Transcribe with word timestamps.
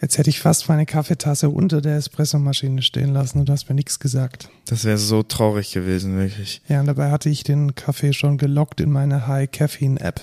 Jetzt 0.00 0.16
hätte 0.16 0.30
ich 0.30 0.40
fast 0.40 0.68
meine 0.70 0.86
Kaffeetasse 0.86 1.50
unter 1.50 1.82
der 1.82 1.96
Espressomaschine 1.96 2.80
stehen 2.80 3.12
lassen 3.12 3.40
und 3.40 3.48
du 3.48 3.52
hast 3.52 3.68
mir 3.68 3.74
nichts 3.74 4.00
gesagt. 4.00 4.48
Das 4.66 4.84
wäre 4.84 4.96
so 4.96 5.22
traurig 5.22 5.72
gewesen, 5.72 6.16
wirklich. 6.16 6.62
Ja, 6.68 6.80
und 6.80 6.86
dabei 6.86 7.10
hatte 7.10 7.28
ich 7.28 7.42
den 7.42 7.74
Kaffee 7.74 8.14
schon 8.14 8.38
gelockt 8.38 8.80
in 8.80 8.90
meine 8.90 9.26
High 9.26 9.50
Caffeine 9.50 10.00
App. 10.00 10.22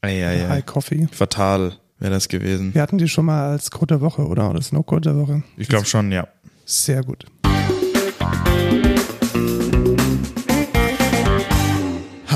Eieiei. 0.00 0.48
High 0.48 0.66
Coffee. 0.66 1.06
Fatal 1.12 1.74
wäre 2.00 2.12
das 2.12 2.26
gewesen. 2.28 2.74
Wir 2.74 2.82
hatten 2.82 2.98
die 2.98 3.08
schon 3.08 3.26
mal 3.26 3.48
als 3.48 3.70
Code 3.70 3.94
der 3.94 4.00
Woche, 4.00 4.26
oder? 4.26 4.50
Oder 4.50 4.60
Snow 4.60 4.84
Code 4.84 5.02
der 5.12 5.16
Woche. 5.16 5.44
Ich 5.56 5.68
glaube 5.68 5.86
schon, 5.86 6.10
ja. 6.10 6.26
Sehr 6.64 7.04
gut. 7.04 7.26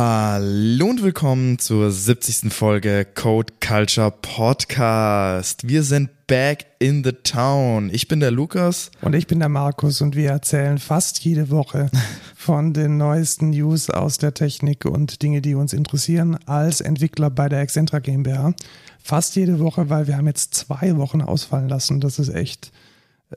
Hallo 0.01 0.87
und 0.91 1.03
willkommen 1.03 1.59
zur 1.59 1.91
70. 1.91 2.53
Folge 2.53 3.05
Code 3.05 3.53
Culture 3.61 4.13
Podcast. 4.13 5.67
Wir 5.67 5.83
sind 5.83 6.11
back 6.29 6.67
in 6.79 7.03
the 7.03 7.11
town. 7.11 7.91
Ich 7.93 8.07
bin 8.07 8.21
der 8.21 8.31
Lukas. 8.31 8.93
Und 9.01 9.17
ich 9.17 9.27
bin 9.27 9.41
der 9.41 9.49
Markus 9.49 10.01
und 10.01 10.15
wir 10.15 10.31
erzählen 10.31 10.79
fast 10.79 11.25
jede 11.25 11.51
Woche 11.51 11.91
von 12.37 12.73
den 12.73 12.97
neuesten 12.97 13.51
News 13.51 13.91
aus 13.91 14.19
der 14.19 14.35
Technik 14.35 14.85
und 14.85 15.21
Dinge, 15.21 15.43
die 15.43 15.57
uns 15.57 15.73
interessieren 15.73 16.39
als 16.47 16.81
Entwickler 16.81 17.29
bei 17.29 17.49
der 17.49 17.63
Excentra 17.63 17.99
GmbH. 17.99 18.55
Fast 19.03 19.35
jede 19.35 19.59
Woche, 19.59 19.91
weil 19.91 20.07
wir 20.07 20.17
haben 20.17 20.29
jetzt 20.29 20.55
zwei 20.55 20.97
Wochen 20.97 21.23
ausfallen 21.23 21.69
lassen. 21.69 22.01
Das 22.01 22.21
ist 22.21 22.33
echt. 22.33 22.71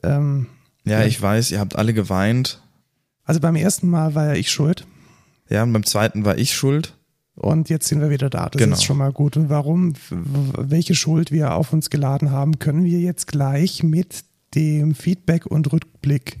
Ähm, 0.04 0.46
Ja, 0.84 1.02
ich 1.02 1.20
weiß, 1.20 1.50
ihr 1.50 1.58
habt 1.58 1.74
alle 1.74 1.92
geweint. 1.92 2.62
also 3.24 3.40
beim 3.40 3.56
ersten 3.56 3.90
Mal 3.90 4.14
war 4.14 4.26
ja 4.26 4.34
ich 4.34 4.52
schuld. 4.52 4.86
Ja, 5.48 5.62
und 5.62 5.72
beim 5.72 5.84
zweiten 5.84 6.24
war 6.24 6.38
ich 6.38 6.54
schuld. 6.54 6.96
Und 7.34 7.68
jetzt 7.70 7.88
sind 7.88 8.00
wir 8.00 8.10
wieder 8.10 8.28
da. 8.30 8.48
Das 8.50 8.60
Genau. 8.60 8.74
ist 8.74 8.84
schon 8.84 8.98
mal 8.98 9.12
gut. 9.12 9.36
Und 9.36 9.48
warum, 9.48 9.94
welche 10.10 10.94
Schuld 10.94 11.30
wir 11.32 11.54
auf 11.54 11.72
uns 11.72 11.88
geladen 11.90 12.30
haben, 12.30 12.58
können 12.58 12.84
wir 12.84 13.00
jetzt 13.00 13.26
gleich 13.26 13.82
mit 13.82 14.24
dem 14.54 14.94
Feedback 14.94 15.46
und 15.46 15.72
Rückblick 15.72 16.38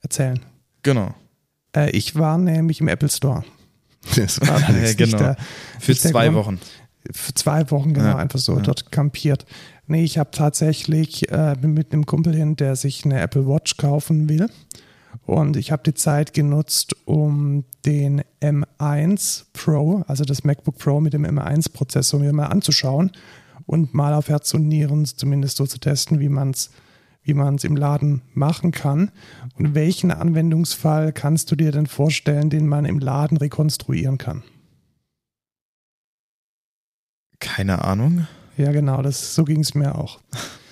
erzählen. 0.00 0.40
Genau. 0.82 1.12
Äh, 1.74 1.90
ich 1.90 2.14
war 2.14 2.38
nämlich 2.38 2.80
im 2.80 2.88
Apple 2.88 3.08
Store. 3.08 3.44
Das 4.14 4.40
war 4.40 4.60
Ja, 4.70 4.92
genau. 4.92 5.18
der, 5.18 5.36
Für 5.80 5.96
zwei 5.96 6.26
Grund. 6.26 6.36
Wochen. 6.36 6.60
Für 7.10 7.34
zwei 7.34 7.68
Wochen, 7.72 7.94
genau, 7.94 8.06
Ja, 8.10 8.16
einfach 8.16 8.38
so 8.38 8.56
ja. 8.56 8.62
dort 8.62 8.92
kampiert. 8.92 9.44
Nee, 9.88 10.04
ich 10.04 10.18
habe 10.18 10.30
tatsächlich 10.32 11.30
äh, 11.30 11.54
bin 11.60 11.72
mit 11.74 11.92
einem 11.92 12.06
Kumpel 12.06 12.34
hin, 12.34 12.54
der 12.56 12.76
sich 12.76 13.04
eine 13.04 13.20
Apple 13.20 13.46
Watch 13.48 13.76
kaufen 13.76 14.28
will. 14.28 14.48
Und 15.24 15.56
ich 15.56 15.72
habe 15.72 15.82
die 15.84 15.94
Zeit 15.94 16.34
genutzt, 16.34 16.96
um 17.06 17.64
den 17.84 18.22
M1 18.40 19.44
Pro, 19.52 20.04
also 20.06 20.24
das 20.24 20.44
MacBook 20.44 20.78
Pro 20.78 21.00
mit 21.00 21.12
dem 21.12 21.24
M1-Prozessor 21.24 22.20
mir 22.20 22.32
mal 22.32 22.46
anzuschauen 22.46 23.12
und 23.66 23.94
mal 23.94 24.14
auf 24.14 24.28
Herz 24.28 24.52
und 24.54 24.68
Nieren 24.68 25.04
zumindest 25.04 25.56
so 25.56 25.66
zu 25.66 25.78
testen, 25.78 26.20
wie 26.20 26.28
man 26.28 26.50
es 26.50 26.70
wie 27.26 27.34
man's 27.34 27.64
im 27.64 27.76
Laden 27.76 28.22
machen 28.34 28.70
kann. 28.70 29.10
Und 29.58 29.74
welchen 29.74 30.12
Anwendungsfall 30.12 31.12
kannst 31.12 31.50
du 31.50 31.56
dir 31.56 31.72
denn 31.72 31.88
vorstellen, 31.88 32.50
den 32.50 32.68
man 32.68 32.84
im 32.84 33.00
Laden 33.00 33.36
rekonstruieren 33.36 34.16
kann? 34.16 34.44
Keine 37.40 37.84
Ahnung. 37.84 38.28
Ja, 38.56 38.70
genau, 38.72 39.02
das, 39.02 39.34
so 39.34 39.44
ging 39.44 39.60
es 39.60 39.74
mir 39.74 39.96
auch. 39.96 40.20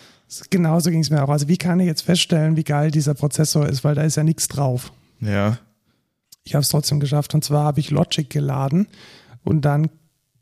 Genau 0.50 0.80
so 0.80 0.90
ging 0.90 1.00
es 1.00 1.10
mir 1.10 1.22
auch. 1.22 1.28
Also 1.28 1.48
wie 1.48 1.56
kann 1.56 1.80
ich 1.80 1.86
jetzt 1.86 2.02
feststellen, 2.02 2.56
wie 2.56 2.64
geil 2.64 2.90
dieser 2.90 3.14
Prozessor 3.14 3.68
ist, 3.68 3.84
weil 3.84 3.94
da 3.94 4.02
ist 4.02 4.16
ja 4.16 4.24
nichts 4.24 4.48
drauf. 4.48 4.92
Ja. 5.20 5.58
Ich 6.44 6.54
habe 6.54 6.62
es 6.62 6.68
trotzdem 6.68 7.00
geschafft 7.00 7.34
und 7.34 7.44
zwar 7.44 7.64
habe 7.64 7.80
ich 7.80 7.90
Logic 7.90 8.28
geladen 8.28 8.88
und 9.44 9.62
dann 9.62 9.90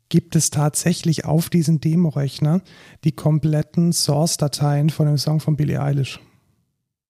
gibt 0.09 0.35
es 0.35 0.49
tatsächlich 0.51 1.25
auf 1.25 1.49
diesem 1.49 1.79
Demo-Rechner 1.79 2.61
die 3.03 3.13
kompletten 3.13 3.93
Source-Dateien 3.93 4.89
von 4.89 5.07
dem 5.07 5.17
Song 5.17 5.39
von 5.39 5.55
Billie 5.55 5.81
Eilish. 5.81 6.19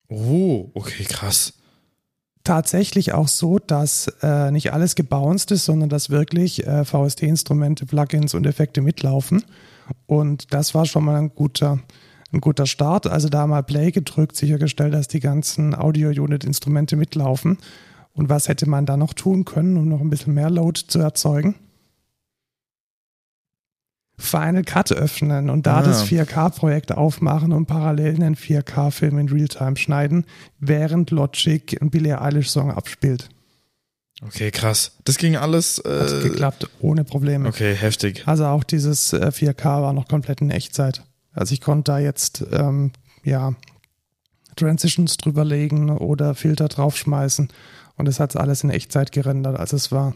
Oh, 0.10 0.70
okay, 0.74 1.04
krass. 1.04 1.54
Tatsächlich 2.44 3.14
auch 3.14 3.28
so, 3.28 3.58
dass 3.58 4.08
äh, 4.22 4.52
nicht 4.52 4.74
alles 4.74 4.96
gebounced 4.96 5.52
ist, 5.52 5.66
sondern 5.66 5.90
dass 5.90 6.10
wirklich 6.10 6.68
äh, 6.68 6.86
VST-Instrumente, 6.86 7.86
Plugins 7.86 8.34
und 8.34 8.46
Effekte 8.46 8.82
mitlaufen. 8.82 9.44
Und 10.06 10.54
das 10.54 10.76
war 10.76 10.86
schon 10.86 11.06
mal 11.06 11.16
ein 11.16 11.34
guter, 11.36 11.80
ein 12.34 12.42
guter 12.42 12.66
Start. 12.66 13.08
Also 13.08 13.30
da 13.30 13.46
mal 13.48 13.62
Play 13.64 13.92
gedrückt, 13.92 14.36
sichergestellt, 14.36 14.94
dass 14.94 15.08
die 15.08 15.20
ganzen 15.20 15.76
Audio-Unit-Instrumente 15.76 16.96
mitlaufen. 16.96 17.58
Und 18.14 18.30
was 18.30 18.48
hätte 18.48 18.68
man 18.70 18.86
da 18.86 18.98
noch 18.98 19.14
tun 19.14 19.46
können, 19.46 19.78
um 19.78 19.88
noch 19.88 20.02
ein 20.02 20.10
bisschen 20.10 20.34
mehr 20.34 20.50
Load 20.50 20.82
zu 20.88 21.00
erzeugen? 21.00 21.56
Final 24.18 24.64
Cut 24.64 24.92
öffnen 24.92 25.50
und 25.50 25.66
da 25.66 25.78
Ah. 25.80 25.82
das 25.82 26.04
4K-Projekt 26.04 26.92
aufmachen 26.92 27.52
und 27.52 27.66
parallel 27.66 28.16
einen 28.16 28.36
4K-Film 28.36 29.18
in 29.18 29.30
Realtime 29.30 29.76
schneiden, 29.76 30.26
während 30.60 31.10
Logic 31.12 31.82
einen 31.82 31.90
Billie 31.90 32.22
Eilish-Song 32.22 32.72
abspielt. 32.72 33.30
Okay, 34.24 34.52
krass. 34.52 34.92
Das 35.04 35.18
ging 35.18 35.36
alles. 35.36 35.82
Hat 35.84 36.12
Äh, 36.12 36.22
geklappt, 36.30 36.70
ohne 36.80 37.04
Probleme. 37.04 37.50
okay, 37.50 37.74
heftig. 37.74 38.24
Also 38.28 38.46
auch 38.46 38.64
dieses 38.64 39.12
äh, 39.14 39.32
4K 39.32 39.82
war 39.82 39.92
noch 39.94 40.08
komplett 40.08 40.40
in 40.42 40.52
Echtzeit. 40.52 41.04
Also 41.34 41.54
ich 41.54 41.62
konnte 41.62 41.92
da 41.92 42.00
jetzt 42.00 42.46
ähm, 42.52 42.92
ja 43.24 43.54
Transitions 44.56 45.18
drüberlegen 45.18 45.90
oder 45.90 46.36
Filter 46.36 46.68
draufschmeißen 46.68 47.50
und 47.96 48.08
es 48.08 48.20
hat 48.20 48.38
alles 48.38 48.64
in 48.64 48.70
Echtzeit 48.70 49.12
gerendert. 49.12 49.60
Also 49.60 49.76
es 49.76 49.92
war 49.92 50.14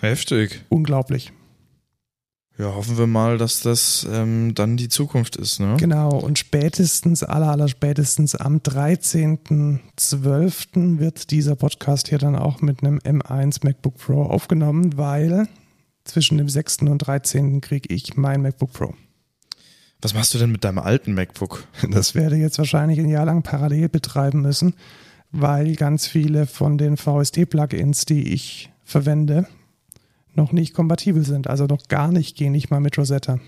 Heftig. 0.00 0.64
unglaublich. 0.68 1.32
Ja, 2.58 2.74
hoffen 2.74 2.98
wir 2.98 3.06
mal, 3.06 3.38
dass 3.38 3.60
das 3.60 4.04
ähm, 4.12 4.54
dann 4.54 4.76
die 4.76 4.90
Zukunft 4.90 5.36
ist, 5.36 5.60
ne? 5.60 5.76
Genau, 5.78 6.10
und 6.10 6.38
spätestens, 6.38 7.22
aller, 7.22 7.48
aller 7.48 7.68
spätestens 7.68 8.34
am 8.34 8.58
13.12. 8.58 10.98
wird 10.98 11.30
dieser 11.30 11.56
Podcast 11.56 12.08
hier 12.08 12.18
dann 12.18 12.36
auch 12.36 12.60
mit 12.60 12.84
einem 12.84 12.98
M1 12.98 13.64
MacBook 13.64 13.96
Pro 13.96 14.24
aufgenommen, 14.24 14.98
weil 14.98 15.48
zwischen 16.04 16.36
dem 16.36 16.50
6. 16.50 16.82
und 16.82 16.98
13. 16.98 17.62
kriege 17.62 17.94
ich 17.94 18.18
mein 18.18 18.42
MacBook 18.42 18.74
Pro. 18.74 18.92
Was 20.02 20.14
machst 20.14 20.32
du 20.32 20.38
denn 20.38 20.50
mit 20.50 20.64
deinem 20.64 20.78
alten 20.78 21.14
MacBook? 21.14 21.64
Das 21.90 22.14
werde 22.14 22.36
ich 22.36 22.42
jetzt 22.42 22.58
wahrscheinlich 22.58 22.98
ein 22.98 23.08
Jahr 23.08 23.26
lang 23.26 23.42
parallel 23.42 23.88
betreiben 23.88 24.42
müssen, 24.42 24.74
weil 25.30 25.76
ganz 25.76 26.06
viele 26.06 26.46
von 26.46 26.78
den 26.78 26.96
VST-Plugins, 26.96 28.06
die 28.06 28.32
ich 28.32 28.70
verwende, 28.84 29.46
noch 30.34 30.52
nicht 30.52 30.74
kompatibel 30.74 31.24
sind. 31.24 31.48
Also 31.48 31.66
noch 31.66 31.88
gar 31.88 32.12
nicht 32.12 32.36
gehen, 32.36 32.52
nicht 32.52 32.70
mal 32.70 32.80
mit 32.80 32.96
Rosetta. 32.96 33.38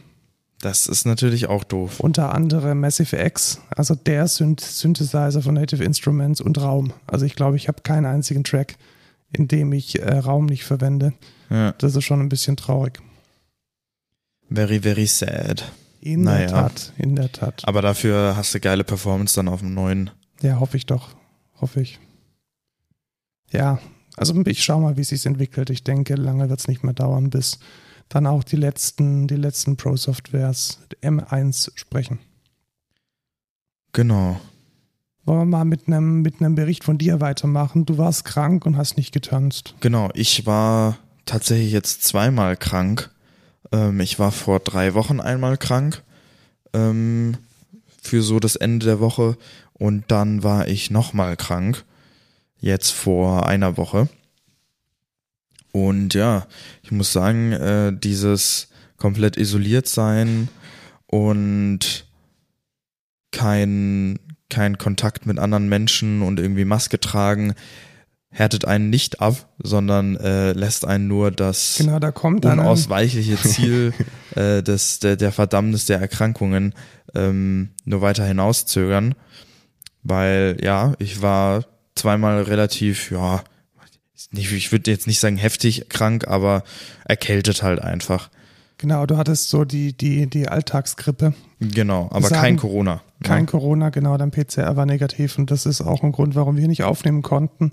Das 0.61 0.87
ist 0.87 1.07
natürlich 1.07 1.49
auch 1.49 1.65
doof. 1.65 1.99
Unter 1.99 2.33
anderem 2.33 2.81
Massive 2.81 3.17
X, 3.17 3.61
also 3.71 3.97
der 3.97 4.29
Synth 4.29 4.61
Synthesizer 4.61 5.43
von 5.43 5.55
Native 5.55 5.83
Instruments 5.83 6.41
und 6.41 6.61
Raum. 6.61 6.93
Also 7.09 7.27
ich 7.27 7.35
glaube, 7.35 7.57
ich 7.57 7.67
habe 7.67 7.83
keinen 7.83 8.07
einzigen 8.07 8.45
Track, 8.45 8.77
in 9.33 9.49
dem 9.49 9.73
ich 9.73 10.01
äh, 10.01 10.19
Raum 10.19 10.47
nicht 10.47 10.65
verwende. 10.65 11.15
Ja. 11.51 11.73
Das 11.79 11.97
ist 11.97 12.05
schon 12.05 12.21
ein 12.21 12.29
bisschen 12.29 12.57
traurig. 12.57 13.01
Very, 14.51 14.81
very 14.81 15.07
sad. 15.07 15.65
In 16.03 16.23
Naja. 16.23 16.39
der 16.41 16.49
Tat, 16.49 16.93
in 16.99 17.15
der 17.15 17.31
Tat. 17.31 17.63
Aber 17.67 17.81
dafür 17.81 18.35
hast 18.37 18.53
du 18.55 18.59
geile 18.61 18.83
Performance 18.83 19.37
dann 19.37 19.47
auf 19.47 19.61
dem 19.61 19.73
neuen. 19.73 20.11
Ja, 20.43 20.59
hoffe 20.59 20.77
ich 20.77 20.85
doch. 20.85 21.11
Hoffe 21.61 21.81
ich. 21.81 22.01
Ja, 23.53 23.79
also 24.17 24.35
ich 24.47 24.65
schaue 24.65 24.83
mal, 24.83 24.97
wie 24.97 25.03
es 25.03 25.11
sich 25.11 25.25
entwickelt. 25.27 25.71
Ich 25.71 25.85
denke, 25.85 26.17
lange 26.17 26.49
wird 26.51 26.59
es 26.59 26.67
nicht 26.67 26.83
mehr 26.83 26.93
dauern, 26.93 27.31
bis 27.31 27.61
dann 28.09 28.27
auch 28.27 28.43
die 28.43 28.57
letzten, 28.57 29.29
die 29.29 29.37
letzten 29.37 29.77
Pro-Softwares 29.77 30.81
M1 31.03 31.71
sprechen. 31.77 32.19
Genau. 33.93 34.41
Wollen 35.25 35.39
wir 35.39 35.45
mal 35.45 35.65
mit 35.65 35.87
einem 35.87 36.23
mit 36.23 36.41
einem 36.41 36.57
Bericht 36.57 36.83
von 36.83 36.99
dir 36.99 37.21
weitermachen? 37.21 37.87
Du 37.87 37.97
warst 37.97 38.25
krank 38.25 38.67
und 38.67 38.77
hast 38.77 38.97
nicht 38.97 39.13
getanzt. 39.13 39.77
Genau. 39.81 40.11
Ich 40.15 40.47
war 40.47 40.99
tatsächlich 41.27 41.71
jetzt 41.73 42.03
zweimal 42.03 42.57
krank. 42.57 43.11
Ähm, 43.73 44.01
ich 44.01 44.19
war 44.19 44.33
vor 44.33 44.61
drei 44.61 44.95
Wochen 44.95 45.21
einmal 45.21 45.57
krank. 45.57 46.03
Ähm, 46.73 47.37
für 48.01 48.23
so 48.23 48.41
das 48.41 48.57
Ende 48.57 48.87
der 48.87 49.01
Woche. 49.01 49.37
Und 49.73 50.05
dann 50.09 50.43
war 50.43 50.69
ich 50.69 50.91
nochmal 50.91 51.37
krank. 51.37 51.85
Jetzt 52.61 52.91
vor 52.91 53.47
einer 53.47 53.77
Woche. 53.77 54.09
Und 55.73 56.15
ja, 56.15 56.47
ich 56.83 56.93
muss 56.93 57.13
sagen, 57.13 57.53
äh, 57.53 57.93
dieses 57.93 58.69
komplett 58.99 59.37
isoliert 59.37 59.89
sein 59.89 60.49
und 61.07 62.07
kein, 63.33 64.19
kein 64.51 64.77
Kontakt 64.79 65.27
mit 65.27 65.39
anderen 65.39 65.69
Menschen 65.69 66.23
und 66.23 66.39
irgendwie 66.39 66.67
Maske 66.67 67.01
tragen, 67.01 67.55
härtet 68.33 68.65
einen 68.65 68.91
nicht 68.91 69.21
ab, 69.21 69.49
sondern 69.63 70.17
äh, 70.17 70.53
lässt 70.53 70.85
einen 70.87 71.07
nur 71.07 71.31
das 71.31 71.77
Genau, 71.79 71.99
da 71.99 72.11
unausweichliche 72.11 73.37
Ziel 73.43 73.93
äh, 74.35 74.63
des, 74.63 74.99
der, 74.99 75.17
der 75.17 75.33
Verdammnis 75.33 75.85
der 75.85 76.01
Erkrankungen 76.01 76.75
ähm, 77.15 77.71
nur 77.85 78.01
weiter 78.01 78.25
hinauszögern. 78.25 79.15
Weil 80.03 80.57
ja, 80.61 80.95
ich 80.99 81.23
war 81.23 81.65
zweimal 81.95 82.43
relativ, 82.43 83.11
ja, 83.13 83.45
nicht, 84.31 84.51
ich 84.51 84.73
würde 84.73 84.91
jetzt 84.91 85.07
nicht 85.07 85.21
sagen 85.21 85.37
heftig 85.37 85.89
krank, 85.91 86.27
aber 86.27 86.65
erkältet 87.05 87.63
halt 87.63 87.81
einfach. 87.81 88.31
Genau, 88.79 89.07
du 89.07 89.17
hattest 89.17 89.49
so 89.51 89.65
die, 89.65 89.97
die, 89.97 90.27
die 90.29 90.49
Alltagsgrippe. 90.49 91.35
Genau, 91.61 92.09
aber 92.11 92.29
Sagen- 92.29 92.41
kein 92.41 92.57
Corona. 92.57 93.03
Kein 93.23 93.45
ja. 93.45 93.51
Corona, 93.51 93.91
genau, 93.91 94.17
dein 94.17 94.33
PCR 94.33 94.75
war 94.75 94.87
negativ 94.87 95.39
und 95.39 95.53
das 95.53 95.67
ist 95.67 95.81
auch 95.83 96.03
ein 96.03 96.11
Grund, 96.11 96.35
warum 96.35 96.57
wir 96.57 96.67
nicht 96.67 96.83
aufnehmen 96.83 97.23
konnten, 97.23 97.71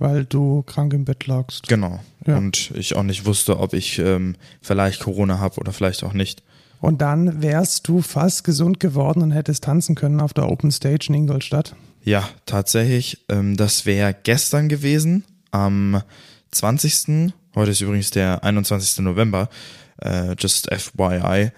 weil 0.00 0.24
du 0.24 0.62
krank 0.62 0.92
im 0.94 1.04
Bett 1.04 1.26
lagst. 1.26 1.68
Genau. 1.68 2.00
Ja. 2.26 2.36
Und 2.38 2.72
ich 2.74 2.96
auch 2.96 3.04
nicht 3.04 3.26
wusste, 3.26 3.60
ob 3.60 3.74
ich 3.74 3.98
ähm, 4.00 4.34
vielleicht 4.60 5.00
Corona 5.00 5.38
habe 5.38 5.60
oder 5.60 5.72
vielleicht 5.72 6.02
auch 6.02 6.14
nicht. 6.14 6.42
Und 6.80 7.02
dann 7.02 7.42
wärst 7.42 7.86
du 7.86 8.00
fast 8.00 8.42
gesund 8.42 8.80
geworden 8.80 9.22
und 9.22 9.30
hättest 9.30 9.64
tanzen 9.64 9.94
können 9.94 10.20
auf 10.20 10.32
der 10.32 10.48
Open 10.48 10.72
Stage 10.72 11.06
in 11.10 11.14
Ingolstadt. 11.14 11.76
Ja, 12.02 12.28
tatsächlich. 12.46 13.24
Ähm, 13.28 13.56
das 13.56 13.84
wäre 13.84 14.16
gestern 14.22 14.70
gewesen, 14.70 15.24
am 15.50 16.02
20. 16.50 17.32
Heute 17.54 17.70
ist 17.70 17.82
übrigens 17.82 18.10
der 18.10 18.42
21. 18.42 19.04
November, 19.04 19.50
äh, 19.98 20.34
just 20.38 20.70
FYI. 20.72 21.50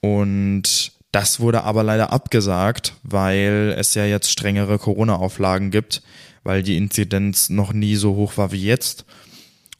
Und 0.00 0.92
das 1.14 1.38
wurde 1.38 1.62
aber 1.62 1.84
leider 1.84 2.12
abgesagt, 2.12 2.94
weil 3.04 3.72
es 3.78 3.94
ja 3.94 4.04
jetzt 4.04 4.30
strengere 4.30 4.78
Corona-Auflagen 4.78 5.70
gibt, 5.70 6.02
weil 6.42 6.64
die 6.64 6.76
Inzidenz 6.76 7.50
noch 7.50 7.72
nie 7.72 7.94
so 7.94 8.16
hoch 8.16 8.36
war 8.36 8.50
wie 8.50 8.64
jetzt. 8.64 9.04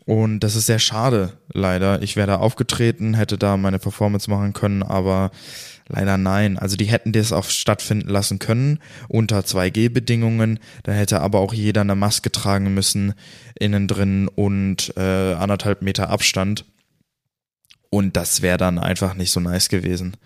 Und 0.07 0.41
das 0.41 0.55
ist 0.55 0.67
sehr 0.67 0.79
schade, 0.79 1.33
leider. 1.53 2.03
Ich 2.03 2.15
wäre 2.15 2.29
da 2.29 2.37
aufgetreten, 2.37 3.15
hätte 3.15 3.37
da 3.37 3.57
meine 3.57 3.81
Performance 3.81 4.31
machen 4.31 4.53
können, 4.53 4.85
aber 4.85 5.33
leider 5.89 6.19
nein. 6.19 6.57
Also 6.57 6.77
die 6.77 6.85
hätten 6.85 7.11
das 7.11 7.33
auch 7.33 7.47
stattfinden 7.47 8.11
lassen 8.11 8.39
können 8.39 8.79
unter 9.09 9.41
2G-Bedingungen. 9.41 10.61
Da 10.85 10.93
hätte 10.93 11.21
aber 11.21 11.41
auch 11.41 11.53
jeder 11.53 11.81
eine 11.81 11.97
Maske 11.97 12.31
tragen 12.31 12.75
müssen, 12.75 13.15
innen 13.59 13.89
drin 13.89 14.29
und 14.29 14.93
äh, 14.97 15.35
anderthalb 15.35 15.83
Meter 15.83 16.11
Abstand. 16.11 16.65
Und 17.91 18.17
das 18.17 18.41
wäre 18.41 18.59
dann 18.59 18.79
einfach 18.79 19.15
nicht 19.15 19.33
so 19.33 19.41
nice 19.41 19.69
gewesen. 19.69 20.17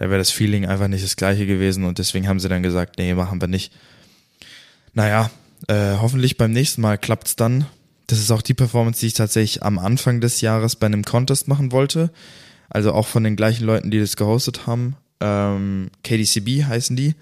Da 0.00 0.08
wäre 0.08 0.18
das 0.18 0.30
Feeling 0.30 0.64
einfach 0.64 0.88
nicht 0.88 1.04
das 1.04 1.16
gleiche 1.16 1.46
gewesen 1.46 1.84
und 1.84 1.98
deswegen 1.98 2.26
haben 2.26 2.40
sie 2.40 2.48
dann 2.48 2.62
gesagt, 2.62 2.96
nee, 2.96 3.12
machen 3.12 3.38
wir 3.38 3.48
nicht. 3.48 3.70
Naja, 4.94 5.30
äh, 5.68 5.98
hoffentlich 6.00 6.38
beim 6.38 6.52
nächsten 6.52 6.80
Mal 6.80 6.96
klappt's 6.96 7.36
dann. 7.36 7.66
Das 8.06 8.18
ist 8.18 8.30
auch 8.30 8.40
die 8.40 8.54
Performance, 8.54 9.00
die 9.00 9.08
ich 9.08 9.12
tatsächlich 9.12 9.62
am 9.62 9.78
Anfang 9.78 10.22
des 10.22 10.40
Jahres 10.40 10.76
bei 10.76 10.86
einem 10.86 11.04
Contest 11.04 11.48
machen 11.48 11.70
wollte. 11.70 12.10
Also 12.70 12.94
auch 12.94 13.06
von 13.06 13.24
den 13.24 13.36
gleichen 13.36 13.66
Leuten, 13.66 13.90
die 13.90 14.00
das 14.00 14.16
gehostet 14.16 14.66
haben. 14.66 14.96
Ähm, 15.20 15.90
KDCB 16.02 16.64
heißen 16.64 16.96
die. 16.96 17.14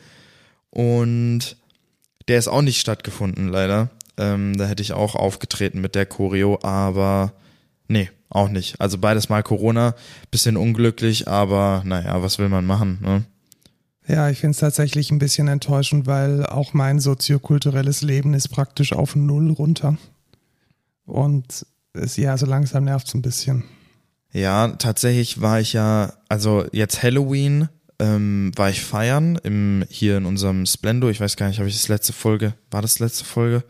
Und 0.71 1.57
der 2.29 2.39
ist 2.39 2.47
auch 2.47 2.63
nicht 2.63 2.79
stattgefunden, 2.79 3.49
leider. 3.49 3.91
Ähm, 4.19 4.57
da 4.57 4.67
hätte 4.67 4.85
ich 4.85 4.93
auch 4.93 5.17
aufgetreten 5.17 5.81
mit 5.81 5.97
der 5.97 6.07
Choreo, 6.07 6.61
aber 6.63 7.33
nee, 7.89 8.09
auch 8.31 8.49
nicht. 8.49 8.81
Also 8.81 8.99
beides 8.99 9.29
mal 9.29 9.43
Corona, 9.43 9.95
bisschen 10.31 10.57
unglücklich, 10.57 11.29
aber 11.29 11.83
naja, 11.85 12.23
was 12.23 12.39
will 12.39 12.49
man 12.49 12.67
machen, 12.67 12.99
ne? 13.01 13.25
Ja, 14.07 14.31
ich 14.31 14.39
finde 14.39 14.53
es 14.53 14.59
tatsächlich 14.59 15.11
ein 15.11 15.19
bisschen 15.19 15.49
enttäuschend, 15.49 16.07
weil 16.07 16.47
auch 16.47 16.73
mein 16.73 16.99
soziokulturelles 16.99 18.01
Leben 18.01 18.33
ist 18.33 18.49
praktisch 18.49 18.95
auf 18.95 19.15
Null 19.15 19.51
runter. 19.51 19.99
Und 21.05 21.67
es, 21.93 22.17
ja, 22.17 22.37
so 22.39 22.47
langsam 22.47 22.85
nervt 22.85 23.09
es 23.09 23.15
ein 23.15 23.21
bisschen. 23.21 23.65
Ja, 24.33 24.69
tatsächlich 24.69 25.43
war 25.43 25.61
ich 25.61 25.75
ja, 25.75 26.15
also 26.29 26.65
jetzt 26.73 27.03
Halloween 27.03 27.69
ähm, 27.99 28.53
war 28.57 28.71
ich 28.71 28.81
feiern 28.81 29.37
im, 29.43 29.85
hier 29.91 30.17
in 30.17 30.25
unserem 30.25 30.65
Splendor. 30.65 31.11
Ich 31.11 31.21
weiß 31.21 31.37
gar 31.37 31.49
nicht, 31.49 31.59
habe 31.59 31.69
ich 31.69 31.77
das 31.77 31.89
letzte 31.89 32.15
Folge, 32.15 32.55
war 32.71 32.81
das 32.81 33.01
letzte 33.01 33.25
Folge? 33.25 33.65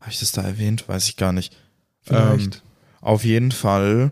Habe 0.00 0.10
ich 0.10 0.18
das 0.18 0.32
da 0.32 0.42
erwähnt? 0.42 0.88
Weiß 0.88 1.08
ich 1.08 1.16
gar 1.16 1.32
nicht. 1.32 1.56
Vielleicht. 2.02 2.56
Ähm, 2.56 2.60
auf 3.06 3.24
jeden 3.24 3.52
Fall 3.52 4.10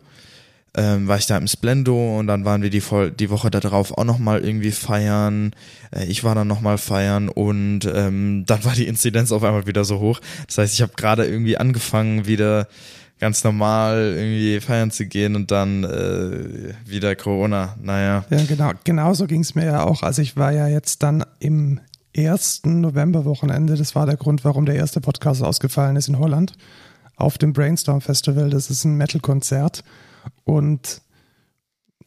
ähm, 0.76 1.06
war 1.06 1.18
ich 1.18 1.26
da 1.26 1.36
im 1.36 1.46
Splendor 1.46 2.18
und 2.18 2.26
dann 2.26 2.44
waren 2.44 2.62
wir 2.62 2.70
die, 2.70 2.80
Vol 2.80 3.12
die 3.12 3.30
Woche 3.30 3.50
darauf 3.50 3.96
auch 3.96 4.04
nochmal 4.04 4.40
irgendwie 4.44 4.72
feiern. 4.72 5.52
Äh, 5.94 6.06
ich 6.06 6.24
war 6.24 6.34
dann 6.34 6.48
nochmal 6.48 6.78
feiern 6.78 7.28
und 7.28 7.80
ähm, 7.84 8.44
dann 8.46 8.64
war 8.64 8.74
die 8.74 8.86
Inzidenz 8.86 9.30
auf 9.30 9.44
einmal 9.44 9.66
wieder 9.66 9.84
so 9.84 10.00
hoch. 10.00 10.20
Das 10.46 10.58
heißt, 10.58 10.74
ich 10.74 10.82
habe 10.82 10.92
gerade 10.96 11.26
irgendwie 11.26 11.56
angefangen, 11.56 12.26
wieder 12.26 12.66
ganz 13.20 13.44
normal 13.44 14.14
irgendwie 14.16 14.60
feiern 14.60 14.90
zu 14.90 15.06
gehen 15.06 15.36
und 15.36 15.52
dann 15.52 15.84
äh, 15.84 16.74
wieder 16.84 17.14
Corona. 17.14 17.76
Naja. 17.80 18.24
Ja, 18.28 18.44
genau, 18.44 18.72
genauso 18.82 19.26
ging 19.26 19.42
es 19.42 19.54
mir 19.54 19.66
ja 19.66 19.84
auch. 19.84 20.02
Also 20.02 20.22
ich 20.22 20.36
war 20.36 20.52
ja 20.52 20.66
jetzt 20.66 21.04
dann 21.04 21.24
im 21.38 21.80
ersten 22.12 22.80
Novemberwochenende, 22.80 23.76
das 23.76 23.94
war 23.94 24.06
der 24.06 24.16
Grund, 24.16 24.44
warum 24.44 24.66
der 24.66 24.74
erste 24.74 25.00
Podcast 25.00 25.42
ausgefallen 25.42 25.96
ist 25.96 26.08
in 26.08 26.18
Holland, 26.18 26.52
auf 27.16 27.38
dem 27.38 27.52
Brainstorm 27.52 28.00
Festival. 28.00 28.50
Das 28.50 28.70
ist 28.70 28.84
ein 28.84 28.96
Metal-Konzert. 28.96 29.84
Und 30.44 31.02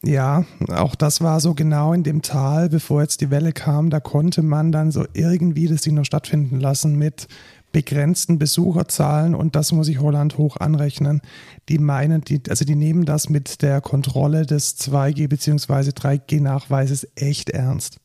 ja, 0.04 0.44
auch 0.68 0.94
das 0.94 1.20
war 1.20 1.40
so 1.40 1.54
genau 1.54 1.92
in 1.92 2.04
dem 2.04 2.22
Tal, 2.22 2.68
bevor 2.68 3.02
jetzt 3.02 3.20
die 3.20 3.30
Welle 3.30 3.52
kam, 3.52 3.90
da 3.90 3.98
konnte 3.98 4.42
man 4.42 4.70
dann 4.70 4.92
so 4.92 5.04
irgendwie 5.12 5.66
das 5.66 5.82
Ding 5.82 5.94
noch 5.94 6.04
stattfinden 6.04 6.60
lassen 6.60 6.96
mit 6.96 7.26
begrenzten 7.72 8.38
Besucherzahlen 8.38 9.34
und 9.34 9.54
das 9.54 9.72
muss 9.72 9.88
ich 9.88 10.00
Holland 10.00 10.38
hoch 10.38 10.56
anrechnen. 10.56 11.20
Die 11.68 11.78
meinen, 11.78 12.22
die, 12.22 12.40
also 12.48 12.64
die 12.64 12.76
nehmen 12.76 13.04
das 13.04 13.28
mit 13.28 13.60
der 13.60 13.80
Kontrolle 13.80 14.46
des 14.46 14.78
2G 14.78 15.28
bzw. 15.28 15.90
3G-Nachweises 15.90 17.08
echt 17.14 17.50
ernst. 17.50 17.98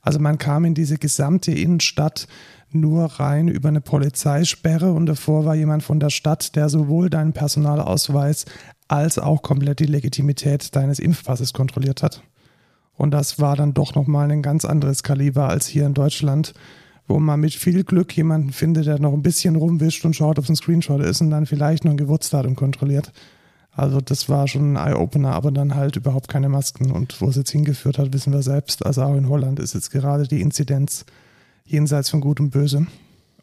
Also 0.00 0.18
man 0.18 0.36
kam 0.36 0.64
in 0.64 0.74
diese 0.74 0.98
gesamte 0.98 1.52
Innenstadt 1.52 2.26
nur 2.74 3.04
rein 3.04 3.48
über 3.48 3.68
eine 3.68 3.80
Polizeisperre 3.80 4.92
und 4.92 5.06
davor 5.06 5.44
war 5.44 5.54
jemand 5.54 5.82
von 5.82 6.00
der 6.00 6.10
Stadt, 6.10 6.56
der 6.56 6.68
sowohl 6.68 7.10
deinen 7.10 7.32
Personalausweis 7.32 8.44
als 8.88 9.18
auch 9.18 9.42
komplett 9.42 9.80
die 9.80 9.86
Legitimität 9.86 10.74
deines 10.76 10.98
Impfpasses 10.98 11.52
kontrolliert 11.52 12.02
hat. 12.02 12.22
Und 12.94 13.12
das 13.12 13.40
war 13.40 13.56
dann 13.56 13.74
doch 13.74 13.94
nochmal 13.94 14.30
ein 14.30 14.42
ganz 14.42 14.64
anderes 14.64 15.02
Kaliber 15.02 15.48
als 15.48 15.66
hier 15.66 15.86
in 15.86 15.94
Deutschland, 15.94 16.52
wo 17.08 17.18
man 17.18 17.40
mit 17.40 17.54
viel 17.54 17.84
Glück 17.84 18.16
jemanden 18.16 18.52
findet, 18.52 18.86
der 18.86 18.98
noch 18.98 19.12
ein 19.12 19.22
bisschen 19.22 19.56
rumwischt 19.56 20.04
und 20.04 20.14
schaut, 20.14 20.38
ob 20.38 20.44
es 20.44 20.50
ein 20.50 20.56
Screenshot 20.56 21.00
ist 21.00 21.20
und 21.20 21.30
dann 21.30 21.46
vielleicht 21.46 21.84
noch 21.84 21.90
ein 21.90 21.96
Geburtsdatum 21.96 22.54
kontrolliert. 22.54 23.12
Also 23.74 24.00
das 24.00 24.28
war 24.28 24.46
schon 24.48 24.74
ein 24.74 24.88
Eye-Opener, 24.88 25.32
aber 25.32 25.50
dann 25.50 25.74
halt 25.74 25.96
überhaupt 25.96 26.28
keine 26.28 26.48
Masken. 26.48 26.90
Und 26.90 27.20
wo 27.20 27.28
es 27.28 27.36
jetzt 27.36 27.50
hingeführt 27.50 27.98
hat, 27.98 28.12
wissen 28.12 28.32
wir 28.32 28.42
selbst. 28.42 28.84
Also 28.84 29.02
auch 29.02 29.16
in 29.16 29.28
Holland 29.28 29.58
ist 29.58 29.74
jetzt 29.74 29.90
gerade 29.90 30.28
die 30.28 30.42
Inzidenz 30.42 31.06
jenseits 31.64 32.10
von 32.10 32.20
Gut 32.20 32.40
und 32.40 32.50
Böse. 32.50 32.86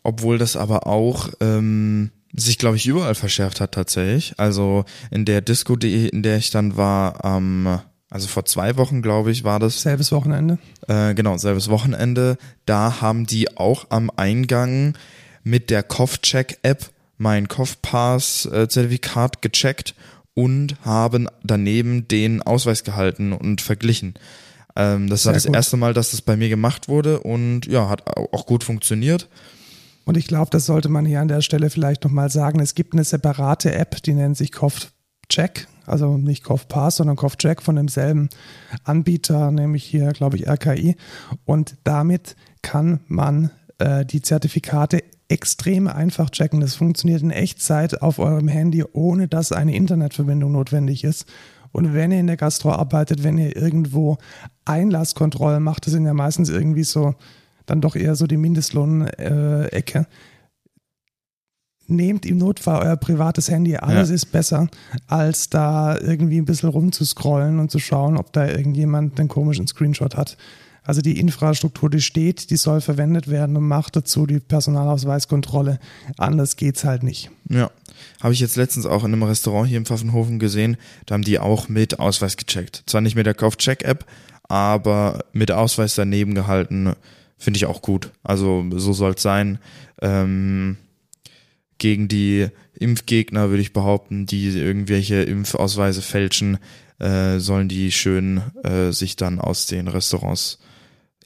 Obwohl 0.04 0.38
das 0.38 0.56
aber 0.56 0.88
auch 0.88 1.30
ähm, 1.42 2.12
sich, 2.33 2.57
glaube 2.57 2.77
ich, 2.77 2.88
überall 2.88 3.16
verschärft 3.16 3.60
hat 3.60 3.74
tatsächlich. 3.74 4.33
Also 4.38 4.86
in 5.12 5.25
der 5.25 5.42
Disco, 5.42 5.75
die, 5.75 6.07
in 6.07 6.24
der 6.24 6.38
ich 6.38 6.51
dann 6.51 6.77
war, 6.77 7.25
am, 7.25 7.81
also 8.10 8.27
vor 8.27 8.45
zwei 8.45 8.77
Wochen, 8.77 9.01
glaube 9.01 9.31
ich, 9.31 9.44
war 9.44 9.60
das. 9.60 9.81
Selbes 9.81 10.12
Wochenende. 10.12 10.57
Äh, 10.88 11.13
genau, 11.16 11.38
selbes 11.38 11.69
Wochenende. 11.69 12.38
Da 12.66 13.02
haben 13.02 13.26
die 13.26 13.57
auch 13.57 13.88
am 13.90 14.11
Eingang 14.16 14.97
mit 15.44 15.69
der 15.69 15.83
Kopfcheck-App 15.83 16.90
mein 17.18 17.47
Kopfpass-Zertifikat 17.47 19.42
gecheckt 19.42 19.94
und 20.33 20.78
haben 20.85 21.28
daneben 21.44 22.07
den 22.07 22.42
Ausweis 22.42 22.83
gehalten 22.83 23.33
und 23.33 23.59
verglichen. 23.59 24.14
Ähm, 24.80 25.09
das 25.09 25.26
war 25.26 25.33
Sehr 25.33 25.38
das 25.38 25.45
gut. 25.48 25.56
erste 25.56 25.78
Mal, 25.78 25.94
dass 25.94 26.12
das 26.12 26.21
bei 26.21 26.38
mir 26.38 26.48
gemacht 26.50 26.88
wurde 26.88 27.19
und 27.19 27.66
ja, 27.66 27.90
hat 27.90 28.07
au- 28.18 28.30
auch 28.31 28.45
gut 28.45 28.64
funktioniert. 28.64 29.28
Und 30.06 30.16
ich 30.18 30.28
glaube, 30.28 30.50
das 30.52 30.66
sollte 30.66 30.90
man 30.90 31.06
hier 31.06 31.19
an 31.19 31.28
der 31.28 31.42
Stelle 31.42 31.69
vielleicht 31.69 32.04
nochmal 32.04 32.30
sagen. 32.31 32.59
Es 32.62 32.74
gibt 32.74 32.94
eine 32.94 33.04
separate 33.04 33.74
App, 33.76 34.02
die 34.04 34.14
nennt 34.14 34.38
sich 34.38 34.52
CoffCheck. 34.52 35.68
Also 35.86 36.18
nicht 36.18 36.44
CoffPass, 36.44 36.98
sondern 36.98 37.16
CoffCheck 37.16 37.62
von 37.62 37.76
demselben 37.76 38.30
Anbieter, 38.83 39.52
nämlich 39.52 39.83
hier, 39.83 40.12
glaube 40.14 40.38
ich, 40.38 40.48
RKI. 40.48 40.95
Und 41.45 41.76
damit 41.83 42.36
kann 42.62 43.00
man 43.07 43.50
äh, 43.80 44.06
die 44.06 44.21
Zertifikate 44.21 45.04
extrem 45.30 45.88
einfach 45.88 46.30
checken. 46.30 46.59
Das 46.59 46.76
funktioniert 46.76 47.21
in 47.21 47.31
Echtzeit 47.31 48.02
auf 48.02 48.19
eurem 48.19 48.48
Handy, 48.48 48.83
ohne 48.94 49.28
dass 49.28 49.52
eine 49.52 49.76
Internetverbindung 49.76 50.52
notwendig 50.52 51.04
ist. 51.04 51.26
Und 51.71 51.94
wenn 51.94 52.11
ihr 52.11 52.19
in 52.19 52.28
der 52.28 52.38
Gastro 52.38 52.71
arbeitet, 52.71 53.23
wenn 53.23 53.38
ihr 53.38 53.56
irgendwo 53.56 54.18
Einlasskontrollen 54.66 55.61
macht, 55.64 55.85
das 55.85 55.94
sind 55.94 56.06
ja 56.06 56.14
meistens 56.14 56.49
irgendwie 56.49 56.83
so 56.83 57.16
dann 57.66 57.81
doch 57.81 57.95
eher 57.95 58.16
so 58.16 58.26
die 58.26 58.38
Mindestlohn-Ecke. 58.38 60.07
Nehmt 61.88 62.26
im 62.26 62.38
Notfall 62.38 62.83
euer 62.85 62.97
privates 62.97 63.49
Handy, 63.49 63.76
alles 63.78 64.09
Ja. 64.09 64.16
ist 64.16 64.31
besser, 64.31 64.68
als 65.07 65.49
da 65.49 65.97
irgendwie 65.99 66.38
ein 66.38 66.45
bisschen 66.45 66.69
rumzuscrollen 66.69 67.59
und 67.59 67.71
zu 67.71 67.80
schauen, 67.80 68.18
ob 68.18 68.31
da 68.33 68.47
irgendjemand 68.47 69.19
einen 69.19 69.30
komischen 69.30 69.66
Screenshot 69.68 70.16
hat. 70.16 70.38
Also 70.83 71.02
die 71.02 71.19
Infrastruktur, 71.19 71.90
die 71.90 72.02
steht, 72.02 72.50
die 72.50 72.57
soll 72.57 72.81
verwendet 72.81 73.30
werden 73.30 73.56
und 73.57 73.68
macht 73.68 73.95
dazu 73.95 74.26
die 74.26 74.40
Personalausweiskontrolle. 74.40 75.80
Anders 76.18 76.56
geht's 76.56 76.83
halt 76.83 77.04
nicht. 77.04 77.30
Ja, 77.50 77.69
habe 78.21 78.33
ich 78.33 78.40
jetzt 78.40 78.56
letztens 78.56 78.86
auch 78.86 79.04
in 79.04 79.14
einem 79.14 79.24
Restaurant 79.24 79.68
hier 79.68 79.78
im 79.78 79.86
Pfaffenhofen 79.86 80.40
gesehen. 80.40 80.78
Da 81.06 81.14
haben 81.14 81.24
die 81.24 81.40
auch 81.40 81.69
mit 81.69 82.00
Ausweis 82.00 82.38
gecheckt. 82.38 82.83
Zwar 82.88 83.02
nicht 83.02 83.16
mit 83.16 83.26
der 83.26 83.33
Kauf-Check-App, 83.33 84.06
aber 84.44 85.26
mit 85.33 85.52
Ausweis 85.52 85.95
daneben 85.95 86.36
gehalten. 86.36 86.94
Finde 87.38 87.57
ich 87.57 87.66
auch 87.66 87.81
gut. 87.81 88.12
Also 88.24 88.66
so 88.76 88.94
soll 88.94 89.14
es 89.14 89.21
sein. 89.21 89.59
Ähm, 90.02 90.78
gegen 91.78 92.07
die 92.07 92.48
Impfgegner 92.74 93.50
würde 93.50 93.62
ich 93.62 93.74
behaupten, 93.74 94.26
die 94.26 94.50
irgendwelche 94.50 95.21
Impfausweise 95.21 96.02
fälschen. 96.02 96.57
äh, 97.00 97.40
sollen 97.40 97.69
die 97.69 97.92
schön 97.92 98.42
äh, 98.64 98.92
sich 98.92 99.16
dann 99.16 99.40
aus 99.40 99.66
den 99.66 99.88
Restaurants 99.88 100.59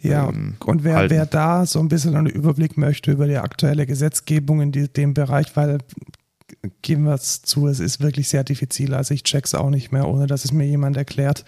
ja, 0.03 0.29
ähm, 0.29 0.55
und 0.65 0.83
wer, 0.83 0.95
halten. 0.95 1.15
wer 1.15 1.25
da 1.25 1.65
so 1.65 1.79
ein 1.79 1.87
bisschen 1.87 2.15
einen 2.15 2.27
Überblick 2.27 2.77
möchte 2.77 3.11
über 3.11 3.27
die 3.27 3.37
aktuelle 3.37 3.85
Gesetzgebung 3.85 4.61
in 4.61 4.71
die, 4.71 4.87
dem 4.87 5.13
Bereich, 5.13 5.55
weil 5.55 5.79
geben 6.81 7.03
wir 7.05 7.13
es 7.13 7.41
zu, 7.41 7.67
es 7.67 7.79
ist 7.79 8.01
wirklich 8.01 8.27
sehr 8.27 8.43
diffizil. 8.43 8.93
Also 8.93 9.13
ich 9.13 9.23
check's 9.23 9.55
auch 9.55 9.69
nicht 9.69 9.91
mehr, 9.91 10.07
ohne 10.07 10.27
dass 10.27 10.45
es 10.45 10.51
mir 10.51 10.65
jemand 10.65 10.97
erklärt. 10.97 11.45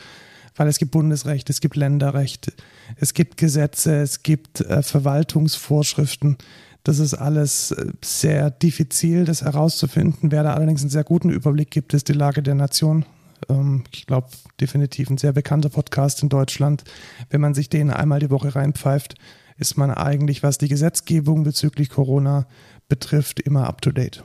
Weil 0.56 0.70
es 0.70 0.78
gibt 0.78 0.92
Bundesrecht, 0.92 1.50
es 1.50 1.60
gibt 1.60 1.76
Länderrecht, 1.76 2.54
es 2.96 3.14
gibt 3.14 3.36
Gesetze, 3.36 3.98
es 3.98 4.24
gibt 4.24 4.62
äh, 4.62 4.82
Verwaltungsvorschriften. 4.82 6.38
Das 6.86 7.00
ist 7.00 7.14
alles 7.14 7.72
äh, 7.72 7.88
sehr 8.02 8.52
diffizil, 8.52 9.26
das 9.26 9.42
herauszufinden. 9.42 10.32
Wer 10.32 10.44
da 10.44 10.54
allerdings 10.54 10.80
einen 10.82 10.92
sehr 10.92 11.04
guten 11.04 11.30
Überblick 11.30 11.72
gibt, 11.72 11.94
ist 11.94 12.08
die 12.08 12.14
Lage 12.14 12.42
der 12.42 12.56
Nation. 12.56 13.06
Ähm, 13.50 13.84
ich 13.92 14.06
glaube, 14.06 14.28
definitiv 14.60 15.10
ein 15.10 15.18
sehr 15.18 15.34
bekannter 15.34 15.70
Podcast 15.70 16.24
in 16.24 16.30
Deutschland. 16.30 16.84
Wenn 17.30 17.42
man 17.42 17.54
sich 17.54 17.70
den 17.70 17.92
einmal 17.92 18.20
die 18.20 18.30
Woche 18.30 18.56
reinpfeift, 18.56 19.16
ist 19.58 19.78
man 19.78 19.92
eigentlich, 19.92 20.44
was 20.44 20.58
die 20.58 20.68
Gesetzgebung 20.68 21.44
bezüglich 21.44 21.90
Corona 21.90 22.48
betrifft, 22.88 23.40
immer 23.40 23.68
up 23.68 23.82
to 23.82 23.92
date. 23.92 24.24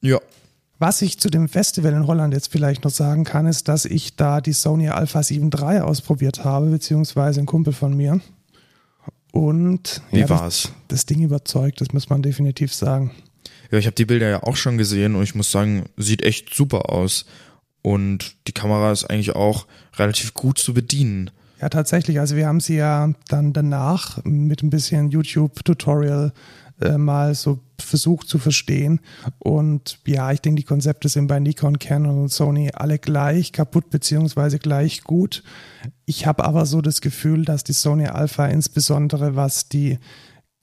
Ja, 0.00 0.20
Was 0.78 1.00
ich 1.02 1.18
zu 1.18 1.30
dem 1.30 1.48
Festival 1.48 1.92
in 1.94 2.06
Holland 2.06 2.34
jetzt 2.34 2.52
vielleicht 2.52 2.84
noch 2.84 2.90
sagen 2.90 3.24
kann, 3.24 3.46
ist, 3.46 3.66
dass 3.68 3.86
ich 3.86 4.14
da 4.16 4.40
die 4.40 4.52
Sony 4.52 4.90
Alpha 4.90 5.22
7 5.22 5.50
III 5.50 5.80
ausprobiert 5.80 6.44
habe, 6.44 6.66
beziehungsweise 6.66 7.40
ein 7.40 7.46
Kumpel 7.46 7.72
von 7.72 7.96
mir. 7.96 8.20
Und 9.32 10.02
wie 10.10 10.20
ja, 10.20 10.26
das, 10.26 10.40
war's? 10.40 10.72
das 10.88 11.06
Ding 11.06 11.22
überzeugt, 11.22 11.80
das 11.80 11.92
muss 11.92 12.08
man 12.08 12.22
definitiv 12.22 12.74
sagen. 12.74 13.10
Ja, 13.70 13.78
ich 13.78 13.86
habe 13.86 13.94
die 13.94 14.04
Bilder 14.04 14.28
ja 14.28 14.42
auch 14.42 14.56
schon 14.56 14.78
gesehen 14.78 15.14
und 15.14 15.22
ich 15.22 15.34
muss 15.34 15.50
sagen, 15.50 15.86
sieht 15.96 16.22
echt 16.22 16.54
super 16.54 16.90
aus. 16.90 17.26
Und 17.82 18.36
die 18.48 18.52
Kamera 18.52 18.90
ist 18.90 19.04
eigentlich 19.04 19.36
auch 19.36 19.66
relativ 19.96 20.34
gut 20.34 20.58
zu 20.58 20.74
bedienen. 20.74 21.30
Ja, 21.60 21.68
tatsächlich. 21.68 22.20
Also 22.20 22.36
wir 22.36 22.46
haben 22.46 22.60
sie 22.60 22.76
ja 22.76 23.12
dann 23.28 23.52
danach 23.52 24.22
mit 24.24 24.62
ein 24.62 24.70
bisschen 24.70 25.10
YouTube-Tutorial 25.10 26.32
äh, 26.80 26.98
mal 26.98 27.34
so 27.34 27.60
versucht 27.78 28.28
zu 28.28 28.38
verstehen. 28.38 29.00
Und 29.38 29.98
ja, 30.06 30.30
ich 30.32 30.40
denke, 30.40 30.60
die 30.60 30.66
Konzepte 30.66 31.08
sind 31.08 31.26
bei 31.26 31.38
Nikon, 31.40 31.78
Canon 31.78 32.22
und 32.22 32.28
Sony 32.28 32.70
alle 32.74 32.98
gleich 32.98 33.52
kaputt 33.52 33.90
beziehungsweise 33.90 34.58
gleich 34.58 35.02
gut. 35.04 35.42
Ich 36.04 36.26
habe 36.26 36.44
aber 36.44 36.66
so 36.66 36.82
das 36.82 37.00
Gefühl, 37.00 37.44
dass 37.44 37.64
die 37.64 37.72
Sony 37.72 38.06
Alpha 38.06 38.46
insbesondere 38.46 39.36
was 39.36 39.68
die 39.68 39.98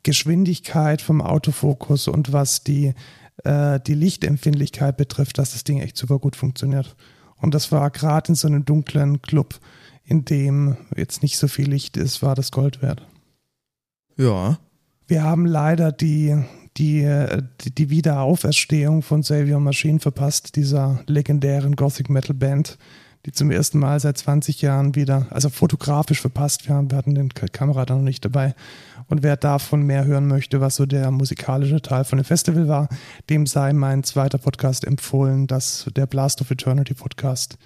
Geschwindigkeit 0.04 1.02
vom 1.02 1.22
Autofokus 1.22 2.08
und 2.08 2.34
was 2.34 2.64
die, 2.64 2.94
äh, 3.44 3.80
die 3.80 3.94
Lichtempfindlichkeit 3.94 4.98
betrifft, 4.98 5.38
dass 5.38 5.54
das 5.54 5.64
Ding 5.64 5.80
echt 5.80 5.98
super 5.98 6.20
gut 6.20 6.36
funktioniert. 6.36 6.96
Und 7.38 7.54
das 7.54 7.72
war 7.72 7.90
gerade 7.90 8.30
in 8.30 8.36
so 8.36 8.48
einem 8.48 8.66
dunklen 8.66 9.22
Club, 9.22 9.60
in 10.06 10.26
dem 10.26 10.78
jetzt 10.96 11.24
nicht 11.24 11.38
so 11.38 11.48
viel 11.48 11.70
Licht 11.70 11.98
ist, 11.98 12.22
war 12.22 12.36
das 12.36 12.52
Gold 12.52 12.82
wert. 12.82 13.06
Ja, 14.18 14.60
Wir 15.08 15.24
haben 15.24 15.46
leider 15.46 15.92
die, 15.92 16.36
die, 16.78 17.08
die 17.78 17.90
Wiederauferstehung 17.90 19.02
von 19.02 19.22
Xavier 19.22 19.60
Machine 19.60 20.00
verpasst, 20.00 20.56
dieser 20.56 21.04
legendären 21.08 21.76
Gothic 21.76 22.10
Metal 22.10 22.36
Band, 22.36 22.78
die 23.26 23.32
zum 23.32 23.52
ersten 23.52 23.80
Mal 23.80 24.00
seit 24.00 24.18
20 24.18 24.62
Jahren 24.62 24.96
wieder, 24.96 25.28
also 25.30 25.50
fotografisch 25.50 26.22
verpasst. 26.22 26.68
Wir, 26.68 26.76
haben, 26.76 26.92
wir 26.92 26.98
hatten 26.98 27.16
den 27.16 27.30
Kamera 27.30 27.86
da 27.86 27.96
noch 27.96 28.02
nicht 28.02 28.24
dabei. 28.26 28.56
Und 29.08 29.24
wer 29.24 29.38
davon 29.38 29.84
mehr 29.84 30.06
hören 30.06 30.28
möchte, 30.28 30.62
was 30.62 30.76
so 30.76 30.86
der 30.86 31.12
musikalische 31.12 31.82
Teil 31.82 32.04
von 32.04 32.18
dem 32.18 32.26
Festival 32.26 32.68
war, 32.68 32.90
dem 33.30 33.46
sei 33.46 33.74
mein 33.74 34.04
zweiter 34.04 34.38
Podcast 34.38 34.86
empfohlen, 34.86 35.48
das 35.48 35.88
der 35.96 36.06
Blast 36.08 36.42
of 36.42 36.52
Eternity 36.52 36.94
Podcast, 36.94 37.58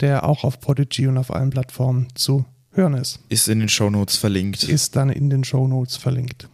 der 0.00 0.24
auch 0.28 0.44
auf 0.44 0.60
Prodigy 0.60 1.06
und 1.06 1.18
auf 1.18 1.32
allen 1.34 1.50
Plattformen 1.50 2.08
zu 2.14 2.44
hören 2.72 2.94
ist. 2.94 3.20
ist 3.28 3.48
in 3.48 3.58
den 3.60 3.68
Shownotes 3.68 4.16
verlinkt. 4.16 4.62
Ist 4.64 4.94
dann 4.96 5.10
in 5.10 5.30
den 5.30 5.42
Show 5.44 5.66
Notes 5.66 5.96
verlinkt. 5.96 6.48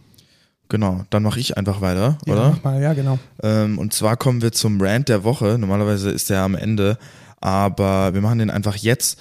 Genau, 0.69 1.05
dann 1.11 1.21
mache 1.21 1.39
ich 1.39 1.57
einfach 1.57 1.81
weiter, 1.81 2.17
Ja, 2.25 2.33
oder? 2.33 2.49
mach 2.51 2.63
mal, 2.63 2.81
ja, 2.81 2.93
genau. 2.93 3.19
Ähm, 3.43 3.77
und 3.77 3.93
zwar 3.93 4.17
kommen 4.17 4.41
wir 4.41 4.51
zum 4.51 4.81
Rant 4.81 5.09
der 5.09 5.23
Woche. 5.23 5.57
Normalerweise 5.59 6.09
ist 6.09 6.31
der 6.31 6.41
am 6.41 6.55
Ende, 6.55 6.97
aber 7.39 8.15
wir 8.15 8.21
machen 8.21 8.39
den 8.39 8.49
einfach 8.49 8.75
jetzt. 8.75 9.19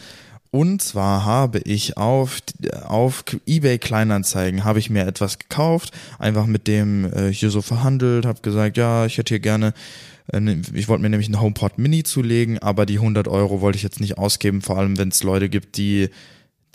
Und 0.55 0.81
zwar 0.83 1.25
habe 1.25 1.59
ich 1.65 1.97
auf, 1.97 2.39
auf 2.85 3.25
eBay 3.45 3.79
Kleinanzeigen 3.79 4.63
habe 4.63 4.79
ich 4.79 4.89
mir 4.89 5.05
etwas 5.05 5.41
gekauft, 5.41 5.91
einfach 6.21 6.47
mit 6.47 6.69
dem 6.69 7.13
äh, 7.13 7.33
hier 7.33 7.51
so 7.51 7.61
verhandelt, 7.61 8.25
habe 8.25 8.41
gesagt, 8.41 8.77
ja, 8.77 9.05
ich 9.05 9.19
hätte 9.19 9.31
hier 9.35 9.41
gerne, 9.41 9.75
äh, 10.33 10.39
ne- 10.39 10.63
ich 10.73 10.87
wollte 10.87 11.03
mir 11.03 11.11
nämlich 11.11 11.27
einen 11.27 11.41
HomePod 11.41 11.79
Mini 11.79 12.05
zulegen, 12.05 12.61
aber 12.61 12.87
die 12.87 12.99
100 12.99 13.27
Euro 13.27 13.63
wollte 13.63 13.79
ich 13.79 13.83
jetzt 13.83 13.99
nicht 13.99 14.17
ausgeben, 14.17 14.63
vor 14.63 14.79
allem 14.79 14.97
wenn 14.97 15.09
es 15.09 15.25
Leute 15.25 15.49
gibt, 15.49 15.77
die 15.77 16.09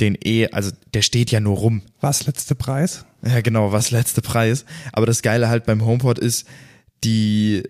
den 0.02 0.18
eh, 0.26 0.50
also 0.52 0.72
der 0.94 1.02
steht 1.02 1.32
ja 1.32 1.40
nur 1.40 1.56
rum. 1.56 1.82
Was 2.02 2.28
letzte 2.28 2.56
Preis? 2.56 3.06
Ja, 3.26 3.40
genau, 3.40 3.72
was 3.72 3.92
letzte 3.92 4.22
Preis. 4.22 4.66
Aber 4.92 5.06
das 5.06 5.22
Geile 5.22 5.48
halt 5.48 5.64
beim 5.66 5.86
HomePod 5.86 6.20
ist, 6.20 6.46
die 7.06 7.64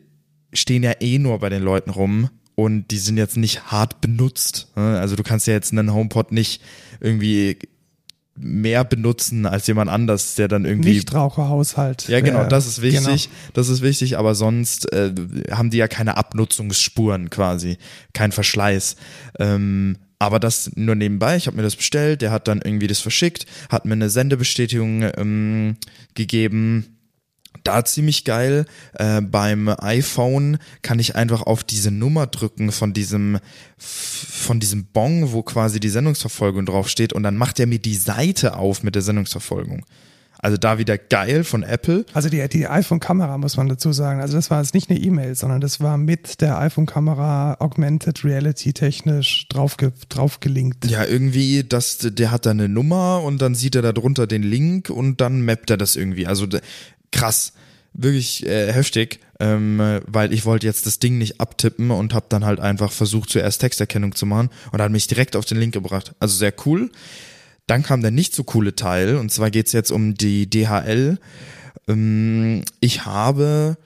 stehen 0.53 0.81
ja 0.81 0.93
eh 1.01 1.19
nur 1.19 1.37
bei 1.37 1.49
den 1.49 1.61
Leuten 1.61 1.91
rum 1.91 2.31
und 2.63 2.91
die 2.91 2.97
sind 2.97 3.17
jetzt 3.17 3.37
nicht 3.37 3.71
hart 3.71 4.01
benutzt. 4.01 4.67
ne? 4.75 4.99
Also 4.99 5.15
du 5.15 5.23
kannst 5.23 5.47
ja 5.47 5.53
jetzt 5.53 5.71
einen 5.71 5.93
HomePod 5.93 6.31
nicht 6.31 6.61
irgendwie 6.99 7.57
mehr 8.35 8.83
benutzen 8.83 9.45
als 9.45 9.67
jemand 9.67 9.89
anders, 9.89 10.35
der 10.35 10.47
dann 10.47 10.65
irgendwie 10.65 10.93
Nichtraucherhaushalt. 10.93 12.07
ja, 12.07 12.21
genau, 12.21 12.45
das 12.45 12.67
ist 12.67 12.81
wichtig. 12.81 13.25
genau. 13.25 13.51
Das 13.53 13.69
ist 13.69 13.81
wichtig, 13.81 14.17
aber 14.17 14.35
sonst 14.35 14.91
äh, 14.93 15.13
haben 15.51 15.69
die 15.69 15.77
ja 15.77 15.87
keine 15.87 16.17
Abnutzungsspuren 16.17 17.29
quasi, 17.29 17.77
kein 18.13 18.31
Verschleiß. 18.31 18.95
Ähm, 19.39 19.97
aber 20.19 20.39
das 20.39 20.71
nur 20.75 20.95
nebenbei, 20.95 21.37
ich 21.37 21.47
habe 21.47 21.57
mir 21.57 21.63
das 21.63 21.77
bestellt, 21.77 22.21
der 22.21 22.31
hat 22.31 22.47
dann 22.49 22.61
irgendwie 22.61 22.87
das 22.87 22.99
verschickt, 22.99 23.45
hat 23.69 23.85
mir 23.85 23.93
eine 23.93 24.09
Sendebestätigung 24.09 25.03
ähm, 25.17 25.77
gegeben. 26.13 26.98
Da 27.63 27.85
ziemlich 27.85 28.25
geil. 28.25 28.65
Äh, 28.93 29.21
beim 29.21 29.69
iPhone 29.69 30.57
kann 30.81 30.99
ich 30.99 31.15
einfach 31.15 31.43
auf 31.43 31.63
diese 31.63 31.91
Nummer 31.91 32.27
drücken 32.27 32.71
von 32.71 32.93
diesem 32.93 33.39
von 33.77 34.59
diesem 34.59 34.85
Bong, 34.85 35.31
wo 35.31 35.41
quasi 35.43 35.79
die 35.79 35.89
Sendungsverfolgung 35.89 36.65
draufsteht 36.65 37.13
und 37.13 37.23
dann 37.23 37.37
macht 37.37 37.59
er 37.59 37.67
mir 37.67 37.79
die 37.79 37.95
Seite 37.95 38.57
auf 38.57 38.83
mit 38.83 38.95
der 38.95 39.01
Sendungsverfolgung. 39.01 39.85
Also 40.41 40.55
da 40.55 40.77
wieder 40.77 40.97
geil 40.97 41.43
von 41.43 41.63
Apple. 41.63 42.05
Also 42.13 42.29
die, 42.29 42.47
die 42.47 42.65
iPhone-Kamera 42.65 43.37
muss 43.37 43.57
man 43.57 43.67
dazu 43.67 43.91
sagen. 43.91 44.21
Also 44.21 44.37
das 44.37 44.49
war 44.49 44.61
jetzt 44.61 44.73
nicht 44.73 44.89
eine 44.89 44.97
E-Mail, 44.97 45.35
sondern 45.35 45.59
das 45.59 45.81
war 45.81 45.97
mit 45.97 46.39
der 46.39 46.57
iPhone-Kamera 46.59 47.57
Augmented 47.59 48.23
Reality 48.23 48.71
technisch 48.71 49.47
draufge, 49.49 49.91
draufgelinkt. 50.07 50.89
Ja, 50.89 51.03
irgendwie, 51.03 51.65
das, 51.67 51.97
der 51.99 52.31
hat 52.31 52.45
da 52.45 52.51
eine 52.51 52.69
Nummer 52.69 53.21
und 53.21 53.41
dann 53.41 53.53
sieht 53.53 53.75
er 53.75 53.81
da 53.81 53.91
drunter 53.91 54.27
den 54.27 54.43
Link 54.43 54.89
und 54.89 55.19
dann 55.19 55.43
mappt 55.43 55.71
er 55.71 55.77
das 55.77 55.97
irgendwie. 55.97 56.25
Also 56.25 56.47
krass, 57.11 57.53
wirklich 57.93 58.45
äh, 58.45 58.71
heftig, 58.71 59.19
ähm, 59.39 60.01
weil 60.05 60.33
ich 60.33 60.45
wollte 60.45 60.67
jetzt 60.67 60.85
das 60.85 60.99
Ding 60.99 61.17
nicht 61.17 61.39
abtippen 61.39 61.91
und 61.91 62.13
habe 62.13 62.27
dann 62.29 62.45
halt 62.45 62.59
einfach 62.59 62.91
versucht, 62.91 63.29
zuerst 63.29 63.61
Texterkennung 63.61 64.15
zu 64.15 64.25
machen 64.25 64.49
und 64.71 64.81
hat 64.81 64.91
mich 64.91 65.07
direkt 65.07 65.35
auf 65.35 65.45
den 65.45 65.57
Link 65.57 65.73
gebracht. 65.73 66.13
Also 66.19 66.37
sehr 66.37 66.53
cool. 66.65 66.91
Dann 67.67 67.83
kam 67.83 68.01
der 68.01 68.11
nicht 68.11 68.33
so 68.33 68.43
coole 68.43 68.75
Teil 68.75 69.15
und 69.15 69.31
zwar 69.31 69.51
geht's 69.51 69.73
jetzt 69.73 69.91
um 69.91 70.15
die 70.15 70.49
DHL. 70.49 71.19
Ähm, 71.87 72.63
ich 72.79 73.05
habe 73.05 73.77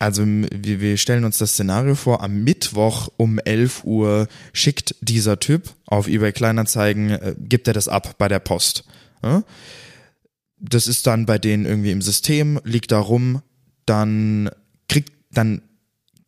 also 0.00 0.24
wir, 0.26 0.80
wir 0.80 0.96
stellen 0.96 1.26
uns 1.26 1.36
das 1.36 1.52
Szenario 1.52 1.94
vor, 1.94 2.22
am 2.22 2.42
Mittwoch 2.42 3.10
um 3.18 3.38
11 3.38 3.84
Uhr 3.84 4.28
schickt 4.54 4.94
dieser 5.02 5.38
Typ 5.38 5.74
auf 5.84 6.08
eBay 6.08 6.32
Kleinanzeigen, 6.32 7.10
äh, 7.10 7.34
gibt 7.38 7.68
er 7.68 7.74
das 7.74 7.86
ab 7.86 8.14
bei 8.16 8.26
der 8.26 8.38
Post. 8.38 8.84
Ja? 9.22 9.44
Das 10.60 10.86
ist 10.86 11.06
dann 11.06 11.26
bei 11.26 11.38
denen 11.38 11.64
irgendwie 11.64 11.90
im 11.90 12.02
System, 12.02 12.60
liegt 12.64 12.92
da 12.92 12.98
rum, 12.98 13.42
dann 13.86 14.50
kriegt, 14.88 15.12
dann 15.32 15.62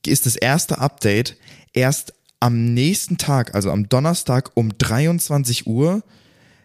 ist 0.06 0.26
das 0.26 0.36
erste 0.36 0.78
Update 0.78 1.36
erst 1.72 2.14
am 2.40 2.74
nächsten 2.74 3.18
Tag, 3.18 3.54
also 3.54 3.70
am 3.70 3.88
Donnerstag 3.88 4.50
um 4.54 4.76
23 4.76 5.66
Uhr, 5.66 6.02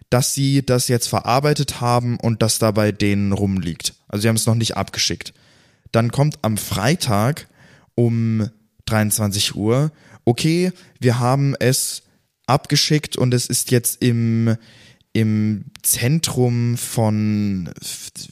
dass 0.09 0.33
sie 0.33 0.65
das 0.65 0.87
jetzt 0.87 1.07
verarbeitet 1.07 1.81
haben 1.81 2.17
und 2.19 2.41
das 2.41 2.59
da 2.59 2.71
bei 2.71 2.91
denen 2.91 3.33
rumliegt. 3.33 3.93
Also 4.07 4.23
sie 4.23 4.29
haben 4.29 4.37
es 4.37 4.45
noch 4.45 4.55
nicht 4.55 4.77
abgeschickt. 4.77 5.33
Dann 5.91 6.11
kommt 6.11 6.39
am 6.41 6.57
Freitag 6.57 7.47
um 7.95 8.49
23 8.85 9.55
Uhr, 9.55 9.91
okay, 10.25 10.71
wir 10.99 11.19
haben 11.19 11.55
es 11.59 12.03
abgeschickt 12.47 13.17
und 13.17 13.33
es 13.33 13.47
ist 13.47 13.71
jetzt 13.71 14.01
im, 14.01 14.55
im 15.17 15.65
Zentrum 15.81 16.77
von, 16.77 17.71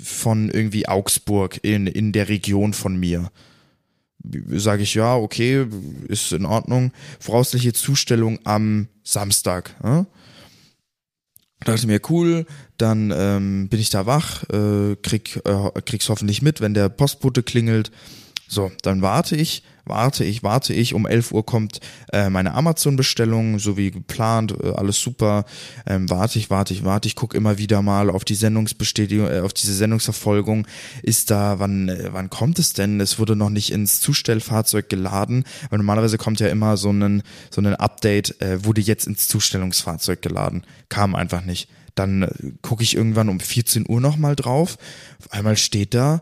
von 0.04 0.52
irgendwie 0.52 0.88
Augsburg 0.88 1.60
in, 1.64 1.88
in 1.88 2.12
der 2.12 2.30
Region 2.30 2.74
von 2.74 2.96
mir. 2.96 3.32
Sage 4.52 4.84
ich 4.84 4.94
ja, 4.94 5.16
okay, 5.16 5.66
ist 6.08 6.32
in 6.32 6.46
Ordnung. 6.46 6.92
Voraussichtliche 7.20 7.74
Zustellung 7.74 8.38
am 8.44 8.88
Samstag. 9.04 9.76
Ja? 9.84 10.06
dachte 11.64 11.88
mir, 11.88 12.00
cool, 12.10 12.46
dann 12.78 13.12
ähm, 13.16 13.68
bin 13.68 13.80
ich 13.80 13.90
da 13.90 14.06
wach, 14.06 14.44
äh, 14.50 14.96
krieg, 15.02 15.42
äh, 15.44 15.82
krieg's 15.82 16.10
hoffentlich 16.10 16.44
mit, 16.44 16.62
wenn 16.62 16.76
der 16.76 16.90
Postbote 16.90 17.42
klingelt 17.42 17.92
So, 18.48 18.72
dann 18.84 19.02
warte 19.02 19.36
ich, 19.36 19.64
warte 19.86 20.24
ich, 20.24 20.44
warte 20.44 20.74
ich. 20.74 20.94
Um 20.94 21.06
11 21.06 21.32
Uhr 21.32 21.46
kommt 21.46 21.80
äh, 22.12 22.30
meine 22.30 22.54
Amazon-Bestellung, 22.54 23.60
so 23.60 23.78
wie 23.78 23.92
geplant, 23.92 24.56
äh, 24.62 24.72
alles 24.72 25.00
super. 25.00 25.46
Ähm, 25.86 26.10
warte 26.10 26.40
ich, 26.40 26.50
warte 26.50 26.74
ich, 26.74 26.84
warte 26.84 27.08
ich, 27.08 27.16
guck 27.16 27.34
immer 27.34 27.58
wieder 27.58 27.82
mal 27.82 28.10
auf 28.10 28.26
die 28.26 28.36
Sendungsbestätigung, 28.36 29.28
äh, 29.28 29.40
auf 29.40 29.54
diese 29.54 29.74
Sendungsverfolgung. 29.74 30.68
Ist 31.04 31.32
da, 31.32 31.60
wann, 31.60 31.90
äh, 31.90 32.10
wann 32.12 32.30
kommt 32.30 32.60
es 32.60 32.74
denn? 32.74 33.00
Es 33.00 33.20
wurde 33.20 33.36
noch 33.36 33.50
nicht 33.50 33.72
ins 33.72 34.00
Zustellfahrzeug 34.00 34.90
geladen, 34.90 35.46
weil 35.70 35.78
normalerweise 35.78 36.18
kommt 36.18 36.40
ja 36.40 36.48
immer 36.48 36.78
so 36.78 36.92
ein, 36.92 37.24
so 37.50 37.62
ein 37.62 37.76
Update, 37.76 38.42
äh, 38.42 38.64
wurde 38.66 38.82
jetzt 38.82 39.08
ins 39.08 39.28
Zustellungsfahrzeug 39.28 40.22
geladen. 40.22 40.64
Kam 40.90 41.16
einfach 41.16 41.44
nicht. 41.44 41.70
Dann 41.96 42.24
äh, 42.24 42.30
gucke 42.62 42.84
ich 42.84 42.96
irgendwann 42.96 43.30
um 43.30 43.40
14 43.40 43.86
Uhr 43.88 44.02
nochmal 44.02 44.36
drauf. 44.36 44.78
Auf 45.20 45.32
einmal 45.32 45.58
steht 45.58 45.94
da, 45.94 46.22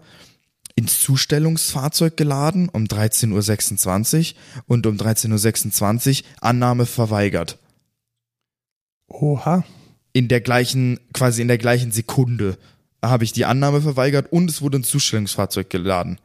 ins 0.76 1.02
Zustellungsfahrzeug 1.02 2.18
geladen 2.18 2.70
um 2.70 2.86
13.26 2.86 4.34
Uhr 4.34 4.64
und 4.68 4.88
um 4.88 4.98
13.26 4.98 6.22
Uhr 6.22 6.28
Annahme 6.42 6.86
verweigert. 6.86 7.60
Oha. 9.08 9.64
In 10.14 10.28
der 10.28 10.42
gleichen, 10.42 11.00
quasi 11.14 11.42
in 11.42 11.48
der 11.48 11.58
gleichen 11.58 11.92
Sekunde 11.92 12.58
habe 13.04 13.24
ich 13.24 13.34
die 13.34 13.46
Annahme 13.46 13.82
verweigert 13.82 14.32
und 14.32 14.50
es 14.50 14.62
wurde 14.62 14.78
ins 14.78 14.90
Zustellungsfahrzeug 14.90 15.70
geladen. 15.70 16.20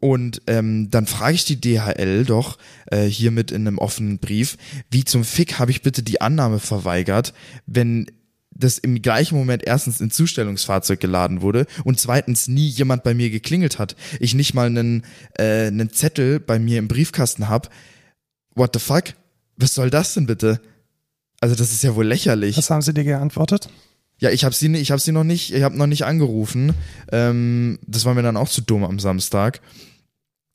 Und 0.00 0.42
ähm, 0.48 0.90
dann 0.90 1.06
frage 1.06 1.34
ich 1.34 1.44
die 1.44 1.60
DHL 1.60 2.24
doch 2.26 2.58
äh, 2.86 3.04
hiermit 3.04 3.50
in 3.50 3.66
einem 3.66 3.78
offenen 3.78 4.18
Brief, 4.18 4.58
wie 4.90 5.04
zum 5.04 5.24
Fick 5.24 5.58
habe 5.58 5.70
ich 5.70 5.82
bitte 5.82 6.02
die 6.02 6.20
Annahme 6.20 6.58
verweigert, 6.58 7.32
wenn 7.66 8.10
das 8.54 8.78
im 8.78 9.02
gleichen 9.02 9.36
Moment 9.36 9.62
erstens 9.66 10.00
ins 10.00 10.14
Zustellungsfahrzeug 10.14 11.00
geladen 11.00 11.42
wurde 11.42 11.66
und 11.84 11.98
zweitens 11.98 12.48
nie 12.48 12.68
jemand 12.68 13.02
bei 13.02 13.14
mir 13.14 13.30
geklingelt 13.30 13.78
hat. 13.78 13.96
Ich 14.20 14.34
nicht 14.34 14.54
mal 14.54 14.66
einen, 14.66 15.02
äh, 15.38 15.66
einen 15.66 15.90
Zettel 15.90 16.40
bei 16.40 16.58
mir 16.58 16.78
im 16.78 16.88
Briefkasten 16.88 17.48
hab. 17.48 17.70
What 18.54 18.70
the 18.74 18.80
fuck? 18.80 19.04
Was 19.56 19.74
soll 19.74 19.90
das 19.90 20.14
denn 20.14 20.26
bitte? 20.26 20.60
Also 21.40 21.54
das 21.54 21.72
ist 21.72 21.82
ja 21.82 21.94
wohl 21.94 22.06
lächerlich. 22.06 22.56
Was 22.56 22.70
haben 22.70 22.82
sie 22.82 22.94
dir 22.94 23.04
geantwortet? 23.04 23.68
Ja, 24.18 24.30
ich 24.30 24.44
habe 24.44 24.54
sie, 24.54 24.74
ich 24.76 24.90
hab 24.92 25.00
sie 25.00 25.12
noch 25.12 25.24
nicht, 25.24 25.52
ich 25.52 25.62
habe 25.62 25.76
noch 25.76 25.86
nicht 25.86 26.04
angerufen. 26.04 26.72
Ähm, 27.10 27.78
das 27.86 28.04
war 28.04 28.14
mir 28.14 28.22
dann 28.22 28.36
auch 28.36 28.48
zu 28.48 28.62
dumm 28.62 28.84
am 28.84 28.98
Samstag. 28.98 29.60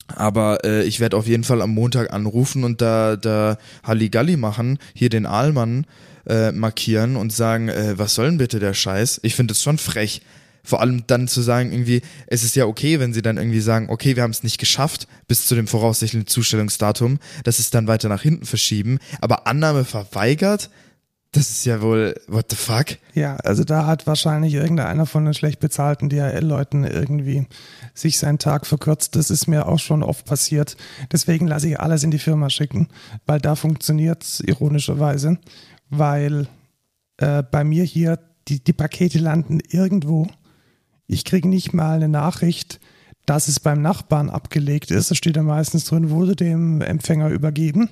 Aber 0.08 0.64
äh, 0.64 0.82
ich 0.84 0.98
werde 0.98 1.16
auf 1.16 1.26
jeden 1.26 1.44
Fall 1.44 1.62
am 1.62 1.70
Montag 1.70 2.12
anrufen 2.12 2.64
und 2.64 2.80
da, 2.80 3.16
da 3.16 3.58
Halligalli 3.84 4.36
machen, 4.36 4.78
hier 4.94 5.08
den 5.08 5.26
Aalmann 5.26 5.86
äh, 6.30 6.52
markieren 6.52 7.16
und 7.16 7.32
sagen, 7.32 7.68
äh, 7.68 7.98
was 7.98 8.14
soll 8.14 8.26
denn 8.26 8.38
bitte 8.38 8.60
der 8.60 8.74
Scheiß? 8.74 9.20
Ich 9.22 9.34
finde 9.34 9.52
es 9.52 9.62
schon 9.62 9.78
frech. 9.78 10.22
Vor 10.62 10.80
allem 10.80 11.04
dann 11.06 11.26
zu 11.26 11.40
sagen, 11.40 11.72
irgendwie, 11.72 12.02
es 12.26 12.44
ist 12.44 12.54
ja 12.54 12.66
okay, 12.66 13.00
wenn 13.00 13.12
sie 13.12 13.22
dann 13.22 13.38
irgendwie 13.38 13.60
sagen, 13.60 13.88
okay, 13.88 14.14
wir 14.14 14.22
haben 14.22 14.30
es 14.30 14.42
nicht 14.42 14.58
geschafft 14.58 15.08
bis 15.26 15.46
zu 15.46 15.54
dem 15.54 15.66
voraussichtlichen 15.66 16.26
Zustellungsdatum, 16.26 17.18
dass 17.44 17.58
es 17.58 17.70
dann 17.70 17.86
weiter 17.86 18.08
nach 18.08 18.22
hinten 18.22 18.44
verschieben, 18.44 18.98
aber 19.20 19.46
Annahme 19.46 19.84
verweigert, 19.84 20.70
das 21.32 21.50
ist 21.50 21.64
ja 21.64 21.80
wohl, 21.80 22.20
what 22.26 22.46
the 22.50 22.56
fuck? 22.56 22.98
Ja, 23.14 23.36
also 23.36 23.62
da 23.62 23.86
hat 23.86 24.08
wahrscheinlich 24.08 24.54
irgendeiner 24.54 25.06
von 25.06 25.24
den 25.24 25.34
schlecht 25.34 25.60
bezahlten 25.60 26.08
DHL-Leuten 26.08 26.82
irgendwie 26.82 27.46
sich 27.94 28.18
seinen 28.18 28.38
Tag 28.38 28.66
verkürzt. 28.66 29.14
Das 29.14 29.30
ist 29.30 29.46
mir 29.46 29.68
auch 29.68 29.78
schon 29.78 30.02
oft 30.02 30.24
passiert. 30.24 30.76
Deswegen 31.12 31.46
lasse 31.46 31.68
ich 31.68 31.78
alles 31.78 32.02
in 32.02 32.10
die 32.10 32.18
Firma 32.18 32.50
schicken, 32.50 32.88
weil 33.26 33.40
da 33.40 33.54
funktioniert 33.54 34.24
es 34.24 34.40
ironischerweise, 34.40 35.38
weil 35.90 36.48
äh, 37.18 37.42
bei 37.42 37.64
mir 37.64 37.84
hier 37.84 38.18
die, 38.48 38.62
die 38.62 38.72
Pakete 38.72 39.18
landen 39.18 39.60
irgendwo. 39.68 40.26
Ich 41.06 41.24
kriege 41.24 41.48
nicht 41.48 41.72
mal 41.72 41.96
eine 41.96 42.08
Nachricht, 42.08 42.80
dass 43.26 43.48
es 43.48 43.60
beim 43.60 43.82
Nachbarn 43.82 44.30
abgelegt 44.30 44.90
ist. 44.90 45.10
Da 45.10 45.14
steht 45.14 45.36
ja 45.36 45.42
meistens 45.42 45.84
drin, 45.84 46.10
wurde 46.10 46.34
dem 46.34 46.80
Empfänger 46.80 47.28
übergeben. 47.28 47.90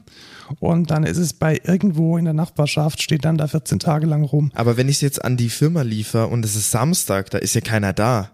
Und 0.59 0.91
dann 0.91 1.05
ist 1.05 1.19
es 1.19 1.33
bei 1.33 1.61
irgendwo 1.63 2.17
in 2.17 2.25
der 2.25 2.35
Nachbarschaft, 2.35 3.03
steht 3.03 3.25
dann 3.25 3.39
da 3.39 3.47
14 3.47 3.79
Tage 3.79 4.07
lang 4.07 4.25
rum. 4.25 4.51
Aber 4.55 4.77
wenn 4.77 4.89
ich 4.89 4.97
es 4.97 5.03
jetzt 5.03 5.25
an 5.25 5.37
die 5.37 5.51
Firma 5.51 5.83
liefere 5.83 6.27
und 6.29 6.45
es 6.45 6.57
ist 6.57 6.71
Samstag, 6.71 7.31
da 7.31 7.39
ist 7.39 7.55
ja 7.55 7.61
keiner 7.61 7.93
da. 7.93 8.31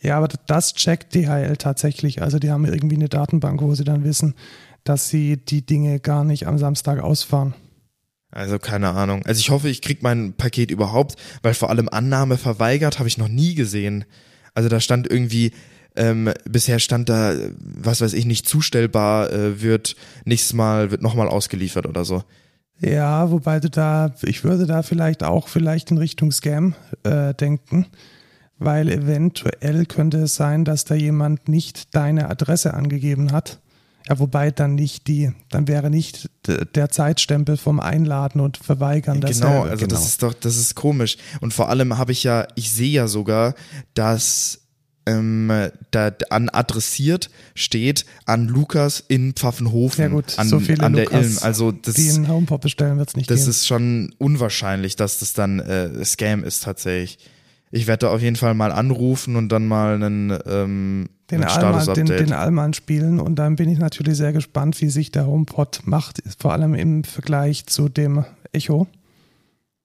Ja, 0.00 0.16
aber 0.16 0.28
das 0.46 0.74
checkt 0.74 1.14
DHL 1.14 1.56
tatsächlich. 1.56 2.22
Also 2.22 2.38
die 2.38 2.50
haben 2.50 2.64
irgendwie 2.64 2.96
eine 2.96 3.08
Datenbank, 3.08 3.60
wo 3.60 3.74
sie 3.74 3.84
dann 3.84 4.02
wissen, 4.02 4.34
dass 4.82 5.08
sie 5.08 5.36
die 5.36 5.64
Dinge 5.64 6.00
gar 6.00 6.24
nicht 6.24 6.46
am 6.46 6.56
Samstag 6.56 7.00
ausfahren. 7.00 7.54
Also 8.30 8.58
keine 8.58 8.90
Ahnung. 8.90 9.24
Also 9.26 9.40
ich 9.40 9.50
hoffe, 9.50 9.68
ich 9.68 9.82
krieg 9.82 10.02
mein 10.02 10.34
Paket 10.34 10.70
überhaupt, 10.70 11.16
weil 11.42 11.54
vor 11.54 11.70
allem 11.70 11.88
Annahme 11.88 12.36
verweigert 12.38 12.98
habe 12.98 13.08
ich 13.08 13.18
noch 13.18 13.28
nie 13.28 13.54
gesehen. 13.54 14.04
Also 14.54 14.68
da 14.68 14.80
stand 14.80 15.10
irgendwie 15.10 15.52
ähm, 15.96 16.32
bisher 16.48 16.78
stand 16.78 17.08
da, 17.08 17.34
was 17.58 18.00
weiß 18.00 18.12
ich, 18.12 18.24
nicht 18.24 18.48
zustellbar, 18.48 19.32
äh, 19.32 19.60
wird 19.60 19.96
nächstes 20.24 20.52
Mal, 20.52 20.90
wird 20.90 21.02
nochmal 21.02 21.28
ausgeliefert 21.28 21.86
oder 21.86 22.04
so. 22.04 22.22
Ja, 22.80 23.30
wobei 23.30 23.60
du 23.60 23.68
da, 23.68 24.14
ich 24.22 24.44
würde 24.44 24.66
da 24.66 24.82
vielleicht 24.82 25.22
auch 25.22 25.48
vielleicht 25.48 25.90
in 25.90 25.98
Richtung 25.98 26.32
Scam 26.32 26.74
äh, 27.02 27.34
denken, 27.34 27.86
weil 28.58 28.88
eventuell 28.88 29.84
könnte 29.84 30.18
es 30.18 30.36
sein, 30.36 30.64
dass 30.64 30.84
da 30.84 30.94
jemand 30.94 31.48
nicht 31.48 31.94
deine 31.94 32.30
Adresse 32.30 32.72
angegeben 32.72 33.32
hat. 33.32 33.60
Ja, 34.08 34.18
wobei 34.18 34.50
dann 34.50 34.74
nicht 34.74 35.06
die, 35.06 35.32
dann 35.50 35.68
wäre 35.68 35.90
nicht 35.90 36.30
der 36.46 36.88
Zeitstempel 36.90 37.56
vom 37.56 37.80
Einladen 37.80 38.40
und 38.40 38.56
Verweigern 38.56 39.20
das. 39.20 39.40
Genau, 39.40 39.62
also 39.62 39.86
genau. 39.86 39.88
das 39.88 40.06
ist 40.06 40.22
doch, 40.22 40.34
das 40.34 40.56
ist 40.56 40.74
komisch. 40.74 41.16
Und 41.40 41.54
vor 41.54 41.68
allem 41.68 41.96
habe 41.98 42.12
ich 42.12 42.24
ja, 42.24 42.48
ich 42.54 42.70
sehe 42.72 42.90
ja 42.90 43.08
sogar, 43.08 43.54
dass 43.94 44.60
ähm, 45.06 45.70
da 45.90 46.12
an 46.30 46.48
adressiert 46.48 47.30
steht 47.54 48.04
an 48.26 48.48
Lukas 48.48 49.02
in 49.06 49.32
Pfaffenhofen. 49.34 50.02
Ja 50.02 50.08
gut, 50.08 50.38
an, 50.38 50.48
so 50.48 50.60
viele 50.60 50.82
an 50.82 50.92
Lukas, 50.92 51.10
der 51.10 51.20
Ilm. 51.20 51.38
Also 51.40 51.72
das, 51.72 51.94
die 51.94 52.08
in 52.08 52.28
Homepop 52.28 52.60
bestellen 52.60 52.98
wird 52.98 53.10
es 53.10 53.16
nicht 53.16 53.30
Das 53.30 53.40
geben. 53.40 53.50
ist 53.50 53.66
schon 53.66 54.14
unwahrscheinlich, 54.18 54.96
dass 54.96 55.18
das 55.18 55.32
dann 55.32 55.60
äh, 55.60 56.04
Scam 56.04 56.44
ist 56.44 56.64
tatsächlich. 56.64 57.18
Ich 57.72 57.86
werde 57.86 58.06
da 58.06 58.12
auf 58.12 58.20
jeden 58.20 58.36
Fall 58.36 58.54
mal 58.54 58.72
anrufen 58.72 59.36
und 59.36 59.48
dann 59.50 59.68
mal 59.68 59.94
einen, 59.94 60.36
ähm, 60.46 61.08
den, 61.30 61.44
Allmann, 61.44 61.94
den, 61.94 62.06
den 62.06 62.32
Allmann 62.32 62.74
spielen 62.74 63.20
und 63.20 63.36
dann 63.36 63.54
bin 63.54 63.68
ich 63.68 63.78
natürlich 63.78 64.16
sehr 64.16 64.32
gespannt, 64.32 64.80
wie 64.80 64.88
sich 64.88 65.12
der 65.12 65.26
HomePod 65.26 65.82
macht, 65.84 66.20
vor 66.38 66.52
allem 66.52 66.74
im 66.74 67.04
Vergleich 67.04 67.66
zu 67.66 67.88
dem 67.88 68.24
Echo. 68.52 68.88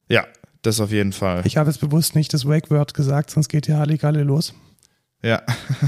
Ja, 0.09 0.25
das 0.63 0.79
auf 0.79 0.91
jeden 0.91 1.13
Fall. 1.13 1.43
Ich 1.45 1.57
habe 1.57 1.69
jetzt 1.69 1.79
bewusst 1.79 2.15
nicht 2.15 2.33
das 2.33 2.47
Wake-Word 2.47 2.95
gesagt, 2.95 3.29
sonst 3.29 3.49
geht 3.49 3.67
hier 3.67 3.77
Halligalli 3.77 4.23
los. 4.23 4.55
Ja. 5.21 5.41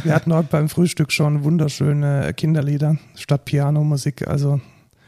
Wir 0.03 0.13
hatten 0.13 0.33
heute 0.33 0.49
beim 0.51 0.69
Frühstück 0.69 1.11
schon 1.11 1.43
wunderschöne 1.43 2.33
Kinderlieder 2.35 2.97
statt 3.15 3.45
Pianomusik. 3.45 4.27
Also 4.27 4.61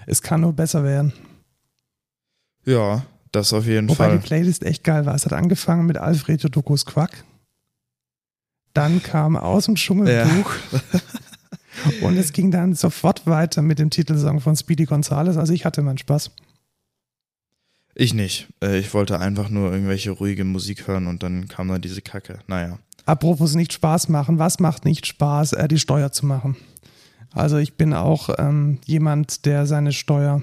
es 0.08 0.21
kann 0.21 0.41
nur 0.41 0.54
besser 0.54 0.84
werden. 0.84 1.13
Ja, 2.65 3.04
das 3.32 3.54
auf 3.54 3.65
jeden 3.65 3.89
Wobei 3.89 4.10
Fall. 4.10 4.18
die 4.18 4.26
Playlist 4.26 4.63
echt 4.63 4.84
geil 4.84 5.06
war. 5.06 5.15
Es 5.15 5.26
hat 5.26 5.34
angefangen 5.34 5.86
mit 5.86 5.98
Alfredo 5.98 6.50
Dokus 6.50 6.86
Quack. 6.86 7.24
Dann 8.74 9.02
kam 9.02 9.36
aus 9.36 9.65
dem 9.65 9.76
Dschungelbuch. 9.76 10.54
Ja. 10.72 10.80
Und 12.02 12.18
es 12.18 12.34
ging 12.34 12.52
dann 12.52 12.74
sofort 12.74 13.26
weiter 13.26 13.62
mit 13.62 13.80
dem 13.80 13.89
Titelsong 13.89 14.42
von 14.42 14.56
Speedy 14.56 14.86
Gonzales. 14.86 15.38
Also 15.38 15.54
ich 15.54 15.65
hatte 15.65 15.82
meinen 15.82 15.98
Spaß. 15.98 16.32
Ich 17.96 18.13
nicht. 18.13 18.48
Äh, 18.62 18.80
ich 18.80 18.94
wollte 18.94 19.20
einfach 19.20 19.50
nur 19.50 19.72
irgendwelche 19.72 20.12
ruhige 20.12 20.46
Musik 20.46 20.88
hören 20.88 21.08
und 21.08 21.24
dann 21.24 21.48
kam 21.48 21.68
dann 21.68 21.82
diese 21.82 22.02
Kacke. 22.02 22.39
Naja. 22.48 22.80
Apropos 23.06 23.56
nicht 23.56 23.74
Spaß 23.74 24.10
machen, 24.10 24.39
was 24.39 24.60
macht 24.60 24.86
nicht 24.86 25.06
Spaß, 25.06 25.54
äh, 25.54 25.68
die 25.68 25.80
Steuer 25.80 26.12
zu 26.12 26.26
machen? 26.26 26.56
Also 27.32 27.58
ich 27.58 27.76
bin 27.76 27.94
auch 27.94 28.30
ähm, 28.38 28.80
jemand, 28.86 29.46
der 29.46 29.65
seine 29.65 29.92
Steuer, 29.92 30.42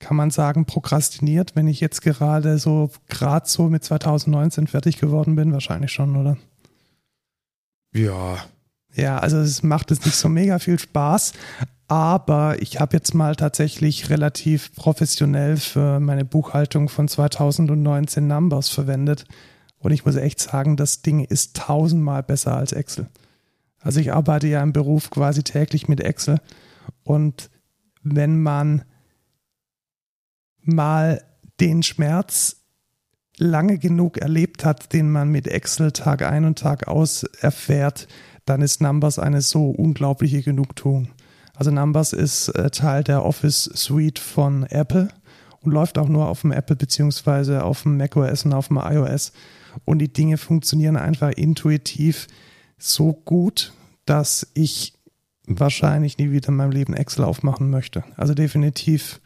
kann 0.00 0.16
man 0.16 0.30
sagen, 0.30 0.64
prokrastiniert, 0.64 1.54
wenn 1.54 1.68
ich 1.68 1.80
jetzt 1.80 2.02
gerade 2.02 2.58
so, 2.58 2.90
gerade 3.08 3.48
so 3.48 3.68
mit 3.68 3.84
2019 3.84 4.66
fertig 4.66 4.98
geworden 4.98 5.36
bin, 5.36 5.52
wahrscheinlich 5.52 5.92
schon, 5.92 6.16
oder? 6.16 6.36
Ja. 7.94 8.38
Ja, 8.94 9.18
also 9.18 9.38
es 9.38 9.62
macht 9.62 9.92
es 9.92 10.04
nicht 10.04 10.16
so 10.16 10.28
mega 10.28 10.58
viel 10.58 10.78
Spaß, 10.78 11.32
aber 11.86 12.60
ich 12.60 12.80
habe 12.80 12.96
jetzt 12.96 13.14
mal 13.14 13.36
tatsächlich 13.36 14.10
relativ 14.10 14.74
professionell 14.74 15.58
für 15.58 16.00
meine 16.00 16.24
Buchhaltung 16.24 16.88
von 16.88 17.06
2019 17.06 18.26
Numbers 18.26 18.68
verwendet 18.68 19.26
und 19.78 19.92
ich 19.92 20.04
muss 20.04 20.16
echt 20.16 20.40
sagen, 20.40 20.76
das 20.76 21.02
Ding 21.02 21.24
ist 21.24 21.56
tausendmal 21.56 22.22
besser 22.22 22.56
als 22.56 22.72
Excel. 22.72 23.08
Also 23.80 24.00
ich 24.00 24.12
arbeite 24.12 24.46
ja 24.46 24.62
im 24.62 24.72
Beruf 24.72 25.10
quasi 25.10 25.42
täglich 25.42 25.88
mit 25.88 26.00
Excel. 26.00 26.40
Und 27.02 27.50
wenn 28.02 28.42
man 28.42 28.82
mal 30.62 31.22
den 31.60 31.82
Schmerz 31.82 32.56
lange 33.36 33.78
genug 33.78 34.18
erlebt 34.18 34.64
hat, 34.64 34.92
den 34.92 35.10
man 35.10 35.30
mit 35.30 35.46
Excel 35.46 35.92
Tag 35.92 36.22
ein 36.22 36.44
und 36.44 36.58
Tag 36.58 36.88
aus 36.88 37.24
erfährt, 37.40 38.06
dann 38.44 38.62
ist 38.62 38.80
Numbers 38.80 39.18
eine 39.18 39.40
so 39.40 39.70
unglaubliche 39.70 40.42
Genugtuung. 40.42 41.08
Also 41.54 41.70
Numbers 41.70 42.12
ist 42.12 42.48
äh, 42.50 42.70
Teil 42.70 43.04
der 43.04 43.24
Office 43.24 43.64
Suite 43.74 44.18
von 44.18 44.64
Apple 44.64 45.08
und 45.60 45.72
läuft 45.72 45.98
auch 45.98 46.08
nur 46.08 46.28
auf 46.28 46.42
dem 46.42 46.52
Apple 46.52 46.76
beziehungsweise 46.76 47.64
auf 47.64 47.82
dem 47.82 47.96
macOS 47.96 48.44
und 48.44 48.52
auf 48.52 48.68
dem 48.68 48.78
iOS 48.78 49.32
und 49.84 49.98
die 49.98 50.12
Dinge 50.12 50.36
funktionieren 50.36 50.96
einfach 50.96 51.30
intuitiv 51.32 52.26
so 52.78 53.12
gut, 53.12 53.72
dass 54.04 54.50
ich 54.54 54.94
wahrscheinlich 55.46 56.18
nie 56.18 56.30
wieder 56.30 56.48
in 56.48 56.56
meinem 56.56 56.72
Leben 56.72 56.94
Excel 56.94 57.24
aufmachen 57.24 57.70
möchte. 57.70 58.04
Also 58.16 58.34
definitiv 58.34 59.20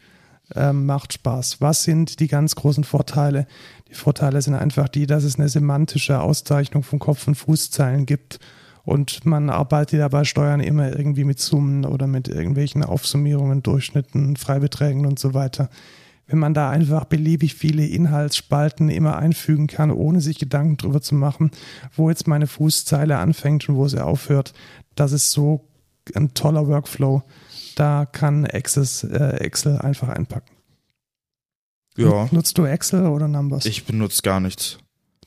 ähm, 0.53 0.85
macht 0.85 1.13
Spaß. 1.13 1.61
Was 1.61 1.83
sind 1.83 2.19
die 2.19 2.27
ganz 2.27 2.55
großen 2.55 2.83
Vorteile? 2.83 3.47
Die 3.89 3.95
Vorteile 3.95 4.41
sind 4.41 4.55
einfach 4.55 4.89
die, 4.89 5.07
dass 5.07 5.23
es 5.23 5.39
eine 5.39 5.49
semantische 5.49 6.19
Auszeichnung 6.19 6.83
von 6.83 6.99
Kopf- 6.99 7.27
und 7.27 7.35
Fußzeilen 7.35 8.05
gibt 8.05 8.39
und 8.85 9.25
man 9.25 9.49
arbeitet 9.49 9.99
ja 9.99 10.07
bei 10.07 10.23
Steuern 10.23 10.59
immer 10.59 10.95
irgendwie 10.95 11.23
mit 11.23 11.39
Summen 11.39 11.85
oder 11.85 12.05
mit 12.05 12.27
irgendwelchen 12.27 12.83
Aufsummierungen, 12.83 13.63
Durchschnitten, 13.63 14.37
Freibeträgen 14.37 15.07
und 15.07 15.17
so 15.17 15.33
weiter. 15.33 15.69
Wenn 16.27 16.39
man 16.39 16.53
da 16.53 16.69
einfach 16.69 17.05
beliebig 17.05 17.55
viele 17.55 17.85
Inhaltsspalten 17.85 18.89
immer 18.89 19.17
einfügen 19.17 19.67
kann, 19.67 19.91
ohne 19.91 20.21
sich 20.21 20.39
Gedanken 20.39 20.77
drüber 20.77 21.01
zu 21.01 21.15
machen, 21.15 21.51
wo 21.95 22.09
jetzt 22.09 22.27
meine 22.27 22.47
Fußzeile 22.47 23.17
anfängt 23.17 23.67
und 23.69 23.75
wo 23.75 23.87
sie 23.87 24.03
aufhört, 24.03 24.53
das 24.95 25.11
ist 25.11 25.31
so 25.31 25.67
ein 26.13 26.33
toller 26.35 26.67
Workflow. 26.67 27.23
Da 27.75 28.05
kann 28.05 28.45
Access, 28.45 29.03
äh, 29.03 29.37
Excel 29.37 29.77
einfach 29.79 30.09
einpacken. 30.09 30.55
Ja. 31.97 32.27
Nutzt 32.31 32.57
du 32.57 32.65
Excel 32.65 33.05
oder 33.05 33.27
Numbers? 33.27 33.65
Ich 33.65 33.85
benutze 33.85 34.21
gar 34.21 34.39
nichts. 34.39 34.77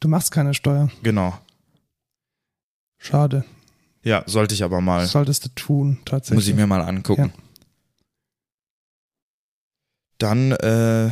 Du 0.01 0.09
machst 0.09 0.31
keine 0.31 0.55
Steuer. 0.55 0.91
Genau. 1.03 1.39
Schade. 2.99 3.45
Ja, 4.03 4.23
sollte 4.27 4.55
ich 4.55 4.63
aber 4.63 4.81
mal. 4.81 5.07
Solltest 5.07 5.45
du 5.45 5.49
tun, 5.51 5.99
tatsächlich. 6.05 6.37
Muss 6.37 6.49
ich 6.49 6.55
mir 6.55 6.67
mal 6.67 6.83
angucken. 6.83 7.33
Ja. 7.35 7.43
Dann 10.19 10.53
äh, 10.53 11.11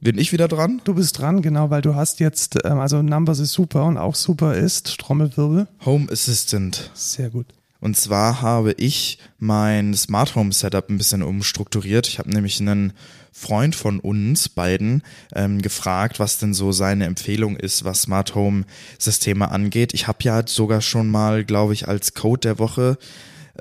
bin 0.00 0.18
ich 0.18 0.32
wieder 0.32 0.48
dran. 0.48 0.80
Du 0.84 0.94
bist 0.94 1.18
dran, 1.18 1.42
genau, 1.42 1.70
weil 1.70 1.82
du 1.82 1.94
hast 1.94 2.20
jetzt, 2.20 2.58
ähm, 2.64 2.78
also 2.78 3.02
Numbers 3.02 3.38
ist 3.38 3.52
super 3.52 3.84
und 3.84 3.96
auch 3.96 4.14
super 4.14 4.54
ist 4.54 4.98
Trommelwirbel. 4.98 5.66
Home 5.84 6.10
Assistant. 6.10 6.90
Sehr 6.94 7.30
gut. 7.30 7.46
Und 7.80 7.96
zwar 7.96 8.42
habe 8.42 8.72
ich 8.72 9.18
mein 9.38 9.94
Smart 9.94 10.34
Home 10.34 10.52
Setup 10.52 10.88
ein 10.88 10.98
bisschen 10.98 11.22
umstrukturiert. 11.22 12.08
Ich 12.08 12.18
habe 12.18 12.30
nämlich 12.30 12.60
einen 12.60 12.92
Freund 13.32 13.76
von 13.76 14.00
uns 14.00 14.48
beiden 14.48 15.02
ähm, 15.32 15.62
gefragt, 15.62 16.18
was 16.18 16.38
denn 16.38 16.54
so 16.54 16.72
seine 16.72 17.06
Empfehlung 17.06 17.56
ist, 17.56 17.84
was 17.84 18.02
Smart 18.02 18.34
Home 18.34 18.64
Systeme 18.98 19.50
angeht. 19.52 19.94
Ich 19.94 20.08
habe 20.08 20.18
ja 20.22 20.44
sogar 20.46 20.80
schon 20.80 21.08
mal, 21.08 21.44
glaube 21.44 21.72
ich, 21.72 21.86
als 21.86 22.14
Code 22.14 22.40
der 22.40 22.58
Woche 22.58 22.98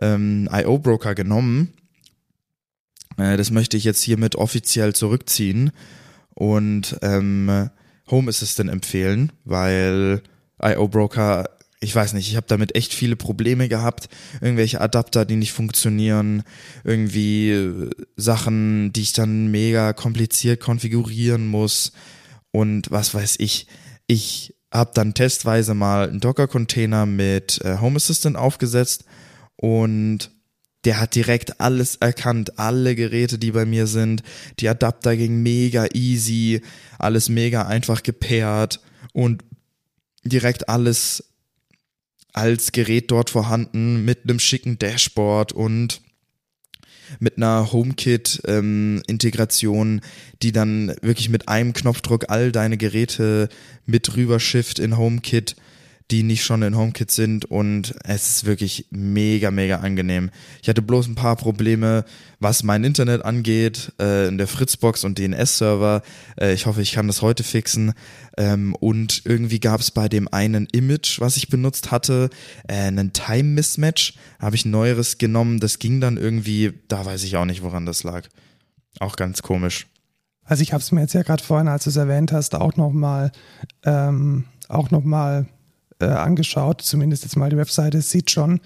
ähm, 0.01 0.49
IO 0.51 0.79
Broker 0.79 1.13
genommen. 1.13 1.73
Äh, 3.17 3.37
das 3.37 3.51
möchte 3.51 3.77
ich 3.77 3.83
jetzt 3.83 4.01
hiermit 4.01 4.35
offiziell 4.35 4.95
zurückziehen 4.95 5.71
und 6.33 6.97
ähm, 7.03 7.69
Home 8.09 8.29
Assistant 8.29 8.71
empfehlen, 8.71 9.31
weil 9.43 10.23
IO 10.59 10.87
Broker 10.87 11.49
ich 11.79 11.93
weiß 11.93 12.13
nicht, 12.13 12.27
ich 12.29 12.35
habe 12.35 12.47
damit 12.47 12.75
echt 12.75 12.93
viele 12.93 13.15
Probleme 13.15 13.69
gehabt. 13.69 14.09
Irgendwelche 14.41 14.81
Adapter, 14.81 15.25
die 15.25 15.35
nicht 15.35 15.51
funktionieren, 15.51 16.43
irgendwie 16.83 17.51
äh, 17.51 17.89
Sachen, 18.15 18.91
die 18.93 19.01
ich 19.01 19.13
dann 19.13 19.47
mega 19.47 19.93
kompliziert 19.93 20.59
konfigurieren 20.59 21.47
muss 21.47 21.91
und 22.51 22.89
was 22.89 23.13
weiß 23.13 23.35
ich. 23.39 23.67
Ich 24.07 24.55
habe 24.73 24.91
dann 24.93 25.13
testweise 25.13 25.73
mal 25.75 26.09
einen 26.09 26.19
Docker-Container 26.19 27.05
mit 27.05 27.61
äh, 27.63 27.77
Home 27.79 27.97
Assistant 27.97 28.37
aufgesetzt 28.37 29.05
und 29.55 30.31
der 30.83 30.99
hat 30.99 31.15
direkt 31.15 31.59
alles 31.59 31.97
erkannt, 31.97 32.57
alle 32.57 32.95
Geräte, 32.95 33.37
die 33.37 33.51
bei 33.51 33.65
mir 33.65 33.87
sind. 33.87 34.23
Die 34.59 34.69
Adapter 34.69 35.15
gingen 35.15 35.43
mega 35.43 35.85
easy, 35.93 36.61
alles 36.97 37.29
mega 37.29 37.67
einfach 37.67 38.03
gepaart 38.03 38.79
und 39.13 39.43
direkt 40.23 40.69
alles 40.69 41.23
als 42.37 42.71
Gerät 42.71 43.11
dort 43.11 43.29
vorhanden 43.31 44.05
mit 44.05 44.19
einem 44.23 44.39
schicken 44.39 44.77
Dashboard 44.77 45.53
und 45.53 46.01
mit 47.19 47.37
einer 47.37 47.71
HomeKit-Integration, 47.71 49.87
ähm, 49.87 50.01
die 50.43 50.51
dann 50.51 50.93
wirklich 51.01 51.29
mit 51.29 51.47
einem 51.47 51.73
Knopfdruck 51.73 52.29
all 52.29 52.51
deine 52.51 52.77
Geräte 52.77 53.49
mit 53.85 54.15
rüber 54.15 54.39
schifft 54.39 54.77
in 54.77 54.97
HomeKit 54.97 55.55
die 56.11 56.23
nicht 56.23 56.43
schon 56.43 56.61
in 56.61 56.77
HomeKit 56.77 57.11
sind 57.11 57.45
und 57.45 57.93
es 58.05 58.29
ist 58.29 58.45
wirklich 58.45 58.87
mega, 58.91 59.51
mega 59.51 59.77
angenehm. 59.79 60.29
Ich 60.61 60.69
hatte 60.69 60.81
bloß 60.81 61.07
ein 61.07 61.15
paar 61.15 61.35
Probleme, 61.35 62.05
was 62.39 62.63
mein 62.63 62.85
Internet 62.85 63.25
angeht, 63.25 63.91
äh, 63.99 64.27
in 64.27 64.37
der 64.37 64.47
Fritzbox 64.47 65.03
und 65.03 65.19
DNS-Server. 65.19 66.01
Äh, 66.39 66.53
ich 66.53 66.65
hoffe, 66.65 66.81
ich 66.81 66.93
kann 66.93 67.07
das 67.07 67.21
heute 67.21 67.43
fixen. 67.43 67.93
Ähm, 68.37 68.73
und 68.75 69.23
irgendwie 69.25 69.59
gab 69.59 69.81
es 69.81 69.91
bei 69.91 70.07
dem 70.07 70.27
einen 70.29 70.67
Image, 70.67 71.19
was 71.19 71.35
ich 71.35 71.49
benutzt 71.49 71.91
hatte, 71.91 72.29
äh, 72.67 72.75
einen 72.75 73.11
Time-Mismatch. 73.11 74.13
Habe 74.39 74.55
ich 74.55 74.65
ein 74.65 74.71
neueres 74.71 75.17
genommen. 75.17 75.59
Das 75.59 75.77
ging 75.79 75.99
dann 75.99 76.15
irgendwie, 76.15 76.73
da 76.87 77.05
weiß 77.05 77.23
ich 77.23 77.35
auch 77.35 77.45
nicht, 77.45 77.63
woran 77.63 77.85
das 77.85 78.03
lag. 78.03 78.27
Auch 78.99 79.17
ganz 79.17 79.41
komisch. 79.41 79.87
Also 80.45 80.63
ich 80.63 80.71
habe 80.71 80.81
es 80.81 80.93
mir 80.93 81.01
jetzt 81.01 81.13
ja 81.13 81.23
gerade 81.23 81.43
vorhin, 81.43 81.67
als 81.67 81.83
du 81.83 81.89
es 81.89 81.97
erwähnt 81.97 82.31
hast, 82.31 82.55
auch 82.55 82.77
nochmal 82.77 83.33
ähm, 83.83 84.45
auch 84.69 84.91
noch 84.91 85.03
mal 85.03 85.45
äh, 85.99 86.05
angeschaut, 86.05 86.81
zumindest 86.81 87.23
jetzt 87.23 87.35
mal 87.35 87.49
die 87.49 87.57
Webseite, 87.57 88.01
sieht 88.01 88.31
schon 88.31 88.59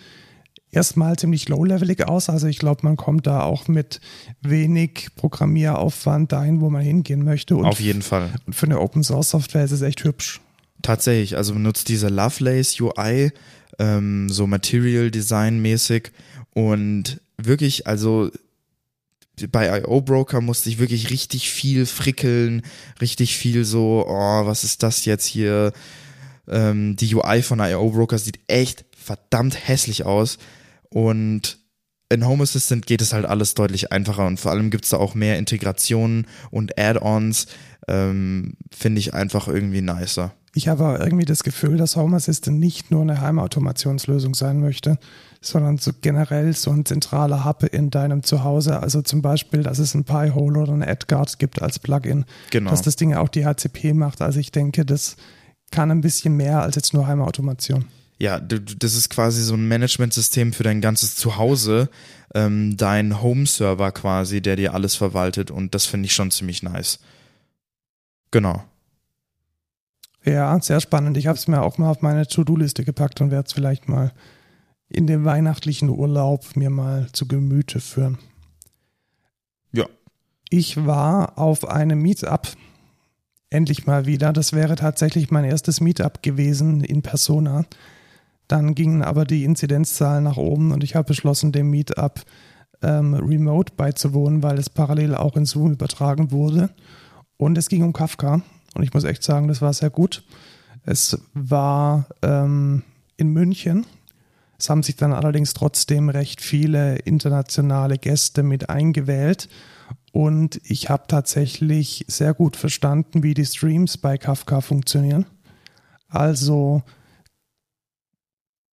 erstmal 0.72 1.18
ziemlich 1.18 1.50
low-levelig 1.50 2.08
aus. 2.08 2.30
Also 2.30 2.48
ich 2.48 2.60
glaube, 2.60 2.82
man 2.84 2.98
kommt 2.98 3.28
da 3.28 3.42
auch 3.42 3.68
mit 3.68 4.02
wenig 4.42 5.10
Programmieraufwand 5.16 6.32
dahin, 6.32 6.62
wo 6.62 6.70
man 6.70 6.82
hingehen 6.82 7.24
möchte. 7.24 7.56
Und 7.56 7.66
Auf 7.66 7.80
jeden 7.80 8.02
Fall. 8.02 8.30
Und 8.46 8.54
für 8.54 8.66
eine 8.66 8.80
Open-Source-Software 8.80 9.66
ist 9.66 9.72
es 9.72 9.82
echt 9.82 10.04
hübsch. 10.04 10.42
Tatsächlich, 10.82 11.38
also 11.38 11.54
benutzt 11.54 11.90
diese 11.90 12.08
Lovelace 12.08 12.80
UI, 12.80 13.32
ähm, 13.78 14.30
so 14.30 14.48
Material 14.48 15.12
Design 15.12 15.62
mäßig 15.62 16.12
und 16.54 17.22
wirklich, 17.38 17.86
also 17.86 18.32
bei 19.52 19.80
IO 19.80 20.02
Broker 20.02 20.42
musste 20.42 20.70
ich 20.70 20.80
wirklich 20.80 21.10
richtig 21.10 21.50
viel 21.50 21.86
frickeln, 21.86 22.64
richtig 23.00 23.38
viel 23.38 23.64
so, 23.64 24.06
oh, 24.08 24.46
was 24.46 24.64
ist 24.64 24.84
das 24.84 25.06
jetzt 25.06 25.26
hier? 25.26 25.72
Ähm, 26.52 26.96
die 26.96 27.16
UI 27.16 27.42
von 27.42 27.60
IO 27.60 27.90
Broker 27.90 28.18
sieht 28.18 28.40
echt 28.48 28.86
verdammt 28.96 29.68
hässlich 29.68 30.06
aus 30.06 30.38
und 30.90 31.58
in 32.10 32.28
Home 32.28 32.44
Assistant 32.44 32.86
geht 32.86 33.02
es 33.02 33.14
halt 33.14 33.26
alles 33.26 33.54
deutlich 33.54 33.92
einfacher 33.92 34.28
und 34.28 34.40
vor 34.40 34.52
allem 34.52 34.70
gibt 34.70 34.84
es 34.84 34.90
da 34.90 34.98
auch 34.98 35.16
mehr 35.16 35.38
Integrationen 35.38 36.28
und 36.52 36.78
Add-ons. 36.78 37.48
Ähm, 37.88 38.58
Finde 38.70 39.00
ich 39.00 39.14
einfach 39.14 39.48
irgendwie 39.48 39.82
nicer. 39.82 40.34
Ich 40.54 40.68
habe 40.68 41.00
irgendwie 41.02 41.24
das 41.24 41.44
Gefühl, 41.44 41.78
dass 41.78 41.96
Home 41.96 42.18
Assistant 42.18 42.60
nicht 42.60 42.92
nur 42.92 43.02
eine 43.02 43.22
Heimautomationslösung 43.22 44.36
sein 44.36 44.60
möchte, 44.60 45.00
sondern 45.40 45.78
so 45.78 45.92
generell 46.02 46.54
so 46.54 46.72
ein 46.72 46.84
zentraler 46.84 47.46
Hub 47.46 47.64
in 47.64 47.90
deinem 47.90 48.22
Zuhause. 48.24 48.82
Also 48.82 49.02
zum 49.02 49.22
Beispiel, 49.22 49.64
dass 49.64 49.80
es 49.80 49.96
ein 49.96 50.04
Pi-Hole 50.04 50.60
oder 50.60 50.74
ein 50.74 50.84
AdGuard 50.84 51.40
gibt 51.40 51.62
als 51.62 51.80
Plugin. 51.80 52.26
Genau. 52.50 52.70
Dass 52.70 52.82
das 52.82 52.98
Ding 52.98 53.14
auch 53.14 53.30
die 53.30 53.46
HCP 53.46 53.94
macht. 53.94 54.22
Also 54.22 54.42
ich 54.42 54.52
denke, 54.52 54.84
das 54.84 55.16
kann 55.72 55.92
ein 55.92 56.02
bisschen 56.02 56.36
mehr 56.36 56.62
als 56.62 56.76
jetzt 56.76 56.94
nur 56.94 57.08
Heimautomation. 57.08 57.86
Ja, 58.20 58.40
das 58.40 58.94
ist 58.94 59.10
quasi 59.10 59.42
so 59.42 59.56
ein 59.56 59.68
Managementsystem 59.68 60.54
für 60.54 60.62
dein 60.62 60.80
ganzes 60.80 61.16
Zuhause, 61.16 61.90
ähm, 62.36 62.78
dein 62.78 63.22
Home-Server 63.22 63.92
quasi, 63.92 64.42
der 64.42 64.58
dir 64.58 64.76
alles 64.76 64.96
verwaltet 64.96 65.50
und 65.50 65.74
das 65.74 65.88
finde 65.88 66.06
ich 66.06 66.14
schon 66.14 66.30
ziemlich 66.30 66.62
nice. 66.62 67.00
Genau. 68.30 68.64
Ja, 70.24 70.60
sehr 70.62 70.82
spannend. 70.82 71.18
Ich 71.18 71.26
habe 71.26 71.38
es 71.38 71.48
mir 71.48 71.62
auch 71.62 71.80
mal 71.80 71.90
auf 71.90 72.02
meine 72.02 72.28
To-Do-Liste 72.28 72.84
gepackt 72.84 73.22
und 73.22 73.32
werde 73.32 73.48
es 73.48 73.54
vielleicht 73.54 73.90
mal 73.90 74.12
in 74.88 75.08
dem 75.08 75.26
weihnachtlichen 75.26 75.90
Urlaub 75.90 76.56
mir 76.56 76.70
mal 76.70 77.08
zu 77.14 77.28
Gemüte 77.28 77.80
führen. 77.80 78.20
Ja. 79.72 79.88
Ich 80.50 80.86
war 80.86 81.40
auf 81.40 81.68
einem 81.68 82.02
Meetup 82.02 82.50
endlich 83.52 83.86
mal 83.86 84.08
wieder. 84.08 84.34
Das 84.34 84.54
wäre 84.54 84.76
tatsächlich 84.76 85.30
mein 85.30 85.46
erstes 85.46 85.80
Meetup 85.80 86.24
gewesen 86.24 86.84
in 86.84 87.04
Persona. 87.04 87.66
Dann 88.48 88.74
gingen 88.74 89.04
aber 89.04 89.26
die 89.26 89.44
Inzidenzzahlen 89.44 90.24
nach 90.24 90.38
oben 90.38 90.72
und 90.72 90.84
ich 90.84 90.96
habe 90.96 91.08
beschlossen, 91.08 91.52
dem 91.52 91.70
Meetup 91.70 92.22
ähm, 92.82 93.14
remote 93.14 93.74
beizuwohnen, 93.78 94.42
weil 94.42 94.58
es 94.58 94.70
parallel 94.70 95.16
auch 95.16 95.38
in 95.38 95.46
Zoom 95.46 95.72
übertragen 95.72 96.32
wurde. 96.32 96.72
Und 97.38 97.58
es 97.58 97.70
ging 97.70 97.84
um 97.84 97.94
Kafka. 97.94 98.42
Und 98.74 98.84
ich 98.84 98.94
muss 98.94 99.04
echt 99.04 99.24
sagen, 99.24 99.48
das 99.48 99.62
war 99.62 99.74
sehr 99.74 99.90
gut. 99.90 100.24
Es 100.84 101.20
war 101.34 102.08
ähm, 102.22 102.84
in 103.18 103.30
München. 103.30 103.86
Es 104.58 104.70
haben 104.70 104.84
sich 104.84 104.96
dann 104.96 105.14
allerdings 105.14 105.54
trotzdem 105.54 106.10
recht 106.10 106.42
viele 106.42 106.98
internationale 106.98 107.98
Gäste 107.98 108.44
mit 108.44 108.70
eingewählt. 108.70 109.50
Und 110.12 110.60
ich 110.66 110.90
habe 110.90 111.04
tatsächlich 111.08 112.06
sehr 112.08 112.34
gut 112.34 112.56
verstanden, 112.56 113.24
wie 113.24 113.34
die 113.34 113.46
Streams 113.46 113.98
bei 113.98 114.18
Kafka 114.18 114.62
funktionieren. 114.62 115.26
Also 116.10 116.84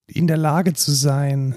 in 0.07 0.27
der 0.27 0.37
Lage 0.37 0.75
zu 0.75 0.91
sein, 0.91 1.55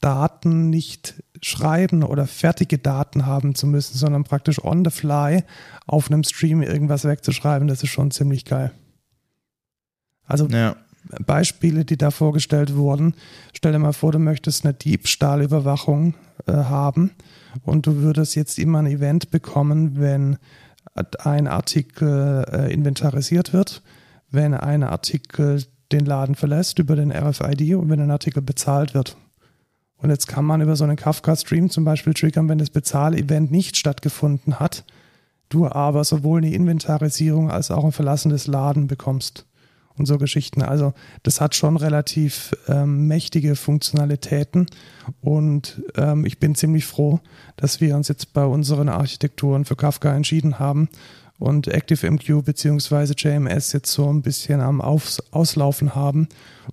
Daten 0.00 0.70
nicht 0.70 1.22
schreiben 1.42 2.02
oder 2.02 2.26
fertige 2.26 2.78
Daten 2.78 3.26
haben 3.26 3.54
zu 3.54 3.66
müssen, 3.66 3.96
sondern 3.96 4.24
praktisch 4.24 4.62
on 4.62 4.84
the 4.84 4.90
fly 4.90 5.44
auf 5.86 6.10
einem 6.10 6.24
Stream 6.24 6.62
irgendwas 6.62 7.04
wegzuschreiben, 7.04 7.68
das 7.68 7.82
ist 7.82 7.90
schon 7.90 8.10
ziemlich 8.10 8.44
geil. 8.44 8.72
Also 10.24 10.46
ja. 10.48 10.76
Beispiele, 11.26 11.84
die 11.84 11.96
da 11.96 12.10
vorgestellt 12.10 12.74
wurden. 12.74 13.14
Stell 13.52 13.72
dir 13.72 13.78
mal 13.78 13.92
vor, 13.92 14.12
du 14.12 14.18
möchtest 14.18 14.64
eine 14.64 14.74
Diebstahlüberwachung 14.74 16.14
äh, 16.46 16.52
haben 16.52 17.12
und 17.62 17.86
du 17.86 17.96
würdest 17.96 18.36
jetzt 18.36 18.58
immer 18.58 18.80
ein 18.80 18.86
Event 18.86 19.30
bekommen, 19.30 19.98
wenn 20.00 20.38
ein 21.18 21.46
Artikel 21.46 22.44
äh, 22.50 22.72
inventarisiert 22.72 23.52
wird, 23.52 23.82
wenn 24.30 24.54
ein 24.54 24.82
Artikel 24.82 25.64
den 25.92 26.04
Laden 26.04 26.34
verlässt 26.34 26.78
über 26.78 26.96
den 26.96 27.12
RFID 27.12 27.74
und 27.74 27.88
wenn 27.88 28.00
ein 28.00 28.10
Artikel 28.10 28.42
bezahlt 28.42 28.94
wird. 28.94 29.16
Und 29.96 30.10
jetzt 30.10 30.28
kann 30.28 30.44
man 30.44 30.60
über 30.60 30.76
so 30.76 30.84
einen 30.84 30.96
Kafka-Stream 30.96 31.68
zum 31.70 31.84
Beispiel 31.84 32.14
triggern, 32.14 32.48
wenn 32.48 32.58
das 32.58 32.70
Bezahlevent 32.70 33.50
nicht 33.50 33.76
stattgefunden 33.76 34.58
hat, 34.58 34.84
du 35.48 35.66
aber 35.66 36.04
sowohl 36.04 36.38
eine 36.38 36.54
Inventarisierung 36.54 37.50
als 37.50 37.70
auch 37.70 37.84
ein 37.84 37.92
Verlassen 37.92 38.30
des 38.30 38.46
Laden 38.46 38.86
bekommst 38.86 39.46
und 40.00 40.06
so 40.06 40.18
Geschichten. 40.18 40.62
Also 40.62 40.92
das 41.22 41.40
hat 41.40 41.54
schon 41.54 41.76
relativ 41.76 42.52
ähm, 42.66 43.06
mächtige 43.06 43.54
Funktionalitäten 43.54 44.66
und 45.20 45.82
ähm, 45.96 46.24
ich 46.24 46.38
bin 46.38 46.54
ziemlich 46.54 46.86
froh, 46.86 47.20
dass 47.56 47.80
wir 47.80 47.94
uns 47.94 48.08
jetzt 48.08 48.32
bei 48.32 48.44
unseren 48.44 48.88
Architekturen 48.88 49.64
für 49.64 49.76
Kafka 49.76 50.14
entschieden 50.14 50.58
haben 50.58 50.88
und 51.38 51.72
ActiveMQ 51.72 52.44
bzw. 52.44 53.14
JMS 53.16 53.72
jetzt 53.72 53.92
so 53.92 54.12
ein 54.12 54.22
bisschen 54.22 54.60
am 54.60 54.80
Aufs 54.80 55.20
Auslaufen 55.32 55.94
haben 55.94 56.28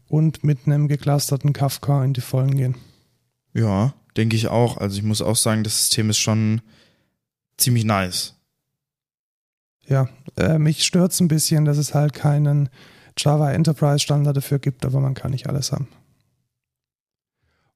und 0.07 0.43
mit 0.43 0.59
einem 0.65 0.87
geclusterten 0.87 1.53
Kafka 1.53 2.03
in 2.03 2.13
die 2.13 2.21
Vollen 2.21 2.55
gehen. 2.55 2.75
Ja, 3.53 3.93
denke 4.15 4.35
ich 4.35 4.47
auch. 4.47 4.77
Also 4.77 4.97
ich 4.97 5.03
muss 5.03 5.21
auch 5.21 5.35
sagen, 5.35 5.63
das 5.63 5.77
System 5.77 6.09
ist 6.09 6.17
schon 6.17 6.61
ziemlich 7.57 7.85
nice. 7.85 8.35
Ja, 9.87 10.09
äh, 10.35 10.59
mich 10.59 10.83
stört 10.83 11.13
es 11.13 11.19
ein 11.21 11.29
bisschen, 11.29 11.65
dass 11.65 11.77
es 11.77 11.93
halt 11.93 12.13
keinen 12.13 12.69
Java 13.17 13.51
Enterprise 13.51 13.99
Standard 13.99 14.37
dafür 14.37 14.59
gibt, 14.59 14.85
aber 14.85 14.99
man 14.99 15.13
kann 15.13 15.31
nicht 15.31 15.47
alles 15.47 15.71
haben. 15.71 15.87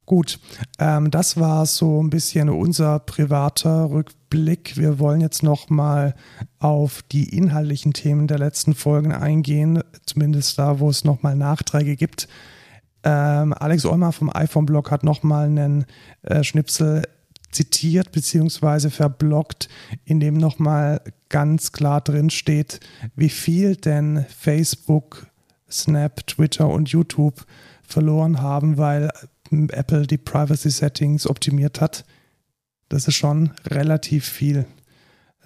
Gut, 0.05 0.39
ähm, 0.77 1.09
das 1.09 1.39
war 1.39 1.65
so 1.65 2.03
ein 2.03 2.09
bisschen 2.09 2.49
unser 2.49 2.99
privater 2.99 3.91
Rückblick. 3.91 4.75
Wir 4.75 4.99
wollen 4.99 5.21
jetzt 5.21 5.41
nochmal 5.41 6.15
auf 6.59 7.01
die 7.03 7.35
inhaltlichen 7.35 7.93
Themen 7.93 8.27
der 8.27 8.39
letzten 8.39 8.73
Folgen 8.73 9.13
eingehen, 9.13 9.81
zumindest 10.05 10.59
da, 10.59 10.79
wo 10.79 10.89
es 10.89 11.05
nochmal 11.05 11.35
Nachträge 11.35 11.95
gibt. 11.95 12.27
Ähm, 13.03 13.53
Alex 13.53 13.85
Olmer 13.85 14.11
vom 14.11 14.29
iPhone-Blog 14.33 14.91
hat 14.91 15.03
nochmal 15.03 15.45
einen 15.45 15.85
äh, 16.23 16.43
Schnipsel 16.43 17.03
zitiert 17.51 18.11
bzw. 18.11 18.89
verblockt, 18.89 19.69
in 20.03 20.19
dem 20.19 20.37
nochmal 20.37 21.01
ganz 21.29 21.71
klar 21.71 22.01
drin 22.01 22.29
steht, 22.29 22.79
wie 23.15 23.29
viel 23.29 23.75
denn 23.75 24.25
Facebook 24.37 25.30
Snap, 25.71 26.25
Twitter 26.27 26.67
und 26.67 26.89
YouTube 26.89 27.45
verloren 27.83 28.41
haben, 28.41 28.77
weil 28.77 29.11
Apple 29.51 30.07
die 30.07 30.17
Privacy 30.17 30.69
Settings 30.69 31.27
optimiert 31.27 31.81
hat. 31.81 32.05
Das 32.89 33.07
ist 33.07 33.15
schon 33.15 33.51
relativ 33.65 34.25
viel. 34.25 34.65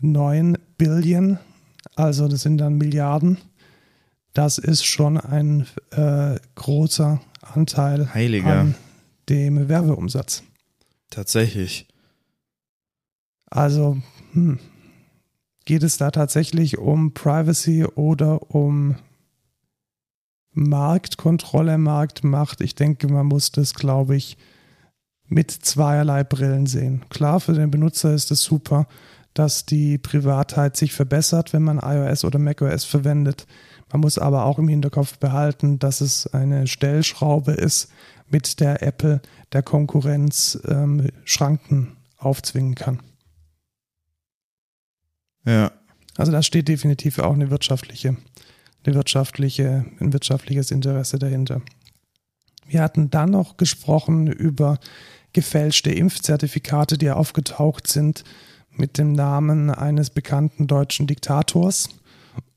9 0.02 0.58
Billion, 0.78 1.40
also 1.96 2.28
das 2.28 2.42
sind 2.42 2.58
dann 2.58 2.78
Milliarden. 2.78 3.38
Das 4.34 4.58
ist 4.58 4.84
schon 4.84 5.18
ein 5.18 5.66
äh, 5.92 6.36
großer 6.56 7.22
Anteil 7.42 8.14
Heiliger. 8.14 8.60
an 8.60 8.76
dem 9.30 9.70
Werbeumsatz. 9.70 10.44
Tatsächlich. 11.10 11.88
Also 13.46 13.98
hm, 14.34 14.60
geht 15.64 15.84
es 15.84 15.98
da 15.98 16.12
tatsächlich 16.12 16.78
um 16.78 17.14
Privacy 17.14 17.86
oder 17.86 18.52
um 18.54 18.96
Marktkontrolle, 20.56 21.78
Marktmacht. 21.78 22.62
Ich 22.62 22.76
denke, 22.76 23.08
man 23.08 23.28
muss 23.28 23.52
das, 23.52 23.74
glaube 23.74 24.16
ich, 24.16 24.38
mit 25.28 25.52
zweierlei 25.52 26.24
Brillen 26.24 26.66
sehen. 26.66 27.04
Klar, 27.10 27.40
für 27.40 27.54
den 27.54 27.72
Benutzer 27.72 28.14
ist 28.14 28.32
es 28.32 28.42
super, 28.42 28.88
dass 29.34 29.66
die 29.66 29.98
Privatheit 29.98 30.78
sich 30.78 30.94
verbessert, 30.94 31.52
wenn 31.52 31.64
man 31.64 31.80
iOS 31.80 32.24
oder 32.24 32.40
macOS 32.40 32.86
verwendet. 32.86 33.48
Man 33.92 34.02
muss 34.02 34.18
aber 34.18 34.46
auch 34.46 34.58
im 34.58 34.68
Hinterkopf 34.68 35.18
behalten, 35.18 35.78
dass 35.78 36.02
es 36.02 36.28
eine 36.28 36.68
Stellschraube 36.68 37.52
ist, 37.52 37.90
mit 38.30 38.60
der 38.60 38.82
Apple 38.82 39.22
der 39.52 39.62
Konkurrenz 39.62 40.60
ähm, 40.68 41.10
Schranken 41.26 41.98
aufzwingen 42.18 42.76
kann. 42.76 43.02
Ja. 45.46 45.72
Also 46.18 46.32
da 46.32 46.42
steht 46.42 46.70
definitiv 46.70 47.20
auch 47.20 47.34
eine 47.34 47.52
wirtschaftliche 47.52 48.16
eine 48.86 48.96
wirtschaftliche, 48.96 49.86
ein 50.00 50.14
wirtschaftliches 50.14 50.72
Interesse 50.72 51.20
dahinter. 51.20 51.62
Wir 52.68 52.82
hatten 52.82 53.10
dann 53.10 53.32
noch 53.32 53.58
gesprochen 53.58 54.28
über 54.28 54.80
gefälschte 55.34 55.92
Impfzertifikate, 55.92 56.98
die 56.98 57.12
aufgetaucht 57.12 57.88
sind 57.88 58.24
mit 58.72 58.98
dem 58.98 59.14
Namen 59.14 59.70
eines 59.70 60.10
bekannten 60.10 60.68
deutschen 60.68 61.08
Diktators. 61.08 61.90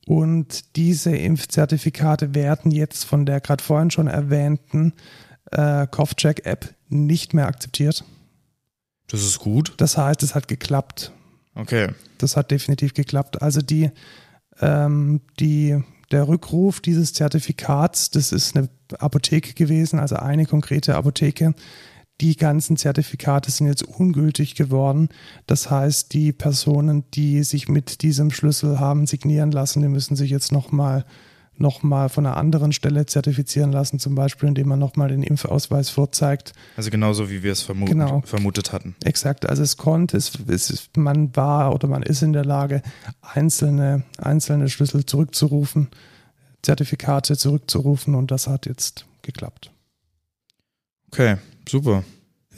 Und 0.07 0.77
diese 0.77 1.15
Impfzertifikate 1.15 2.35
werden 2.35 2.71
jetzt 2.71 3.05
von 3.05 3.27
der 3.27 3.41
gerade 3.41 3.63
vorhin 3.63 3.91
schon 3.91 4.07
erwähnten 4.07 4.95
äh, 5.51 5.87
Kopfcheck-App 5.87 6.75
nicht 6.89 7.35
mehr 7.35 7.47
akzeptiert. 7.47 8.05
Das 9.09 9.23
ist 9.23 9.39
gut. 9.39 9.75
Das 9.77 9.99
heißt, 9.99 10.23
es 10.23 10.35
hat 10.35 10.49
geklappt. 10.49 11.13
Okay. 11.55 11.89
Das 12.19 12.37
hat 12.37 12.51
definitiv 12.51 12.95
geklappt. 12.95 13.43
Also 13.43 13.61
die, 13.61 13.91
ähm, 14.61 15.21
die 15.41 15.83
der 16.11 16.29
Rückruf 16.29 16.81
dieses 16.81 17.13
Zertifikats, 17.13 18.11
das 18.11 18.33
ist 18.33 18.57
eine 18.57 18.69
Apotheke 18.99 19.55
gewesen, 19.55 19.99
also 19.99 20.17
eine 20.17 20.47
konkrete 20.47 20.95
Apotheke. 20.95 21.55
Die 22.21 22.35
ganzen 22.35 22.77
Zertifikate 22.77 23.51
sind 23.51 23.69
jetzt 23.69 23.85
ungültig 23.85 24.57
geworden. 24.57 25.09
Das 25.47 25.71
heißt, 25.71 26.13
die 26.13 26.33
Personen, 26.33 27.05
die 27.15 27.45
sich 27.45 27.69
mit 27.69 28.03
diesem 28.03 28.31
Schlüssel 28.31 28.81
haben 28.81 29.07
signieren 29.07 29.53
lassen, 29.53 29.83
die 29.83 29.89
müssen 29.89 30.17
sich 30.17 30.31
jetzt 30.31 30.51
nochmal 30.51 31.05
nochmal 31.61 32.09
von 32.09 32.27
einer 32.27 32.37
anderen 32.37 32.73
Stelle 32.73 33.07
zertifizieren 33.07 33.73
lassen, 33.73 33.99
zum 33.99 34.15
Beispiel 34.15 34.49
indem 34.49 34.69
man 34.69 34.79
nochmal 34.79 35.09
den 35.09 35.23
Impfausweis 35.23 35.91
vorzeigt. 35.91 36.53
Also 36.77 36.91
genauso 36.91 37.31
wie 37.31 37.43
wir 37.43 37.53
es 37.53 37.63
vermut 37.63 37.89
genau. 37.89 38.23
vermutet 38.25 38.73
hatten. 38.73 38.95
Exakt, 39.05 39.49
also 39.49 39.63
es 39.63 39.77
konnte, 39.77 40.17
es, 40.17 40.33
es, 40.49 40.91
man 40.97 41.35
war 41.37 41.75
oder 41.75 41.89
man 41.89 42.03
ist 42.03 42.23
in 42.23 42.33
der 42.33 42.45
Lage, 42.45 42.83
einzelne, 43.21 44.03
einzelne 44.19 44.69
Schlüssel 44.69 45.05
zurückzurufen, 45.07 45.89
Zertifikate 46.63 47.37
zurückzurufen 47.37 48.15
und 48.15 48.31
das 48.31 48.47
hat 48.47 48.67
jetzt 48.67 49.07
geklappt. 49.23 49.73
Okay, 51.11 51.37
super. 51.69 52.05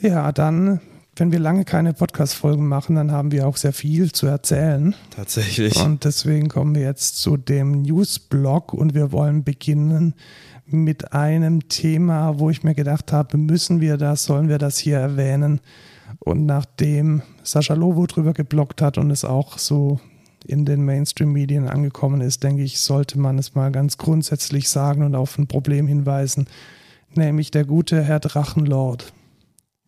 Ja, 0.01 0.31
dann 0.31 0.81
wenn 1.21 1.31
wir 1.31 1.37
lange 1.37 1.65
keine 1.65 1.93
Podcast-Folgen 1.93 2.67
machen, 2.67 2.95
dann 2.95 3.11
haben 3.11 3.31
wir 3.31 3.47
auch 3.47 3.55
sehr 3.55 3.73
viel 3.73 4.11
zu 4.11 4.25
erzählen. 4.25 4.95
Tatsächlich. 5.11 5.79
Und 5.79 6.03
deswegen 6.03 6.49
kommen 6.49 6.73
wir 6.73 6.81
jetzt 6.81 7.17
zu 7.17 7.37
dem 7.37 7.83
News-Blog 7.83 8.73
und 8.73 8.95
wir 8.95 9.11
wollen 9.11 9.43
beginnen 9.43 10.15
mit 10.65 11.13
einem 11.13 11.69
Thema, 11.69 12.39
wo 12.39 12.49
ich 12.49 12.63
mir 12.63 12.73
gedacht 12.73 13.11
habe, 13.11 13.37
müssen 13.37 13.81
wir 13.81 13.97
das, 13.97 14.23
sollen 14.23 14.49
wir 14.49 14.57
das 14.57 14.79
hier 14.79 14.97
erwähnen? 14.97 15.61
Und 16.17 16.47
nachdem 16.47 17.21
Sascha 17.43 17.75
Lobo 17.75 18.07
drüber 18.07 18.33
geblockt 18.33 18.81
hat 18.81 18.97
und 18.97 19.11
es 19.11 19.23
auch 19.23 19.59
so 19.59 19.99
in 20.47 20.65
den 20.65 20.83
Mainstream-Medien 20.83 21.67
angekommen 21.67 22.21
ist, 22.21 22.41
denke 22.41 22.63
ich, 22.63 22.79
sollte 22.79 23.19
man 23.19 23.37
es 23.37 23.53
mal 23.53 23.71
ganz 23.71 23.99
grundsätzlich 23.99 24.69
sagen 24.69 25.03
und 25.03 25.13
auf 25.13 25.37
ein 25.37 25.45
Problem 25.45 25.85
hinweisen, 25.85 26.47
nämlich 27.13 27.51
der 27.51 27.65
gute 27.65 28.01
Herr 28.01 28.19
Drachenlord. 28.19 29.13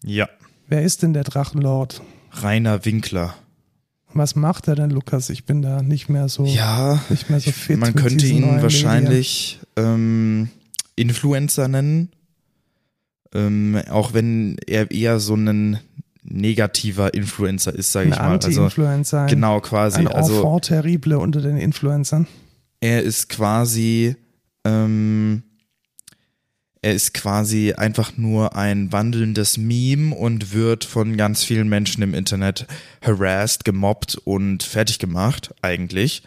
Ja. 0.04 0.30
Wer 0.74 0.82
ist 0.82 1.04
denn 1.04 1.14
der 1.14 1.24
Drachenlord? 1.24 2.02
Rainer 2.32 2.84
Winkler. 2.84 3.36
Was 4.12 4.36
macht 4.36 4.68
er 4.68 4.74
denn, 4.74 4.90
Lukas? 4.90 5.30
Ich 5.30 5.46
bin 5.46 5.62
da 5.62 5.84
nicht 5.84 6.10
mehr 6.10 6.28
so, 6.30 6.46
ja, 6.46 7.00
nicht 7.10 7.30
mehr 7.30 7.40
so 7.40 7.52
fit. 7.52 7.78
Man 7.78 7.94
könnte 7.94 8.26
ihn 8.26 8.60
wahrscheinlich 8.60 9.60
ähm, 9.76 10.50
Influencer 10.96 11.68
nennen. 11.68 12.10
Ähm, 13.36 13.84
auch 13.92 14.16
wenn 14.16 14.58
er 14.66 14.90
eher 14.90 15.20
so 15.20 15.36
ein 15.36 15.78
negativer 16.24 17.14
Influencer 17.14 17.76
ist, 17.76 17.92
sage 17.92 18.10
ich 18.10 18.16
mal. 18.16 18.32
Also 18.32 18.48
Anti-Influencer. 18.48 19.28
Genau, 19.28 19.60
quasi. 19.60 20.00
Ein 20.00 20.08
also 20.08 20.38
Enfant 20.38 20.66
terrible 20.66 21.20
unter 21.20 21.42
den 21.42 21.58
Influencern. 21.58 22.26
Er 22.80 23.04
ist 23.04 23.30
quasi 23.30 24.16
ähm, 24.66 25.44
er 26.84 26.93
ist 26.93 27.13
quasi 27.13 27.74
einfach 27.74 28.17
nur 28.17 28.56
ein 28.58 28.91
wandelndes 28.91 29.58
Meme 29.58 30.13
und 30.13 30.54
wird 30.54 30.84
von 30.84 31.15
ganz 31.15 31.43
vielen 31.43 31.69
Menschen 31.69 32.04
im 32.04 32.13
Internet 32.13 32.67
harassed, 33.02 33.63
gemobbt 33.63 34.15
und 34.26 34.63
fertig 34.63 35.00
gemacht, 35.00 35.54
eigentlich. 35.62 36.24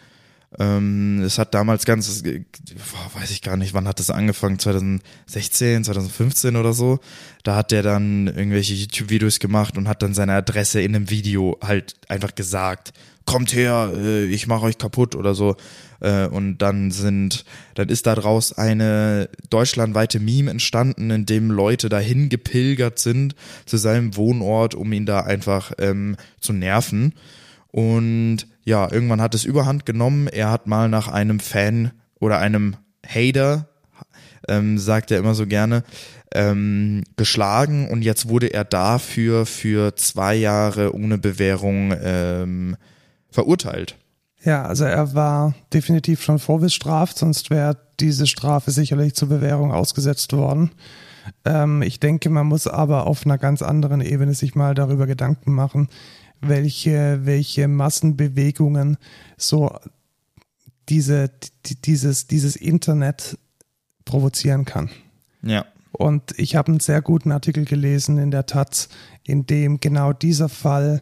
Ähm, 0.57 1.21
es 1.23 1.37
hat 1.37 1.53
damals 1.53 1.85
ganz, 1.85 2.23
weiß 2.23 3.29
ich 3.29 3.43
gar 3.43 3.55
nicht, 3.55 3.75
wann 3.75 3.87
hat 3.87 3.99
das 3.99 4.09
angefangen, 4.09 4.57
2016, 4.57 5.83
2015 5.83 6.55
oder 6.55 6.73
so. 6.73 6.99
Da 7.43 7.55
hat 7.55 7.71
der 7.71 7.83
dann 7.83 8.25
irgendwelche 8.25 8.73
YouTube-Videos 8.73 9.37
gemacht 9.39 9.77
und 9.77 9.87
hat 9.87 10.01
dann 10.01 10.15
seine 10.15 10.33
Adresse 10.33 10.81
in 10.81 10.95
einem 10.95 11.11
Video 11.11 11.59
halt 11.61 11.93
einfach 12.07 12.33
gesagt, 12.33 12.93
kommt 13.27 13.53
her, 13.53 13.91
äh, 13.95 14.25
ich 14.25 14.47
mache 14.47 14.65
euch 14.65 14.79
kaputt 14.79 15.15
oder 15.15 15.35
so. 15.35 15.55
Äh, 15.99 16.27
und 16.27 16.57
dann 16.59 16.89
sind, 16.89 17.45
dann 17.75 17.89
ist 17.89 18.07
daraus 18.07 18.53
eine 18.53 19.29
deutschlandweite 19.51 20.19
Meme 20.19 20.49
entstanden, 20.49 21.11
in 21.11 21.27
dem 21.27 21.51
Leute 21.51 21.89
dahin 21.89 22.29
gepilgert 22.29 22.97
sind 22.97 23.35
zu 23.65 23.77
seinem 23.77 24.15
Wohnort, 24.15 24.73
um 24.73 24.91
ihn 24.93 25.05
da 25.05 25.19
einfach 25.19 25.73
ähm, 25.77 26.15
zu 26.39 26.53
nerven. 26.53 27.13
Und 27.71 28.47
ja, 28.63 28.91
irgendwann 28.91 29.21
hat 29.21 29.35
es 29.35 29.45
überhand 29.45 29.85
genommen. 29.85 30.27
Er 30.27 30.49
hat 30.49 30.65
mal 30.65 30.89
nach 30.89 31.07
einem 31.07 31.39
Fan 31.39 31.91
oder 32.19 32.39
einem 32.39 32.77
Hater, 33.05 33.69
ähm, 34.47 34.79
sagt 34.79 35.11
er 35.11 35.19
immer 35.19 35.35
so 35.35 35.45
gerne, 35.45 35.83
ähm, 36.33 37.03
geschlagen 37.15 37.89
und 37.89 38.01
jetzt 38.01 38.29
wurde 38.29 38.47
er 38.47 38.65
dafür 38.65 39.45
für 39.45 39.95
zwei 39.95 40.35
Jahre 40.35 40.93
ohne 40.93 41.17
Bewährung 41.17 41.93
ähm, 42.01 42.77
verurteilt. 43.29 43.97
Ja, 44.43 44.63
also 44.65 44.85
er 44.85 45.13
war 45.13 45.55
definitiv 45.73 46.21
schon 46.21 46.39
vorbestraft, 46.39 47.17
sonst 47.17 47.49
wäre 47.49 47.77
diese 47.99 48.27
Strafe 48.27 48.71
sicherlich 48.71 49.15
zur 49.15 49.29
Bewährung 49.29 49.71
ausgesetzt 49.71 50.33
worden. 50.33 50.71
Ähm, 51.43 51.81
ich 51.81 51.99
denke, 51.99 52.29
man 52.29 52.47
muss 52.47 52.67
aber 52.67 53.07
auf 53.07 53.25
einer 53.25 53.37
ganz 53.37 53.61
anderen 53.61 54.01
Ebene 54.01 54.33
sich 54.33 54.55
mal 54.55 54.75
darüber 54.75 55.07
Gedanken 55.07 55.53
machen, 55.53 55.89
welche, 56.39 57.21
welche 57.23 57.67
Massenbewegungen 57.67 58.97
so 59.37 59.75
diese, 60.89 61.31
dieses, 61.85 62.27
dieses 62.27 62.55
Internet 62.55 63.37
provozieren 64.05 64.65
kann. 64.65 64.89
Ja. 65.41 65.65
Und 65.91 66.37
ich 66.37 66.55
habe 66.55 66.69
einen 66.69 66.79
sehr 66.79 67.01
guten 67.01 67.31
Artikel 67.31 67.65
gelesen 67.65 68.17
in 68.17 68.31
der 68.31 68.45
Taz, 68.45 68.87
in 69.23 69.47
dem 69.47 69.79
genau 69.79 70.13
dieser 70.13 70.47
Fall 70.47 71.01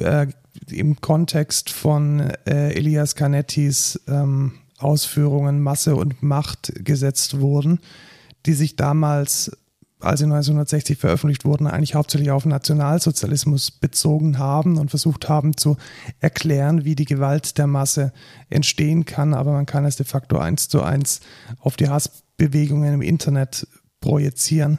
äh, 0.00 0.26
im 0.70 1.00
Kontext 1.00 1.70
von 1.70 2.20
äh, 2.46 2.72
Elias 2.72 3.14
Canettis 3.14 4.00
ähm, 4.08 4.52
Ausführungen 4.78 5.62
Masse 5.62 5.96
und 5.96 6.22
Macht 6.22 6.72
gesetzt 6.84 7.40
wurden, 7.40 7.80
die 8.44 8.52
sich 8.52 8.76
damals 8.76 9.50
als 9.98 10.20
sie 10.20 10.26
1960 10.26 10.98
veröffentlicht 10.98 11.44
wurden, 11.44 11.66
eigentlich 11.66 11.94
hauptsächlich 11.94 12.30
auf 12.30 12.44
Nationalsozialismus 12.44 13.70
bezogen 13.70 14.38
haben 14.38 14.76
und 14.76 14.90
versucht 14.90 15.28
haben 15.28 15.56
zu 15.56 15.76
erklären, 16.20 16.84
wie 16.84 16.94
die 16.94 17.06
Gewalt 17.06 17.56
der 17.56 17.66
Masse 17.66 18.12
entstehen 18.50 19.06
kann. 19.06 19.32
Aber 19.32 19.52
man 19.52 19.66
kann 19.66 19.86
es 19.86 19.96
de 19.96 20.04
facto 20.04 20.38
eins 20.38 20.68
zu 20.68 20.82
eins 20.82 21.20
auf 21.60 21.76
die 21.76 21.88
Hassbewegungen 21.88 22.94
im 22.94 23.02
Internet 23.02 23.66
projizieren. 24.00 24.78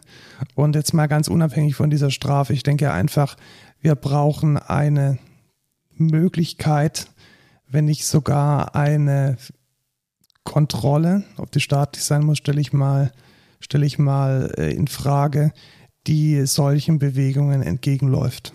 Und 0.54 0.76
jetzt 0.76 0.93
mal 0.93 1.08
ganz 1.08 1.28
unabhängig 1.28 1.76
von 1.76 1.89
dieser 1.89 2.12
Strafe, 2.12 2.54
ich 2.54 2.63
denke 2.63 2.91
einfach, 2.91 3.38
wir 3.82 3.95
brauchen 3.95 4.58
eine 4.58 5.17
Möglichkeit, 5.97 7.07
wenn 7.67 7.86
nicht 7.86 8.05
sogar 8.05 8.75
eine 8.75 9.38
Kontrolle, 10.43 11.23
ob 11.38 11.51
die 11.51 11.60
staatlich 11.60 12.03
sein 12.03 12.23
muss, 12.23 12.38
stelle 12.38 12.62
ich 12.62 12.71
mal 12.71 13.12
stelle 13.60 13.86
ich 13.86 13.97
mal 13.97 14.53
äh, 14.57 14.71
in 14.71 14.88
Frage, 14.88 15.51
die 16.05 16.45
solchen 16.45 16.99
Bewegungen 16.99 17.62
entgegenläuft. 17.62 18.53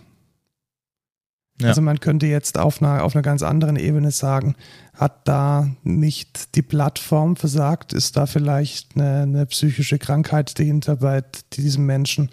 Ja. 1.60 1.68
Also 1.68 1.82
man 1.82 2.00
könnte 2.00 2.26
jetzt 2.26 2.58
auf 2.58 2.80
einer, 2.80 3.04
auf 3.04 3.14
einer 3.14 3.22
ganz 3.22 3.42
anderen 3.42 3.76
Ebene 3.76 4.10
sagen, 4.10 4.56
hat 4.94 5.28
da 5.28 5.70
nicht 5.82 6.54
die 6.56 6.62
Plattform 6.62 7.36
versagt? 7.36 7.92
Ist 7.92 8.16
da 8.16 8.26
vielleicht 8.26 8.96
eine, 8.96 9.22
eine 9.22 9.46
psychische 9.46 9.98
Krankheit 9.98 10.58
dahinter 10.58 10.96
bei 10.96 11.22
diesem 11.52 11.86
Menschen, 11.86 12.30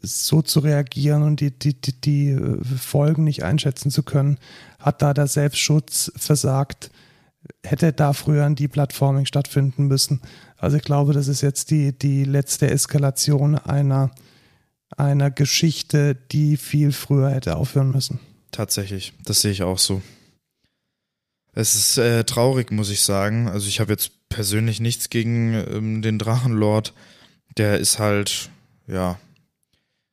so 0.00 0.42
zu 0.42 0.60
reagieren 0.60 1.22
und 1.22 1.40
die, 1.40 1.50
die, 1.50 1.74
die, 1.74 2.00
die 2.00 2.28
äh, 2.30 2.64
Folgen 2.64 3.24
nicht 3.24 3.42
einschätzen 3.42 3.90
zu 3.90 4.02
können? 4.02 4.38
Hat 4.78 5.02
da 5.02 5.14
der 5.14 5.26
Selbstschutz 5.26 6.12
versagt? 6.16 6.90
Hätte 7.64 7.92
da 7.92 8.12
früher 8.12 8.44
ein 8.44 8.54
Deplatforming 8.54 9.26
stattfinden 9.26 9.86
müssen? 9.86 10.20
Also 10.56 10.76
ich 10.76 10.82
glaube, 10.82 11.12
das 11.12 11.28
ist 11.28 11.40
jetzt 11.40 11.70
die, 11.70 11.92
die 11.92 12.24
letzte 12.24 12.70
Eskalation 12.70 13.56
einer, 13.56 14.12
einer 14.96 15.30
Geschichte, 15.30 16.16
die 16.30 16.56
viel 16.56 16.92
früher 16.92 17.30
hätte 17.30 17.56
aufhören 17.56 17.90
müssen. 17.90 18.20
Tatsächlich, 18.52 19.12
das 19.24 19.40
sehe 19.40 19.50
ich 19.50 19.62
auch 19.62 19.78
so. 19.78 20.02
Es 21.54 21.74
ist 21.74 21.98
äh, 21.98 22.24
traurig, 22.24 22.70
muss 22.70 22.90
ich 22.90 23.02
sagen. 23.02 23.48
Also 23.48 23.68
ich 23.68 23.80
habe 23.80 23.92
jetzt 23.92 24.28
persönlich 24.28 24.80
nichts 24.80 25.10
gegen 25.10 25.52
ähm, 25.52 26.02
den 26.02 26.18
Drachenlord. 26.18 26.94
Der 27.58 27.78
ist 27.78 27.98
halt, 27.98 28.50
ja, 28.86 29.18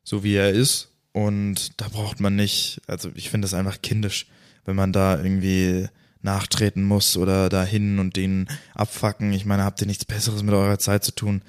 so 0.10 0.24
wie 0.24 0.34
er 0.34 0.50
ist. 0.50 0.90
Und 1.12 1.80
da 1.80 1.88
braucht 1.88 2.20
man 2.20 2.36
nicht, 2.36 2.82
also 2.88 3.12
ich 3.14 3.30
finde 3.30 3.46
das 3.46 3.54
einfach 3.54 3.82
kindisch, 3.82 4.26
wenn 4.66 4.76
man 4.76 4.92
da 4.92 5.18
irgendwie 5.22 5.88
nachtreten 6.22 6.84
muss 6.84 7.16
oder 7.16 7.48
dahin 7.50 8.00
und 8.00 8.16
den 8.16 8.48
abfacken. 8.74 9.32
Ich 9.34 9.46
meine, 9.46 9.64
habt 9.64 9.82
ihr 9.82 9.88
nichts 9.88 10.06
Besseres 10.06 10.42
mit 10.42 10.54
eurer 10.54 10.80
Zeit 10.80 11.04
zu 11.04 11.14
tun, 11.14 11.44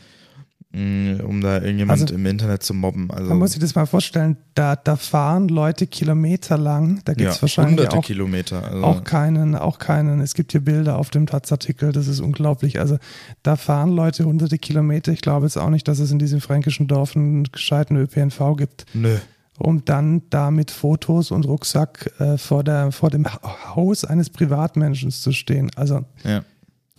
um 0.73 1.41
da 1.41 1.57
irgendjemand 1.57 2.01
also, 2.01 2.15
im 2.15 2.27
Internet 2.27 2.63
zu 2.63 2.75
mobben? 2.75 3.11
Also, 3.11 3.29
man 3.29 3.39
muss 3.39 3.53
sich 3.53 3.61
das 3.61 3.75
mal 3.75 3.87
vorstellen, 3.87 4.37
da, 4.55 4.77
da 4.77 4.95
fahren 4.95 5.49
Leute 5.49 5.89
kilometerlang, 5.89 7.01
da 7.05 7.15
gibt 7.15 7.31
es 7.31 7.37
ja, 7.37 7.43
wahrscheinlich 7.43 7.89
auch, 7.89 8.05
Kilometer, 8.05 8.65
also. 8.65 8.85
auch 8.85 9.03
keinen, 9.03 9.57
auch 9.57 9.79
keinen, 9.79 10.21
es 10.21 10.35
gibt 10.35 10.53
hier 10.53 10.61
Bilder 10.61 10.97
auf 10.97 11.11
dem 11.11 11.27
Taz-Artikel, 11.27 11.91
das 11.91 12.07
ist 12.07 12.21
unglaublich. 12.21 12.79
Also 12.79 12.99
da 13.43 13.57
fahren 13.57 13.91
Leute 13.91 14.25
hunderte 14.25 14.59
Kilometer. 14.59 15.11
Ich 15.11 15.23
glaube 15.23 15.47
jetzt 15.47 15.57
auch 15.57 15.71
nicht, 15.71 15.89
dass 15.89 15.99
es 15.99 16.13
in 16.13 16.21
diesem 16.21 16.41
fränkischen 16.41 16.87
Dorf 16.87 17.17
einen 17.17 17.45
gescheiten 17.45 17.97
ÖPNV 17.97 18.57
gibt. 18.57 18.87
Nö 18.95 19.17
um 19.59 19.85
dann 19.85 20.23
da 20.31 20.51
mit 20.51 20.71
Fotos 20.71 21.31
und 21.31 21.45
Rucksack 21.45 22.11
äh, 22.19 22.39
vor, 22.39 22.65
der, 22.65 22.93
vor 22.93 23.11
dem 23.11 23.27
Haus 23.27 24.07
eines 24.07 24.31
Privatmenschen 24.31 25.11
zu 25.11 25.33
stehen. 25.33 25.71
Also, 25.77 26.07
ja. 26.25 26.43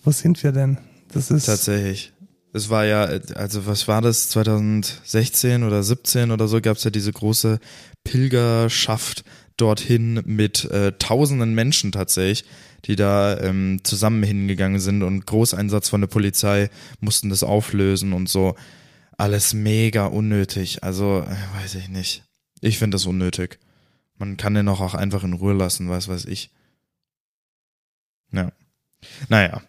wo 0.03 0.11
sind 0.11 0.43
wir 0.43 0.51
denn? 0.51 0.77
Das 1.11 1.31
ist 1.31 1.45
tatsächlich. 1.45 2.13
Es 2.53 2.69
war 2.69 2.85
ja, 2.85 3.03
also 3.35 3.65
was 3.65 3.87
war 3.87 4.01
das, 4.01 4.29
2016 4.29 5.63
oder 5.63 5.83
17 5.83 6.31
oder 6.31 6.47
so, 6.47 6.59
gab 6.59 6.77
es 6.77 6.83
ja 6.83 6.91
diese 6.91 7.13
große 7.13 7.59
Pilgerschaft 8.03 9.23
dorthin 9.55 10.21
mit 10.25 10.65
äh, 10.65 10.91
tausenden 10.97 11.53
Menschen 11.53 11.91
tatsächlich, 11.91 12.45
die 12.85 12.95
da 12.95 13.39
ähm, 13.39 13.79
zusammen 13.83 14.23
hingegangen 14.23 14.79
sind 14.79 15.03
und 15.03 15.25
Großeinsatz 15.27 15.89
von 15.89 16.01
der 16.01 16.07
Polizei 16.07 16.69
mussten 16.99 17.29
das 17.29 17.43
auflösen 17.43 18.11
und 18.13 18.27
so. 18.27 18.55
Alles 19.17 19.53
mega 19.53 20.07
unnötig. 20.07 20.83
Also, 20.83 21.19
äh, 21.19 21.61
weiß 21.61 21.75
ich 21.75 21.89
nicht. 21.89 22.23
Ich 22.59 22.79
finde 22.79 22.95
das 22.95 23.05
unnötig. 23.05 23.59
Man 24.17 24.37
kann 24.37 24.55
den 24.55 24.67
auch 24.67 24.93
einfach 24.93 25.23
in 25.23 25.33
Ruhe 25.33 25.53
lassen, 25.53 25.89
was 25.89 26.07
weiß 26.07 26.25
ich. 26.25 26.51
Ja. 28.31 28.51
Naja, 29.29 29.61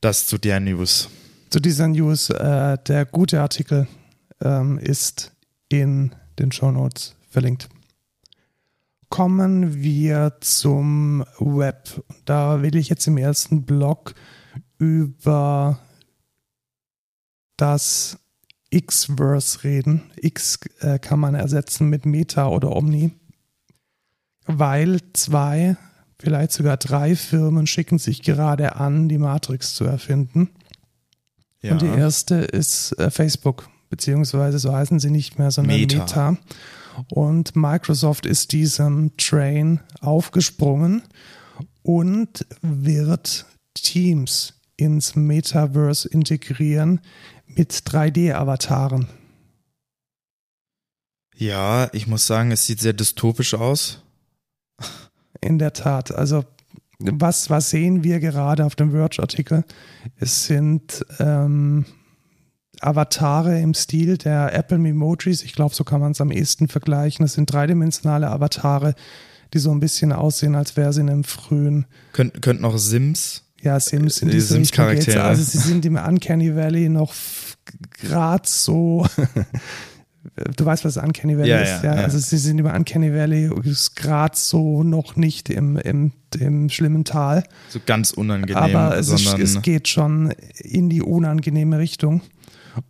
das 0.00 0.26
zu 0.26 0.38
der 0.38 0.60
News. 0.60 1.08
Zu 1.48 1.60
dieser 1.60 1.86
News, 1.86 2.30
äh, 2.30 2.76
der 2.86 3.06
gute 3.06 3.40
Artikel 3.40 3.86
ähm, 4.42 4.78
ist 4.78 5.32
in 5.68 6.14
den 6.38 6.50
Show 6.50 6.72
Notes 6.72 7.14
verlinkt. 7.28 7.68
Kommen 9.08 9.82
wir 9.82 10.36
zum 10.40 11.24
Web. 11.38 12.02
Da 12.24 12.62
will 12.62 12.74
ich 12.74 12.88
jetzt 12.88 13.06
im 13.06 13.16
ersten 13.16 13.64
Blog 13.64 14.14
über 14.78 15.78
das 17.56 18.18
X-Verse 18.70 19.62
reden. 19.62 20.02
X 20.16 20.58
äh, 20.80 20.98
kann 20.98 21.20
man 21.20 21.36
ersetzen 21.36 21.88
mit 21.88 22.04
Meta 22.04 22.48
oder 22.48 22.74
Omni, 22.74 23.12
weil 24.46 25.00
zwei, 25.12 25.76
vielleicht 26.18 26.50
sogar 26.52 26.76
drei 26.76 27.14
Firmen 27.14 27.68
schicken 27.68 27.98
sich 27.98 28.22
gerade 28.22 28.74
an, 28.74 29.08
die 29.08 29.18
Matrix 29.18 29.74
zu 29.74 29.84
erfinden. 29.84 30.50
Ja. 31.66 31.72
Und 31.72 31.82
die 31.82 31.86
erste 31.86 32.36
ist 32.36 32.92
äh, 32.98 33.10
Facebook, 33.10 33.68
beziehungsweise 33.90 34.58
so 34.58 34.72
heißen 34.72 35.00
sie 35.00 35.10
nicht 35.10 35.38
mehr, 35.38 35.50
sondern 35.50 35.76
Meta. 35.76 35.98
Meta. 35.98 36.36
Und 37.08 37.56
Microsoft 37.56 38.24
ist 38.24 38.52
diesem 38.52 39.16
Train 39.16 39.80
aufgesprungen 40.00 41.02
und 41.82 42.46
wird 42.62 43.46
Teams 43.74 44.54
ins 44.76 45.16
Metaverse 45.16 46.08
integrieren, 46.08 47.00
mit 47.46 47.72
3D-Avataren. 47.72 49.08
Ja, 51.34 51.88
ich 51.92 52.06
muss 52.06 52.26
sagen, 52.26 52.50
es 52.50 52.66
sieht 52.66 52.80
sehr 52.80 52.92
dystopisch 52.92 53.54
aus. 53.54 54.02
In 55.40 55.58
der 55.58 55.72
Tat. 55.72 56.14
Also, 56.14 56.44
was, 56.98 57.50
was 57.50 57.70
sehen 57.70 58.04
wir 58.04 58.20
gerade 58.20 58.64
auf 58.64 58.74
dem 58.74 58.92
Verge-Artikel? 58.92 59.64
Es 60.16 60.46
sind 60.46 61.04
ähm, 61.18 61.84
Avatare 62.80 63.60
im 63.60 63.74
Stil 63.74 64.18
der 64.18 64.54
Apple 64.54 64.78
Memojis. 64.78 65.42
Ich 65.42 65.52
glaube, 65.52 65.74
so 65.74 65.84
kann 65.84 66.00
man 66.00 66.12
es 66.12 66.20
am 66.20 66.30
ehesten 66.30 66.68
vergleichen. 66.68 67.24
Es 67.24 67.34
sind 67.34 67.52
dreidimensionale 67.52 68.30
Avatare, 68.30 68.94
die 69.54 69.58
so 69.58 69.70
ein 69.70 69.80
bisschen 69.80 70.12
aussehen, 70.12 70.54
als 70.54 70.76
wäre 70.76 70.92
sie 70.92 71.00
in 71.02 71.10
einem 71.10 71.24
frühen. 71.24 71.86
Könnt, 72.12 72.42
könnten 72.42 72.64
auch 72.64 72.78
Sims 72.78 73.46
ja, 73.66 73.80
Sims 73.80 74.22
in 74.22 74.28
Die 74.28 74.34
diese 74.34 74.58
Richtung 74.58 74.88
geht's. 74.88 75.06
Sims-Charaktere. 75.06 75.24
Also 75.24 75.42
sie 75.42 75.58
sind 75.58 75.84
im 75.84 75.96
Uncanny 75.96 76.54
Valley 76.54 76.88
noch 76.88 77.12
gerade 78.00 78.46
so. 78.46 79.06
du 80.56 80.64
weißt, 80.64 80.84
was 80.84 80.96
Uncanny 80.96 81.36
Valley 81.36 81.50
Ja, 81.50 81.60
ist, 81.60 81.82
ja, 81.84 81.94
ja. 81.96 82.02
Also 82.02 82.18
sie 82.18 82.38
sind 82.38 82.58
über 82.58 82.74
Uncanny 82.74 83.12
Valley 83.12 83.50
gerade 83.94 84.36
so 84.36 84.82
noch 84.82 85.16
nicht 85.16 85.48
im, 85.50 85.76
im, 85.76 86.12
im 86.38 86.68
schlimmen 86.68 87.04
Tal. 87.04 87.44
So 87.68 87.80
ganz 87.84 88.10
unangenehm, 88.10 88.56
Aber 88.56 88.96
es, 88.96 89.08
ist, 89.08 89.38
es 89.38 89.62
geht 89.62 89.88
schon 89.88 90.32
in 90.58 90.88
die 90.88 91.02
unangenehme 91.02 91.78
Richtung. 91.78 92.22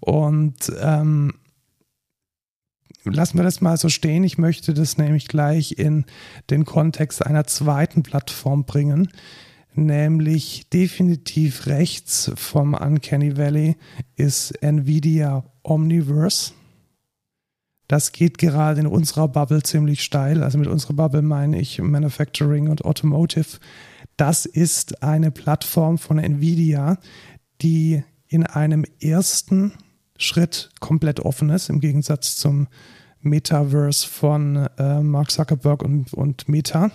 Und 0.00 0.72
ähm, 0.80 1.34
lassen 3.04 3.38
wir 3.38 3.44
das 3.44 3.60
mal 3.60 3.76
so 3.76 3.88
stehen. 3.88 4.24
Ich 4.24 4.38
möchte 4.38 4.74
das 4.74 4.98
nämlich 4.98 5.28
gleich 5.28 5.72
in 5.78 6.04
den 6.50 6.64
Kontext 6.64 7.24
einer 7.24 7.46
zweiten 7.46 8.02
Plattform 8.02 8.64
bringen, 8.64 9.08
nämlich 9.74 10.68
definitiv 10.70 11.66
rechts 11.66 12.32
vom 12.34 12.74
Uncanny 12.74 13.36
Valley 13.36 13.76
ist 14.16 14.50
Nvidia 14.62 15.44
Omniverse. 15.62 16.52
Das 17.88 18.12
geht 18.12 18.38
gerade 18.38 18.80
in 18.80 18.86
unserer 18.86 19.28
Bubble 19.28 19.62
ziemlich 19.62 20.02
steil. 20.02 20.42
Also 20.42 20.58
mit 20.58 20.68
unserer 20.68 20.94
Bubble 20.94 21.22
meine 21.22 21.60
ich 21.60 21.80
Manufacturing 21.80 22.68
und 22.68 22.84
Automotive. 22.84 23.58
Das 24.16 24.46
ist 24.46 25.02
eine 25.02 25.30
Plattform 25.30 25.98
von 25.98 26.18
Nvidia, 26.18 26.98
die 27.62 28.02
in 28.28 28.44
einem 28.44 28.84
ersten 29.00 29.72
Schritt 30.18 30.70
komplett 30.80 31.20
offen 31.20 31.50
ist, 31.50 31.68
im 31.68 31.80
Gegensatz 31.80 32.36
zum 32.36 32.68
Metaverse 33.20 34.06
von 34.06 34.68
äh, 34.78 35.00
Mark 35.00 35.30
Zuckerberg 35.30 35.82
und, 35.82 36.12
und 36.14 36.48
Meta 36.48 36.90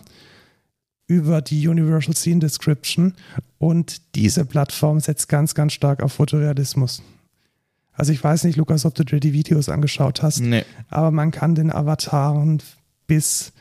über 1.08 1.42
die 1.42 1.68
Universal 1.68 2.16
Scene 2.16 2.40
Description. 2.40 3.14
Und 3.58 4.16
diese 4.16 4.46
Plattform 4.46 5.00
setzt 5.00 5.30
ganz, 5.30 5.54
ganz 5.54 5.74
stark 5.74 6.02
auf 6.02 6.14
Fotorealismus. 6.14 7.04
Also 7.94 8.12
ich 8.14 8.24
weiß 8.24 8.46
nicht, 8.46 8.56
Lukas, 8.56 8.86
ob 8.86 8.96
du 8.96 9.04
dir 9.04 9.20
die 9.20 9.34
Videos 9.34 9.70
angeschaut 9.70 10.24
hast, 10.24 10.40
nee. 10.40 10.64
aber 10.90 11.12
man 11.12 11.32
kann 11.32 11.56
den 11.56 11.72
Avataren 11.72 12.62
bis, 13.06 13.52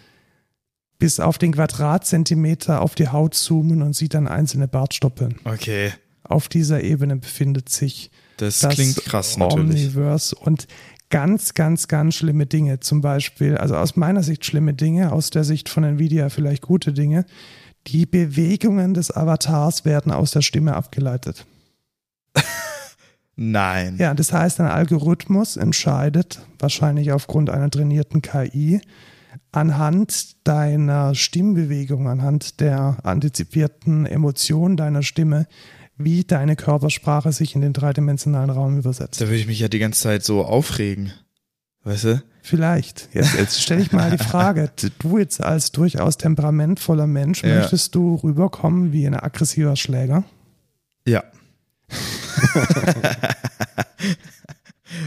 bis 0.99 1.21
auf 1.21 1.39
den 1.39 1.53
Quadratzentimeter 1.53 2.81
auf 2.81 2.95
die 2.95 3.09
Haut 3.09 3.35
zoomen 3.35 3.83
und 3.83 3.95
sieht 3.95 4.15
dann 4.15 4.29
einzelne 4.29 4.69
Bartstoppeln. 4.69 5.37
Okay. 5.45 5.93
Auf 6.23 6.49
dieser 6.49 6.83
Ebene 6.85 7.17
befindet 7.17 7.69
sich 7.69 8.11
Das, 8.37 8.61
das 8.61 8.75
klingt 8.75 9.05
krass 9.05 9.37
natürlich. 9.37 9.89
Omniverse 9.89 10.37
und 10.37 10.69
ganz, 11.11 11.55
ganz, 11.55 11.89
ganz 11.89 12.15
schlimme 12.15 12.47
Dinge. 12.47 12.81
Zum 12.81 13.01
Beispiel, 13.01 13.57
also 13.57 13.77
aus 13.77 13.97
meiner 13.97 14.23
Sicht 14.23 14.45
schlimme 14.47 14.75
Dinge, 14.75 15.13
aus 15.13 15.31
der 15.31 15.45
Sicht 15.45 15.69
von 15.69 15.85
Nvidia 15.85 16.29
vielleicht 16.29 16.63
gute 16.63 16.93
Dinge. 16.93 17.27
Die 17.89 18.07
Bewegungen 18.07 18.95
des 18.95 19.11
Avatars 19.11 19.85
werden 19.85 20.13
aus 20.13 20.31
der 20.31 20.43
Stimme 20.43 20.77
abgeleitet. 20.77 21.47
Nein. 23.43 23.97
Ja, 23.99 24.13
das 24.13 24.35
heißt, 24.35 24.61
ein 24.61 24.67
Algorithmus 24.67 25.57
entscheidet, 25.57 26.43
wahrscheinlich 26.59 27.11
aufgrund 27.13 27.49
einer 27.49 27.71
trainierten 27.71 28.21
KI, 28.21 28.83
anhand 29.51 30.47
deiner 30.47 31.15
Stimmbewegung, 31.15 32.07
anhand 32.07 32.61
der 32.61 32.99
antizipierten 33.03 34.05
Emotion 34.05 34.77
deiner 34.77 35.03
Stimme, 35.03 35.47
wie 35.97 36.25
deine 36.25 36.55
Körpersprache 36.55 37.33
sich 37.33 37.55
in 37.55 37.63
den 37.63 37.73
dreidimensionalen 37.73 38.51
Raum 38.51 38.77
übersetzt. 38.79 39.23
Da 39.23 39.27
würde 39.27 39.37
ich 39.37 39.47
mich 39.47 39.61
ja 39.61 39.69
die 39.69 39.79
ganze 39.79 40.03
Zeit 40.03 40.23
so 40.23 40.45
aufregen. 40.45 41.13
Weißt 41.83 42.05
du? 42.05 42.23
Vielleicht. 42.43 43.09
Jetzt, 43.15 43.39
jetzt 43.39 43.63
stelle 43.63 43.81
ich 43.81 43.91
mal 43.91 44.11
die 44.11 44.23
Frage, 44.23 44.71
du 44.99 45.17
jetzt 45.17 45.43
als 45.43 45.73
durchaus 45.73 46.19
temperamentvoller 46.19 47.07
Mensch, 47.07 47.43
Ja. 47.43 47.57
möchtest 47.61 47.95
du 47.95 48.17
rüberkommen 48.17 48.93
wie 48.93 49.07
ein 49.07 49.15
aggressiver 49.15 49.77
Schläger? 49.77 50.25
Ja. 51.07 51.25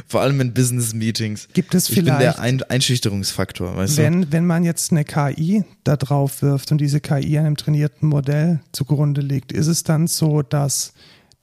Vor 0.08 0.22
allem 0.22 0.40
in 0.40 0.54
Business-Meetings. 0.54 1.50
Gibt 1.54 1.76
es 1.76 1.90
Ich 1.90 1.96
bin 1.96 2.06
vielleicht, 2.06 2.22
der 2.22 2.40
Ein 2.40 2.64
Einschüchterungsfaktor, 2.64 3.76
weißt 3.76 3.98
du? 3.98 4.02
wenn, 4.02 4.32
wenn 4.32 4.46
man 4.46 4.64
jetzt 4.64 4.92
eine 4.92 5.04
KI 5.04 5.66
da 5.84 5.98
drauf 5.98 6.42
wirft 6.42 6.72
und 6.72 6.80
diese 6.80 7.02
KI 7.02 7.38
einem 7.38 7.58
trainierten 7.58 8.08
Modell 8.08 8.62
zugrunde 8.72 9.22
liegt, 9.22 9.52
ist 9.52 9.68
es 9.68 9.84
dann 9.84 10.08
so, 10.08 10.42
dass 10.42 10.94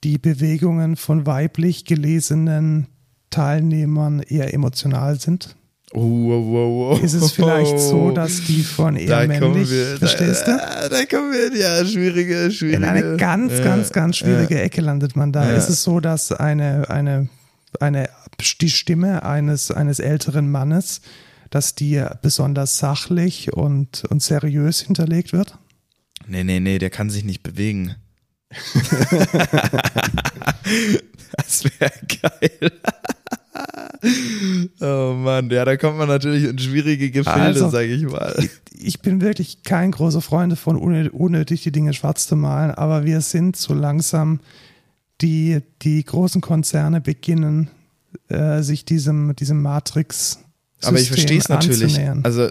die 0.04 0.18
Bewegungen 0.18 0.96
von 0.96 1.26
weiblich 1.26 1.84
gelesenen 1.84 2.86
Teilnehmern 3.30 4.20
eher 4.20 4.54
emotional 4.54 5.20
sind? 5.20 5.56
Oh, 5.92 6.00
wow, 6.02 6.44
wow, 6.46 6.92
wow. 6.92 7.02
Ist 7.02 7.14
es 7.14 7.32
vielleicht 7.32 7.80
so, 7.80 8.12
dass 8.12 8.44
die 8.44 8.62
von 8.62 8.94
eher 8.94 9.08
da 9.22 9.26
männlich, 9.26 9.68
wir, 9.70 9.96
verstehst 9.96 10.46
du? 10.46 10.52
da, 10.56 10.88
Da 10.88 11.04
kommen 11.06 11.32
wir, 11.32 11.48
in- 11.52 11.60
ja, 11.60 11.84
schwierige, 11.84 12.52
schwierige. 12.52 12.76
In 12.76 12.84
eine 12.84 13.16
ganz, 13.16 13.54
ja, 13.54 13.64
ganz, 13.64 13.90
ganz 13.90 14.16
schwierige 14.18 14.60
Ecke 14.60 14.82
landet 14.82 15.16
man 15.16 15.32
da. 15.32 15.44
Ja. 15.50 15.56
Ist 15.56 15.68
es 15.68 15.82
so, 15.82 15.98
dass 15.98 16.30
eine, 16.30 16.88
eine, 16.90 17.28
eine, 17.80 18.08
die 18.60 18.70
Stimme 18.70 19.24
eines, 19.24 19.72
eines 19.72 19.98
älteren 19.98 20.48
Mannes, 20.50 21.00
dass 21.50 21.74
die 21.74 22.00
besonders 22.22 22.78
sachlich 22.78 23.52
und, 23.52 24.04
und 24.10 24.22
seriös 24.22 24.80
hinterlegt 24.82 25.32
wird? 25.32 25.58
Nee, 26.28 26.44
nee, 26.44 26.60
nee, 26.60 26.78
der 26.78 26.90
kann 26.90 27.10
sich 27.10 27.24
nicht 27.24 27.42
bewegen. 27.42 27.96
das 31.36 31.64
wäre 31.64 31.92
geil. 32.22 32.72
oh 34.80 35.14
Mann, 35.14 35.50
ja, 35.50 35.64
da 35.64 35.76
kommt 35.76 35.98
man 35.98 36.08
natürlich 36.08 36.44
in 36.44 36.58
schwierige 36.58 37.10
Gefilde, 37.10 37.40
Also, 37.40 37.68
sag 37.70 37.84
ich 37.84 38.02
mal. 38.04 38.34
Ich 38.72 39.00
bin 39.00 39.20
wirklich 39.20 39.62
kein 39.62 39.90
großer 39.90 40.20
Freund 40.22 40.52
davon, 40.52 40.76
unnö- 40.78 41.10
unnötig 41.10 41.62
die 41.62 41.72
Dinge 41.72 41.92
schwarz 41.92 42.26
zu 42.26 42.36
malen, 42.36 42.70
aber 42.70 43.04
wir 43.04 43.20
sind 43.20 43.56
so 43.56 43.74
langsam, 43.74 44.40
die, 45.20 45.60
die 45.82 46.02
großen 46.02 46.40
Konzerne 46.40 47.00
beginnen, 47.00 47.68
äh, 48.28 48.62
sich 48.62 48.84
diesem, 48.84 49.36
diesem 49.36 49.60
Matrix 49.60 50.38
Aber 50.82 50.98
ich 50.98 51.08
verstehe 51.08 51.38
es 51.38 51.48
natürlich. 51.48 51.98
Also, 52.22 52.48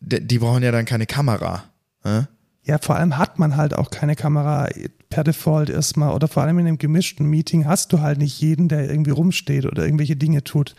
die, 0.00 0.26
die 0.26 0.38
brauchen 0.38 0.62
ja 0.64 0.72
dann 0.72 0.84
keine 0.84 1.06
Kamera. 1.06 1.64
Äh? 2.04 2.22
Ja, 2.64 2.78
vor 2.78 2.96
allem 2.96 3.18
hat 3.18 3.38
man 3.38 3.56
halt 3.56 3.74
auch 3.74 3.90
keine 3.90 4.16
Kamera 4.16 4.68
per 5.12 5.24
Default 5.24 5.68
erstmal 5.68 6.14
oder 6.14 6.26
vor 6.26 6.42
allem 6.42 6.58
in 6.58 6.66
einem 6.66 6.78
gemischten 6.78 7.26
Meeting 7.26 7.66
hast 7.66 7.92
du 7.92 8.00
halt 8.00 8.16
nicht 8.16 8.40
jeden, 8.40 8.68
der 8.68 8.88
irgendwie 8.88 9.10
rumsteht 9.10 9.66
oder 9.66 9.84
irgendwelche 9.84 10.16
Dinge 10.16 10.42
tut. 10.42 10.74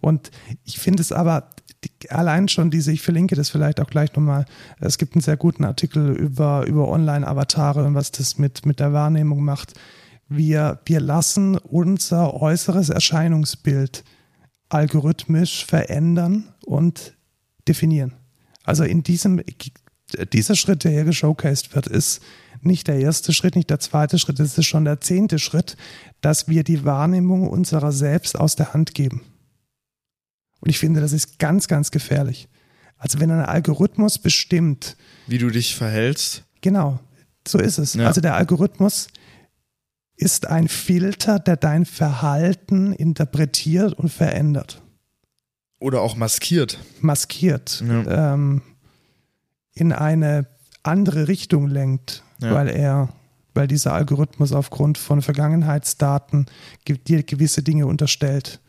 Und 0.00 0.30
ich 0.64 0.78
finde 0.78 1.02
es 1.02 1.12
aber 1.12 1.50
allein 2.08 2.48
schon 2.48 2.70
diese, 2.70 2.90
ich 2.90 3.02
verlinke 3.02 3.36
das 3.36 3.50
vielleicht 3.50 3.78
auch 3.78 3.86
gleich 3.86 4.14
nochmal, 4.14 4.46
es 4.80 4.96
gibt 4.96 5.14
einen 5.14 5.20
sehr 5.20 5.36
guten 5.36 5.62
Artikel 5.62 6.16
über, 6.16 6.66
über 6.66 6.88
Online-Avatare 6.88 7.84
und 7.84 7.94
was 7.94 8.12
das 8.12 8.38
mit, 8.38 8.64
mit 8.64 8.80
der 8.80 8.94
Wahrnehmung 8.94 9.44
macht. 9.44 9.74
Wir, 10.26 10.80
wir 10.86 11.00
lassen 11.00 11.58
unser 11.58 12.32
äußeres 12.32 12.88
Erscheinungsbild 12.88 14.04
algorithmisch 14.70 15.66
verändern 15.66 16.48
und 16.64 17.14
definieren. 17.68 18.14
Also 18.64 18.84
in 18.84 19.02
diesem, 19.02 19.42
dieser 20.32 20.56
Schritt, 20.56 20.82
der 20.82 20.92
hier 20.92 21.04
geshowcased 21.04 21.74
wird, 21.74 21.86
ist 21.86 22.22
nicht 22.62 22.88
der 22.88 22.98
erste 22.98 23.32
Schritt, 23.32 23.56
nicht 23.56 23.70
der 23.70 23.78
zweite 23.80 24.18
Schritt, 24.18 24.40
es 24.40 24.56
ist 24.58 24.64
schon 24.66 24.84
der 24.84 25.00
zehnte 25.00 25.38
Schritt, 25.38 25.76
dass 26.20 26.48
wir 26.48 26.64
die 26.64 26.84
Wahrnehmung 26.84 27.48
unserer 27.48 27.92
selbst 27.92 28.38
aus 28.38 28.56
der 28.56 28.72
Hand 28.74 28.94
geben. 28.94 29.22
Und 30.60 30.70
ich 30.70 30.78
finde, 30.78 31.00
das 31.00 31.12
ist 31.12 31.38
ganz, 31.38 31.68
ganz 31.68 31.90
gefährlich. 31.90 32.48
Also 32.98 33.20
wenn 33.20 33.30
ein 33.30 33.44
Algorithmus 33.44 34.18
bestimmt, 34.18 34.96
Wie 35.26 35.38
du 35.38 35.50
dich 35.50 35.76
verhältst. 35.76 36.44
genau, 36.62 36.98
so 37.46 37.58
ist 37.58 37.78
es. 37.78 37.94
Ja. 37.94 38.06
Also 38.06 38.20
der 38.20 38.34
Algorithmus 38.34 39.08
ist 40.16 40.46
ein 40.46 40.66
Filter, 40.68 41.38
der 41.38 41.56
dein 41.56 41.84
Verhalten 41.84 42.92
interpretiert 42.94 43.92
und 43.92 44.08
verändert, 44.08 44.80
Oder 45.78 46.00
auch 46.00 46.16
maskiert. 46.16 46.78
maskiert, 47.00 47.84
Ja. 47.86 48.32
ähm, 48.34 48.62
in 49.74 49.92
eine 49.92 50.46
andere 50.82 51.28
Richtung 51.28 51.66
lenkt, 51.68 52.22
Ja. 52.40 52.54
weil 52.54 52.68
er, 52.68 53.08
weil 53.54 53.66
dieser 53.66 53.94
Algorithmus 53.94 54.52
aufgrund 54.52 54.98
von 54.98 55.22
Vergangenheitsdaten 55.22 56.46
ge- 56.84 56.98
dir 56.98 57.22
gewisse 57.22 57.62
Dinge 57.62 57.86
unterstellt. 57.86 58.60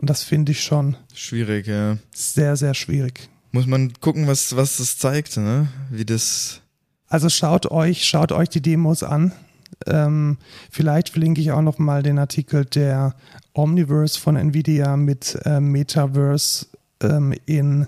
Und 0.00 0.08
das 0.08 0.22
finde 0.22 0.52
ich 0.52 0.62
schon 0.62 0.96
Schwierig, 1.12 1.66
ja. 1.66 1.98
sehr, 2.14 2.56
sehr 2.56 2.74
schwierig. 2.74 3.28
Muss 3.50 3.66
man 3.66 3.92
gucken, 4.00 4.26
was, 4.26 4.54
was 4.54 4.76
das 4.76 4.98
zeigt, 4.98 5.36
ne? 5.36 5.68
Wie 5.90 6.04
das. 6.04 6.60
Also 7.08 7.28
schaut 7.28 7.70
euch, 7.70 8.04
schaut 8.04 8.30
euch 8.30 8.48
die 8.50 8.60
Demos 8.60 9.02
an. 9.02 9.32
Ähm, 9.86 10.36
vielleicht 10.70 11.08
verlinke 11.08 11.40
ich 11.40 11.50
auch 11.52 11.62
noch 11.62 11.78
mal 11.78 12.02
den 12.02 12.18
Artikel 12.18 12.64
der 12.64 13.14
Omniverse 13.54 14.20
von 14.20 14.36
Nvidia 14.36 14.96
mit 14.96 15.38
ähm, 15.44 15.72
Metaverse 15.72 16.66
ähm, 17.02 17.34
in, 17.46 17.86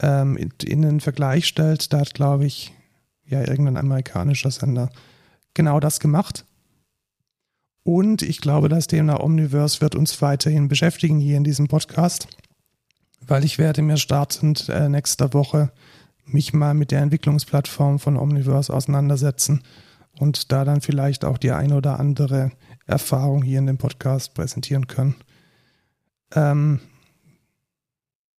ähm, 0.00 0.36
in, 0.36 0.52
in 0.64 0.82
den 0.82 1.00
Vergleich 1.00 1.46
stellt. 1.46 1.92
Da 1.92 2.00
hat, 2.00 2.14
glaube 2.14 2.44
ich, 2.46 2.72
ja, 3.32 3.40
irgendein 3.40 3.76
amerikanischer 3.76 4.50
Sender 4.50 4.90
genau 5.54 5.80
das 5.80 6.00
gemacht. 6.00 6.44
Und 7.84 8.22
ich 8.22 8.40
glaube, 8.40 8.68
das 8.68 8.86
Thema 8.86 9.22
Omniverse 9.22 9.80
wird 9.80 9.96
uns 9.96 10.22
weiterhin 10.22 10.68
beschäftigen 10.68 11.18
hier 11.18 11.36
in 11.36 11.44
diesem 11.44 11.66
Podcast, 11.66 12.28
weil 13.20 13.44
ich 13.44 13.58
werde 13.58 13.82
mir 13.82 13.96
startend 13.96 14.68
äh, 14.68 14.88
nächster 14.88 15.32
Woche 15.34 15.72
mich 16.24 16.52
mal 16.52 16.74
mit 16.74 16.92
der 16.92 17.00
Entwicklungsplattform 17.00 17.98
von 17.98 18.16
Omniverse 18.16 18.72
auseinandersetzen 18.72 19.62
und 20.18 20.52
da 20.52 20.64
dann 20.64 20.80
vielleicht 20.80 21.24
auch 21.24 21.38
die 21.38 21.50
ein 21.50 21.72
oder 21.72 21.98
andere 21.98 22.52
Erfahrung 22.86 23.42
hier 23.42 23.58
in 23.58 23.66
dem 23.66 23.78
Podcast 23.78 24.34
präsentieren 24.34 24.86
können. 24.86 25.16
Ähm, 26.34 26.80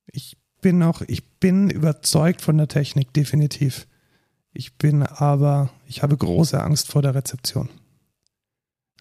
ich 0.05 0.37
bin 0.61 0.77
noch, 0.77 1.01
ich 1.01 1.39
bin 1.39 1.69
überzeugt 1.69 2.41
von 2.41 2.57
der 2.57 2.69
Technik, 2.69 3.13
definitiv. 3.13 3.87
Ich 4.53 4.77
bin 4.77 5.03
aber, 5.03 5.71
ich 5.87 6.03
habe 6.03 6.15
große 6.15 6.61
Angst 6.61 6.91
vor 6.91 7.01
der 7.01 7.15
Rezeption. 7.15 7.69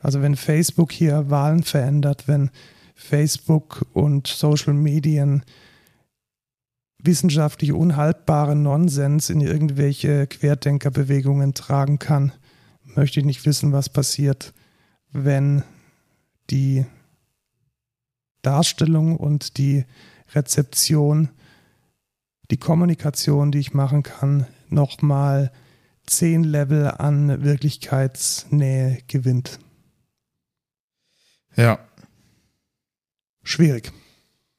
Also 0.00 0.22
wenn 0.22 0.34
Facebook 0.34 0.90
hier 0.90 1.30
Wahlen 1.30 1.62
verändert, 1.62 2.26
wenn 2.26 2.50
Facebook 2.94 3.86
und 3.92 4.26
Social 4.26 4.72
Medien 4.72 5.44
wissenschaftlich 6.98 7.72
unhaltbaren 7.72 8.62
Nonsens 8.62 9.28
in 9.28 9.40
irgendwelche 9.40 10.26
Querdenkerbewegungen 10.26 11.52
tragen 11.52 11.98
kann, 11.98 12.32
möchte 12.84 13.20
ich 13.20 13.26
nicht 13.26 13.44
wissen, 13.44 13.72
was 13.72 13.88
passiert, 13.88 14.54
wenn 15.10 15.62
die 16.50 16.86
Darstellung 18.40 19.16
und 19.16 19.58
die 19.58 19.84
Rezeption, 20.34 21.28
die 22.50 22.56
Kommunikation, 22.56 23.52
die 23.52 23.58
ich 23.58 23.74
machen 23.74 24.02
kann, 24.02 24.46
nochmal 24.72 25.52
zehn 26.06 26.44
Level 26.44 26.88
an 26.88 27.42
Wirklichkeitsnähe 27.42 28.98
gewinnt. 29.06 29.58
Ja. 31.56 31.78
Schwierig. 33.42 33.92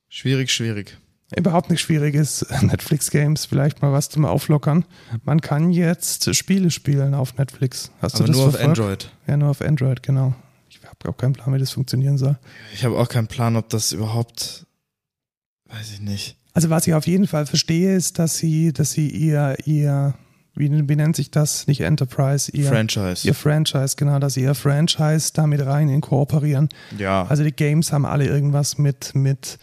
Schwierig, 0.08 0.52
schwierig. 0.52 0.98
Überhaupt 1.36 1.70
nicht 1.72 1.82
schwierig 1.82 2.14
ist, 2.16 2.46
Netflix-Games 2.62 3.46
vielleicht 3.46 3.82
mal 3.82 3.92
was 3.92 4.10
zum 4.10 4.26
Auflockern. 4.26 4.86
Man 5.24 5.42
kann 5.42 5.72
jetzt 5.72 6.36
Spiele 6.36 6.70
spielen 6.70 7.14
auf 7.16 7.38
Netflix. 7.38 7.92
Hast 8.02 8.16
Aber 8.16 8.26
du 8.26 8.28
das 8.32 8.38
nur 8.38 8.48
auf 8.48 8.56
verfolgt? 8.56 8.80
Android. 8.80 9.12
Ja, 9.28 9.38
nur 9.38 9.50
auf 9.50 9.62
Android, 9.62 10.04
genau. 10.04 10.36
Ich 10.70 10.80
habe 10.84 11.10
auch 11.10 11.18
keinen 11.18 11.34
Plan, 11.34 11.54
wie 11.54 11.60
das 11.60 11.72
funktionieren 11.72 12.18
soll. 12.18 12.38
Ich 12.74 12.86
habe 12.86 12.98
auch 12.98 13.10
keinen 13.10 13.28
Plan, 13.28 13.56
ob 13.56 13.70
das 13.70 13.92
überhaupt. 13.92 14.68
Weiß 15.66 15.92
ich 15.92 16.02
nicht. 16.02 16.38
Also 16.54 16.70
was 16.70 16.86
ich 16.86 16.94
auf 16.94 17.08
jeden 17.08 17.28
Fall 17.28 17.46
verstehe, 17.46 17.96
ist, 17.96 18.20
dass 18.20 18.38
sie, 18.38 18.74
dass 18.74 18.92
sie 18.92 19.10
ihr, 19.10 19.58
ihr, 19.66 20.14
wie, 20.54 20.70
wie 20.88 20.96
nennt 20.96 21.16
sich 21.16 21.32
das? 21.32 21.66
Nicht 21.66 21.82
Enterprise, 21.82 22.52
ihr 22.52 22.68
Franchise. 22.68 23.28
ihr 23.28 23.34
Franchise, 23.34 23.96
genau, 23.98 24.20
dass 24.20 24.36
sie 24.36 24.44
ihr 24.44 24.54
Franchise 24.54 25.32
damit 25.34 25.66
rein 25.66 25.90
inkorporieren. 25.90 26.70
Ja. 26.98 27.26
Also 27.26 27.44
die 27.44 27.52
Games 27.52 27.92
haben 27.92 28.06
alle 28.06 28.28
irgendwas 28.28 28.78
mit, 28.78 29.16
mit, 29.16 29.58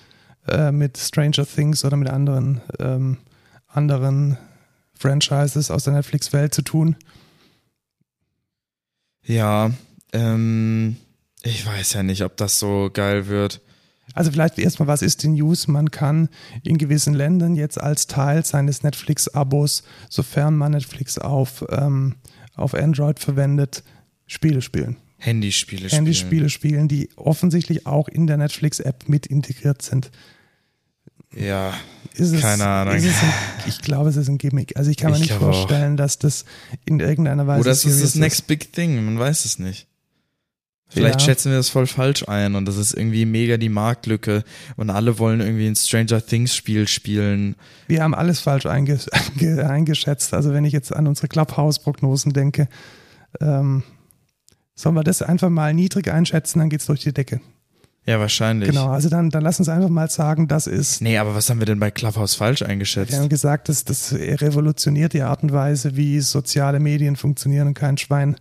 äh, 0.48 0.72
mit 0.72 0.98
Stranger 0.98 1.46
Things 1.46 1.84
oder 1.84 1.96
mit 1.96 2.08
anderen, 2.08 2.60
ähm, 2.80 3.18
anderen 3.68 4.36
Franchises 4.94 5.70
aus 5.70 5.84
der 5.84 5.92
Netflix-Welt 5.92 6.52
zu 6.52 6.62
tun. 6.62 6.96
ja. 9.24 9.70
Ähm, 10.12 10.96
ich 11.42 11.64
weiß 11.64 11.92
ja 11.94 12.02
nicht, 12.02 12.22
ob 12.22 12.36
das 12.36 12.58
so 12.58 12.90
geil 12.92 13.28
wird. 13.28 13.60
Also 14.14 14.30
vielleicht 14.32 14.58
erstmal, 14.58 14.88
was 14.88 15.02
ist 15.02 15.22
die 15.22 15.28
News? 15.28 15.68
Man 15.68 15.90
kann 15.90 16.28
in 16.62 16.78
gewissen 16.78 17.14
Ländern 17.14 17.54
jetzt 17.54 17.80
als 17.80 18.06
Teil 18.06 18.44
seines 18.44 18.82
Netflix-Abos, 18.82 19.82
sofern 20.08 20.56
man 20.56 20.72
Netflix 20.72 21.18
auf, 21.18 21.64
ähm, 21.70 22.16
auf 22.54 22.74
Android 22.74 23.18
verwendet, 23.18 23.84
Spiele 24.26 24.62
spielen. 24.62 24.96
Handyspiele 25.18 25.88
spielen. 25.88 25.96
Handyspiele 25.98 26.48
spielen, 26.48 26.88
die 26.88 27.10
offensichtlich 27.16 27.86
auch 27.86 28.08
in 28.08 28.26
der 28.26 28.36
Netflix-App 28.38 29.08
mit 29.08 29.26
integriert 29.26 29.82
sind. 29.82 30.10
Ja. 31.34 31.74
Ist 32.14 32.32
es, 32.32 32.40
Keine 32.40 32.66
Ahnung. 32.66 32.94
Ein, 32.94 33.04
ich 33.68 33.80
glaube, 33.82 34.08
es 34.08 34.16
ist 34.16 34.28
ein 34.28 34.38
Gimmick. 34.38 34.76
Also 34.76 34.90
ich 34.90 34.96
kann 34.96 35.10
mir 35.12 35.16
Ich 35.18 35.22
nicht 35.22 35.30
glaube 35.38 35.52
auch. 35.52 35.54
vorstellen, 35.58 35.96
dass 35.96 36.18
das 36.18 36.44
in 36.84 36.98
irgendeiner 36.98 37.46
Weise 37.46 37.60
Oder 37.60 37.70
es 37.70 37.84
ist 37.84 38.02
das 38.02 38.14
Next 38.16 38.46
Big 38.48 38.72
Thing, 38.72 39.04
man 39.04 39.18
weiß 39.18 39.44
es 39.44 39.58
nicht. 39.58 39.86
Vielleicht 40.92 41.20
Ja. 41.20 41.26
schätzen 41.26 41.50
wir 41.52 41.56
das 41.58 41.68
voll 41.68 41.86
falsch 41.86 42.28
ein 42.28 42.56
und 42.56 42.66
das 42.66 42.76
ist 42.76 42.92
irgendwie 42.94 43.24
mega 43.24 43.56
die 43.56 43.68
Marktlücke 43.68 44.42
und 44.76 44.90
alle 44.90 45.18
wollen 45.18 45.40
irgendwie 45.40 45.68
ein 45.68 45.76
Stranger 45.76 46.24
Things 46.24 46.54
Spiel 46.54 46.88
spielen. 46.88 47.54
Wir 47.86 48.02
haben 48.02 48.14
alles 48.14 48.40
falsch 48.40 48.66
einge 48.66 48.98
einge 49.38 49.68
eingeschätzt. 49.70 50.34
Also 50.34 50.52
wenn 50.52 50.64
ich 50.64 50.72
jetzt 50.72 50.94
an 50.94 51.06
unsere 51.06 51.28
Clubhouse-Prognosen 51.28 52.32
denke, 52.32 52.68
ähm, 53.40 53.84
sollen 54.74 54.94
wir 54.96 55.04
das 55.04 55.22
einfach 55.22 55.48
mal 55.50 55.72
niedrig 55.74 56.10
einschätzen, 56.10 56.58
dann 56.58 56.70
geht's 56.70 56.86
durch 56.86 57.00
die 57.00 57.12
Decke. 57.12 57.40
Ja, 58.06 58.18
wahrscheinlich. 58.18 58.70
Genau, 58.70 58.88
also 58.88 59.08
dann, 59.10 59.28
dann 59.30 59.42
lass 59.42 59.58
uns 59.60 59.68
einfach 59.68 59.90
mal 59.90 60.10
sagen, 60.10 60.48
das 60.48 60.66
ist, 60.66 61.02
Nee, 61.02 61.18
aber 61.18 61.34
was 61.34 61.50
haben 61.50 61.58
wir 61.60 61.66
denn 61.66 61.78
bei 61.78 61.90
Clubhouse 61.90 62.34
falsch 62.34 62.62
eingeschätzt? 62.62 63.12
wir 63.12 63.18
haben 63.20 63.28
gesagt, 63.28 63.68
das, 63.68 63.84
das 63.84 64.14
revolutioniert 64.14 65.12
die 65.12 65.22
Art 65.22 65.42
und 65.42 65.52
Weise, 65.52 65.96
wie 65.96 66.18
soziale 66.20 66.80
Medien 66.80 67.14
funktionieren 67.16 67.68
und 67.68 67.74
kein 67.74 67.98
Schwein 67.98 68.36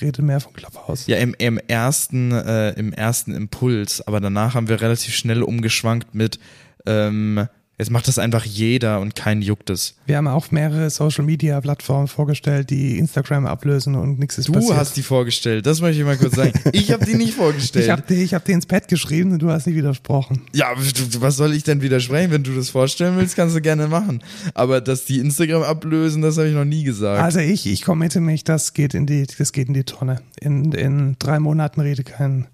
redet 0.00 0.24
mehr 0.24 0.40
von 0.40 0.52
Clubhouse. 0.52 1.06
Ja, 1.06 1.18
im, 1.18 1.34
im 1.38 1.58
ersten, 1.58 2.32
äh, 2.32 2.70
im 2.72 2.92
ersten 2.92 3.34
Impuls, 3.34 4.06
aber 4.06 4.20
danach 4.20 4.54
haben 4.54 4.68
wir 4.68 4.80
relativ 4.80 5.14
schnell 5.14 5.42
umgeschwankt 5.42 6.14
mit, 6.14 6.38
ähm, 6.86 7.46
jetzt 7.78 7.90
macht 7.90 8.06
das 8.08 8.18
einfach 8.18 8.44
jeder 8.44 9.00
und 9.00 9.14
kein 9.14 9.42
juckt 9.42 9.70
es. 9.70 9.94
Wir 10.06 10.16
haben 10.16 10.28
auch 10.28 10.50
mehrere 10.50 10.88
Social-Media-Plattformen 10.90 12.08
vorgestellt, 12.08 12.70
die 12.70 12.98
Instagram 12.98 13.46
ablösen 13.46 13.94
und 13.94 14.18
nichts 14.18 14.38
ist 14.38 14.48
Du 14.48 14.52
passiert. 14.52 14.76
hast 14.76 14.96
die 14.96 15.02
vorgestellt, 15.02 15.66
das 15.66 15.80
möchte 15.80 16.00
ich 16.00 16.06
mal 16.06 16.16
kurz 16.16 16.36
sagen. 16.36 16.52
Ich 16.72 16.92
habe 16.92 17.04
die 17.04 17.14
nicht 17.14 17.34
vorgestellt. 17.34 17.84
ich 17.84 17.90
habe 17.90 18.14
ich 18.14 18.34
hab 18.34 18.44
dir 18.44 18.52
ins 18.52 18.66
Pad 18.66 18.88
geschrieben 18.88 19.32
und 19.32 19.40
du 19.40 19.50
hast 19.50 19.66
nicht 19.66 19.76
widersprochen. 19.76 20.42
Ja, 20.54 20.72
du- 20.74 21.20
was 21.20 21.36
soll 21.36 21.52
ich 21.54 21.64
denn 21.64 21.80
widersprechen? 21.82 22.30
Wenn 22.30 22.42
du 22.44 22.54
das 22.54 22.70
vorstellen 22.70 23.16
willst, 23.16 23.36
kannst 23.36 23.56
du 23.56 23.60
gerne 23.60 23.88
machen. 23.88 24.22
Aber 24.54 24.80
dass 24.80 25.04
die 25.04 25.18
Instagram 25.18 25.62
ablösen, 25.62 26.22
das 26.22 26.36
habe 26.38 26.48
ich 26.48 26.54
noch 26.54 26.64
nie 26.64 26.84
gesagt. 26.84 27.22
Also 27.22 27.38
ich, 27.40 27.66
ich 27.66 27.82
committe 27.82 28.20
mich, 28.20 28.44
das 28.44 28.74
geht 28.74 28.94
in 28.94 29.06
die, 29.06 29.26
das 29.38 29.52
geht 29.52 29.68
in 29.68 29.74
die 29.74 29.84
Tonne. 29.84 30.20
In, 30.40 30.72
in 30.72 31.16
drei 31.18 31.38
Monaten 31.40 31.80
rede 31.80 32.04
kein, 32.04 32.46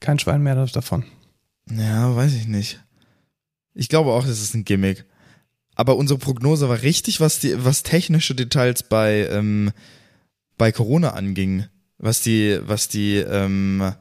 kein 0.00 0.18
Schwein 0.18 0.42
mehr 0.42 0.54
davon. 0.66 1.04
ja, 1.70 2.14
weiß 2.14 2.34
ich 2.34 2.46
nicht. 2.48 2.80
Ich 3.78 3.88
glaube 3.88 4.10
auch, 4.10 4.26
das 4.26 4.42
ist 4.42 4.54
ein 4.54 4.64
Gimmick. 4.64 5.04
Aber 5.76 5.96
unsere 5.96 6.18
Prognose 6.18 6.68
war 6.68 6.82
richtig, 6.82 7.20
was 7.20 7.38
die, 7.38 7.64
was 7.64 7.84
technische 7.84 8.34
Details 8.34 8.82
bei, 8.82 9.28
ähm, 9.30 9.70
bei 10.56 10.72
Corona 10.72 11.10
anging. 11.10 11.66
Was 11.96 12.20
die, 12.20 12.58
was 12.62 12.88
die, 12.88 13.18
ähm, 13.18 13.92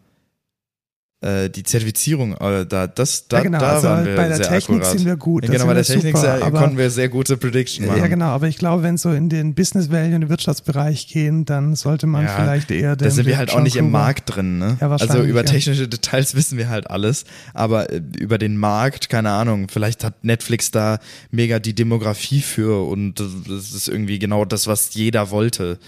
äh, 1.20 1.50
die 1.50 1.64
Zertifizierung, 1.64 2.34
äh, 2.34 2.68
da, 2.68 2.86
das, 2.86 3.28
da, 3.28 3.38
ja, 3.38 3.44
genau, 3.44 3.60
da 3.60 3.72
also 3.74 3.88
waren 3.88 4.06
wir 4.06 4.16
bei 4.16 4.28
der 4.28 4.38
sehr 4.38 4.50
Technik 4.50 4.82
akkurat. 4.82 4.98
sind 4.98 5.08
wir 5.08 5.18
gut. 5.18 5.44
Ja, 5.46 5.52
genau, 5.52 5.66
bei 5.66 5.74
der 5.74 5.84
Technik 5.84 6.16
super, 6.16 6.38
sehr, 6.40 6.52
konnten 6.52 6.78
wir 6.78 6.92
sehr 6.92 7.10
gute 7.10 7.38
Prediction 7.38 7.88
machen. 7.88 7.98
Ja, 7.98 8.08
genau, 8.08 8.28
aber 8.28 8.48
ich 8.48 8.58
glaube, 8.58 8.84
wenn 8.84 8.98
so 8.98 9.12
in 9.12 9.28
den 9.28 9.56
Business 9.56 9.90
Value 9.90 10.14
und 10.14 10.22
den 10.22 10.30
Wirtschaftsbereich 10.30 11.08
gehen, 11.08 11.46
dann 11.46 11.76
sollte 11.76 12.06
man 12.06 12.26
Ja, 12.26 12.36
vielleicht 12.36 12.70
eher 12.70 12.96
den 12.96 13.08
Da 13.08 13.12
sind 13.12 13.26
wir 13.26 13.38
halt 13.38 13.52
auch 13.52 13.62
nicht 13.62 13.78
im 13.78 13.90
Markt 13.90 14.36
drin, 14.36 14.60
ne? 14.60 14.78
Ja, 14.80 14.92
wahrscheinlich, 14.92 15.16
also 15.16 15.28
über 15.28 15.44
technische 15.44 15.88
Details 15.88 16.36
wissen 16.36 16.60
wir 16.60 16.70
halt 16.70 16.92
alles, 16.92 17.26
aber 17.56 17.92
äh, 17.92 18.00
über 18.20 18.38
den 18.38 18.56
Markt, 18.56 19.10
keine 19.10 19.32
Ahnung, 19.32 19.70
vielleicht 19.70 20.04
hat 20.04 20.24
Netflix 20.24 20.70
da 20.70 21.00
mega 21.32 21.58
die 21.58 21.74
Demografie 21.74 22.42
für 22.42 22.88
und 22.88 23.20
das 23.20 23.74
ist 23.74 23.88
irgendwie 23.88 24.20
genau 24.20 24.46
das, 24.46 24.68
was 24.68 24.94
jeder 24.94 25.32
wollte. 25.32 25.80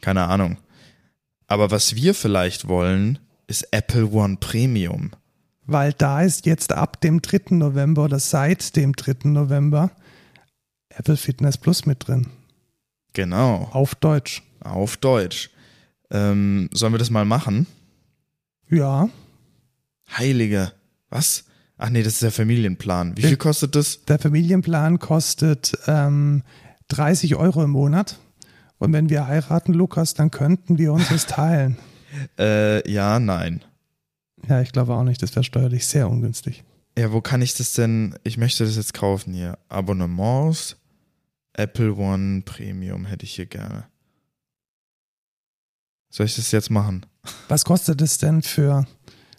Keine 0.00 0.22
Ahnung. 0.22 0.56
Aber 1.46 1.70
was 1.70 1.96
wir 1.96 2.14
vielleicht 2.14 2.66
wollen, 2.66 3.18
ist 3.50 3.66
Apple 3.72 4.06
One 4.10 4.36
Premium. 4.38 5.10
Weil 5.66 5.92
da 5.92 6.22
ist 6.22 6.46
jetzt 6.46 6.72
ab 6.72 7.00
dem 7.00 7.20
3. 7.20 7.54
November 7.56 8.04
oder 8.04 8.18
seit 8.18 8.76
dem 8.76 8.94
3. 8.94 9.28
November 9.28 9.90
Apple 10.88 11.16
Fitness 11.16 11.58
Plus 11.58 11.86
mit 11.86 12.06
drin. 12.08 12.26
Genau, 13.12 13.68
Auf 13.72 13.94
Deutsch. 13.94 14.42
auf 14.60 14.96
Deutsch. 14.96 15.50
Ähm, 16.10 16.68
sollen 16.72 16.92
wir 16.94 16.98
das 16.98 17.10
mal 17.10 17.24
machen? 17.24 17.66
Ja, 18.68 19.08
Heilige. 20.16 20.72
Was? 21.08 21.44
Ach 21.78 21.88
nee, 21.90 22.02
das 22.02 22.14
ist 22.14 22.22
der 22.22 22.32
Familienplan. 22.32 23.16
Wie 23.16 23.22
viel 23.22 23.36
kostet 23.36 23.74
das? 23.76 24.04
der 24.04 24.18
Familienplan 24.18 24.98
kostet 24.98 25.76
ähm, 25.86 26.42
30 26.88 27.36
Euro 27.36 27.62
im 27.62 27.70
Monat. 27.70 28.18
Und 28.78 28.92
wenn 28.92 29.08
wir 29.08 29.26
heiraten, 29.26 29.72
Lukas, 29.72 30.14
dann 30.14 30.30
könnten 30.30 30.78
wir 30.78 30.92
uns 30.92 31.08
das 31.08 31.26
teilen. 31.26 31.78
Äh, 32.38 32.90
ja, 32.90 33.18
nein. 33.18 33.62
Ja, 34.48 34.60
ich 34.60 34.72
glaube 34.72 34.94
auch 34.94 35.04
nicht. 35.04 35.22
Das 35.22 35.34
wäre 35.34 35.44
steuerlich 35.44 35.86
sehr 35.86 36.08
ungünstig. 36.08 36.64
Ja, 36.98 37.12
wo 37.12 37.20
kann 37.20 37.42
ich 37.42 37.54
das 37.54 37.72
denn? 37.74 38.16
Ich 38.24 38.36
möchte 38.36 38.64
das 38.64 38.76
jetzt 38.76 38.94
kaufen 38.94 39.32
hier. 39.32 39.58
Abonnements, 39.68 40.76
Apple 41.52 41.94
One 41.94 42.42
Premium 42.42 43.06
hätte 43.06 43.24
ich 43.24 43.34
hier 43.34 43.46
gerne. 43.46 43.84
Soll 46.10 46.26
ich 46.26 46.36
das 46.36 46.50
jetzt 46.50 46.70
machen? 46.70 47.06
Was 47.48 47.64
kostet 47.64 48.00
es 48.02 48.18
denn 48.18 48.42
für, 48.42 48.86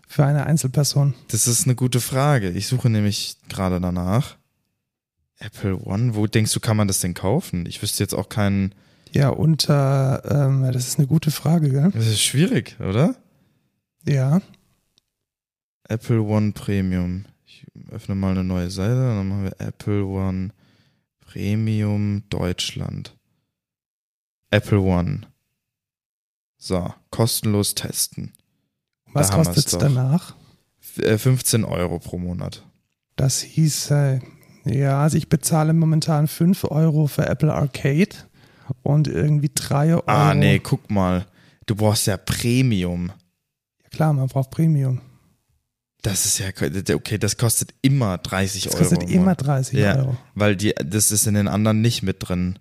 für 0.07 0.25
eine 0.25 0.45
Einzelperson? 0.45 1.13
Das 1.27 1.47
ist 1.47 1.65
eine 1.65 1.75
gute 1.75 1.99
Frage. 1.99 2.49
Ich 2.51 2.67
suche 2.67 2.89
nämlich 2.89 3.37
gerade 3.49 3.81
danach. 3.81 4.37
Apple 5.39 5.77
One, 5.83 6.15
wo 6.15 6.27
denkst 6.27 6.53
du, 6.53 6.59
kann 6.59 6.77
man 6.77 6.87
das 6.87 6.99
denn 6.99 7.13
kaufen? 7.13 7.65
Ich 7.65 7.81
wüsste 7.81 8.03
jetzt 8.03 8.13
auch 8.13 8.29
keinen. 8.29 8.73
Ja, 9.13 9.29
unter, 9.29 10.21
ähm, 10.29 10.63
das 10.71 10.87
ist 10.87 10.97
eine 10.97 11.07
gute 11.07 11.31
Frage, 11.31 11.69
gell? 11.69 11.91
Das 11.93 12.07
ist 12.07 12.21
schwierig, 12.21 12.77
oder? 12.79 13.15
Ja. 14.05 14.41
Apple 15.87 16.21
One 16.21 16.53
Premium. 16.53 17.25
Ich 17.45 17.65
öffne 17.89 18.15
mal 18.15 18.31
eine 18.31 18.43
neue 18.45 18.69
Seite, 18.69 18.95
dann 18.95 19.27
machen 19.27 19.43
wir 19.43 19.59
Apple 19.59 20.05
One 20.05 20.49
Premium 21.19 22.23
Deutschland. 22.29 23.17
Apple 24.49 24.79
One. 24.79 25.21
So, 26.57 26.93
kostenlos 27.09 27.75
testen. 27.75 28.33
Was 29.13 29.29
Da 29.29 29.35
kostet 29.35 29.65
es 29.65 29.77
danach? 29.77 30.35
F- 30.81 30.99
äh, 30.99 31.17
15 31.17 31.65
Euro 31.65 31.99
pro 31.99 32.17
Monat. 32.17 32.65
Das 33.17 33.41
hieße, 33.41 34.21
ja, 34.65 35.01
also 35.01 35.17
ich 35.17 35.27
bezahle 35.27 35.73
momentan 35.73 36.27
5 36.27 36.63
Euro 36.65 37.07
für 37.07 37.25
Apple 37.27 37.53
Arcade 37.53 38.15
und 38.83 39.07
irgendwie 39.07 39.51
3 39.53 39.93
Euro. 39.95 40.03
Ah, 40.07 40.33
nee, 40.33 40.59
guck 40.59 40.89
mal. 40.89 41.25
Du 41.65 41.75
brauchst 41.75 42.07
ja 42.07 42.17
Premium. 42.17 43.11
Ja, 43.83 43.89
klar, 43.89 44.13
man 44.13 44.27
braucht 44.27 44.51
Premium. 44.51 45.01
Das 46.01 46.25
ist 46.25 46.39
ja, 46.39 46.47
okay, 46.95 47.17
das 47.19 47.37
kostet 47.37 47.75
immer 47.83 48.17
30 48.17 48.63
Das 48.63 48.73
Euro. 48.73 48.83
kostet 48.83 49.03
im 49.03 49.09
immer 49.09 49.21
Monat. 49.21 49.45
30 49.45 49.77
Ja, 49.79 49.95
Euro. 49.97 50.17
weil 50.33 50.55
die, 50.55 50.73
das 50.83 51.11
ist 51.11 51.27
in 51.27 51.35
den 51.35 51.47
anderen 51.47 51.81
nicht 51.81 52.01
mit 52.01 52.17
drin. 52.27 52.57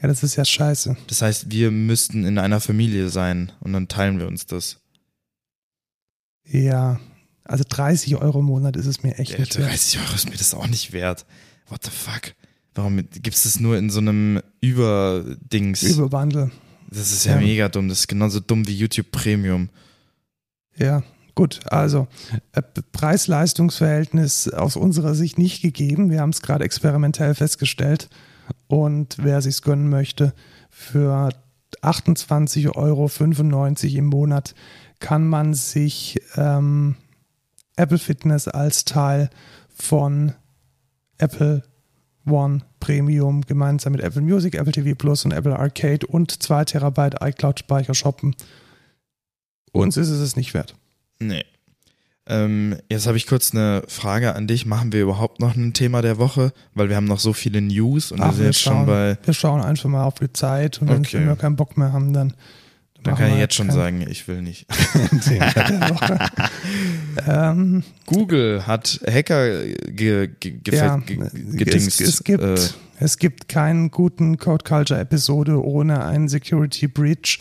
Ja, 0.00 0.06
das 0.06 0.22
ist 0.22 0.36
ja 0.36 0.44
scheiße. 0.44 0.96
Das 1.06 1.22
heißt, 1.22 1.50
wir 1.50 1.70
müssten 1.70 2.24
in 2.24 2.38
einer 2.38 2.60
Familie 2.60 3.08
sein 3.08 3.52
und 3.60 3.72
dann 3.72 3.88
teilen 3.88 4.18
wir 4.18 4.28
uns 4.28 4.44
das. 4.46 4.80
Ja, 6.44 7.00
also 7.44 7.64
30 7.68 8.16
Euro 8.16 8.40
im 8.40 8.46
Monat 8.46 8.76
ist 8.76 8.86
es 8.86 9.02
mir 9.02 9.16
echt 9.18 9.32
Ja, 9.32 9.38
nicht 9.40 9.56
wert. 9.58 9.70
30 9.70 10.00
Euro 10.00 10.14
ist 10.14 10.28
mir 10.30 10.36
das 10.36 10.54
auch 10.54 10.66
nicht 10.66 10.92
wert. 10.92 11.24
What 11.68 11.84
the 11.84 11.90
fuck? 11.90 12.34
Warum 12.78 12.96
gibt 12.96 13.34
es 13.34 13.42
das 13.42 13.58
nur 13.58 13.76
in 13.76 13.90
so 13.90 13.98
einem 13.98 14.40
Überdings? 14.60 15.82
Überbundle. 15.82 16.52
das 16.88 17.10
ist 17.10 17.24
ja, 17.24 17.32
Ja. 17.34 17.40
mega 17.40 17.68
dumm. 17.68 17.88
Das 17.88 17.98
ist 17.98 18.06
genauso 18.06 18.38
dumm 18.38 18.68
wie 18.68 18.76
YouTube 18.76 19.10
Premium. 19.10 19.68
Ja, 20.76 21.02
gut. 21.34 21.58
Also 21.72 22.06
äh, 22.52 22.62
Preis-Leistungs-Verhältnis 22.92 24.48
aus 24.50 24.76
unserer 24.76 25.16
Sicht 25.16 25.38
nicht 25.38 25.60
gegeben. 25.60 26.08
Wir 26.08 26.20
haben 26.20 26.30
es 26.30 26.40
gerade 26.40 26.62
experimentell 26.62 27.34
festgestellt. 27.34 28.08
Und 28.68 29.16
wer 29.20 29.42
sich's 29.42 29.62
gönnen 29.62 29.88
möchte, 29.88 30.32
für 30.70 31.30
28,95 31.82 32.76
Euro 32.76 33.10
im 33.98 34.06
Monat 34.06 34.54
kann 35.00 35.26
man 35.26 35.52
sich 35.54 36.20
ähm, 36.36 36.94
Apple 37.74 37.98
Fitness 37.98 38.46
als 38.46 38.84
Teil 38.84 39.30
von 39.74 40.34
Apple 41.18 41.64
One 42.24 42.62
Premium 42.80 43.42
gemeinsam 43.42 43.92
mit 43.92 44.00
Apple 44.02 44.22
Music, 44.22 44.54
Apple 44.54 44.72
TV 44.72 44.94
Plus 44.96 45.24
und 45.24 45.32
Apple 45.32 45.58
Arcade 45.58 46.06
und 46.06 46.42
2 46.42 46.64
Terabyte 46.64 47.16
iCloud-Speicher 47.20 47.94
shoppen. 47.94 48.34
Uns 49.72 49.96
ist 49.96 50.08
es 50.08 50.20
es 50.20 50.36
nicht 50.36 50.54
wert. 50.54 50.74
Nee. 51.18 51.44
Ähm, 52.26 52.76
jetzt 52.90 53.06
habe 53.06 53.16
ich 53.16 53.26
kurz 53.26 53.54
eine 53.54 53.82
Frage 53.88 54.34
an 54.34 54.46
dich. 54.46 54.66
Machen 54.66 54.92
wir 54.92 55.02
überhaupt 55.02 55.40
noch 55.40 55.56
ein 55.56 55.72
Thema 55.72 56.02
der 56.02 56.18
Woche? 56.18 56.52
Weil 56.74 56.88
wir 56.90 56.96
haben 56.96 57.06
noch 57.06 57.20
so 57.20 57.32
viele 57.32 57.60
News 57.62 58.12
und 58.12 58.18
wir 58.18 58.26
Ach, 58.26 58.32
sind 58.34 58.44
jetzt 58.44 58.60
schon 58.60 58.72
schauen, 58.74 58.86
bei. 58.86 59.18
wir 59.22 59.34
schauen 59.34 59.60
einfach 59.62 59.88
mal 59.88 60.04
auf 60.04 60.14
die 60.14 60.32
Zeit 60.32 60.80
und 60.82 60.88
wenn 60.88 61.00
Okay. 61.00 61.24
wir 61.26 61.36
keinen 61.36 61.56
Bock 61.56 61.76
mehr 61.78 61.92
haben, 61.92 62.12
dann. 62.12 62.34
Dann 63.02 63.12
machen 63.14 63.24
kann 63.26 63.32
ich 63.34 63.38
jetzt 63.38 63.54
schon 63.54 63.70
sagen, 63.70 64.04
ich 64.08 64.26
will 64.28 64.42
nicht. 64.42 64.66
Ähm, 67.26 67.82
Google 68.06 68.66
hat 68.66 69.00
Hacker 69.06 69.64
ge, 69.66 70.28
ge, 70.28 70.52
ge, 70.62 70.76
ja, 70.76 70.96
gedingst. 70.96 72.00
es, 72.00 72.08
es, 72.08 72.24
gibt, 72.24 72.42
äh, 72.42 72.56
es 73.00 73.18
gibt 73.18 73.48
keinen 73.48 73.90
guten 73.90 74.38
Code 74.38 74.64
Culture 74.64 75.00
Episode 75.00 75.62
ohne 75.64 76.04
einen 76.04 76.28
Security 76.28 76.86
Breach. 76.86 77.40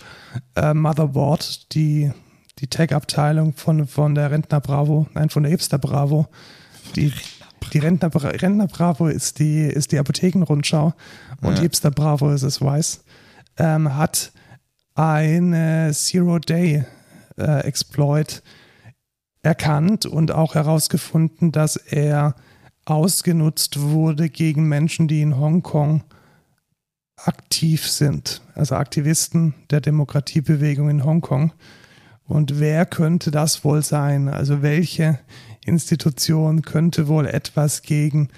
Äh, 0.56 0.74
Motherboard, 0.74 1.74
die, 1.74 2.12
die 2.60 2.68
Tech-Abteilung 2.68 3.54
von, 3.54 3.88
von 3.88 4.16
der 4.16 4.32
Rentner 4.32 4.60
Bravo, 4.62 5.08
nein, 5.14 5.30
von 5.30 5.44
der 5.44 5.52
Hipster 5.52 5.78
Bravo. 5.78 6.28
Die, 6.96 7.14
die 7.74 7.80
Rentner, 7.80 8.10
Bra- 8.10 8.30
Rentner 8.30 8.68
Bravo 8.68 9.08
ist 9.08 9.40
die, 9.40 9.62
ist 9.62 9.92
die 9.92 10.00
Apothekenrundschau 10.00 10.94
und 11.42 11.56
Ja. 11.56 11.62
Hipster 11.62 11.92
Bravo 11.92 12.32
ist 12.32 12.44
es 12.44 12.62
weiß. 12.62 13.04
Ähm, 13.58 13.96
hat 13.96 14.32
eine 14.98 15.92
Zero-Day-Exploit 15.94 18.42
erkannt 19.44 20.06
und 20.06 20.32
auch 20.32 20.56
herausgefunden, 20.56 21.52
dass 21.52 21.76
er 21.76 22.36
ausgenutzt 22.86 23.80
wurde 23.80 24.30
gegen 24.30 24.68
Menschen, 24.68 25.08
die 25.08 25.22
in 25.22 25.38
Hongkong 25.38 26.04
aktiv 27.18 27.88
sind, 27.88 28.42
also 28.56 28.76
Aktivisten 28.76 29.54
der 29.70 29.82
Demokratiebewegung 29.82 30.90
in 30.90 31.04
Hongkong. 31.04 31.52
Und 32.24 32.60
wer 32.60 32.86
könnte 32.86 33.32
das 33.32 33.64
wohl 33.64 33.84
sein? 33.84 34.30
Also 34.30 34.62
welche 34.62 35.20
Institution 35.66 36.62
könnte 36.62 37.08
wohl 37.08 37.28
etwas 37.28 37.82
gegen 37.82 38.30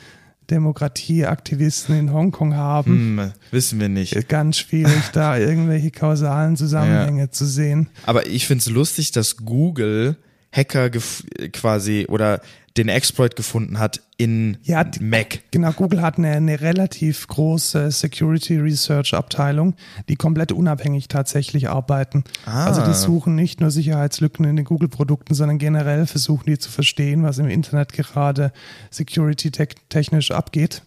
Demokratieaktivisten 0.52 1.98
in 1.98 2.14
Hongkong 2.14 2.56
haben? 2.56 3.18
hm, 3.18 3.32
wissen 3.52 3.80
wir 3.80 3.90
nicht. 3.90 4.28
Ganz 4.28 4.58
schwierig, 4.58 5.10
da 5.14 5.38
irgendwelche 5.38 5.92
kausalen 5.92 6.58
Zusammenhänge 6.58 7.32
zu 7.32 7.46
sehen. 7.46 7.90
Aber 8.06 8.28
ich 8.28 8.48
finde 8.48 8.62
es 8.62 8.70
lustig, 8.70 9.12
dass 9.12 9.38
Google 9.38 10.18
Hacker 10.52 10.90
quasi 10.90 12.06
oder 12.10 12.42
den 12.78 12.88
Exploit 12.88 13.36
gefunden 13.36 13.80
hat 13.80 14.02
in 14.18 14.58
Ja, 14.64 14.86
Mac. 15.02 15.40
Genau, 15.52 15.72
Google 15.74 16.02
hat 16.02 16.18
eine, 16.18 16.32
eine 16.32 16.62
relativ 16.62 17.28
große 17.28 17.92
Security 17.92 18.58
Research 18.58 19.14
Abteilung, 19.14 19.76
die 20.08 20.16
komplett 20.16 20.52
unabhängig 20.52 21.08
tatsächlich 21.08 21.70
arbeiten. 21.70 22.24
Ah. 22.46 22.66
Also 22.66 22.86
die 22.86 22.94
suchen 22.94 23.36
nicht 23.36 23.60
nur 23.60 23.72
Sicherheitslücken 23.72 24.46
in 24.46 24.56
den 24.56 24.66
Google-Produkten, 24.66 25.34
sondern 25.34 25.58
generell 25.58 26.06
versuchen 26.06 26.46
die 26.46 26.58
zu 26.58 26.72
verstehen, 26.72 27.24
was 27.24 27.38
im 27.38 27.50
Internet 27.50 27.94
gerade 27.94 28.52
security-technisch 28.92 30.32
abgeht. 30.32 30.84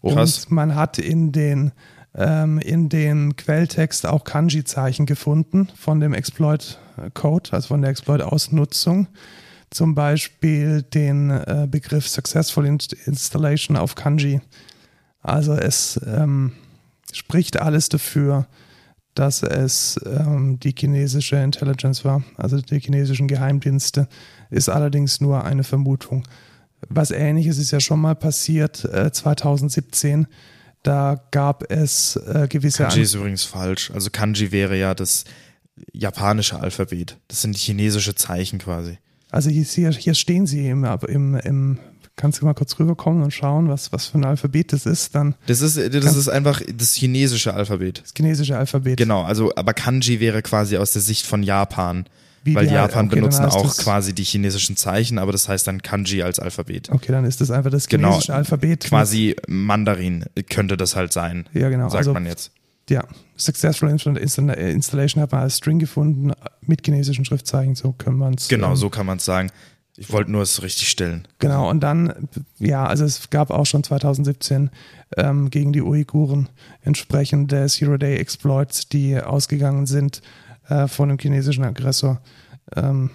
Und 0.00 0.14
Krass. 0.14 0.50
man 0.50 0.74
hat 0.74 0.98
in 0.98 1.32
den 1.32 1.72
ähm, 2.14 2.58
in 2.58 2.88
den 2.90 3.36
Quelltext 3.36 4.06
auch 4.06 4.24
Kanji-Zeichen 4.24 5.06
gefunden 5.06 5.68
von 5.74 5.98
dem 6.00 6.12
Exploit-Code, 6.96 7.50
also 7.52 7.68
von 7.68 7.82
der 7.82 7.90
Exploit-Ausnutzung. 7.90 9.08
Zum 9.70 9.94
Beispiel 9.94 10.82
den 10.82 11.30
äh, 11.30 11.66
Begriff 11.70 12.06
Successful 12.06 12.66
Inst- 12.66 12.96
Installation 13.06 13.76
auf 13.76 13.94
Kanji. 13.94 14.40
Also 15.22 15.54
es 15.54 15.98
ähm, 16.06 16.52
spricht 17.12 17.56
alles 17.58 17.88
dafür, 17.88 18.46
dass 19.14 19.42
es 19.42 19.98
ähm, 20.04 20.58
die 20.60 20.74
chinesische 20.76 21.36
Intelligence 21.36 22.04
war, 22.04 22.22
also 22.36 22.60
die 22.60 22.80
chinesischen 22.80 23.28
Geheimdienste, 23.28 24.08
ist 24.50 24.68
allerdings 24.68 25.20
nur 25.20 25.44
eine 25.44 25.64
Vermutung. 25.64 26.24
Was 26.88 27.10
ähnliches 27.10 27.58
ist 27.58 27.70
ja 27.70 27.80
schon 27.80 28.00
mal 28.00 28.14
passiert, 28.14 28.84
äh, 28.86 29.12
2017. 29.12 30.26
Da 30.82 31.22
gab 31.30 31.70
es 31.70 32.16
äh, 32.16 32.48
gewisse 32.48 32.82
Kanji 32.84 33.02
ist 33.02 33.14
übrigens 33.14 33.44
falsch. 33.44 33.90
Also 33.92 34.10
Kanji 34.10 34.50
wäre 34.50 34.76
ja 34.76 34.94
das 34.94 35.24
japanische 35.92 36.58
Alphabet. 36.60 37.18
Das 37.28 37.42
sind 37.42 37.56
chinesische 37.56 38.14
Zeichen 38.14 38.58
quasi. 38.58 38.98
Also 39.30 39.48
hier, 39.50 39.90
hier, 39.92 40.14
stehen 40.14 40.46
sie 40.46 40.68
im, 40.68 40.84
im, 41.08 41.34
im, 41.36 41.78
kannst 42.16 42.40
du 42.42 42.44
mal 42.44 42.52
kurz 42.52 42.78
rüberkommen 42.78 43.22
und 43.22 43.30
schauen, 43.32 43.68
was, 43.68 43.90
was 43.92 44.06
für 44.06 44.18
ein 44.18 44.24
Alphabet 44.26 44.72
das 44.74 44.84
ist, 44.84 45.14
dann 45.14 45.34
Das 45.46 45.62
ist, 45.62 45.78
das 45.78 46.16
ist 46.16 46.28
einfach 46.28 46.60
das 46.76 46.94
chinesische 46.94 47.54
Alphabet. 47.54 48.02
das 48.02 48.12
chinesische 48.14 48.58
Alphabet. 48.58 48.98
Genau, 48.98 49.22
also 49.22 49.50
aber 49.56 49.72
Kanji 49.72 50.20
wäre 50.20 50.42
quasi 50.42 50.76
aus 50.76 50.92
der 50.92 51.00
Sicht 51.02 51.24
von 51.24 51.42
Japan. 51.42 52.04
Wie 52.44 52.56
weil 52.56 52.66
die- 52.66 52.74
Japan 52.74 53.06
okay, 53.06 53.14
benutzen 53.14 53.44
auch 53.44 53.76
quasi 53.76 54.12
die 54.14 54.24
chinesischen 54.24 54.76
Zeichen, 54.76 55.18
aber 55.18 55.30
das 55.32 55.48
heißt 55.48 55.66
dann 55.66 55.80
Kanji 55.80 56.22
als 56.22 56.38
Alphabet. 56.40 56.90
Okay, 56.90 57.12
dann 57.12 57.24
ist 57.24 57.40
das 57.40 57.50
einfach 57.52 57.70
das 57.70 57.86
Genau, 57.86 58.08
chinesische 58.10 58.34
Alphabet. 58.34 58.84
Quasi 58.84 59.36
Mandarin 59.46 60.24
könnte 60.50 60.76
das 60.76 60.96
halt 60.96 61.12
sein. 61.12 61.46
Ja, 61.54 61.70
genau. 61.70 61.84
Sagt 61.88 61.98
Also- 61.98 62.12
man 62.12 62.26
jetzt. 62.26 62.50
Ja, 62.90 63.04
Successful 63.36 63.88
Insta- 63.88 64.52
Installation 64.54 65.22
hat 65.22 65.32
man 65.32 65.42
als 65.42 65.56
String 65.56 65.78
gefunden 65.78 66.32
mit 66.62 66.84
chinesischen 66.84 67.24
Schriftzeichen, 67.24 67.74
so 67.74 67.92
können 67.92 68.18
wir 68.18 68.30
es. 68.36 68.48
Genau, 68.48 68.70
ähm, 68.70 68.76
so 68.76 68.90
kann 68.90 69.06
man 69.06 69.18
es 69.18 69.24
sagen. 69.24 69.50
Ich 69.96 70.10
wollte 70.10 70.30
nur 70.32 70.42
es 70.42 70.62
richtig 70.62 70.88
stellen. 70.88 71.28
Genau, 71.38 71.68
und 71.68 71.80
dann, 71.80 72.28
ja, 72.58 72.86
also 72.86 73.04
es 73.04 73.28
gab 73.28 73.50
auch 73.50 73.66
schon 73.66 73.84
2017 73.84 74.70
ähm, 75.18 75.50
gegen 75.50 75.72
die 75.72 75.82
Uiguren 75.82 76.48
entsprechende 76.82 77.66
Zero-Day-Exploits, 77.66 78.88
die 78.88 79.20
ausgegangen 79.20 79.86
sind 79.86 80.22
äh, 80.68 80.88
von 80.88 81.10
dem 81.10 81.18
chinesischen 81.18 81.64
Aggressor. 81.64 82.20
Ähm, 82.74 83.10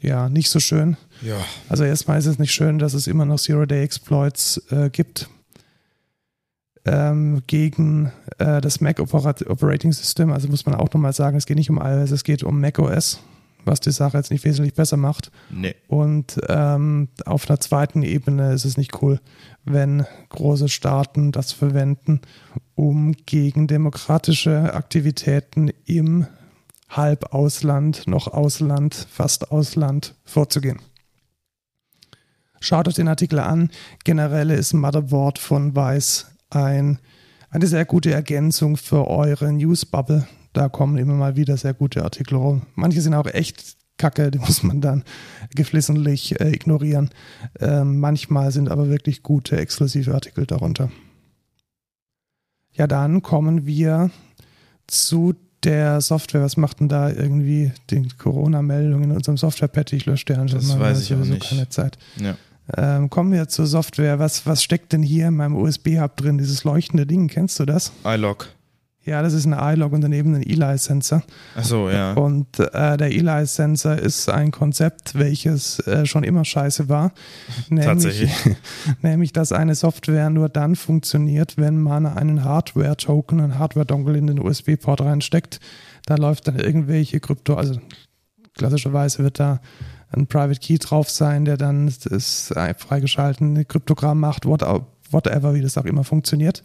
ja, 0.00 0.28
nicht 0.28 0.50
so 0.50 0.58
schön. 0.58 0.96
Ja. 1.22 1.36
Also 1.68 1.84
erstmal 1.84 2.18
ist 2.18 2.26
es 2.26 2.38
nicht 2.38 2.52
schön, 2.52 2.78
dass 2.78 2.94
es 2.94 3.06
immer 3.06 3.24
noch 3.24 3.38
Zero-Day-Exploits 3.38 4.62
äh, 4.70 4.90
gibt 4.90 5.28
ähm, 6.84 7.42
gegen 7.46 8.12
äh, 8.38 8.60
das 8.60 8.80
Mac 8.80 9.00
Operat 9.00 9.46
Operating 9.48 9.92
System. 9.92 10.32
Also 10.32 10.48
muss 10.48 10.66
man 10.66 10.74
auch 10.74 10.92
nochmal 10.92 11.12
sagen, 11.12 11.36
es 11.36 11.46
geht 11.46 11.56
nicht 11.56 11.70
um 11.70 11.78
iOS, 11.78 12.10
es 12.10 12.24
geht 12.24 12.42
um 12.42 12.60
Mac 12.60 12.78
OS, 12.78 13.20
was 13.64 13.80
die 13.80 13.90
Sache 13.90 14.16
jetzt 14.16 14.30
nicht 14.30 14.44
wesentlich 14.44 14.74
besser 14.74 14.96
macht. 14.96 15.30
Nee. 15.50 15.74
Und 15.88 16.40
ähm, 16.48 17.08
auf 17.26 17.48
einer 17.48 17.60
zweiten 17.60 18.02
Ebene 18.02 18.52
ist 18.52 18.64
es 18.64 18.76
nicht 18.76 19.02
cool, 19.02 19.20
wenn 19.64 20.06
große 20.30 20.68
Staaten 20.68 21.32
das 21.32 21.52
verwenden, 21.52 22.20
um 22.74 23.12
gegen 23.26 23.66
demokratische 23.66 24.72
Aktivitäten 24.74 25.70
im 25.84 26.26
Halbausland, 26.88 28.08
noch 28.08 28.26
Ausland, 28.26 29.06
fast 29.10 29.52
Ausland 29.52 30.14
vorzugehen. 30.24 30.80
Schaut 32.58 32.88
euch 32.88 32.94
den 32.94 33.08
Artikel 33.08 33.38
an. 33.38 33.70
Generell 34.04 34.50
ist 34.50 34.74
Motherboard 34.74 35.38
von 35.38 35.74
Weiß 35.74 36.26
ein, 36.50 36.98
eine 37.50 37.66
sehr 37.66 37.84
gute 37.84 38.12
Ergänzung 38.12 38.76
für 38.76 39.06
eure 39.08 39.52
Newsbubble, 39.52 40.26
Da 40.52 40.68
kommen 40.68 40.98
immer 40.98 41.14
mal 41.14 41.36
wieder 41.36 41.56
sehr 41.56 41.74
gute 41.74 42.02
Artikel 42.04 42.36
rum. 42.36 42.62
Manche 42.74 43.00
sind 43.00 43.14
auch 43.14 43.26
echt 43.26 43.76
kacke, 43.98 44.30
die 44.30 44.38
muss 44.46 44.62
man 44.62 44.80
dann 44.80 45.04
geflissentlich 45.54 46.40
äh, 46.40 46.50
ignorieren. 46.50 47.10
Ähm, 47.60 48.00
manchmal 48.00 48.50
sind 48.50 48.68
aber 48.70 48.88
wirklich 48.88 49.22
gute 49.22 49.56
exklusive 49.58 50.14
Artikel 50.14 50.46
darunter. 50.46 50.90
Ja, 52.72 52.86
dann 52.86 53.22
kommen 53.22 53.66
wir 53.66 54.10
zu 54.86 55.34
der 55.62 56.00
Software. 56.00 56.42
Was 56.42 56.56
macht 56.56 56.80
denn 56.80 56.88
da 56.88 57.10
irgendwie 57.10 57.72
die 57.90 58.08
Corona-Meldung 58.16 59.02
in 59.04 59.10
unserem 59.12 59.36
Software-Patch? 59.36 59.92
Ich 59.92 60.06
lösche 60.06 60.24
der 60.26 60.44
Das 60.44 60.78
weiß 60.78 61.02
ich 61.02 61.14
auch 61.14 61.18
nicht. 61.18 61.48
keine 61.48 61.68
Zeit. 61.68 61.98
Ja. 62.16 62.36
Ähm, 62.76 63.10
kommen 63.10 63.32
wir 63.32 63.48
zur 63.48 63.66
Software. 63.66 64.18
Was, 64.18 64.46
was 64.46 64.62
steckt 64.62 64.92
denn 64.92 65.02
hier 65.02 65.28
in 65.28 65.36
meinem 65.36 65.56
USB-Hub 65.56 66.16
drin? 66.16 66.38
Dieses 66.38 66.64
leuchtende 66.64 67.06
Ding, 67.06 67.28
kennst 67.28 67.58
du 67.60 67.64
das? 67.64 67.92
iLog. 68.04 68.48
Ja, 69.02 69.22
das 69.22 69.32
ist 69.32 69.46
ein 69.46 69.54
iLog 69.54 69.92
und 69.92 70.02
daneben 70.02 70.34
ein 70.34 70.42
Eli-Sensor. 70.42 71.22
Ach 71.56 71.64
so, 71.64 71.88
ja. 71.88 72.12
Und 72.12 72.58
äh, 72.58 72.98
der 72.98 73.10
Eli-Sensor 73.10 73.96
ist 73.96 74.28
ein 74.28 74.50
Konzept, 74.50 75.18
welches 75.18 75.78
äh, 75.80 76.04
schon 76.04 76.22
immer 76.22 76.44
scheiße 76.44 76.90
war. 76.90 77.12
Nämlich, 77.70 77.86
Tatsächlich. 77.86 78.32
nämlich, 79.02 79.32
dass 79.32 79.52
eine 79.52 79.74
Software 79.74 80.28
nur 80.28 80.50
dann 80.50 80.76
funktioniert, 80.76 81.56
wenn 81.56 81.80
man 81.80 82.04
einen 82.04 82.44
Hardware-Token, 82.44 83.40
einen 83.40 83.58
Hardware-Dongle 83.58 84.18
in 84.18 84.26
den 84.26 84.38
USB-Port 84.38 85.00
reinsteckt. 85.00 85.60
Da 86.04 86.16
läuft 86.16 86.46
dann 86.46 86.58
irgendwelche 86.58 87.20
Krypto, 87.20 87.54
also 87.54 87.80
klassischerweise 88.54 89.24
wird 89.24 89.40
da 89.40 89.60
ein 90.10 90.26
Private 90.26 90.60
Key 90.60 90.78
drauf 90.78 91.10
sein, 91.10 91.44
der 91.44 91.56
dann 91.56 91.92
das 92.04 92.52
freigeschaltete 92.78 93.64
Kryptogramm 93.64 94.20
macht, 94.20 94.46
whatever, 94.46 95.54
wie 95.54 95.62
das 95.62 95.78
auch 95.78 95.84
immer 95.84 96.04
funktioniert. 96.04 96.62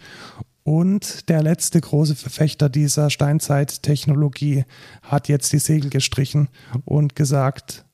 Und 0.64 1.30
der 1.30 1.44
letzte 1.44 1.80
große 1.80 2.16
Verfechter 2.16 2.70
dieser 2.70 3.12
Steinzeit-Technologie 3.12 4.66
hat 5.04 5.28
jetzt 5.28 5.54
die 5.54 5.60
Segel 5.60 5.92
gestrichen 5.92 6.50
und 6.86 7.16
gesagt, 7.16 7.86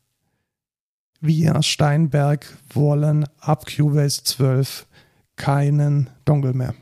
wir 1.19 1.61
Steinberg 1.63 2.45
wollen 2.73 3.25
ab 3.39 3.65
Cubase 3.65 4.23
12 4.23 4.87
keinen 5.35 6.09
Dongle 6.23 6.53
mehr. 6.53 6.73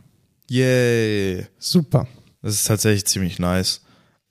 Yay. 0.49 1.47
Super. 1.57 2.07
Das 2.41 2.53
ist 2.53 2.67
tatsächlich 2.67 3.05
ziemlich 3.05 3.39
nice. 3.39 3.81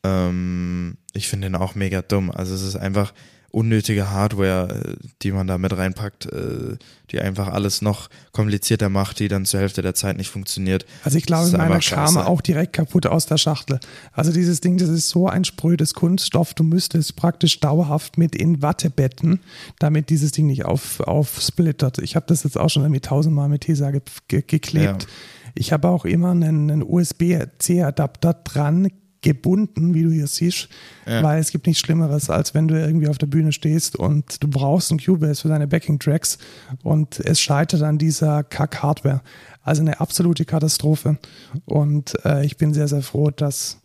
Ähm, 0.04 0.96
ich 1.12 1.28
finde 1.28 1.48
den 1.48 1.56
auch 1.56 1.74
mega 1.74 2.02
dumm. 2.02 2.30
Also 2.30 2.54
es 2.54 2.62
ist 2.62 2.76
einfach, 2.76 3.12
unnötige 3.50 4.10
Hardware, 4.10 4.96
äh, 4.98 5.06
die 5.22 5.32
man 5.32 5.46
da 5.46 5.56
mit 5.58 5.76
reinpackt, 5.76 6.26
äh, 6.26 6.76
die 7.10 7.20
einfach 7.20 7.48
alles 7.48 7.80
noch 7.80 8.08
komplizierter 8.32 8.90
macht, 8.90 9.20
die 9.20 9.28
dann 9.28 9.46
zur 9.46 9.60
Hälfte 9.60 9.80
der 9.80 9.94
Zeit 9.94 10.18
nicht 10.18 10.28
funktioniert. 10.28 10.84
Also 11.02 11.16
ich 11.16 11.24
glaube, 11.24 11.50
meiner 11.56 11.78
kam 11.80 12.18
auch 12.18 12.42
direkt 12.42 12.74
kaputt 12.74 13.06
aus 13.06 13.26
der 13.26 13.38
Schachtel. 13.38 13.80
Also 14.12 14.32
dieses 14.32 14.60
Ding, 14.60 14.76
das 14.76 14.90
ist 14.90 15.08
so 15.08 15.28
ein 15.28 15.44
sprödes 15.44 15.94
Kunststoff, 15.94 16.52
du 16.52 16.62
müsstest 16.62 17.16
praktisch 17.16 17.60
dauerhaft 17.60 18.18
mit 18.18 18.36
in 18.36 18.60
Watte 18.60 18.90
betten, 18.90 19.40
damit 19.78 20.10
dieses 20.10 20.32
Ding 20.32 20.46
nicht 20.46 20.66
auf, 20.66 21.00
aufsplittert. 21.00 21.98
Ich 21.98 22.16
habe 22.16 22.26
das 22.28 22.44
jetzt 22.44 22.58
auch 22.58 22.68
schon 22.68 22.82
irgendwie 22.82 23.00
tausendmal 23.00 23.48
mit 23.48 23.62
Tesa 23.62 23.90
ge 23.90 24.02
ge 24.28 24.42
geklebt. 24.46 25.04
Ja. 25.04 25.08
Ich 25.54 25.72
habe 25.72 25.88
auch 25.88 26.04
immer 26.04 26.30
einen, 26.30 26.70
einen 26.70 26.82
USB-C-Adapter 26.82 28.34
dran 28.34 28.90
gebunden, 29.20 29.94
wie 29.94 30.04
du 30.04 30.10
hier 30.10 30.26
siehst, 30.26 30.68
ja. 31.06 31.22
weil 31.22 31.40
es 31.40 31.50
gibt 31.50 31.66
nichts 31.66 31.80
Schlimmeres, 31.80 32.30
als 32.30 32.54
wenn 32.54 32.68
du 32.68 32.78
irgendwie 32.78 33.08
auf 33.08 33.18
der 33.18 33.26
Bühne 33.26 33.52
stehst 33.52 33.96
und 33.96 34.42
du 34.42 34.48
brauchst 34.48 34.90
einen 34.90 35.00
Cubase 35.00 35.42
für 35.42 35.48
deine 35.48 35.66
Backing-Tracks 35.66 36.38
und 36.82 37.18
es 37.20 37.40
scheitert 37.40 37.82
an 37.82 37.98
dieser 37.98 38.44
Kack-Hardware. 38.44 39.20
Also 39.62 39.82
eine 39.82 40.00
absolute 40.00 40.44
Katastrophe. 40.44 41.18
Und 41.66 42.24
äh, 42.24 42.44
ich 42.46 42.56
bin 42.56 42.72
sehr, 42.72 42.88
sehr 42.88 43.02
froh, 43.02 43.30
dass 43.30 43.80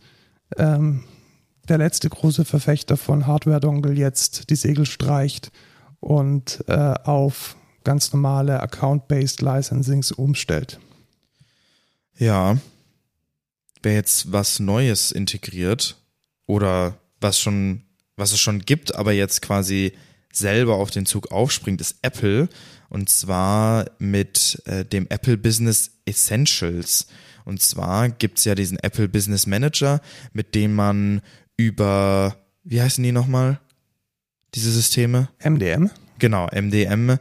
ähm, 0.56 1.04
der 1.68 1.78
letzte 1.78 2.08
große 2.08 2.44
Verfechter 2.44 2.96
von 2.96 3.26
Hardware-Dongle 3.26 3.92
jetzt 3.92 4.50
die 4.50 4.56
Segel 4.56 4.86
streicht 4.86 5.50
und 6.00 6.64
äh, 6.68 6.94
auf 7.04 7.56
ganz 7.82 8.12
normale 8.12 8.60
Account-Based 8.62 9.42
Licensings 9.42 10.12
umstellt. 10.12 10.80
Ja, 12.16 12.56
wer 13.84 13.94
jetzt 13.94 14.32
was 14.32 14.60
Neues 14.60 15.12
integriert 15.12 15.96
oder 16.46 16.98
was 17.20 17.40
schon, 17.40 17.82
was 18.16 18.32
es 18.32 18.40
schon 18.40 18.60
gibt, 18.60 18.94
aber 18.94 19.12
jetzt 19.12 19.42
quasi 19.42 19.92
selber 20.32 20.76
auf 20.76 20.90
den 20.90 21.06
Zug 21.06 21.30
aufspringt, 21.30 21.80
ist 21.80 21.96
Apple. 22.02 22.48
Und 22.88 23.08
zwar 23.08 23.86
mit 23.98 24.62
äh, 24.66 24.84
dem 24.84 25.06
Apple 25.08 25.36
Business 25.36 25.92
Essentials. 26.04 27.06
Und 27.44 27.60
zwar 27.60 28.08
gibt's 28.08 28.44
ja 28.44 28.54
diesen 28.54 28.78
Apple 28.78 29.08
Business 29.08 29.46
Manager, 29.46 30.00
mit 30.32 30.54
dem 30.54 30.74
man 30.74 31.22
über, 31.56 32.36
wie 32.62 32.80
heißen 32.80 33.02
die 33.02 33.12
nochmal? 33.12 33.60
Diese 34.54 34.70
Systeme? 34.70 35.28
MDM. 35.42 35.90
Genau, 36.18 36.46
MDM, 36.46 37.16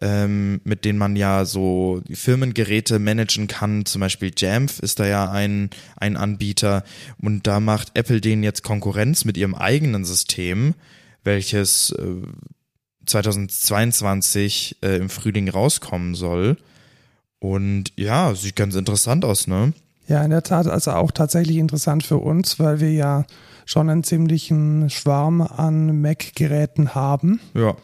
ähm, 0.00 0.60
mit 0.64 0.84
denen 0.84 0.98
man 0.98 1.16
ja 1.16 1.44
so 1.44 2.02
Firmengeräte 2.10 2.98
managen 2.98 3.48
kann. 3.48 3.84
Zum 3.86 4.00
Beispiel 4.00 4.32
Jamf 4.36 4.78
ist 4.80 5.00
da 5.00 5.06
ja 5.06 5.30
ein, 5.30 5.70
ein 5.96 6.16
Anbieter. 6.16 6.84
Und 7.20 7.46
da 7.46 7.60
macht 7.60 7.92
Apple 7.94 8.20
denen 8.20 8.42
jetzt 8.42 8.62
Konkurrenz 8.62 9.24
mit 9.24 9.36
ihrem 9.36 9.54
eigenen 9.54 10.04
System, 10.04 10.74
welches 11.24 11.90
äh, 11.90 12.22
2022 13.06 14.78
äh, 14.82 14.96
im 14.96 15.08
Frühling 15.08 15.48
rauskommen 15.48 16.14
soll. 16.14 16.56
Und 17.38 17.92
ja, 17.96 18.34
sieht 18.34 18.56
ganz 18.56 18.74
interessant 18.74 19.24
aus, 19.24 19.46
ne? 19.46 19.72
Ja, 20.08 20.22
in 20.22 20.30
der 20.30 20.42
Tat, 20.42 20.68
also 20.68 20.92
auch 20.92 21.10
tatsächlich 21.10 21.56
interessant 21.56 22.04
für 22.04 22.18
uns, 22.18 22.58
weil 22.60 22.80
wir 22.80 22.92
ja 22.92 23.24
schon 23.64 23.90
einen 23.90 24.04
ziemlichen 24.04 24.88
Schwarm 24.88 25.40
an 25.40 26.00
Mac-Geräten 26.00 26.94
haben. 26.94 27.40
Ja. 27.54 27.76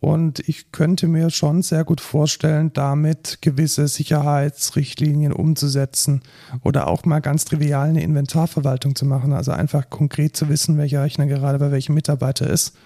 Und 0.00 0.40
ich 0.48 0.72
könnte 0.72 1.08
mir 1.08 1.30
schon 1.30 1.62
sehr 1.62 1.84
gut 1.84 2.00
vorstellen, 2.00 2.72
damit 2.72 3.38
gewisse 3.42 3.88
Sicherheitsrichtlinien 3.88 5.32
umzusetzen 5.32 6.22
oder 6.62 6.88
auch 6.88 7.04
mal 7.04 7.20
ganz 7.20 7.44
trivial 7.44 7.88
eine 7.88 8.02
Inventarverwaltung 8.02 8.94
zu 8.94 9.06
machen. 9.06 9.32
Also 9.32 9.52
einfach 9.52 9.90
konkret 9.90 10.36
zu 10.36 10.48
wissen, 10.48 10.78
welcher 10.78 11.02
Rechner 11.02 11.26
gerade 11.26 11.58
bei 11.58 11.70
welchem 11.70 11.94
Mitarbeiter 11.94 12.48
ist. 12.48 12.76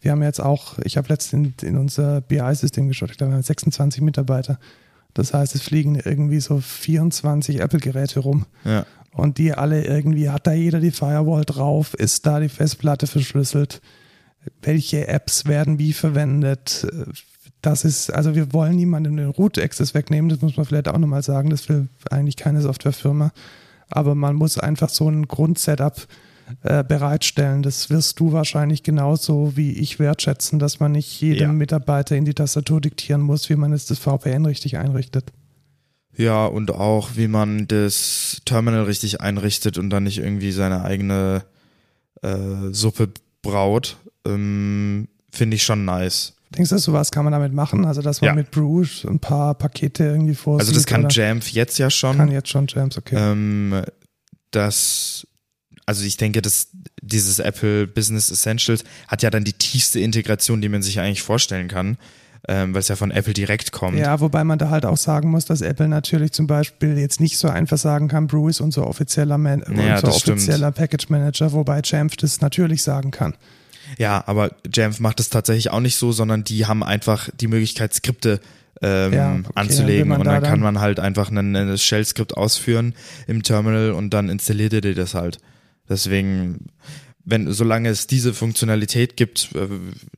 Wir 0.00 0.12
haben 0.12 0.22
jetzt 0.22 0.40
auch, 0.40 0.78
ich 0.84 0.96
habe 0.96 1.08
letztens 1.08 1.62
in, 1.62 1.68
in 1.70 1.76
unser 1.76 2.20
BI-System 2.20 2.86
geschaut, 2.88 3.10
ich 3.10 3.18
glaube, 3.18 3.32
wir 3.32 3.36
haben 3.36 3.42
26 3.42 4.00
Mitarbeiter. 4.02 4.58
Das 5.14 5.34
heißt, 5.34 5.54
es 5.54 5.62
fliegen 5.62 5.96
irgendwie 5.96 6.40
so 6.40 6.60
24 6.60 7.60
Apple-Geräte 7.60 8.20
rum. 8.20 8.46
Ja. 8.64 8.84
Und 9.12 9.38
die 9.38 9.54
alle 9.54 9.84
irgendwie, 9.84 10.30
hat 10.30 10.46
da 10.46 10.52
jeder 10.52 10.78
die 10.78 10.92
Firewall 10.92 11.44
drauf, 11.44 11.94
ist 11.94 12.26
da 12.26 12.38
die 12.38 12.48
Festplatte 12.48 13.08
verschlüsselt 13.08 13.80
welche 14.62 15.08
Apps 15.08 15.46
werden 15.46 15.78
wie 15.78 15.92
verwendet. 15.92 16.86
Das 17.62 17.84
ist, 17.84 18.12
also 18.12 18.34
wir 18.34 18.52
wollen 18.52 18.76
niemandem 18.76 19.16
den 19.16 19.30
Root-Access 19.30 19.94
wegnehmen, 19.94 20.28
das 20.28 20.40
muss 20.40 20.56
man 20.56 20.66
vielleicht 20.66 20.88
auch 20.88 20.98
nochmal 20.98 21.22
sagen, 21.22 21.50
das 21.50 21.68
will 21.68 21.88
eigentlich 22.10 22.36
keine 22.36 22.60
Softwarefirma. 22.60 23.32
Aber 23.90 24.14
man 24.14 24.36
muss 24.36 24.58
einfach 24.58 24.90
so 24.90 25.08
ein 25.08 25.26
Grundsetup 25.26 26.06
äh, 26.62 26.82
bereitstellen. 26.82 27.62
Das 27.62 27.90
wirst 27.90 28.20
du 28.20 28.32
wahrscheinlich 28.32 28.82
genauso 28.82 29.56
wie 29.56 29.72
ich 29.72 29.98
wertschätzen, 29.98 30.58
dass 30.58 30.80
man 30.80 30.92
nicht 30.92 31.20
jedem 31.20 31.50
ja. 31.50 31.52
Mitarbeiter 31.52 32.16
in 32.16 32.24
die 32.24 32.34
Tastatur 32.34 32.80
diktieren 32.80 33.20
muss, 33.20 33.50
wie 33.50 33.56
man 33.56 33.72
jetzt 33.72 33.90
das 33.90 33.98
VPN 33.98 34.46
richtig 34.46 34.78
einrichtet. 34.78 35.32
Ja, 36.16 36.46
und 36.46 36.70
auch 36.70 37.10
wie 37.16 37.28
man 37.28 37.68
das 37.68 38.40
Terminal 38.44 38.84
richtig 38.84 39.20
einrichtet 39.20 39.78
und 39.78 39.90
dann 39.90 40.04
nicht 40.04 40.18
irgendwie 40.18 40.52
seine 40.52 40.84
eigene 40.84 41.44
äh, 42.22 42.72
Suppe 42.72 43.10
braut 43.42 43.98
ähm, 44.28 45.08
finde 45.30 45.56
ich 45.56 45.62
schon 45.62 45.84
nice. 45.84 46.34
Denkst 46.50 46.70
du, 46.70 46.78
sowas 46.78 47.10
kann 47.10 47.24
man 47.24 47.32
damit 47.32 47.52
machen? 47.52 47.84
Also, 47.84 48.00
dass 48.00 48.20
man 48.20 48.28
ja. 48.28 48.34
mit 48.34 48.50
Bruce 48.50 49.04
ein 49.06 49.18
paar 49.18 49.54
Pakete 49.54 50.04
irgendwie 50.04 50.34
vorsieht? 50.34 50.60
Also, 50.60 50.72
das 50.72 50.86
kann 50.86 51.06
Jamf 51.10 51.50
jetzt 51.50 51.78
ja 51.78 51.90
schon. 51.90 52.16
Kann 52.16 52.30
jetzt 52.30 52.48
schon 52.48 52.66
Jamf, 52.68 52.96
okay. 52.96 53.16
Ähm, 53.16 53.82
das, 54.50 55.26
also 55.84 56.04
ich 56.04 56.16
denke, 56.16 56.40
dass 56.40 56.68
dieses 57.02 57.38
Apple 57.38 57.86
Business 57.86 58.30
Essentials 58.30 58.82
hat 59.08 59.22
ja 59.22 59.30
dann 59.30 59.44
die 59.44 59.52
tiefste 59.52 60.00
Integration, 60.00 60.62
die 60.62 60.70
man 60.70 60.82
sich 60.82 61.00
eigentlich 61.00 61.22
vorstellen 61.22 61.68
kann. 61.68 61.98
Ähm, 62.46 62.72
weil 62.72 62.80
es 62.80 62.88
ja 62.88 62.94
von 62.96 63.10
Apple 63.10 63.34
direkt 63.34 63.72
kommt. 63.72 63.98
Ja, 63.98 64.20
wobei 64.20 64.44
man 64.44 64.58
da 64.58 64.70
halt 64.70 64.86
auch 64.86 64.96
sagen 64.96 65.28
muss, 65.28 65.44
dass 65.44 65.60
Apple 65.60 65.88
natürlich 65.88 66.32
zum 66.32 66.46
Beispiel 66.46 66.96
jetzt 66.96 67.20
nicht 67.20 67.36
so 67.36 67.48
einfach 67.48 67.76
sagen 67.76 68.06
kann, 68.06 68.28
Brew 68.28 68.48
ist 68.48 68.60
unser 68.60 68.86
offizieller, 68.86 69.36
Man 69.36 69.64
ja, 69.76 69.96
unser 69.96 70.14
offizieller 70.14 70.70
Package 70.70 71.10
Manager, 71.10 71.52
wobei 71.52 71.80
Jamf 71.84 72.16
das 72.16 72.40
natürlich 72.40 72.84
sagen 72.84 73.10
kann. 73.10 73.34
Ja, 73.98 74.22
aber 74.26 74.52
Jamf 74.72 75.00
macht 75.00 75.20
es 75.20 75.28
tatsächlich 75.28 75.70
auch 75.70 75.80
nicht 75.80 75.96
so, 75.96 76.12
sondern 76.12 76.44
die 76.44 76.66
haben 76.66 76.82
einfach 76.82 77.28
die 77.34 77.48
Möglichkeit, 77.48 77.92
Skripte 77.92 78.40
ähm, 78.80 79.12
ja, 79.12 79.34
okay, 79.34 79.50
anzulegen 79.56 80.12
und 80.12 80.24
dann, 80.24 80.40
dann 80.40 80.42
kann 80.44 80.60
man 80.60 80.80
halt 80.80 81.00
einfach 81.00 81.30
ein, 81.30 81.76
Shell-Skript 81.76 82.36
ausführen 82.36 82.94
im 83.26 83.42
Terminal 83.42 83.90
und 83.90 84.10
dann 84.10 84.28
installiert 84.28 84.72
er 84.72 84.80
dir 84.80 84.94
das 84.94 85.14
halt. 85.14 85.38
Deswegen 85.88 86.66
wenn, 87.30 87.52
solange 87.52 87.90
es 87.90 88.06
diese 88.06 88.32
Funktionalität 88.32 89.16
gibt, 89.16 89.50
äh, 89.54 89.68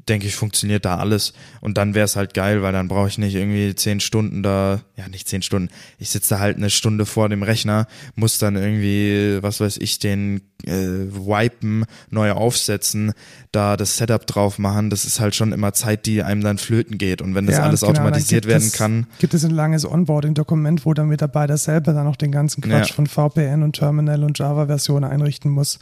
denke 0.09 0.27
ich, 0.29 0.37
funktioniert 0.37 0.85
da 0.85 0.97
alles. 0.99 1.33
Und 1.61 1.77
dann 1.77 1.95
wäre 1.95 2.05
es 2.05 2.15
halt 2.15 2.35
geil, 2.35 2.63
weil 2.63 2.73
dann 2.73 2.87
brauche 2.89 3.09
ich 3.09 3.19
nicht 3.19 3.35
irgendwie 3.35 3.75
zehn 3.75 3.99
Stunden 4.01 4.43
da, 4.43 4.81
ja 4.97 5.09
nicht 5.09 5.29
zehn 5.29 5.43
Stunden, 5.43 5.71
ich 5.99 6.11
sitze 6.11 6.35
da 6.35 6.41
halt 6.41 6.57
eine 6.57 6.71
Stunde 6.71 7.07
vor 7.07 7.29
dem 7.29 7.43
Rechner, 7.43 7.87
muss 8.15 8.39
dann 8.39 8.55
irgendwie, 8.55 9.43
was 9.43 9.61
weiß 9.61 9.79
ich, 9.79 9.99
den 9.99 10.43
äh, 10.67 10.71
wipen, 10.71 11.85
neu 12.11 12.31
aufsetzen, 12.33 13.13
da 13.51 13.77
das 13.77 13.97
Setup 13.97 14.25
drauf 14.27 14.59
machen. 14.59 14.91
Das 14.91 15.05
ist 15.05 15.19
halt 15.19 15.35
schon 15.35 15.53
immer 15.53 15.73
Zeit, 15.73 16.07
die 16.07 16.23
einem 16.23 16.43
dann 16.43 16.59
flöten 16.59 16.97
geht. 16.97 17.23
Und 17.23 17.35
wenn 17.35 17.47
das 17.47 17.57
Ja, 17.57 17.65
alles 17.65 17.81
genau, 17.81 17.93
automatisiert 17.93 18.47
werden 18.47 18.69
es, 18.69 18.73
kann, 18.73 19.07
Gibt 19.19 19.35
es 19.35 19.45
ein 19.45 19.51
langes 19.51 19.85
Onboarding-Dokument, 19.85 20.87
wo 20.87 20.95
der 20.95 21.07
Mitarbeiter 21.07 21.57
selber 21.57 21.93
dann 21.93 22.05
noch 22.05 22.17
den 22.17 22.31
ganzen 22.31 22.61
Quatsch 22.61 22.91
Ja. 22.91 22.95
von 22.95 23.07
VPN 23.07 23.63
und 23.65 23.77
Terminal 23.77 24.23
und 24.23 24.39
Java-Version 24.39 25.03
einrichten 25.03 25.51
muss. 25.51 25.81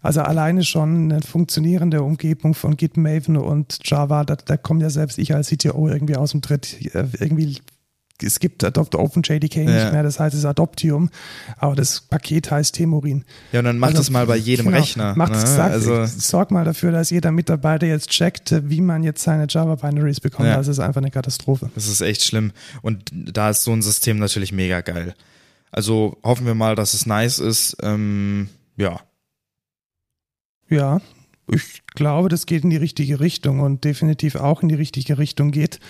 Also 0.00 0.20
alleine 0.22 0.62
schon 0.64 1.10
eine 1.10 1.22
funktionierende 1.22 2.02
Umgebung 2.02 2.54
von 2.54 2.76
Git, 2.76 2.96
Maven 2.96 3.36
und 3.36 3.78
Java, 3.84 4.24
da, 4.24 4.36
da 4.36 4.56
kommt 4.56 4.80
ja 4.82 4.90
selbst 4.90 5.18
ich 5.18 5.34
als 5.34 5.48
CTO 5.48 5.88
irgendwie 5.88 6.16
aus 6.16 6.30
dem 6.30 6.40
Tritt. 6.42 6.94
Äh, 6.94 7.06
Irgendwie, 7.18 7.58
es 8.22 8.38
gibt 8.38 8.62
Adopt 8.62 8.94
OpenJDK 8.94 9.56
Ja. 9.56 9.62
nicht 9.64 9.92
mehr, 9.92 10.02
das 10.04 10.20
heißt 10.20 10.36
es 10.36 10.44
Adoptium, 10.44 11.10
aber 11.56 11.74
das 11.74 12.00
Paket 12.00 12.50
heißt 12.50 12.76
Temurin. 12.76 13.24
ja, 13.52 13.58
und 13.58 13.64
dann 13.64 13.78
mach 13.78 13.88
Also, 13.88 13.98
das 13.98 14.10
mal 14.10 14.26
bei 14.26 14.36
jedem 14.36 14.66
genau, 14.66 14.78
Rechner. 14.78 15.14
Macht 15.16 15.32
ne? 15.32 15.40
exakt, 15.40 15.72
Also, 15.72 16.04
sorg 16.06 16.52
mal 16.52 16.64
dafür, 16.64 16.92
dass 16.92 17.10
jeder 17.10 17.32
Mitarbeiter 17.32 17.86
jetzt 17.86 18.08
checkt, 18.10 18.54
wie 18.70 18.80
man 18.80 19.02
jetzt 19.02 19.22
seine 19.24 19.46
Java-Binaries 19.48 20.20
bekommt. 20.20 20.48
Ja. 20.48 20.56
Das 20.56 20.68
ist 20.68 20.78
einfach 20.78 21.00
eine 21.00 21.10
Katastrophe. 21.10 21.70
Das 21.74 21.88
ist 21.88 22.00
echt 22.02 22.24
schlimm. 22.24 22.52
Und 22.82 23.10
da 23.12 23.50
ist 23.50 23.64
so 23.64 23.72
ein 23.72 23.82
System 23.82 24.18
natürlich 24.18 24.52
mega 24.52 24.80
geil. 24.80 25.14
Also 25.72 26.16
hoffen 26.22 26.46
wir 26.46 26.54
mal, 26.54 26.76
dass 26.76 26.94
es 26.94 27.04
nice 27.04 27.40
ist. 27.40 27.76
Ähm, 27.82 28.48
ja. 28.76 29.00
Ja, 30.68 31.00
ich 31.50 31.82
glaube, 31.94 32.28
das 32.28 32.46
geht 32.46 32.64
in 32.64 32.70
die 32.70 32.76
richtige 32.76 33.20
Richtung 33.20 33.60
und 33.60 33.84
definitiv 33.84 34.36
auch 34.36 34.62
in 34.62 34.68
die 34.68 34.74
richtige 34.74 35.18
Richtung 35.18 35.50
geht, 35.50 35.80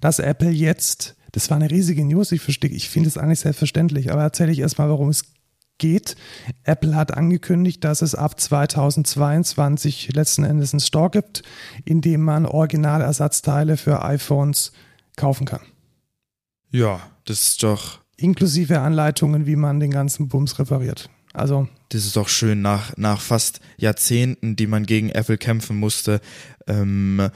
dass 0.00 0.20
Apple 0.20 0.50
jetzt, 0.50 1.16
das 1.32 1.50
war 1.50 1.56
eine 1.56 1.70
riesige 1.70 2.04
News, 2.04 2.32
ich 2.32 2.40
verstehe, 2.40 2.70
ich 2.70 2.88
finde 2.88 3.08
es 3.08 3.18
eigentlich 3.18 3.40
selbstverständlich, 3.40 4.12
aber 4.12 4.22
erzähle 4.22 4.52
ich 4.52 4.60
erstmal, 4.60 4.88
worum 4.88 5.08
es 5.08 5.24
geht. 5.78 6.16
Apple 6.64 6.94
hat 6.94 7.14
angekündigt, 7.16 7.82
dass 7.84 8.02
es 8.02 8.14
ab 8.14 8.38
2022 8.38 10.12
letzten 10.14 10.44
Endes 10.44 10.72
einen 10.72 10.80
Store 10.80 11.10
gibt, 11.10 11.42
in 11.84 12.00
dem 12.00 12.22
man 12.22 12.46
Originalersatzteile 12.46 13.76
für 13.76 14.04
iPhones 14.04 14.72
kaufen 15.16 15.46
kann. 15.46 15.62
Ja, 16.70 17.00
das 17.24 17.48
ist 17.48 17.62
doch, 17.62 18.00
Inklusive 18.16 18.80
Anleitungen, 18.80 19.46
wie 19.46 19.54
man 19.54 19.78
den 19.78 19.92
ganzen 19.92 20.28
Bums 20.28 20.58
repariert. 20.58 21.08
Also 21.32 21.68
das 21.90 22.04
ist 22.04 22.16
doch 22.16 22.28
schön 22.28 22.60
nach, 22.62 22.96
nach 22.96 23.20
fast 23.20 23.60
Jahrzehnten, 23.76 24.56
die 24.56 24.66
man 24.66 24.84
gegen 24.84 25.10
Apple 25.10 25.38
kämpfen 25.38 25.76
musste, 25.76 26.20
ähm, 26.66 27.30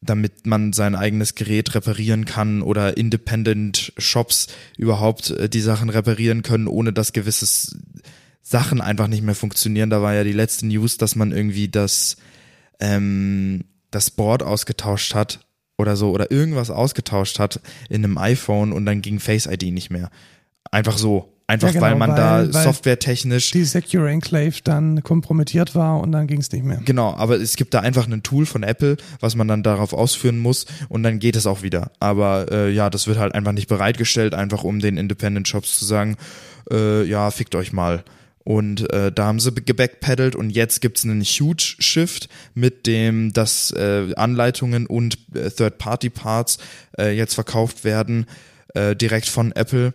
damit 0.00 0.46
man 0.46 0.72
sein 0.72 0.94
eigenes 0.94 1.34
Gerät 1.34 1.74
reparieren 1.74 2.24
kann 2.24 2.62
oder 2.62 2.96
Independent 2.96 3.92
Shops 3.98 4.46
überhaupt 4.78 5.30
äh, 5.30 5.48
die 5.48 5.60
Sachen 5.60 5.90
reparieren 5.90 6.42
können, 6.42 6.68
ohne 6.68 6.92
dass 6.92 7.12
gewisse 7.12 7.76
Sachen 8.42 8.80
einfach 8.80 9.08
nicht 9.08 9.22
mehr 9.22 9.34
funktionieren. 9.34 9.90
Da 9.90 10.02
war 10.02 10.14
ja 10.14 10.24
die 10.24 10.32
letzte 10.32 10.66
News, 10.66 10.96
dass 10.96 11.16
man 11.16 11.32
irgendwie 11.32 11.68
das, 11.68 12.16
ähm, 12.80 13.64
das 13.90 14.10
Board 14.10 14.42
ausgetauscht 14.42 15.14
hat 15.14 15.40
oder 15.76 15.96
so 15.96 16.10
oder 16.10 16.30
irgendwas 16.30 16.70
ausgetauscht 16.70 17.38
hat 17.38 17.60
in 17.88 18.04
einem 18.04 18.18
iPhone 18.18 18.72
und 18.72 18.86
dann 18.86 19.02
ging 19.02 19.18
Face 19.18 19.46
ID 19.46 19.72
nicht 19.72 19.90
mehr. 19.90 20.10
Einfach 20.70 20.96
so. 20.96 21.32
Einfach 21.50 21.66
Ja, 21.68 21.72
genau, 21.72 21.82
weil 21.84 21.96
man 21.96 22.10
weil- 22.10 22.48
da 22.48 22.62
softwaretechnisch 22.62 23.50
die 23.50 23.64
Secure 23.64 24.08
Enclave 24.08 24.54
dann 24.62 25.02
kompromittiert 25.02 25.74
war 25.74 25.98
und 25.98 26.12
dann 26.12 26.28
ging 26.28 26.40
es 26.40 26.52
nicht 26.52 26.64
mehr. 26.64 26.80
Genau, 26.84 27.12
aber 27.12 27.40
es 27.40 27.56
gibt 27.56 27.74
da 27.74 27.80
einfach 27.80 28.06
ein 28.06 28.22
Tool 28.22 28.46
von 28.46 28.62
Apple, 28.62 28.96
was 29.18 29.34
man 29.34 29.48
dann 29.48 29.64
darauf 29.64 29.92
ausführen 29.92 30.38
muss 30.38 30.66
und 30.88 31.02
dann 31.02 31.18
geht 31.18 31.34
es 31.34 31.46
auch 31.48 31.62
wieder. 31.62 31.90
Aber 31.98 32.46
äh, 32.52 32.70
ja, 32.70 32.88
das 32.88 33.08
wird 33.08 33.18
halt 33.18 33.34
einfach 33.34 33.50
nicht 33.50 33.66
bereitgestellt, 33.66 34.32
einfach 34.32 34.62
um 34.62 34.78
den 34.78 34.96
Independent 34.96 35.48
Shops 35.48 35.76
zu 35.76 35.84
sagen, 35.84 36.16
äh, 36.70 37.02
ja, 37.02 37.28
fickt 37.32 37.56
euch 37.56 37.72
mal. 37.72 38.04
Und 38.44 38.88
äh, 38.92 39.10
da 39.10 39.26
haben 39.26 39.40
sie 39.40 39.52
gebackpedalt 39.52 40.36
und 40.36 40.50
jetzt 40.50 40.80
gibt's 40.80 41.04
einen 41.04 41.22
Huge 41.22 41.74
Shift 41.80 42.28
mit 42.54 42.86
dem, 42.86 43.32
dass 43.32 43.72
äh, 43.72 44.14
Anleitungen 44.14 44.86
und 44.86 45.18
äh, 45.34 45.50
Third-Party-Parts 45.50 46.58
äh, 46.96 47.10
jetzt 47.16 47.34
verkauft 47.34 47.82
werden, 47.82 48.26
äh, 48.74 48.94
direkt 48.94 49.28
von 49.28 49.50
Apple. 49.50 49.94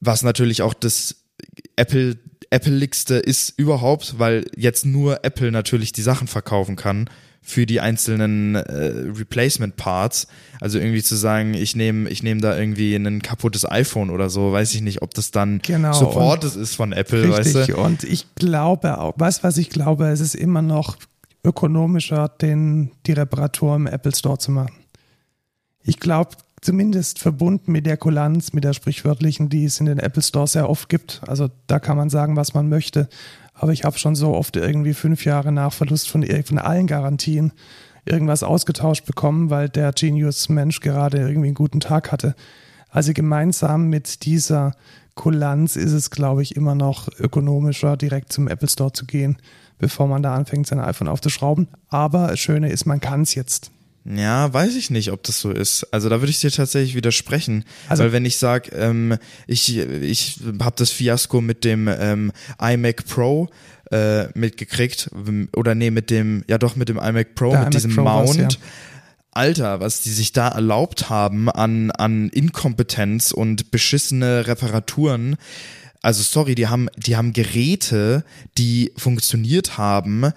Was 0.00 0.22
natürlich 0.22 0.62
auch 0.62 0.74
das 0.74 1.16
Apple 1.76 2.18
Appleigste 2.50 3.16
ist 3.16 3.58
überhaupt, 3.58 4.18
weil 4.18 4.46
jetzt 4.56 4.86
nur 4.86 5.24
Apple 5.24 5.52
natürlich 5.52 5.92
die 5.92 6.02
Sachen 6.02 6.28
verkaufen 6.28 6.76
kann 6.76 7.10
für 7.42 7.66
die 7.66 7.80
einzelnen 7.80 8.56
äh, 8.56 8.92
Replacement 9.16 9.76
Parts. 9.76 10.28
Also 10.60 10.78
irgendwie 10.78 11.02
zu 11.02 11.14
sagen, 11.14 11.54
ich 11.54 11.76
nehme 11.76 12.08
ich 12.10 12.22
nehme 12.22 12.40
da 12.40 12.58
irgendwie 12.58 12.94
ein 12.94 13.22
kaputtes 13.22 13.70
iPhone 13.70 14.10
oder 14.10 14.28
so, 14.30 14.52
weiß 14.52 14.74
ich 14.74 14.82
nicht, 14.82 15.02
ob 15.02 15.14
das 15.14 15.30
dann 15.30 15.60
Genau, 15.60 15.92
supported 15.92 16.56
ist 16.56 16.74
von 16.74 16.92
Apple, 16.92 17.36
Richtig. 17.36 17.54
weißt 17.54 17.68
du? 17.70 17.76
Und 17.76 18.04
ich 18.04 18.34
glaube 18.34 18.98
auch, 18.98 19.14
weißt 19.16 19.44
was 19.44 19.56
ich 19.58 19.70
glaube, 19.70 20.08
es 20.08 20.20
ist 20.20 20.34
immer 20.34 20.62
noch 20.62 20.96
ökonomischer, 21.44 22.28
den, 22.28 22.92
die 23.06 23.12
Reparatur 23.12 23.76
im 23.76 23.86
Apple 23.86 24.14
Store 24.14 24.38
zu 24.38 24.50
machen. 24.50 24.74
Ich 25.82 26.00
glaube, 26.00 26.30
zumindest 26.60 27.18
verbunden 27.18 27.72
mit 27.72 27.86
der 27.86 27.96
Kulanz, 27.96 28.52
mit 28.52 28.64
der 28.64 28.72
sprichwörtlichen, 28.72 29.48
die 29.48 29.64
es 29.64 29.80
in 29.80 29.86
den 29.86 29.98
Apple 29.98 30.22
Store 30.22 30.46
sehr 30.46 30.68
oft 30.68 30.88
gibt. 30.88 31.20
Also 31.26 31.48
da 31.66 31.78
kann 31.78 31.96
man 31.96 32.10
sagen, 32.10 32.36
was 32.36 32.54
man 32.54 32.68
möchte. 32.68 33.08
Aber 33.54 33.72
ich 33.72 33.84
habe 33.84 33.98
schon 33.98 34.14
so 34.14 34.34
oft 34.34 34.56
irgendwie 34.56 34.94
fünf 34.94 35.24
Jahre 35.24 35.52
nach 35.52 35.72
Verlust 35.72 36.08
von, 36.08 36.24
von 36.44 36.58
allen 36.58 36.86
Garantien 36.86 37.52
irgendwas 38.04 38.42
ausgetauscht 38.42 39.04
bekommen, 39.04 39.50
weil 39.50 39.68
der 39.68 39.92
Genius-Mensch 39.92 40.80
gerade 40.80 41.18
irgendwie 41.18 41.48
einen 41.48 41.54
guten 41.54 41.80
Tag 41.80 42.12
hatte. 42.12 42.34
Also 42.90 43.12
gemeinsam 43.12 43.88
mit 43.88 44.24
dieser 44.24 44.72
Kulanz 45.14 45.76
ist 45.76 45.92
es, 45.92 46.10
glaube 46.10 46.42
ich, 46.42 46.56
immer 46.56 46.74
noch 46.74 47.08
ökonomischer, 47.18 47.96
direkt 47.96 48.32
zum 48.32 48.48
Apple 48.48 48.68
Store 48.68 48.92
zu 48.92 49.04
gehen, 49.04 49.36
bevor 49.78 50.06
man 50.06 50.22
da 50.22 50.34
anfängt, 50.34 50.66
sein 50.66 50.78
iPhone 50.78 51.08
aufzuschrauben. 51.08 51.68
Aber 51.88 52.28
das 52.28 52.38
Schöne 52.38 52.70
ist, 52.70 52.86
man 52.86 53.00
kann 53.00 53.22
es 53.22 53.34
jetzt. 53.34 53.72
Ja, 54.10 54.52
weiß 54.52 54.74
ich 54.76 54.88
nicht, 54.90 55.12
ob 55.12 55.22
das 55.24 55.38
so 55.40 55.50
ist. 55.50 55.84
Also 55.92 56.08
da 56.08 56.20
würde 56.20 56.30
ich 56.30 56.40
dir 56.40 56.50
tatsächlich 56.50 56.94
widersprechen. 56.94 57.64
Also- 57.88 58.04
Weil 58.04 58.12
wenn 58.12 58.24
ich 58.24 58.38
sage, 58.38 58.70
ähm, 58.74 59.18
ich, 59.46 59.76
ich 59.76 60.40
habe 60.60 60.76
das 60.76 60.90
Fiasko 60.90 61.40
mit 61.40 61.64
dem 61.64 61.88
ähm, 61.88 62.32
iMac 62.60 63.04
Pro 63.06 63.48
äh, 63.90 64.26
mitgekriegt, 64.38 65.10
oder 65.54 65.74
nee, 65.74 65.90
mit 65.90 66.10
dem, 66.10 66.44
ja 66.48 66.56
doch 66.58 66.74
mit 66.76 66.88
dem 66.88 66.98
iMac 66.98 67.34
Pro, 67.34 67.50
mit 67.50 67.60
iMac 67.60 67.70
diesem 67.70 67.94
Pro 67.94 68.02
Mount. 68.04 68.36
ja. 68.36 68.48
Alter, 69.32 69.80
was 69.80 70.00
die 70.00 70.10
sich 70.10 70.32
da 70.32 70.48
erlaubt 70.48 71.10
haben 71.10 71.48
an, 71.50 71.90
an 71.92 72.28
Inkompetenz 72.30 73.30
und 73.30 73.70
beschissene 73.70 74.46
Reparaturen. 74.48 75.36
Also 76.02 76.22
sorry, 76.22 76.54
die 76.54 76.68
haben, 76.68 76.88
die 76.96 77.16
haben 77.16 77.32
Geräte, 77.32 78.24
die 78.56 78.92
funktioniert 78.96 79.78
haben, 79.78 80.32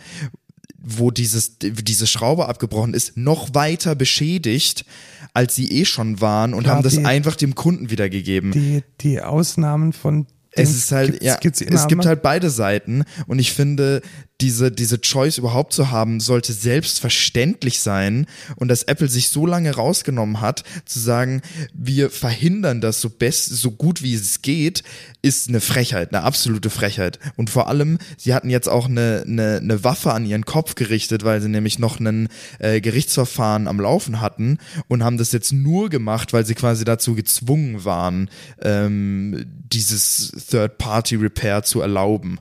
wo 0.84 1.12
dieses, 1.12 1.58
diese 1.60 2.08
Schraube 2.08 2.48
abgebrochen 2.48 2.94
ist, 2.94 3.16
noch 3.16 3.54
weiter 3.54 3.96
beschädigt, 3.96 4.86
als 5.34 5.56
sie 5.56 5.68
eh 5.72 5.86
schon 5.86 6.22
waren 6.22 6.54
und 6.54 6.64
Klar, 6.64 6.78
haben 6.78 6.84
das 6.84 6.96
die- 6.96 7.06
einfach 7.06 7.36
dem 7.36 7.56
Kunden 7.56 7.90
wiedergegeben. 7.90 8.52
Die, 8.52 8.84
die 9.02 9.22
Ausnahmen 9.22 9.94
von 9.94 10.26
es 10.54 10.76
ist 10.76 10.92
halt, 10.92 11.24
ja, 11.24 11.38
es 11.42 11.88
gibt 11.88 12.06
halt 12.06 12.22
beide 12.22 12.50
Seiten 12.50 13.06
und 13.28 13.40
ich 13.40 13.54
finde, 13.54 14.02
diese, 14.42 14.72
diese 14.72 15.00
Choice 15.00 15.38
überhaupt 15.38 15.72
zu 15.74 15.92
haben, 15.92 16.20
sollte 16.20 16.52
selbstverständlich 16.52 17.80
sein 17.80 18.26
und 18.56 18.68
dass 18.68 18.84
Apple 18.84 19.08
sich 19.08 19.30
so 19.30 19.46
lange 19.46 19.76
rausgenommen 19.76 20.42
hat, 20.42 20.64
zu 20.86 21.00
sagen, 21.00 21.42
wir 21.74 22.10
verhindern 22.10 22.82
das 22.82 23.02
so 23.02 23.10
best, 23.10 23.50
so 23.50 23.72
gut 23.72 24.02
wie 24.02 24.16
es 24.16 24.42
geht, 24.42 24.84
ist 25.22 25.50
eine 25.50 25.62
Frechheit, 25.62 26.14
eine 26.14 26.24
absolute 26.24 26.70
Frechheit. 26.70 27.20
Und 27.36 27.50
vor 27.50 27.68
allem, 27.68 28.00
sie 28.18 28.34
hatten 28.34 28.50
jetzt 28.50 28.68
auch 28.68 28.88
eine, 28.88 29.24
eine, 29.28 29.58
eine 29.58 29.84
Waffe 29.84 30.12
an 30.12 30.26
ihren 30.26 30.46
Kopf 30.46 30.76
gerichtet, 30.76 31.24
weil 31.24 31.42
sie 31.42 31.50
nämlich 31.50 31.78
noch 31.78 32.00
einen 32.00 32.28
äh, 32.60 32.82
Gerichtsverfahren 32.82 33.68
am 33.68 33.80
Laufen 33.80 34.22
hatten 34.22 34.58
und 34.88 35.04
haben 35.04 35.18
das 35.18 35.32
jetzt 35.32 35.54
nur 35.54 35.90
gemacht, 35.90 36.34
weil 36.34 36.46
sie 36.46 36.56
quasi 36.56 36.84
dazu 36.84 37.14
gezwungen 37.14 37.86
waren, 37.86 38.30
ähm, 38.62 39.46
dieses 39.72 40.32
Third-Party-Repair 40.50 41.64
zu 41.64 41.82
erlauben. 41.82 42.40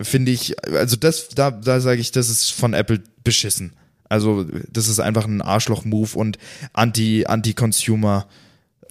Finde 0.00 0.32
ich, 0.32 0.54
also 0.72 0.96
das, 0.96 1.28
da, 1.28 1.50
da 1.50 1.80
sage 1.80 2.00
ich, 2.00 2.10
das 2.12 2.28
ist 2.28 2.50
von 2.52 2.74
Apple 2.74 3.02
beschissen. 3.24 3.72
Also, 4.08 4.44
das 4.72 4.88
ist 4.88 4.98
einfach 4.98 5.26
ein 5.26 5.40
Arschloch-Move 5.40 6.16
und 6.18 6.38
anti, 6.72 7.26
anti-Consumer 7.26 8.26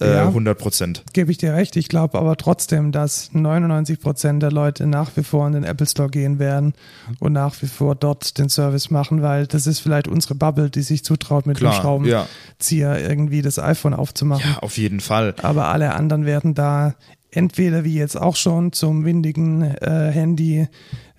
äh, 0.00 0.14
Ja. 0.14 0.26
100 0.28 0.58
Prozent. 0.58 1.04
Gebe 1.12 1.30
ich 1.30 1.36
dir 1.36 1.52
recht. 1.52 1.76
Ich 1.76 1.88
glaube 1.88 2.18
aber 2.18 2.36
trotzdem, 2.36 2.90
dass 2.90 3.30
99 3.34 4.00
Prozent 4.00 4.42
der 4.42 4.50
Leute 4.50 4.86
nach 4.86 5.10
wie 5.16 5.22
vor 5.22 5.46
in 5.46 5.52
den 5.52 5.64
Apple 5.64 5.86
Store 5.86 6.08
gehen 6.08 6.38
werden 6.38 6.72
und 7.18 7.34
nach 7.34 7.60
wie 7.60 7.66
vor 7.66 7.94
dort 7.94 8.38
den 8.38 8.48
Service 8.48 8.90
machen, 8.90 9.20
weil 9.20 9.46
das 9.46 9.66
ist 9.66 9.80
vielleicht 9.80 10.08
unsere 10.08 10.34
Bubble, 10.36 10.70
die 10.70 10.80
sich 10.80 11.04
zutraut, 11.04 11.46
mit 11.46 11.58
Klar, 11.58 11.72
dem 11.72 12.06
ja. 12.06 12.26
Schraubenzieher 12.26 13.00
irgendwie 13.06 13.42
das 13.42 13.58
iPhone 13.58 13.92
aufzumachen. 13.92 14.52
Ja, 14.52 14.58
auf 14.60 14.78
jeden 14.78 15.00
Fall. 15.00 15.34
Aber 15.42 15.66
alle 15.68 15.94
anderen 15.94 16.24
werden 16.24 16.54
da 16.54 16.94
entweder 17.30 17.84
wie 17.84 17.94
jetzt 17.94 18.20
auch 18.20 18.36
schon 18.36 18.72
zum 18.72 19.04
windigen 19.04 19.62
äh, 19.62 20.10
Handy 20.12 20.68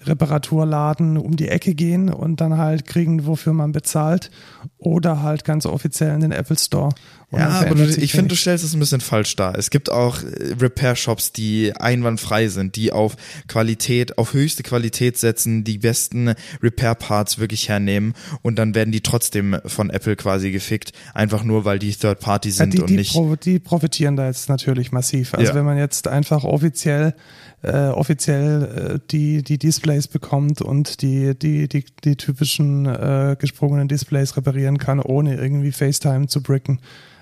Reparaturladen 0.03 1.18
um 1.18 1.36
die 1.36 1.47
Ecke 1.47 1.76
gehen 1.76 2.09
und 2.09 2.41
dann 2.41 2.57
halt 2.57 2.86
kriegen, 2.86 3.26
wofür 3.26 3.53
man 3.53 3.72
bezahlt. 3.72 4.32
Oder 4.78 5.22
halt 5.22 5.43
ganz 5.43 5.66
offiziell 5.66 6.14
in 6.14 6.22
den 6.22 6.32
Apple 6.32 6.57
Store. 6.57 6.89
Ja, 7.32 7.62
aber 7.62 7.76
du, 7.76 7.86
ich 7.86 8.12
finde, 8.12 8.30
du 8.30 8.36
stellst 8.36 8.64
es 8.64 8.74
ein 8.74 8.80
bisschen 8.80 8.99
falsch 8.99 9.36
dar. 9.38 9.57
Es 9.57 9.70
gibt 9.70 9.89
auch 9.89 10.22
äh, 10.22 10.53
Repair-Shops, 10.59 11.32
die 11.32 11.74
einwandfrei 11.76 12.49
sind, 12.49 12.76
die 12.76 12.91
auf 12.91 13.16
Qualität, 13.47 14.18
auf 14.18 14.34
höchste 14.34 14.64
Qualität 14.64 15.18
setzen, 15.18 15.64
die 15.64 15.78
besten 15.78 16.34
Repair-Parts 16.62 17.39
wirklich 17.39 17.70
hernehmen 17.70 18.14
und 18.41 18.57
dann 18.59 18.76
werden 18.76 18.91
die 18.91 19.01
trotzdem 19.01 19.57
von 19.66 19.89
Apple 19.89 20.18
quasi 20.18 20.51
gefickt, 20.51 20.91
einfach 21.14 21.43
nur, 21.43 21.64
weil 21.64 21.80
die 21.80 21.93
Third-Party 21.93 22.49
Ja, 22.49 22.55
sind 22.55 22.74
die, 22.74 22.82
und 22.82 22.89
die, 22.89 22.97
nicht. 22.97 23.14
pro, 23.14 23.36
die 23.38 23.59
profitieren 23.59 24.18
da 24.18 24.28
jetzt 24.28 24.49
natürlich 24.49 24.91
massiv. 24.91 25.34
Also 25.34 25.51
Ja. 25.51 25.55
wenn 25.55 25.66
man 25.66 25.78
jetzt 25.78 26.09
einfach 26.09 26.43
offiziell 26.43 27.16
äh, 27.64 27.89
offiziell 27.89 28.95
äh, 28.95 28.99
die, 29.12 29.43
die 29.43 29.59
Displays 29.59 30.07
bekommt 30.07 30.62
und 30.64 31.01
die, 31.03 31.38
die, 31.38 31.68
die, 31.68 31.86
die 32.03 32.16
typischen 32.16 32.88
äh, 32.88 33.36
gesprungenen 33.38 33.88
Displays 33.88 34.34
reparieren 34.52 34.78
kann, 34.78 34.99
ohne 34.99 35.36
irgendwie 35.36 35.72
FaceTime 35.72 36.28
zu 36.28 36.41
bricken. 36.43 36.80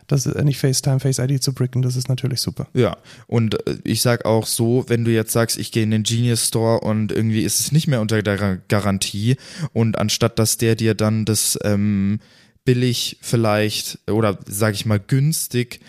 Das 0.08 0.26
ist 0.26 0.36
äh, 0.36 0.44
nicht 0.44 0.58
FaceTime, 0.58 1.00
Face 1.00 1.20
ID 1.20 1.42
zu 1.42 1.54
bricken, 1.54 1.84
das 1.84 1.96
ist 1.96 2.10
natürlich 2.10 2.42
super. 2.42 2.68
Ja, 2.74 2.98
und 3.28 3.66
äh, 3.68 3.78
ich 3.84 4.02
sag 4.02 4.26
auch 4.26 4.48
so, 4.48 4.86
wenn 4.88 5.06
du 5.06 5.12
jetzt 5.12 5.32
sagst, 5.32 5.58
ich 5.58 5.72
gehe 5.72 5.84
in 5.84 5.92
den 5.92 6.04
Genius 6.04 6.48
Store 6.48 6.80
und 6.80 7.12
irgendwie 7.12 7.44
ist 7.44 7.60
es 7.60 7.72
nicht 7.72 7.88
mehr 7.88 8.02
unter 8.02 8.22
der 8.22 8.38
Gar- 8.38 8.58
Garantie 8.68 9.38
und 9.72 10.00
anstatt 10.00 10.40
dass 10.40 10.58
der 10.58 10.76
dir 10.76 10.96
dann 10.96 11.26
das 11.26 11.60
ähm, 11.64 12.20
billig 12.66 13.18
vielleicht 13.22 14.00
oder 14.10 14.40
sag 14.48 14.74
ich 14.74 14.88
mal 14.88 15.00
günstig 15.00 15.80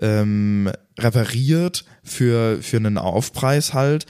ähm, 0.00 0.70
repariert 0.98 1.84
für, 2.02 2.62
für 2.62 2.78
einen 2.78 2.96
Aufpreis 2.96 3.74
halt 3.74 4.06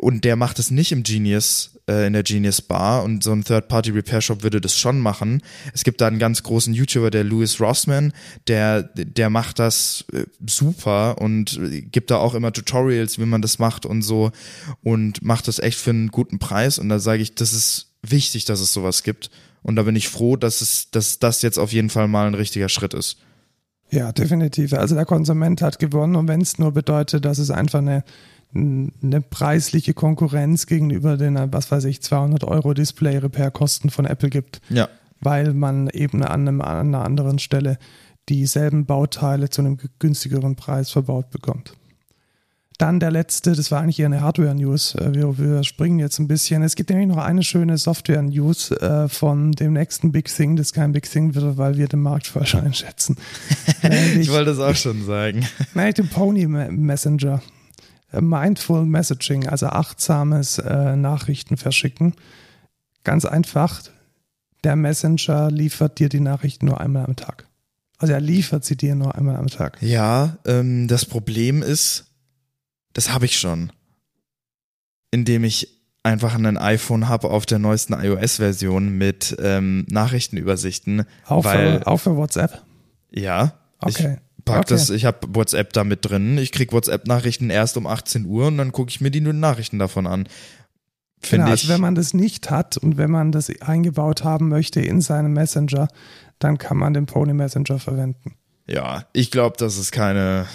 und 0.00 0.24
der 0.24 0.36
macht 0.36 0.60
es 0.60 0.70
nicht 0.70 0.92
im 0.92 1.02
Genius, 1.02 1.77
äh, 1.88 2.06
in 2.06 2.12
der 2.12 2.22
Genius 2.22 2.62
Bar 2.62 3.02
und 3.02 3.22
so 3.22 3.32
ein 3.32 3.44
Third-Party-Repair-Shop 3.44 4.42
würde 4.42 4.60
das 4.60 4.76
schon 4.76 5.00
machen. 5.00 5.42
Es 5.72 5.84
gibt 5.84 6.00
da 6.00 6.06
einen 6.06 6.18
ganz 6.18 6.42
großen 6.42 6.74
YouTuber, 6.74 7.10
der 7.10 7.24
Louis 7.24 7.60
Rossman, 7.60 8.12
der, 8.46 8.82
der 8.94 9.30
macht 9.30 9.58
das 9.58 10.04
äh, 10.12 10.24
super 10.46 11.20
und 11.20 11.58
gibt 11.90 12.10
da 12.10 12.18
auch 12.18 12.34
immer 12.34 12.52
Tutorials, 12.52 13.18
wie 13.18 13.26
man 13.26 13.42
das 13.42 13.58
macht 13.58 13.86
und 13.86 14.02
so 14.02 14.30
und 14.82 15.22
macht 15.22 15.48
das 15.48 15.58
echt 15.58 15.78
für 15.78 15.90
einen 15.90 16.08
guten 16.08 16.38
Preis 16.38 16.78
und 16.78 16.88
da 16.88 16.98
sage 16.98 17.22
ich, 17.22 17.34
das 17.34 17.52
ist 17.52 17.94
wichtig, 18.02 18.44
dass 18.44 18.60
es 18.60 18.72
sowas 18.72 19.02
gibt 19.02 19.30
und 19.62 19.76
da 19.76 19.82
bin 19.82 19.96
ich 19.96 20.08
froh, 20.08 20.36
dass 20.36 20.60
es, 20.60 20.90
dass 20.90 21.18
das 21.18 21.42
jetzt 21.42 21.58
auf 21.58 21.72
jeden 21.72 21.90
Fall 21.90 22.08
mal 22.08 22.26
ein 22.26 22.34
richtiger 22.34 22.68
Schritt 22.68 22.94
ist. 22.94 23.18
Ja, 23.90 24.12
definitiv. 24.12 24.74
Also 24.74 24.94
der 24.94 25.06
Konsument 25.06 25.62
hat 25.62 25.78
gewonnen 25.78 26.16
und 26.16 26.28
wenn 26.28 26.42
es 26.42 26.58
nur 26.58 26.72
bedeutet, 26.72 27.24
dass 27.24 27.38
es 27.38 27.50
einfach 27.50 27.78
eine, 27.78 28.04
eine 28.54 29.20
preisliche 29.20 29.94
Konkurrenz 29.94 30.66
gegenüber 30.66 31.16
den, 31.16 31.38
was 31.52 31.70
weiß 31.70 31.84
ich, 31.84 32.02
200 32.02 32.44
Euro 32.44 32.72
Display-Repair-Kosten 32.74 33.90
von 33.90 34.06
Apple 34.06 34.30
gibt, 34.30 34.60
Ja. 34.70 34.88
weil 35.20 35.52
man 35.54 35.88
eben 35.90 36.22
an, 36.22 36.48
einem, 36.48 36.60
an 36.60 36.88
einer 36.88 37.04
anderen 37.04 37.38
Stelle 37.38 37.78
dieselben 38.28 38.86
Bauteile 38.86 39.50
zu 39.50 39.60
einem 39.62 39.78
günstigeren 39.98 40.56
Preis 40.56 40.90
verbaut 40.90 41.30
bekommt. 41.30 41.74
Dann 42.78 43.00
der 43.00 43.10
letzte, 43.10 43.54
das 43.56 43.72
war 43.72 43.80
eigentlich 43.80 43.98
eher 43.98 44.06
eine 44.06 44.20
Hardware-News. 44.20 44.94
Äh, 44.94 45.12
Wir, 45.14 45.36
wir 45.36 45.64
springen 45.64 45.98
jetzt 45.98 46.20
ein 46.20 46.28
bisschen. 46.28 46.62
Es 46.62 46.76
gibt 46.76 46.90
nämlich 46.90 47.08
noch 47.08 47.16
eine 47.16 47.42
schöne 47.42 47.76
Software-News 47.76 48.70
äh, 48.70 49.08
von 49.08 49.50
dem 49.52 49.72
nächsten 49.72 50.12
Big 50.12 50.26
Thing, 50.26 50.54
das 50.54 50.72
kein 50.72 50.92
Big 50.92 51.10
Thing 51.10 51.34
wird, 51.34 51.56
weil 51.58 51.76
wir 51.76 51.88
den 51.88 52.00
Markt 52.02 52.28
falsch 52.28 52.54
einschätzen. 52.54 53.16
Ich 54.18 54.30
wollte 54.30 54.52
es 54.52 54.58
auch 54.60 54.76
schon 54.76 55.04
sagen. 55.04 55.44
Nein, 55.74 55.92
den 55.94 56.08
Pony 56.08 56.46
Me- 56.46 56.70
Messenger. 56.70 57.42
Äh, 58.12 58.20
Mindful 58.20 58.86
Messaging, 58.86 59.46
also 59.48 59.66
achtsames 59.66 60.58
äh, 60.58 60.96
Nachrichten 60.96 61.56
verschicken. 61.56 62.14
Ganz 63.04 63.24
einfach, 63.24 63.82
der 64.64 64.76
Messenger 64.76 65.50
liefert 65.50 65.98
dir 65.98 66.08
die 66.08 66.20
Nachrichten 66.20 66.66
nur 66.66 66.80
einmal 66.80 67.04
am 67.04 67.16
Tag. 67.16 67.46
Also 67.98 68.12
er 68.12 68.20
liefert 68.20 68.64
sie 68.64 68.76
dir 68.76 68.94
nur 68.94 69.14
einmal 69.14 69.36
am 69.36 69.48
Tag. 69.48 69.78
Ja, 69.80 70.38
ähm, 70.46 70.88
das 70.88 71.04
Problem 71.04 71.62
ist, 71.62 72.06
das 72.92 73.12
habe 73.12 73.24
ich 73.24 73.38
schon. 73.38 73.72
Indem 75.10 75.44
ich 75.44 75.78
einfach 76.02 76.34
ein 76.34 76.56
iPhone 76.56 77.08
habe 77.08 77.30
auf 77.30 77.44
der 77.44 77.58
neuesten 77.58 77.94
iOS-Version 77.94 78.90
mit 78.90 79.36
ähm, 79.40 79.84
Nachrichtenübersichten. 79.90 81.04
Auch, 81.26 81.44
weil, 81.44 81.80
für, 81.80 81.86
auch 81.86 81.96
für 81.98 82.16
WhatsApp. 82.16 82.62
ja, 83.10 83.54
Okay. 83.80 84.16
ich 84.16 84.27
pack 84.48 84.60
Okay. 84.64 84.74
das, 84.74 84.90
ich 84.90 85.04
habe 85.04 85.26
WhatsApp 85.30 85.72
da 85.72 85.84
mit 85.84 86.04
drin. 86.08 86.38
Ich 86.38 86.52
krieg 86.52 86.72
WhatsApp-Nachrichten 86.72 87.50
erst 87.50 87.76
um 87.76 87.86
18 87.86 88.26
Uhr 88.26 88.46
und 88.48 88.58
dann 88.58 88.72
gucke 88.72 88.90
ich 88.90 89.00
mir 89.00 89.10
die 89.10 89.20
Nachrichten 89.20 89.78
davon 89.78 90.06
an. 90.06 90.28
Finde 91.20 91.44
Genau, 91.44 91.54
ich. 91.54 91.62
also 91.62 91.68
wenn 91.72 91.80
man 91.80 91.94
das 91.94 92.14
nicht 92.14 92.50
hat 92.50 92.76
und 92.76 92.96
wenn 92.96 93.10
man 93.10 93.32
das 93.32 93.50
eingebaut 93.60 94.24
haben 94.24 94.48
möchte 94.48 94.80
in 94.80 95.00
seinem 95.00 95.32
Messenger, 95.32 95.88
dann 96.38 96.58
kann 96.58 96.76
man 96.76 96.94
den 96.94 97.06
Pony 97.06 97.34
Messenger 97.34 97.78
verwenden. 97.78 98.34
ja, 98.66 99.04
ich 99.12 99.30
glaube, 99.30 99.56
das 99.58 99.78
ist 99.78 99.92
keine. 99.92 100.46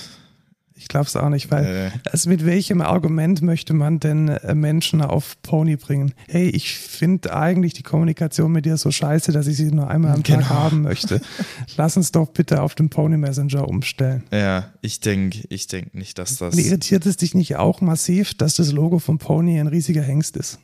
Ich 0.84 0.90
glaube 0.90 1.06
es 1.06 1.16
auch 1.16 1.30
nicht, 1.30 1.50
weil 1.50 1.66
Äh, 1.66 1.92
Also 2.12 2.30
mit 2.30 2.46
welchem 2.46 2.82
Argument 2.82 3.42
möchte 3.42 3.74
man 3.74 4.00
denn 4.02 4.28
äh, 4.28 4.54
Menschen 4.54 5.02
auf 5.02 5.42
Pony 5.42 5.78
bringen? 5.78 6.14
Hey, 6.28 6.50
ich 6.50 6.78
finde 6.78 7.34
eigentlich 7.34 7.74
die 7.74 7.84
Kommunikation 7.84 8.52
mit 8.52 8.66
dir 8.66 8.76
so 8.76 8.92
scheiße, 8.92 9.32
dass 9.32 9.48
ich 9.48 9.56
sie 9.56 9.72
nur 9.72 9.90
einmal 9.90 10.12
am 10.14 10.24
Genau. 10.24 10.40
Tag 10.42 10.50
haben 10.50 10.82
möchte. 10.82 11.22
Lass 11.78 11.96
uns 11.96 12.12
doch 12.12 12.30
bitte 12.32 12.62
auf 12.62 12.76
den 12.76 12.90
Pony 12.90 13.16
Messenger 13.18 13.66
umstellen. 13.68 14.24
ja, 14.32 14.74
ich 14.82 15.00
denke, 15.00 15.40
ich 15.48 15.68
denk 15.68 15.96
nicht, 15.96 16.20
dass 16.20 16.36
das. 16.38 16.54
Und 16.54 16.60
irritiert 16.60 17.06
es 17.06 17.16
dich 17.16 17.34
nicht 17.34 17.56
auch 17.56 17.80
massiv, 17.80 18.34
dass 18.34 18.56
das 18.56 18.74
Logo 18.74 19.00
von 19.00 19.18
Pony 19.18 19.60
ein 19.60 19.68
riesiger 19.68 20.02
Hengst 20.04 20.36
ist? 20.36 20.60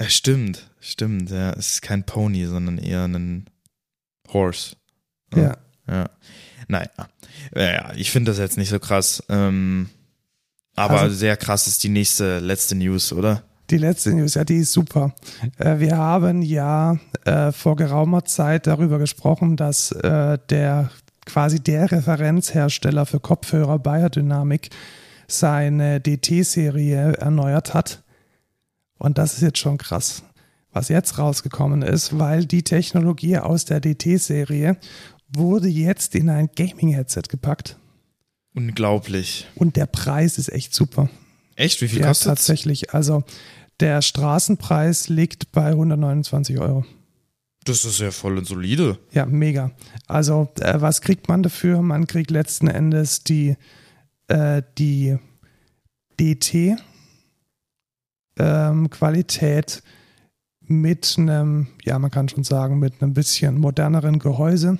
Ja, 0.00 0.08
stimmt, 0.10 0.70
stimmt. 0.80 1.30
Ja, 1.30 1.52
es 1.52 1.74
ist 1.74 1.82
kein 1.82 2.04
Pony, 2.04 2.44
sondern 2.46 2.78
eher 2.78 3.04
ein 3.04 3.46
Horse. 4.32 4.74
Ja. 5.34 5.56
Ja. 5.88 6.10
Naja. 6.68 6.88
Ja, 7.54 7.92
ich 7.94 8.10
finde 8.10 8.30
das 8.32 8.38
jetzt 8.38 8.56
nicht 8.56 8.70
so 8.70 8.78
krass. 8.78 9.22
Ähm, 9.28 9.88
aber 10.74 11.00
Also- 11.02 11.16
sehr 11.16 11.36
krass 11.36 11.66
ist 11.66 11.82
die 11.84 11.88
nächste, 11.88 12.38
letzte 12.40 12.74
News, 12.74 13.12
oder? 13.12 13.42
Die 13.70 13.78
letzte 13.78 14.12
News, 14.14 14.34
ja, 14.34 14.44
die 14.44 14.58
ist 14.58 14.72
super. 14.72 15.12
Äh, 15.58 15.80
wir 15.80 15.96
haben 15.96 16.42
ja 16.42 16.98
äh, 17.24 17.50
vor 17.50 17.74
geraumer 17.74 18.24
Zeit 18.24 18.66
darüber 18.68 18.98
gesprochen, 18.98 19.56
dass 19.56 19.90
äh, 19.90 20.38
der 20.50 20.90
quasi 21.24 21.58
der 21.58 21.90
Referenzhersteller 21.90 23.06
für 23.06 23.18
Kopfhörer 23.18 23.80
Biodynamic 23.80 24.70
seine 25.26 26.00
DT-Serie 26.00 27.14
erneuert 27.14 27.74
hat. 27.74 28.04
Und 28.98 29.18
das 29.18 29.34
ist 29.34 29.40
jetzt 29.42 29.58
schon 29.58 29.78
krass, 29.78 30.22
was 30.72 30.88
jetzt 30.88 31.18
rausgekommen 31.18 31.82
ist, 31.82 32.16
weil 32.18 32.44
die 32.46 32.62
Technologie 32.62 33.38
aus 33.38 33.64
der 33.64 33.80
DT-Serie 33.80 34.76
wurde 35.28 35.68
jetzt 35.68 36.14
in 36.14 36.28
ein 36.28 36.50
Gaming-Headset 36.54 37.22
gepackt. 37.28 37.78
Unglaublich. 38.54 39.46
Und 39.54 39.76
der 39.76 39.86
Preis 39.86 40.38
ist 40.38 40.50
echt 40.50 40.74
super. 40.74 41.10
Echt? 41.56 41.80
Wie 41.80 41.88
viel 41.88 42.00
Ja, 42.00 42.08
kostet 42.08 42.28
tatsächlich. 42.28 42.94
Also 42.94 43.24
der 43.80 44.00
Straßenpreis 44.02 45.08
liegt 45.08 45.52
bei 45.52 45.68
129 45.68 46.58
Euro. 46.58 46.84
Das 47.64 47.84
ist 47.84 47.98
ja 47.98 48.10
voll 48.12 48.38
und 48.38 48.46
solide. 48.46 48.98
Ja, 49.12 49.26
mega. 49.26 49.72
Also 50.06 50.48
äh, 50.60 50.80
was 50.80 51.00
kriegt 51.00 51.28
man 51.28 51.42
dafür? 51.42 51.82
Man 51.82 52.06
kriegt 52.06 52.30
letzten 52.30 52.68
Endes 52.68 53.24
die, 53.24 53.56
äh, 54.28 54.62
die 54.78 55.18
DT 56.18 56.76
ähm, 58.38 58.88
Qualität 58.90 59.82
mit 60.60 61.16
einem, 61.18 61.68
ja, 61.84 61.98
man 61.98 62.10
kann 62.10 62.28
schon 62.28 62.44
sagen, 62.44 62.78
mit 62.78 63.02
einem 63.02 63.14
bisschen 63.14 63.58
moderneren 63.58 64.18
Gehäuse. 64.18 64.78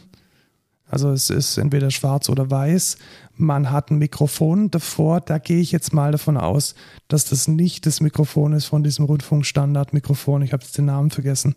Also 0.88 1.10
es 1.10 1.30
ist 1.30 1.58
entweder 1.58 1.90
schwarz 1.90 2.28
oder 2.28 2.50
weiß. 2.50 2.96
Man 3.34 3.70
hat 3.70 3.90
ein 3.90 3.98
Mikrofon 3.98 4.70
davor. 4.70 5.20
Da 5.20 5.38
gehe 5.38 5.60
ich 5.60 5.72
jetzt 5.72 5.92
mal 5.92 6.12
davon 6.12 6.36
aus, 6.36 6.74
dass 7.08 7.24
das 7.24 7.48
nicht 7.48 7.86
das 7.86 8.00
Mikrofon 8.00 8.52
ist 8.52 8.66
von 8.66 8.82
diesem 8.82 9.04
Rundfunkstandard-Mikrofon. 9.06 10.42
Ich 10.42 10.52
habe 10.52 10.62
jetzt 10.62 10.78
den 10.78 10.86
Namen 10.86 11.10
vergessen. 11.10 11.54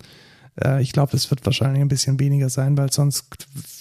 Äh, 0.64 0.82
ich 0.82 0.92
glaube, 0.92 1.16
es 1.16 1.30
wird 1.30 1.46
wahrscheinlich 1.46 1.82
ein 1.82 1.88
bisschen 1.88 2.20
weniger 2.20 2.50
sein, 2.50 2.78
weil 2.78 2.92
sonst 2.92 3.26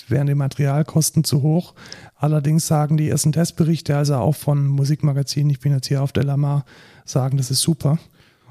wären 0.09 0.26
die 0.26 0.34
Materialkosten 0.34 1.24
zu 1.24 1.42
hoch. 1.42 1.74
Allerdings 2.16 2.66
sagen 2.66 2.96
die 2.96 3.09
ersten 3.09 3.32
Testberichte, 3.32 3.96
also 3.96 4.16
auch 4.16 4.36
von 4.36 4.66
Musikmagazinen, 4.66 5.51
ich 5.51 5.61
bin 5.61 5.72
jetzt 5.72 5.88
hier 5.88 6.03
auf 6.03 6.12
der 6.12 6.24
Lamar, 6.24 6.64
sagen, 7.05 7.36
das 7.36 7.51
ist 7.51 7.62
super. 7.62 7.99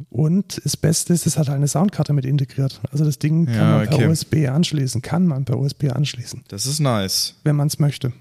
Und 0.09 0.61
das 0.63 0.77
Beste 0.77 1.13
ist, 1.13 1.25
es 1.25 1.37
hat 1.37 1.47
halt 1.47 1.57
eine 1.57 1.67
Soundkarte 1.67 2.13
mit 2.13 2.25
integriert. 2.25 2.81
Also 2.91 3.03
das 3.05 3.19
Ding 3.19 3.45
kann 3.45 3.55
Ja, 3.55 3.77
man 3.77 3.87
per 3.87 3.95
okay. 3.97 4.07
USB 4.07 4.35
anschließen, 4.47 5.01
kann 5.01 5.25
man 5.27 5.45
per 5.45 5.57
USB 5.57 5.85
anschließen, 5.91 6.43
Das 6.47 6.65
ist 6.65 6.79
nice. 6.79 7.35
wenn 7.43 7.55
man 7.55 7.67
es 7.67 7.79
möchte. 7.79 8.13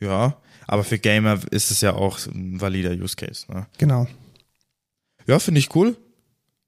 Ja. 0.00 0.36
Aber 0.66 0.84
für 0.84 0.98
Gamer 0.98 1.40
ist 1.50 1.70
es 1.70 1.80
ja 1.80 1.94
auch 1.94 2.18
ein 2.26 2.60
valider 2.60 2.90
Use 2.92 3.16
Case. 3.16 3.46
Ne? 3.50 3.66
Genau. 3.78 4.06
Ja, 5.26 5.38
finde 5.38 5.60
ich 5.60 5.74
cool. 5.74 5.96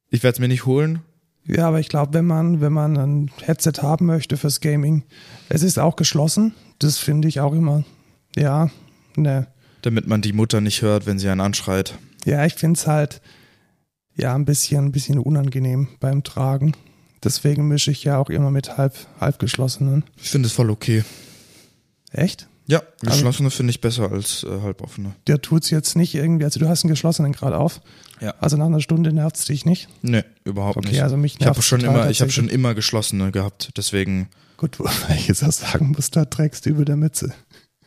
Ich 0.08 0.22
werde 0.22 0.34
es 0.36 0.40
mir 0.40 0.48
nicht 0.48 0.64
holen. 0.66 1.00
Ja, 1.46 1.68
aber 1.68 1.80
ich 1.80 1.88
glaube, 1.88 2.14
wenn 2.14 2.24
man, 2.24 2.60
wenn 2.60 2.72
man 2.72 2.96
ein 2.96 3.30
Headset 3.42 3.82
haben 3.82 4.06
möchte 4.06 4.36
fürs 4.36 4.60
Gaming, 4.60 5.04
es 5.48 5.62
ist 5.62 5.78
auch 5.78 5.96
geschlossen. 5.96 6.54
Das 6.78 6.98
finde 6.98 7.28
ich 7.28 7.40
auch 7.40 7.52
immer, 7.52 7.84
ja, 8.36 8.70
ne. 9.16 9.46
Damit 9.82 10.06
man 10.06 10.22
die 10.22 10.32
Mutter 10.32 10.60
nicht 10.60 10.82
hört, 10.82 11.06
wenn 11.06 11.18
sie 11.18 11.28
einen 11.28 11.40
anschreit. 11.40 11.98
Ja, 12.24 12.44
ich 12.46 12.54
finde 12.54 12.78
es 12.78 12.86
halt, 12.86 13.20
ja 14.20 14.34
ein 14.34 14.44
bisschen, 14.44 14.86
ein 14.86 14.92
bisschen 14.92 15.18
unangenehm 15.18 15.88
beim 15.98 16.22
Tragen. 16.22 16.72
Deswegen 17.22 17.68
mische 17.68 17.90
ich 17.90 18.04
ja 18.04 18.18
auch 18.18 18.30
immer 18.30 18.50
mit 18.50 18.78
halb, 18.78 18.94
halb 19.20 19.38
geschlossenen. 19.38 20.04
Ich 20.16 20.30
finde 20.30 20.46
es 20.46 20.52
voll 20.52 20.70
okay. 20.70 21.04
Echt? 22.12 22.48
Ja, 22.66 22.82
geschlossene 23.00 23.48
also, 23.48 23.56
finde 23.56 23.72
ich 23.72 23.80
besser 23.80 24.12
als 24.12 24.44
äh, 24.44 24.60
halboffene. 24.62 25.16
Der 25.26 25.42
tut 25.42 25.64
es 25.64 25.70
jetzt 25.70 25.96
nicht 25.96 26.14
irgendwie, 26.14 26.44
also 26.44 26.60
du 26.60 26.68
hast 26.68 26.84
einen 26.84 26.90
geschlossenen 26.90 27.32
gerade 27.32 27.58
auf. 27.58 27.80
Ja. 28.20 28.34
Also 28.38 28.56
nach 28.56 28.66
einer 28.66 28.80
Stunde 28.80 29.12
nervt 29.12 29.36
es 29.36 29.44
dich 29.46 29.66
nicht? 29.66 29.88
Nee, 30.02 30.22
überhaupt 30.44 30.76
okay, 30.76 30.90
nicht. 30.90 31.02
Also 31.02 31.16
mich 31.16 31.36
ich 31.40 31.46
habe 31.46 31.62
schon 31.62 31.80
immer, 31.80 32.10
ich 32.10 32.20
habe 32.20 32.30
schon 32.30 32.48
immer 32.48 32.74
geschlossene 32.74 33.32
gehabt, 33.32 33.72
deswegen. 33.76 34.28
Gut, 34.56 34.78
weil 34.78 35.16
ich 35.16 35.26
jetzt 35.26 35.42
auch 35.42 35.52
sagen 35.52 35.94
muss, 35.96 36.10
da 36.10 36.26
trägst 36.26 36.64
du 36.64 36.70
über 36.70 36.84
der 36.84 36.96
Mütze. 36.96 37.34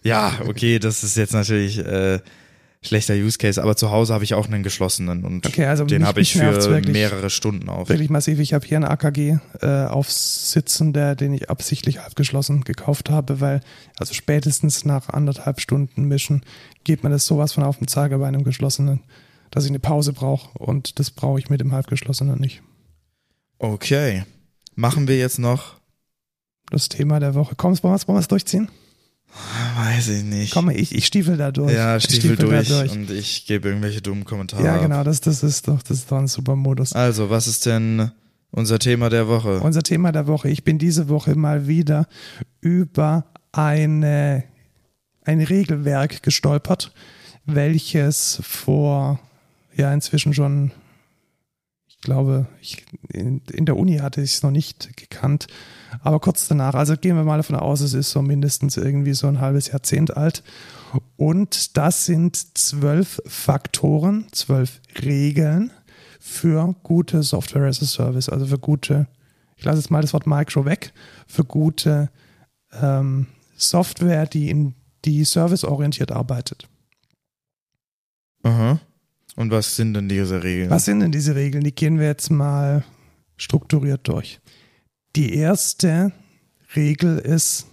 Ja, 0.03 0.33
okay, 0.47 0.79
das 0.79 1.05
ist 1.05 1.15
jetzt 1.15 1.33
natürlich 1.33 1.77
äh, 1.79 2.19
schlechter 2.83 3.13
Use 3.13 3.37
Case, 3.37 3.61
aber 3.61 3.75
zu 3.75 3.91
Hause 3.91 4.13
habe 4.13 4.23
ich 4.23 4.33
auch 4.33 4.47
einen 4.47 4.63
geschlossenen 4.63 5.23
und 5.23 5.45
okay, 5.45 5.65
also 5.65 5.85
den 5.85 6.05
habe 6.05 6.21
ich 6.21 6.33
für 6.33 6.53
wirklich, 6.69 6.93
mehrere 6.93 7.29
Stunden 7.29 7.69
auf. 7.69 7.89
Wirklich 7.89 8.09
massiv. 8.09 8.39
Ich 8.39 8.53
habe 8.53 8.65
hier 8.65 8.77
einen 8.77 8.85
AKG 8.85 9.37
äh, 9.61 9.85
aufsitzen, 9.85 10.93
der, 10.93 11.15
den 11.15 11.33
ich 11.33 11.49
absichtlich 11.49 12.01
abgeschlossen 12.01 12.63
gekauft 12.63 13.09
habe, 13.09 13.41
weil 13.41 13.61
also 13.97 14.13
spätestens 14.13 14.85
nach 14.85 15.09
anderthalb 15.09 15.61
Stunden 15.61 16.05
Mischen 16.05 16.43
geht 16.83 17.03
mir 17.03 17.09
das 17.09 17.25
sowas 17.25 17.53
von 17.53 17.63
auf 17.63 17.77
den 17.77 17.87
Zeiger 17.87 18.17
bei 18.17 18.27
einem 18.27 18.43
geschlossenen, 18.43 19.01
dass 19.51 19.65
ich 19.65 19.71
eine 19.71 19.79
Pause 19.79 20.13
brauche 20.13 20.57
und 20.57 20.99
das 20.99 21.11
brauche 21.11 21.39
ich 21.39 21.49
mit 21.49 21.61
dem 21.61 21.71
halbgeschlossenen 21.71 22.39
nicht. 22.39 22.61
Okay. 23.59 24.23
Machen 24.75 25.07
wir 25.07 25.17
jetzt 25.17 25.39
noch 25.39 25.75
das 26.69 26.89
Thema 26.89 27.19
der 27.19 27.35
Woche. 27.35 27.53
Komm, 27.55 27.81
wollen 27.83 28.01
wir 28.07 28.19
es 28.19 28.27
durchziehen? 28.27 28.69
Weiß 29.77 30.09
ich 30.09 30.23
nicht. 30.23 30.53
Komm, 30.53 30.69
ich, 30.69 30.93
ich 30.93 31.05
stiefel 31.05 31.37
da 31.37 31.51
durch. 31.51 31.73
Ja, 31.73 31.99
stiefel, 31.99 32.35
stiefel 32.35 32.35
durch, 32.37 32.67
durch, 32.67 32.91
und 32.91 33.09
ich 33.09 33.45
gebe 33.45 33.67
irgendwelche 33.69 34.01
dummen 34.01 34.25
Kommentare. 34.25 34.63
Ja, 34.63 34.77
genau, 34.77 35.03
das, 35.03 35.21
das, 35.21 35.43
ist 35.43 35.67
doch, 35.67 35.81
das 35.81 35.99
ist 35.99 36.11
doch 36.11 36.17
ein 36.17 36.27
super 36.27 36.55
Modus. 36.55 36.93
Also, 36.93 37.29
was 37.29 37.47
ist 37.47 37.65
denn 37.65 38.11
unser 38.51 38.79
Thema 38.79 39.09
der 39.09 39.27
Woche? 39.27 39.59
Unser 39.59 39.83
Thema 39.83 40.11
der 40.11 40.27
Woche. 40.27 40.49
Ich 40.49 40.63
bin 40.63 40.77
diese 40.77 41.09
Woche 41.09 41.35
mal 41.35 41.67
wieder 41.67 42.07
über 42.61 43.25
eine, 43.51 44.43
ein 45.23 45.41
Regelwerk 45.41 46.23
gestolpert, 46.23 46.93
welches 47.45 48.39
vor, 48.43 49.19
ja, 49.75 49.93
inzwischen 49.93 50.33
schon 50.33 50.71
glaube, 52.03 52.47
ich, 52.61 52.85
in, 53.11 53.41
in 53.51 53.65
der 53.65 53.77
Uni 53.77 53.97
hatte 53.97 54.21
ich 54.21 54.33
es 54.33 54.43
noch 54.43 54.51
nicht 54.51 54.95
gekannt, 54.97 55.47
aber 56.01 56.19
kurz 56.19 56.47
danach, 56.47 56.73
also 56.73 56.95
gehen 56.95 57.15
wir 57.15 57.23
mal 57.23 57.37
davon 57.37 57.55
aus, 57.55 57.81
es 57.81 57.93
ist 57.93 58.11
so 58.11 58.21
mindestens 58.21 58.77
irgendwie 58.77 59.13
so 59.13 59.27
ein 59.27 59.39
halbes 59.39 59.67
Jahrzehnt 59.67 60.15
alt. 60.15 60.43
Und 61.17 61.77
das 61.77 62.05
sind 62.05 62.57
zwölf 62.57 63.21
Faktoren, 63.25 64.27
zwölf 64.31 64.81
Regeln 65.03 65.71
für 66.19 66.75
gute 66.83 67.23
Software 67.23 67.67
as 67.67 67.81
a 67.81 67.85
Service, 67.85 68.29
also 68.29 68.45
für 68.45 68.59
gute, 68.59 69.07
ich 69.57 69.65
lasse 69.65 69.79
jetzt 69.79 69.91
mal 69.91 70.01
das 70.01 70.13
Wort 70.13 70.27
Micro 70.27 70.65
weg, 70.65 70.93
für 71.27 71.43
gute 71.43 72.09
ähm, 72.81 73.27
Software, 73.55 74.25
die 74.25 74.49
in 74.49 74.75
die 75.05 75.23
serviceorientiert 75.25 76.11
arbeitet. 76.11 76.67
Aha. 78.43 78.79
Und 79.35 79.51
was 79.51 79.75
sind 79.75 79.93
denn 79.95 80.09
diese 80.09 80.43
Regeln? 80.43 80.69
Was 80.69 80.85
sind 80.85 80.99
denn 80.99 81.11
diese 81.11 81.35
Regeln? 81.35 81.63
Die 81.63 81.73
gehen 81.73 81.99
wir 81.99 82.07
jetzt 82.07 82.29
mal 82.29 82.83
strukturiert 83.37 84.07
durch. 84.07 84.39
Die 85.15 85.35
erste 85.35 86.11
Regel 86.75 87.19
ist 87.19 87.67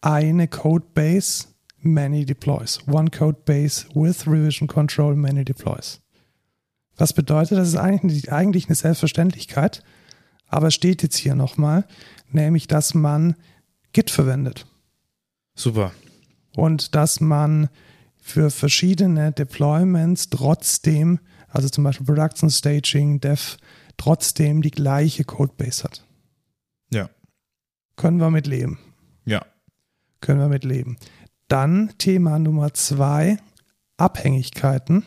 eine 0.00 0.48
Codebase, 0.48 1.46
many 1.78 2.24
deploys. 2.24 2.80
One 2.88 3.08
Codebase 3.10 3.86
with 3.94 4.26
Revision 4.26 4.66
Control, 4.66 5.14
many 5.14 5.44
deploys. 5.44 6.00
Was 6.96 7.12
bedeutet, 7.12 7.58
das 7.58 7.68
ist 7.68 7.76
eigentlich, 7.76 8.32
eigentlich 8.32 8.66
eine 8.66 8.74
Selbstverständlichkeit, 8.74 9.84
aber 10.48 10.72
steht 10.72 11.02
jetzt 11.02 11.16
hier 11.16 11.36
nochmal, 11.36 11.86
nämlich, 12.30 12.66
dass 12.66 12.94
man 12.94 13.36
Git 13.92 14.10
verwendet. 14.10 14.66
Super. 15.54 15.92
Und 16.56 16.94
dass 16.94 17.20
man 17.20 17.68
für 18.16 18.50
verschiedene 18.50 19.30
Deployments 19.30 20.30
trotzdem, 20.30 21.20
also 21.48 21.68
zum 21.68 21.84
Beispiel 21.84 22.06
Production 22.06 22.50
Staging, 22.50 23.20
Dev, 23.20 23.56
trotzdem 23.96 24.62
die 24.62 24.72
gleiche 24.72 25.24
Codebase 25.24 25.84
hat. 25.84 26.05
Ja. 26.92 27.10
Können 27.96 28.18
wir 28.18 28.30
mit 28.30 28.46
leben. 28.46 28.78
Ja. 29.24 29.44
Können 30.20 30.40
wir 30.40 30.48
mit 30.48 30.64
leben. 30.64 30.96
Dann 31.48 31.94
Thema 31.98 32.38
Nummer 32.38 32.74
zwei, 32.74 33.38
Abhängigkeiten. 33.96 35.04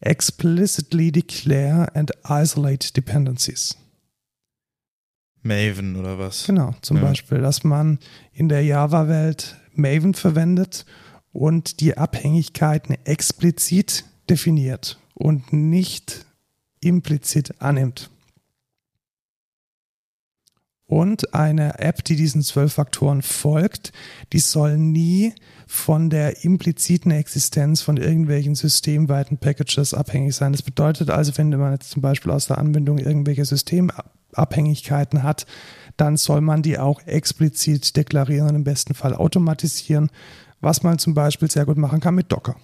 Explicitly 0.00 1.12
declare 1.12 1.94
and 1.94 2.12
isolate 2.28 2.92
dependencies. 2.92 3.76
Maven 5.42 5.96
oder 5.96 6.18
was? 6.18 6.46
Genau, 6.46 6.74
zum 6.80 6.98
ja. 6.98 7.04
Beispiel, 7.04 7.38
dass 7.38 7.64
man 7.64 7.98
in 8.32 8.48
der 8.48 8.62
Java-Welt 8.62 9.56
Maven 9.74 10.14
verwendet 10.14 10.86
und 11.32 11.80
die 11.80 11.96
Abhängigkeiten 11.96 12.96
explizit 13.04 14.04
definiert 14.28 14.98
und 15.14 15.52
nicht 15.52 16.26
implizit 16.80 17.60
annimmt. 17.60 18.10
Und 20.94 21.34
eine 21.34 21.80
App, 21.80 22.04
die 22.04 22.14
diesen 22.14 22.42
zwölf 22.42 22.74
Faktoren 22.74 23.22
folgt, 23.22 23.90
die 24.32 24.38
soll 24.38 24.78
nie 24.78 25.34
von 25.66 26.08
der 26.08 26.44
impliziten 26.44 27.10
Existenz 27.10 27.82
von 27.82 27.96
irgendwelchen 27.96 28.54
systemweiten 28.54 29.38
Packages 29.38 29.92
abhängig 29.92 30.36
sein. 30.36 30.52
Das 30.52 30.62
bedeutet 30.62 31.10
also, 31.10 31.36
wenn 31.36 31.50
man 31.50 31.72
jetzt 31.72 31.90
zum 31.90 32.00
Beispiel 32.00 32.30
aus 32.30 32.46
der 32.46 32.58
Anbindung 32.58 32.98
irgendwelche 32.98 33.44
Systemabhängigkeiten 33.44 35.24
hat, 35.24 35.46
dann 35.96 36.16
soll 36.16 36.40
man 36.40 36.62
die 36.62 36.78
auch 36.78 37.00
explizit 37.06 37.96
deklarieren 37.96 38.50
und 38.50 38.54
im 38.54 38.64
besten 38.64 38.94
Fall 38.94 39.14
automatisieren 39.14 40.10
was 40.60 40.82
man 40.82 40.98
zum 40.98 41.14
Beispiel 41.14 41.50
sehr 41.50 41.66
gut 41.66 41.76
machen 41.76 42.00
kann 42.00 42.14
mit 42.14 42.32
Docker. 42.32 42.56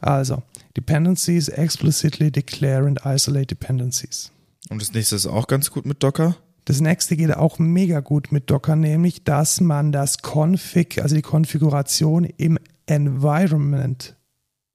Also, 0.00 0.42
Dependencies 0.76 1.48
explicitly 1.48 2.30
declare 2.30 2.86
and 2.86 3.00
isolate 3.04 3.46
dependencies. 3.46 4.32
Und 4.70 4.82
das 4.82 4.92
nächste 4.92 5.16
ist 5.16 5.26
auch 5.26 5.46
ganz 5.46 5.70
gut 5.70 5.86
mit 5.86 6.02
Docker? 6.02 6.36
Das 6.64 6.80
nächste 6.80 7.16
geht 7.16 7.34
auch 7.36 7.58
mega 7.58 8.00
gut 8.00 8.32
mit 8.32 8.50
Docker, 8.50 8.74
nämlich, 8.74 9.24
dass 9.24 9.60
man 9.60 9.92
das 9.92 10.18
Config, 10.22 11.02
also 11.02 11.14
die 11.14 11.22
Konfiguration 11.22 12.24
im 12.24 12.58
Environment 12.86 14.16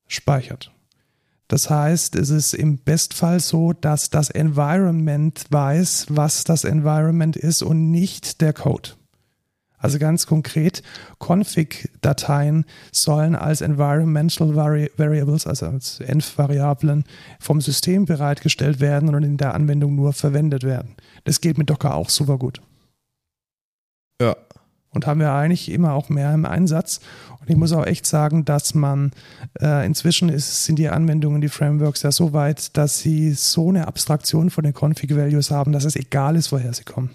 speichert. 0.07 0.71
Das 1.47 1.69
heißt, 1.71 2.15
es 2.15 2.29
ist 2.29 2.53
im 2.53 2.77
Bestfall 2.77 3.39
so, 3.39 3.73
dass 3.73 4.11
das 4.11 4.29
Environment 4.29 5.43
weiß, 5.49 6.07
was 6.09 6.43
das 6.43 6.63
Environment 6.63 7.35
ist 7.35 7.63
und 7.63 7.89
nicht 7.89 8.41
der 8.41 8.53
Code. 8.53 8.91
Also 9.79 9.97
ganz 9.97 10.27
konkret, 10.27 10.83
Config-Dateien 11.19 12.65
sollen 12.91 13.35
als 13.35 13.61
Environmental 13.61 14.55
Vari 14.55 14.91
Variables, 14.97 15.47
also 15.47 15.67
als 15.67 16.01
Env-Variablen 16.01 17.05
vom 17.39 17.61
System 17.61 18.05
bereitgestellt 18.05 18.81
werden 18.81 19.13
und 19.15 19.23
in 19.23 19.37
der 19.37 19.53
Anwendung 19.53 19.95
nur 19.95 20.13
verwendet 20.13 20.63
werden. 20.63 20.95
Das 21.23 21.39
geht 21.39 21.57
mit 21.57 21.69
Docker 21.69 21.95
auch 21.95 22.09
super 22.09 22.37
gut. 22.37 22.61
Ja. 24.21 24.35
Und 24.91 25.05
haben 25.05 25.19
wir 25.19 25.31
eigentlich 25.31 25.71
immer 25.71 25.93
auch 25.93 26.09
mehr 26.09 26.33
im 26.33 26.45
Einsatz. 26.45 26.99
Und 27.39 27.49
ich 27.49 27.55
muss 27.55 27.71
auch 27.73 27.85
echt 27.85 28.05
sagen, 28.05 28.43
dass 28.43 28.73
man 28.73 29.11
äh, 29.61 29.85
inzwischen 29.85 30.29
ist, 30.29 30.65
sind 30.65 30.79
die 30.79 30.89
Anwendungen, 30.89 31.41
die 31.41 31.47
Frameworks 31.47 32.01
ja 32.01 32.11
so 32.11 32.33
weit, 32.33 32.75
dass 32.75 32.99
sie 32.99 33.33
so 33.33 33.69
eine 33.69 33.87
Abstraktion 33.87 34.49
von 34.49 34.63
den 34.63 34.73
Config-Values 34.73 35.51
haben, 35.51 35.71
dass 35.71 35.85
es 35.85 35.95
egal 35.95 36.35
ist, 36.35 36.51
woher 36.51 36.73
sie 36.73 36.83
kommen. 36.83 37.11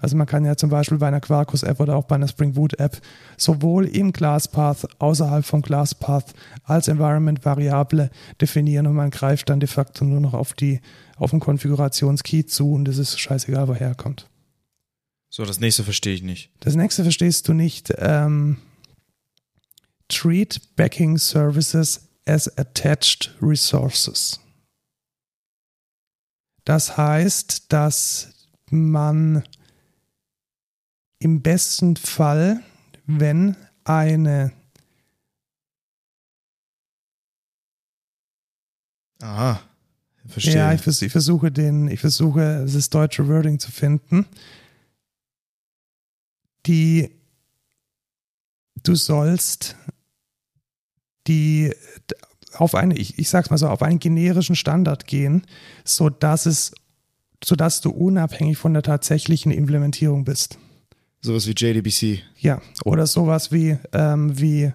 Also 0.00 0.16
man 0.16 0.26
kann 0.26 0.44
ja 0.44 0.56
zum 0.56 0.70
Beispiel 0.70 0.98
bei 0.98 1.08
einer 1.08 1.20
Quarkus-App 1.20 1.78
oder 1.78 1.96
auch 1.96 2.04
bei 2.04 2.14
einer 2.14 2.28
Spring 2.28 2.54
Boot-App 2.54 3.00
sowohl 3.36 3.86
im 3.86 4.12
ClassPath, 4.12 5.00
außerhalb 5.00 5.44
vom 5.44 5.62
ClassPath 5.62 6.34
als 6.64 6.88
Environment-Variable 6.88 8.10
definieren 8.40 8.86
und 8.86 8.94
man 8.94 9.10
greift 9.10 9.50
dann 9.50 9.60
de 9.60 9.68
facto 9.68 10.04
nur 10.04 10.20
noch 10.20 10.34
auf, 10.34 10.54
die, 10.54 10.80
auf 11.16 11.30
den 11.30 11.40
Konfigurationskey 11.40 12.46
zu 12.46 12.72
und 12.72 12.88
es 12.88 12.98
ist 12.98 13.18
scheißegal, 13.18 13.68
woher 13.68 13.88
er 13.88 13.94
kommt. 13.94 14.26
So, 15.28 15.44
das 15.44 15.60
nächste 15.60 15.84
verstehe 15.84 16.14
ich 16.14 16.22
nicht. 16.22 16.50
Das 16.60 16.74
nächste 16.74 17.02
verstehst 17.02 17.46
du 17.46 17.52
nicht. 17.52 17.92
Ähm, 17.98 18.56
treat 20.08 20.60
Backing 20.76 21.18
Services 21.18 22.08
as 22.26 22.48
attached 22.58 23.34
resources. 23.40 24.40
Das 26.64 26.96
heißt, 26.96 27.72
dass 27.72 28.32
man 28.70 29.44
im 31.20 31.42
besten 31.42 31.96
Fall, 31.96 32.62
wenn 33.06 33.56
eine 33.84 34.52
Aha, 39.22 39.60
verstehe. 40.26 40.54
Ja, 40.54 40.72
ich, 40.72 40.80
vers 40.80 41.02
ich, 41.02 41.12
versuche 41.12 41.52
den, 41.52 41.88
ich 41.88 42.00
versuche 42.00 42.66
das 42.66 42.88
deutsche 42.88 43.28
Wording 43.28 43.58
zu 43.58 43.70
finden. 43.70 44.26
Die 46.66 47.10
du 48.82 48.94
sollst 48.94 49.76
die 51.26 51.74
auf 52.54 52.74
eine, 52.74 52.96
ich, 52.96 53.18
ich 53.18 53.28
sag's 53.28 53.50
mal 53.50 53.58
so, 53.58 53.68
auf 53.68 53.82
einen 53.82 53.98
generischen 53.98 54.56
Standard 54.56 55.06
gehen, 55.06 55.42
so 55.84 56.08
dass 56.08 56.46
es, 56.46 56.72
so 57.44 57.54
dass 57.54 57.80
du 57.80 57.90
unabhängig 57.90 58.58
von 58.58 58.72
der 58.72 58.82
tatsächlichen 58.82 59.52
Implementierung 59.52 60.24
bist. 60.24 60.58
Sowas 61.22 61.46
wie 61.46 61.54
JDBC. 61.56 62.22
Ja, 62.38 62.60
oder 62.84 63.06
sowas 63.06 63.52
wie, 63.52 63.76
ähm, 63.92 64.38
wie 64.38 64.72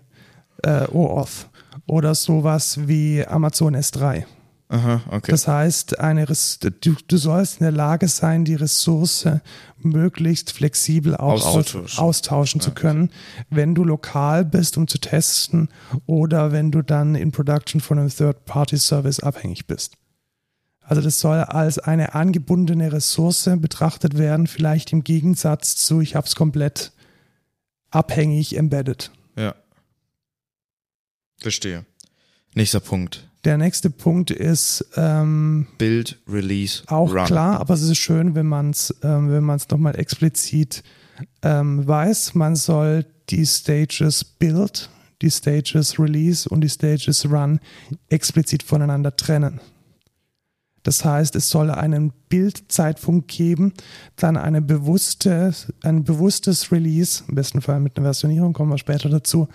äh, 0.63 0.87
OAuth 0.91 1.49
oder 1.87 2.13
sowas 2.15 2.87
wie 2.87 3.25
Amazon 3.25 3.75
S3. 3.75 4.25
Aha, 4.67 5.01
okay. 5.11 5.31
Das 5.31 5.47
heißt, 5.47 5.99
eine, 5.99 6.25
du, 6.25 6.95
du 7.07 7.17
sollst 7.17 7.59
in 7.59 7.65
der 7.65 7.71
Lage 7.71 8.07
sein, 8.07 8.45
die 8.45 8.55
Ressource 8.55 9.27
möglichst 9.77 10.51
flexibel 10.51 11.15
auch 11.15 11.45
austauschen, 11.45 11.99
austauschen 11.99 12.61
ja. 12.61 12.65
zu 12.65 12.71
können, 12.71 13.11
wenn 13.51 13.75
du 13.75 13.83
lokal 13.83 14.43
bist, 14.43 14.77
um 14.77 14.87
zu 14.87 14.97
testen 14.97 15.69
oder 16.07 16.51
wenn 16.51 16.71
du 16.71 16.81
dann 16.81 17.13
in 17.13 17.31
Production 17.31 17.79
von 17.79 17.99
einem 17.99 18.09
Third-Party-Service 18.09 19.19
abhängig 19.19 19.67
bist. 19.67 19.93
Also 20.87 21.01
das 21.01 21.19
soll 21.19 21.37
als 21.37 21.79
eine 21.79 22.13
angebundene 22.13 22.91
Ressource 22.91 23.49
betrachtet 23.57 24.17
werden, 24.17 24.47
vielleicht 24.47 24.93
im 24.93 25.03
Gegensatz 25.03 25.75
zu, 25.75 25.99
ich 25.99 26.15
habe 26.15 26.27
es 26.27 26.35
komplett 26.35 26.91
abhängig 27.89 28.55
embedded. 28.55 29.11
Ja. 29.35 29.55
Verstehe. 31.39 31.85
Nächster 32.53 32.79
Punkt. 32.79 33.27
Der 33.45 33.57
nächste 33.57 33.89
Punkt 33.89 34.31
ist 34.31 34.85
ähm, 34.95 35.67
Build, 35.77 36.17
Release, 36.27 36.83
auch 36.87 37.13
Run. 37.13 37.25
klar, 37.25 37.59
aber 37.59 37.75
es 37.75 37.83
ist 37.83 37.97
schön, 37.97 38.33
wenn 38.33 38.47
man 38.47 38.71
es, 38.71 38.95
ähm, 39.03 39.29
wenn 39.29 39.43
man 39.43 39.57
es 39.57 39.69
nochmal 39.69 39.99
explizit 39.99 40.83
ähm, 41.43 41.87
weiß. 41.87 42.33
Man 42.33 42.55
soll 42.55 43.05
die 43.29 43.45
Stages 43.45 44.23
Build, 44.23 44.89
die 45.21 45.29
Stages 45.29 45.99
Release 45.99 46.49
und 46.49 46.61
die 46.61 46.69
Stages 46.69 47.25
Run 47.29 47.59
explizit 48.09 48.63
voneinander 48.63 49.15
trennen. 49.15 49.59
Das 50.85 51.03
heißt, 51.03 51.35
es 51.35 51.49
soll 51.49 51.71
einen 51.71 52.13
Bildzeitpunkt 52.29 53.27
geben, 53.27 53.73
dann 54.17 54.37
eine 54.37 54.61
bewusste, 54.61 55.51
ein 55.81 56.03
bewusstes 56.03 56.71
Release, 56.71 57.23
im 57.27 57.33
besten 57.33 57.59
Fall 57.59 57.79
mit 57.79 57.97
einer 57.97 58.05
Versionierung, 58.05 58.53
kommen 58.53 58.69
wir 58.69 58.77
später 58.77 59.09
dazu, 59.09 59.47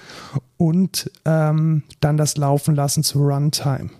und 0.57 1.09
ähm, 1.25 1.85
dann 2.01 2.17
das 2.17 2.37
Laufen 2.37 2.75
lassen 2.75 3.05
zu 3.05 3.21
Runtime. 3.21 3.91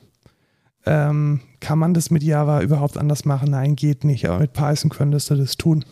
Ähm, 0.85 1.41
kann 1.61 1.79
man 1.79 1.95
das 1.95 2.11
mit 2.11 2.25
Java 2.25 2.63
überhaupt 2.63 2.99
anders 2.99 3.25
machen? 3.25 3.53
Nein, 3.53 3.77
geht 3.77 4.03
nicht, 4.03 4.29
aber 4.29 4.41
mit 4.41 4.53
Python 4.53 4.91
könntest 4.91 5.31
du 5.31 5.37
das 5.37 5.57
tun. 5.57 5.85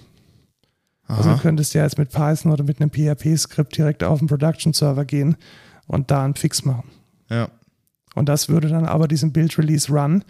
Also 1.06 1.12
Aha. 1.12 1.18
Also 1.18 1.30
du 1.36 1.42
könntest 1.42 1.72
ja 1.72 1.84
jetzt 1.84 1.98
mit 1.98 2.10
Python 2.10 2.50
oder 2.50 2.64
mit 2.64 2.80
einem 2.80 2.90
PHP-Skript 2.90 3.78
direkt 3.78 4.02
auf 4.02 4.18
den 4.18 4.26
Production-Server 4.26 5.04
gehen 5.04 5.36
und 5.86 6.10
da 6.10 6.24
einen 6.24 6.34
Fix 6.34 6.64
machen. 6.64 6.90
Ja. 7.30 7.48
Und 8.16 8.28
das 8.28 8.48
würde 8.48 8.66
dann 8.66 8.86
aber 8.86 9.06
diesen 9.06 9.32
Build-Release-Run 9.32 10.24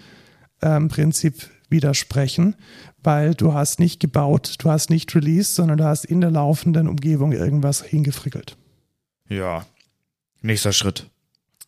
ähm, 0.62 0.88
Prinzip 0.88 1.48
widersprechen, 1.68 2.56
weil 3.02 3.34
du 3.34 3.52
hast 3.52 3.78
nicht 3.78 4.00
gebaut, 4.00 4.56
du 4.58 4.70
hast 4.70 4.90
nicht 4.90 5.14
released, 5.14 5.54
sondern 5.54 5.78
du 5.78 5.84
hast 5.84 6.04
in 6.04 6.20
der 6.20 6.30
laufenden 6.30 6.88
Umgebung 6.88 7.32
irgendwas 7.32 7.82
hingefrickelt. 7.82 8.56
Ja. 9.28 9.66
Nächster 10.40 10.72
Schritt. 10.72 11.10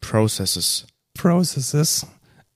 Processes. 0.00 0.86
Processes. 1.14 2.06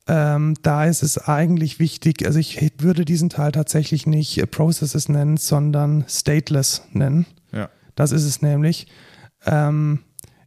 Ähm, 0.06 0.54
da 0.62 0.84
ist 0.84 1.02
es 1.02 1.18
eigentlich 1.18 1.78
wichtig, 1.78 2.26
also 2.26 2.38
ich 2.38 2.60
würde 2.78 3.06
diesen 3.06 3.30
Teil 3.30 3.52
tatsächlich 3.52 4.06
nicht 4.06 4.50
Processes 4.50 5.08
nennen, 5.08 5.38
sondern 5.38 6.04
Stateless 6.08 6.82
nennen. 6.92 7.26
Ja. 7.52 7.70
Das 7.94 8.12
ist 8.12 8.24
es 8.24 8.42
nämlich. 8.42 8.86
Ähm, 9.46 10.00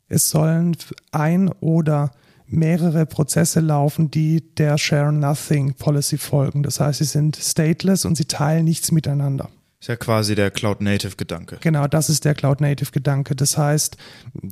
es 0.08 0.30
sollen 0.30 0.78
ein 1.12 1.50
oder 1.50 2.12
mehrere 2.48 3.06
Prozesse 3.06 3.60
laufen, 3.60 4.10
die 4.10 4.44
der 4.56 4.78
Share 4.78 5.12
Nothing 5.12 5.74
Policy 5.74 6.18
folgen. 6.18 6.64
Das 6.64 6.80
heißt, 6.80 7.00
sie 7.00 7.06
sind 7.06 7.36
stateless 7.36 8.06
und 8.06 8.16
sie 8.16 8.26
teilen 8.26 8.66
nichts 8.66 8.92
miteinander. 8.92 9.50
Ist 9.80 9.90
ja 9.90 9.96
quasi 9.96 10.34
der 10.34 10.50
Cloud 10.50 10.82
Native 10.82 11.18
Gedanke. 11.18 11.58
Genau, 11.62 11.88
das 11.88 12.10
ist 12.10 12.26
der 12.26 12.34
Cloud 12.34 12.62
Native 12.62 12.92
Gedanke. 12.92 13.36
Das 13.36 13.58
heißt, 13.60 13.96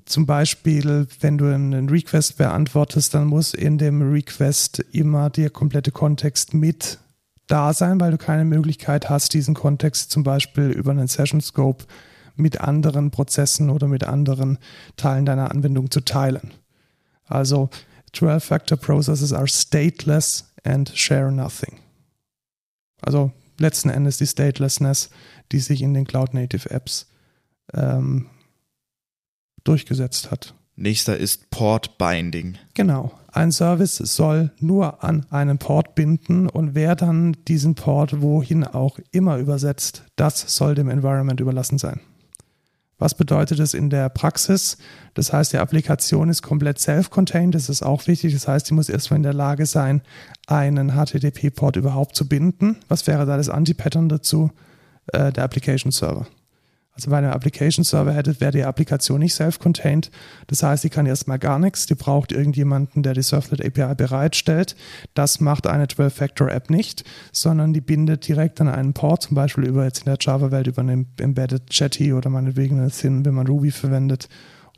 zum 0.05 0.27
Beispiel, 0.27 1.07
wenn 1.19 1.39
du 1.39 1.51
einen 1.51 1.89
Request 1.89 2.37
beantwortest, 2.37 3.13
dann 3.15 3.25
muss 3.25 3.55
in 3.55 3.79
dem 3.79 4.01
Request 4.01 4.85
immer 4.91 5.31
der 5.31 5.49
komplette 5.49 5.91
Kontext 5.91 6.53
mit 6.53 6.99
da 7.47 7.73
sein, 7.73 7.99
weil 7.99 8.11
du 8.11 8.17
keine 8.17 8.45
Möglichkeit 8.45 9.09
hast, 9.09 9.33
diesen 9.33 9.55
Kontext 9.55 10.11
zum 10.11 10.23
Beispiel 10.23 10.69
über 10.69 10.91
einen 10.91 11.07
Session 11.07 11.41
Scope 11.41 11.85
mit 12.35 12.61
anderen 12.61 13.09
Prozessen 13.09 13.69
oder 13.69 13.87
mit 13.87 14.03
anderen 14.03 14.59
Teilen 14.95 15.25
deiner 15.25 15.51
Anwendung 15.51 15.89
zu 15.89 16.01
teilen. 16.01 16.51
Also 17.27 17.69
12-Factor 18.13 18.77
Processes 18.77 19.33
are 19.33 19.47
stateless 19.47 20.53
and 20.63 20.89
share 20.95 21.31
nothing. 21.31 21.79
Also 23.01 23.31
letzten 23.59 23.89
Endes 23.89 24.17
die 24.17 24.27
Statelessness, 24.27 25.09
die 25.51 25.59
sich 25.59 25.81
in 25.81 25.93
den 25.93 26.05
Cloud 26.05 26.33
Native 26.33 26.69
Apps 26.69 27.07
ähm, 27.73 28.27
durchgesetzt 29.63 30.31
hat. 30.31 30.53
Nächster 30.77 31.17
ist 31.17 31.49
Port 31.51 31.97
Binding. 31.97 32.57
Genau. 32.73 33.11
Ein 33.31 33.51
Service 33.51 33.95
soll 33.95 34.51
nur 34.59 35.03
an 35.03 35.25
einen 35.29 35.57
Port 35.57 35.95
binden 35.95 36.49
und 36.49 36.75
wer 36.75 36.95
dann 36.95 37.37
diesen 37.47 37.75
Port 37.75 38.21
wohin 38.21 38.65
auch 38.65 38.99
immer 39.11 39.37
übersetzt, 39.37 40.03
das 40.15 40.55
soll 40.55 40.75
dem 40.75 40.89
Environment 40.89 41.39
überlassen 41.39 41.77
sein. 41.77 42.01
Was 42.97 43.13
bedeutet 43.13 43.59
das 43.59 43.73
in 43.73 43.89
der 43.89 44.09
Praxis? 44.09 44.77
Das 45.15 45.33
heißt, 45.33 45.51
die 45.51 45.57
Applikation 45.57 46.29
ist 46.29 46.41
komplett 46.41 46.79
self-contained. 46.79 47.53
Das 47.53 47.67
ist 47.67 47.83
auch 47.83 48.07
wichtig. 48.07 48.33
Das 48.33 48.47
heißt, 48.47 48.67
sie 48.67 48.73
muss 48.73 48.87
erstmal 48.87 49.17
in 49.17 49.23
der 49.23 49.33
Lage 49.33 49.65
sein, 49.65 50.01
einen 50.47 50.91
HTTP-Port 50.91 51.75
überhaupt 51.75 52.15
zu 52.15 52.27
binden. 52.27 52.77
Was 52.87 53.05
wäre 53.07 53.25
da 53.25 53.35
das 53.35 53.49
Anti-Pattern 53.49 54.07
dazu? 54.07 54.51
Äh, 55.07 55.33
der 55.33 55.43
Application 55.43 55.91
Server. 55.91 56.25
Also 56.95 57.11
bei 57.11 57.17
einem 57.17 57.31
Application 57.31 57.83
Server 57.83 58.13
hättet, 58.13 58.39
wäre 58.39 58.53
die 58.53 58.63
Applikation 58.63 59.19
nicht 59.19 59.33
self-contained. 59.33 60.09
Das 60.47 60.63
heißt, 60.63 60.81
sie 60.81 60.89
kann 60.89 61.05
erstmal 61.05 61.39
gar 61.39 61.59
nichts. 61.59 61.87
Die 61.87 61.95
braucht 61.95 62.31
irgendjemanden, 62.31 63.03
der 63.03 63.13
die 63.13 63.21
Surflet 63.21 63.65
API 63.65 63.95
bereitstellt. 63.95 64.77
Das 65.13 65.41
macht 65.41 65.67
eine 65.67 65.87
12-Factor-App 65.87 66.69
nicht, 66.69 67.03
sondern 67.33 67.73
die 67.73 67.81
bindet 67.81 68.25
direkt 68.25 68.61
an 68.61 68.69
einen 68.69 68.93
Port, 68.93 69.23
zum 69.23 69.35
Beispiel 69.35 69.65
über 69.65 69.83
jetzt 69.83 69.99
in 69.99 70.05
der 70.05 70.17
Java-Welt 70.21 70.67
über 70.67 70.83
einen 70.83 71.07
Embedded 71.19 71.69
Chatty 71.69 72.13
oder 72.13 72.29
meinetwegen 72.29 72.79
eine 72.79 72.91
Thin, 72.91 73.25
wenn 73.25 73.33
man 73.33 73.47
Ruby 73.47 73.71
verwendet 73.71 74.29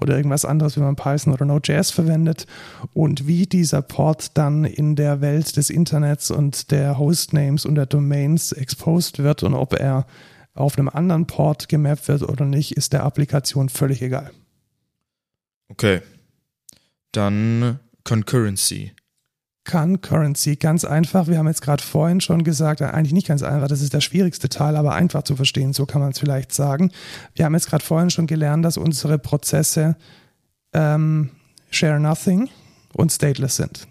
oder 0.01 0.17
irgendwas 0.17 0.45
anderes, 0.45 0.75
wenn 0.75 0.83
man 0.83 0.95
Python 0.95 1.33
oder 1.33 1.45
Node.js 1.45 1.91
verwendet 1.91 2.47
und 2.93 3.27
wie 3.27 3.45
dieser 3.45 3.83
Port 3.83 4.37
dann 4.37 4.65
in 4.65 4.95
der 4.95 5.21
Welt 5.21 5.55
des 5.55 5.69
Internets 5.69 6.31
und 6.31 6.71
der 6.71 6.97
Hostnames 6.97 7.65
und 7.65 7.75
der 7.75 7.85
Domains 7.85 8.51
exposed 8.51 9.19
wird 9.19 9.43
und 9.43 9.53
ob 9.53 9.73
er 9.73 10.05
auf 10.57 10.77
einem 10.77 10.89
anderen 10.89 11.27
Port 11.27 11.69
gemappt 11.69 12.07
wird 12.07 12.23
oder 12.23 12.45
nicht, 12.45 12.75
ist 12.75 12.93
der 12.93 13.03
Applikation 13.03 13.69
völlig 13.69 14.01
egal. 14.01 14.31
Okay. 15.69 16.01
Dann 17.11 17.79
Concurrency. 18.03 18.93
Concurrency, 19.65 20.55
ganz 20.55 20.85
einfach. 20.85 21.27
Wir 21.27 21.37
haben 21.37 21.47
jetzt 21.47 21.61
gerade 21.61 21.83
vorhin 21.83 22.21
schon 22.21 22.43
gesagt, 22.43 22.81
eigentlich 22.81 23.11
nicht 23.11 23.27
ganz 23.27 23.43
einfach, 23.43 23.67
das 23.67 23.81
ist 23.81 23.93
der 23.93 24.01
schwierigste 24.01 24.47
Teil, 24.47 24.77
aber 24.77 24.95
einfach 24.95 25.23
zu 25.23 25.35
verstehen, 25.35 25.73
so 25.73 25.85
kann 25.85 25.99
man 25.99 26.11
es 26.11 26.19
vielleicht 26.19 26.53
sagen. 26.53 26.91
Wir 27.35 27.45
haben 27.45 27.53
jetzt 27.53 27.69
gerade 27.69 27.83
vorhin 27.83 28.09
schon 28.09 28.27
gelernt, 28.27 28.63
dass 28.63 28.77
unsere 28.77 29.19
Prozesse 29.19 29.97
ähm, 30.73 31.31
share 31.69 31.99
nothing 31.99 32.49
und 32.93 33.11
stateless 33.11 33.57
sind. 33.57 33.87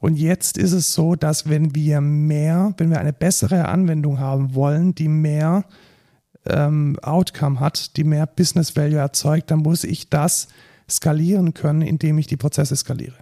Und 0.00 0.16
jetzt 0.16 0.56
ist 0.56 0.72
es 0.72 0.94
so, 0.94 1.14
dass 1.14 1.48
wenn 1.48 1.74
wir 1.74 2.00
mehr, 2.00 2.74
wenn 2.78 2.90
wir 2.90 2.98
eine 2.98 3.12
bessere 3.12 3.68
Anwendung 3.68 4.18
haben 4.18 4.54
wollen, 4.54 4.94
die 4.94 5.08
mehr 5.08 5.64
ähm, 6.46 6.98
Outcome 7.02 7.60
hat, 7.60 7.96
die 7.96 8.04
mehr 8.04 8.26
Business 8.26 8.74
Value 8.76 8.98
erzeugt, 8.98 9.50
dann 9.50 9.60
muss 9.60 9.84
ich 9.84 10.08
das 10.08 10.48
skalieren 10.88 11.54
können, 11.54 11.82
indem 11.82 12.18
ich 12.18 12.26
die 12.26 12.38
Prozesse 12.38 12.74
skaliere. 12.76 13.16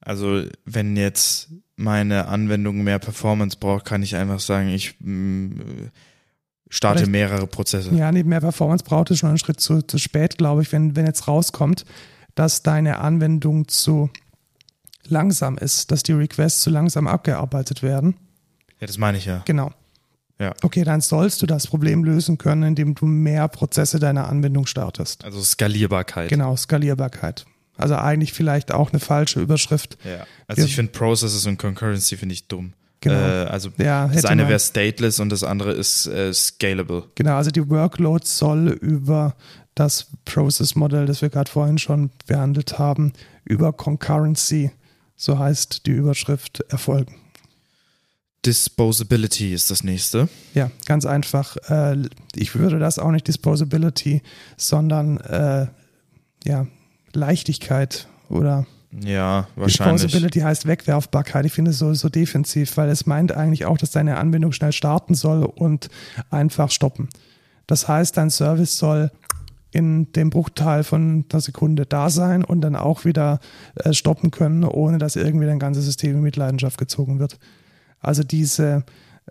Also 0.00 0.44
wenn 0.64 0.96
jetzt 0.96 1.50
meine 1.76 2.28
Anwendung 2.28 2.84
mehr 2.84 3.00
Performance 3.00 3.56
braucht, 3.58 3.84
kann 3.84 4.02
ich 4.02 4.14
einfach 4.14 4.38
sagen, 4.38 4.68
ich 4.68 4.94
mh, 5.00 5.10
mm, 5.10 5.90
starte 6.68 6.98
Vielleicht, 6.98 7.12
mehrere 7.12 7.46
Prozesse. 7.48 7.92
Ja, 7.94 8.12
nee, 8.12 8.22
mehr 8.22 8.40
Performance 8.40 8.84
braucht 8.84 9.10
es 9.10 9.18
schon 9.18 9.30
einen 9.30 9.38
Schritt 9.38 9.60
zu, 9.60 9.82
zu 9.82 9.98
spät, 9.98 10.38
glaube 10.38 10.62
ich, 10.62 10.72
wenn, 10.72 10.94
wenn 10.94 11.06
jetzt 11.06 11.26
rauskommt, 11.26 11.84
dass 12.34 12.62
deine 12.62 12.98
Anwendung 12.98 13.66
zu 13.68 14.10
langsam 15.06 15.58
ist, 15.58 15.90
dass 15.90 16.02
die 16.02 16.12
Requests 16.12 16.62
zu 16.62 16.70
langsam 16.70 17.06
abgearbeitet 17.06 17.82
werden. 17.82 18.16
Ja, 18.80 18.86
das 18.86 18.98
meine 18.98 19.18
ich 19.18 19.26
ja. 19.26 19.42
Genau. 19.44 19.72
Ja. 20.38 20.52
Okay, 20.62 20.82
dann 20.82 21.00
sollst 21.00 21.42
du 21.42 21.46
das 21.46 21.66
Problem 21.66 22.04
lösen 22.04 22.38
können, 22.38 22.64
indem 22.64 22.94
du 22.94 23.06
mehr 23.06 23.46
Prozesse 23.48 24.00
deiner 24.00 24.28
Anwendung 24.28 24.66
startest. 24.66 25.24
Also 25.24 25.40
Skalierbarkeit. 25.42 26.28
Genau, 26.28 26.56
Skalierbarkeit. 26.56 27.46
Also 27.76 27.96
eigentlich 27.96 28.32
vielleicht 28.32 28.72
auch 28.72 28.90
eine 28.90 29.00
falsche 29.00 29.40
Überschrift. 29.40 29.96
Ja. 30.04 30.26
Also 30.46 30.62
Wir, 30.62 30.66
ich 30.66 30.74
finde 30.74 30.92
Processes 30.92 31.46
und 31.46 31.58
Concurrency 31.58 32.16
finde 32.16 32.34
ich 32.34 32.48
dumm. 32.48 32.72
Genau. 33.00 33.16
Äh, 33.16 33.46
also 33.46 33.70
ja, 33.78 34.08
das 34.08 34.24
eine 34.24 34.48
wäre 34.48 34.58
stateless 34.58 35.20
und 35.20 35.30
das 35.30 35.44
andere 35.44 35.72
ist 35.72 36.06
äh, 36.06 36.32
scalable. 36.32 37.04
Genau, 37.14 37.36
also 37.36 37.50
die 37.50 37.68
Workload 37.68 38.24
soll 38.26 38.68
über 38.68 39.34
das 39.74 40.06
Process-Modell, 40.24 41.06
das 41.06 41.20
wir 41.20 41.28
gerade 41.28 41.50
vorhin 41.50 41.78
schon 41.78 42.10
behandelt 42.26 42.78
haben, 42.78 43.12
über 43.44 43.72
Concurrency, 43.72 44.70
so 45.16 45.38
heißt 45.38 45.86
die 45.86 45.92
Überschrift, 45.92 46.60
erfolgen. 46.68 47.16
Disposability 48.44 49.54
ist 49.54 49.70
das 49.70 49.84
nächste. 49.84 50.28
Ja, 50.52 50.70
ganz 50.86 51.06
einfach. 51.06 51.56
Äh, 51.68 51.96
ich 52.34 52.54
würde 52.54 52.78
das 52.78 52.98
auch 52.98 53.10
nicht 53.10 53.26
Disposability, 53.26 54.22
sondern 54.56 55.18
äh, 55.18 55.66
ja, 56.44 56.66
Leichtigkeit 57.14 58.06
oder 58.28 58.66
ja, 59.02 59.48
wahrscheinlich. 59.56 60.02
Disposability 60.02 60.40
heißt 60.40 60.66
Wegwerfbarkeit. 60.66 61.46
Ich 61.46 61.52
finde 61.52 61.72
es 61.72 61.78
so, 61.78 61.94
so 61.94 62.08
defensiv, 62.08 62.76
weil 62.76 62.90
es 62.90 63.06
meint 63.06 63.32
eigentlich 63.32 63.64
auch, 63.64 63.78
dass 63.78 63.90
deine 63.90 64.18
Anwendung 64.18 64.52
schnell 64.52 64.72
starten 64.72 65.14
soll 65.14 65.44
und 65.44 65.88
einfach 66.30 66.70
stoppen. 66.70 67.08
Das 67.66 67.88
heißt, 67.88 68.16
dein 68.16 68.30
Service 68.30 68.76
soll 68.76 69.10
in 69.74 70.12
dem 70.12 70.30
Bruchteil 70.30 70.84
von 70.84 71.24
einer 71.28 71.40
Sekunde 71.40 71.84
da 71.84 72.08
sein 72.08 72.44
und 72.44 72.60
dann 72.60 72.76
auch 72.76 73.04
wieder 73.04 73.40
äh, 73.74 73.92
stoppen 73.92 74.30
können, 74.30 74.62
ohne 74.62 74.98
dass 74.98 75.16
irgendwie 75.16 75.46
dein 75.46 75.58
ganzes 75.58 75.84
System 75.84 76.16
in 76.16 76.22
Mitleidenschaft 76.22 76.78
gezogen 76.78 77.18
wird. 77.18 77.38
Also 77.98 78.22
diese 78.22 78.84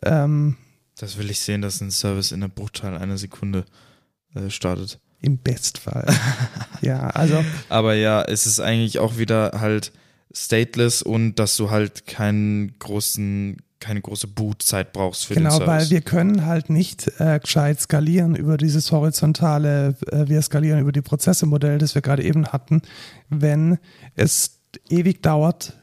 ähm, 0.03 0.57
Das 0.99 1.17
will 1.17 1.31
ich 1.31 1.39
sehen, 1.39 1.61
dass 1.61 1.79
ein 1.79 1.91
Service 1.91 2.33
in 2.33 2.43
einem 2.43 2.51
Bruchteil 2.51 2.97
einer 2.97 3.17
Sekunde 3.17 3.63
äh, 4.35 4.49
startet. 4.49 4.99
Im 5.21 5.37
Bestfall. 5.37 6.05
ja, 6.81 7.07
also. 7.07 7.43
Aber 7.69 7.93
ja, 7.93 8.21
es 8.23 8.45
ist 8.45 8.59
eigentlich 8.59 8.99
auch 8.99 9.17
wieder 9.17 9.53
halt 9.61 9.93
stateless 10.33 11.01
und 11.01 11.35
dass 11.35 11.55
du 11.55 11.69
halt 11.69 12.05
keinen 12.05 12.77
großen, 12.79 13.61
keine 13.83 14.01
große 14.01 14.27
Bootzeit 14.27 14.93
brauchst 14.93 15.25
für 15.25 15.33
genau, 15.33 15.49
den 15.49 15.57
Service. 15.57 15.67
Genau, 15.67 15.81
weil 15.81 15.89
wir 15.89 16.01
können 16.01 16.45
halt 16.45 16.69
nicht 16.69 17.11
äh, 17.19 17.37
gescheit 17.39 17.81
skalieren 17.81 18.33
über 18.33 18.55
dieses 18.55 18.93
horizontale, 18.93 19.97
äh, 20.09 20.29
wir 20.29 20.41
skalieren 20.41 20.79
über 20.79 20.93
die 20.93 21.01
Prozesse-Modell, 21.01 21.79
das 21.79 21.93
wir 21.93 22.01
gerade 22.01 22.23
eben 22.23 22.47
hatten, 22.47 22.81
wenn 23.29 23.77
es 24.15 24.61
ewig 24.89 25.21
dauert, 25.21 25.73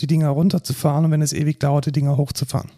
die 0.00 0.08
Dinger 0.08 0.30
runterzufahren 0.30 1.04
und 1.04 1.10
wenn 1.12 1.22
es 1.22 1.32
ewig 1.32 1.60
dauert, 1.60 1.86
die 1.86 1.92
Dinger 1.92 2.16
hochzufahren. 2.16 2.72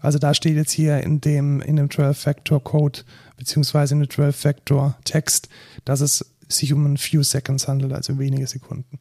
Also 0.00 0.18
da 0.18 0.34
steht 0.34 0.56
jetzt 0.56 0.72
hier 0.72 1.00
in 1.02 1.20
dem, 1.20 1.60
in 1.60 1.76
dem 1.76 1.88
12-Factor-Code 1.88 3.00
beziehungsweise 3.36 3.94
in 3.94 4.00
dem 4.00 4.08
12-Factor-Text, 4.08 5.48
dass 5.84 6.00
es 6.00 6.34
sich 6.48 6.72
um 6.72 6.84
ein 6.86 6.96
few 6.96 7.22
seconds 7.22 7.68
handelt, 7.68 7.92
also 7.92 8.18
wenige 8.18 8.48
Sekunden. 8.48 8.98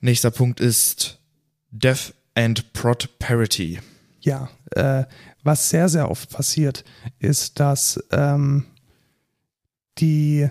Nächster 0.00 0.30
Punkt 0.30 0.60
ist 0.60 1.18
Dev 1.72 2.12
and 2.34 2.72
Prod 2.74 3.18
Parity. 3.18 3.80
Ja, 4.24 4.48
äh, 4.70 5.04
was 5.42 5.68
sehr, 5.68 5.90
sehr 5.90 6.10
oft 6.10 6.30
passiert, 6.30 6.82
ist, 7.18 7.60
dass 7.60 8.02
ähm, 8.10 8.64
die 9.98 10.48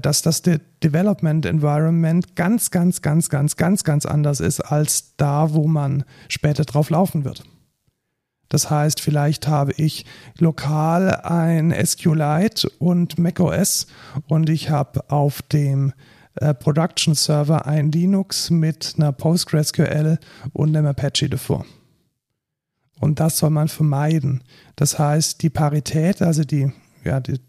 dass 0.00 0.22
das 0.22 0.40
Development 0.40 1.44
Environment 1.44 2.34
ganz, 2.34 2.70
ganz, 2.70 3.02
ganz, 3.02 3.28
ganz, 3.28 3.56
ganz, 3.56 3.84
ganz 3.84 4.06
anders 4.06 4.40
ist 4.40 4.60
als 4.60 5.16
da, 5.18 5.52
wo 5.52 5.66
man 5.66 6.04
später 6.28 6.64
drauf 6.64 6.88
laufen 6.88 7.24
wird. 7.24 7.44
Das 8.48 8.70
heißt, 8.70 9.02
vielleicht 9.02 9.46
habe 9.46 9.72
ich 9.72 10.06
lokal 10.38 11.14
ein 11.16 11.74
SQLite 11.84 12.70
und 12.78 13.18
macOS 13.18 13.86
und 14.26 14.48
ich 14.48 14.70
habe 14.70 15.10
auf 15.10 15.42
dem 15.42 15.92
äh, 16.40 16.54
Production 16.54 17.14
Server 17.14 17.66
ein 17.66 17.92
Linux 17.92 18.50
mit 18.50 18.94
einer 18.96 19.12
PostgreSQL 19.12 20.18
und 20.52 20.76
einem 20.76 20.86
Apache 20.86 21.28
davor. 21.28 21.64
Und 23.00 23.20
das 23.20 23.38
soll 23.38 23.50
man 23.50 23.68
vermeiden. 23.68 24.42
Das 24.76 24.98
heißt, 24.98 25.42
die 25.42 25.50
Parität, 25.50 26.20
also 26.22 26.44
die, 26.44 26.72
ja, 27.04 27.20
die 27.20 27.40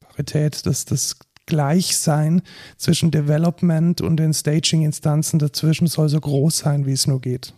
Parität, 0.00 0.66
das, 0.66 0.84
das 0.84 1.16
Gleichsein 1.46 2.42
zwischen 2.76 3.10
Development 3.10 4.00
und 4.00 4.16
den 4.16 4.32
Staging-Instanzen 4.32 5.38
dazwischen 5.38 5.86
soll 5.86 6.08
so 6.08 6.20
groß 6.20 6.58
sein, 6.58 6.86
wie 6.86 6.92
es 6.92 7.06
nur 7.06 7.20
geht. 7.20 7.54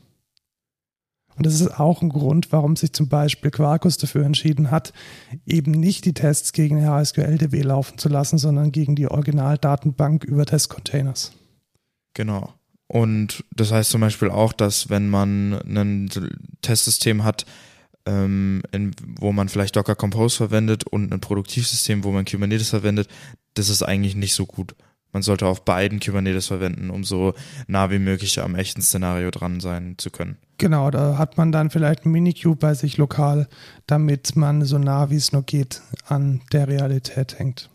Und 1.37 1.47
das 1.47 1.61
ist 1.61 1.81
auch 1.81 2.03
ein 2.03 2.09
Grund, 2.09 2.53
warum 2.53 2.77
sich 2.77 2.93
zum 2.93 3.09
Beispiel 3.09 3.51
Quarkus 3.51 3.97
dafür 3.97 4.25
entschieden 4.25 4.71
hat, 4.71 4.93
eben 5.47 5.73
nicht 5.73 6.05
die 6.05 6.15
Tests 6.15 6.53
gegen 6.53 6.87
HSQL-DB 6.87 7.63
laufen 7.63 7.99
zu 7.99 8.09
lassen, 8.09 8.39
sondern 8.39 8.73
gegen 8.73 8.95
die 8.95 9.09
Originaldatenbank 9.09 10.25
über 10.25 10.47
Testcontainers. 10.47 11.33
Genau. 12.15 12.53
Und 12.87 13.45
das 13.55 13.73
heißt 13.73 13.91
zum 13.91 14.01
Beispiel 14.01 14.31
auch, 14.31 14.53
dass 14.53 14.91
wenn 14.91 15.09
man 15.09 15.55
ein 15.55 16.11
Testsystem 16.63 17.25
hat, 17.25 17.47
ähm, 18.07 18.63
in, 18.73 18.93
wo 19.19 19.33
man 19.33 19.49
vielleicht 19.49 19.77
Docker 19.77 19.97
Compose 19.97 20.37
verwendet 20.37 20.85
und 20.85 21.13
ein 21.13 21.21
Produktivsystem, 21.21 22.05
wo 22.05 22.13
man 22.13 22.25
Kubernetes 22.25 22.71
verwendet, 22.71 23.09
das 23.55 23.69
ist 23.69 23.83
eigentlich 23.83 24.15
nicht 24.15 24.35
so 24.35 24.47
gut. 24.47 24.75
Man 25.15 25.23
sollte 25.23 25.47
auf 25.47 25.65
beiden 25.65 26.01
Kubernetes 26.01 26.49
verwenden, 26.49 26.91
um 26.91 27.05
so 27.05 27.35
nah 27.69 27.91
wie 27.93 28.01
möglich 28.01 28.41
am 28.41 28.57
echten 28.57 28.83
Szenario 28.83 29.31
dran 29.31 29.61
sein 29.61 29.95
zu 29.97 30.11
können. 30.11 30.37
Genau, 30.59 30.91
da 30.91 31.19
hat 31.19 31.37
man 31.37 31.53
dann 31.53 31.71
vielleicht 31.71 32.05
ein 32.05 32.11
Minikube 32.11 32.57
bei 32.57 32.75
sich 32.75 32.97
lokal, 32.97 33.47
damit 33.87 34.35
man 34.35 34.65
so 34.65 34.77
nah 34.77 35.11
wie 35.11 35.17
es 35.17 35.33
nur 35.33 35.45
geht 35.45 35.83
an 36.09 36.43
der 36.53 36.67
Realität 36.67 37.39
hängt. 37.39 37.71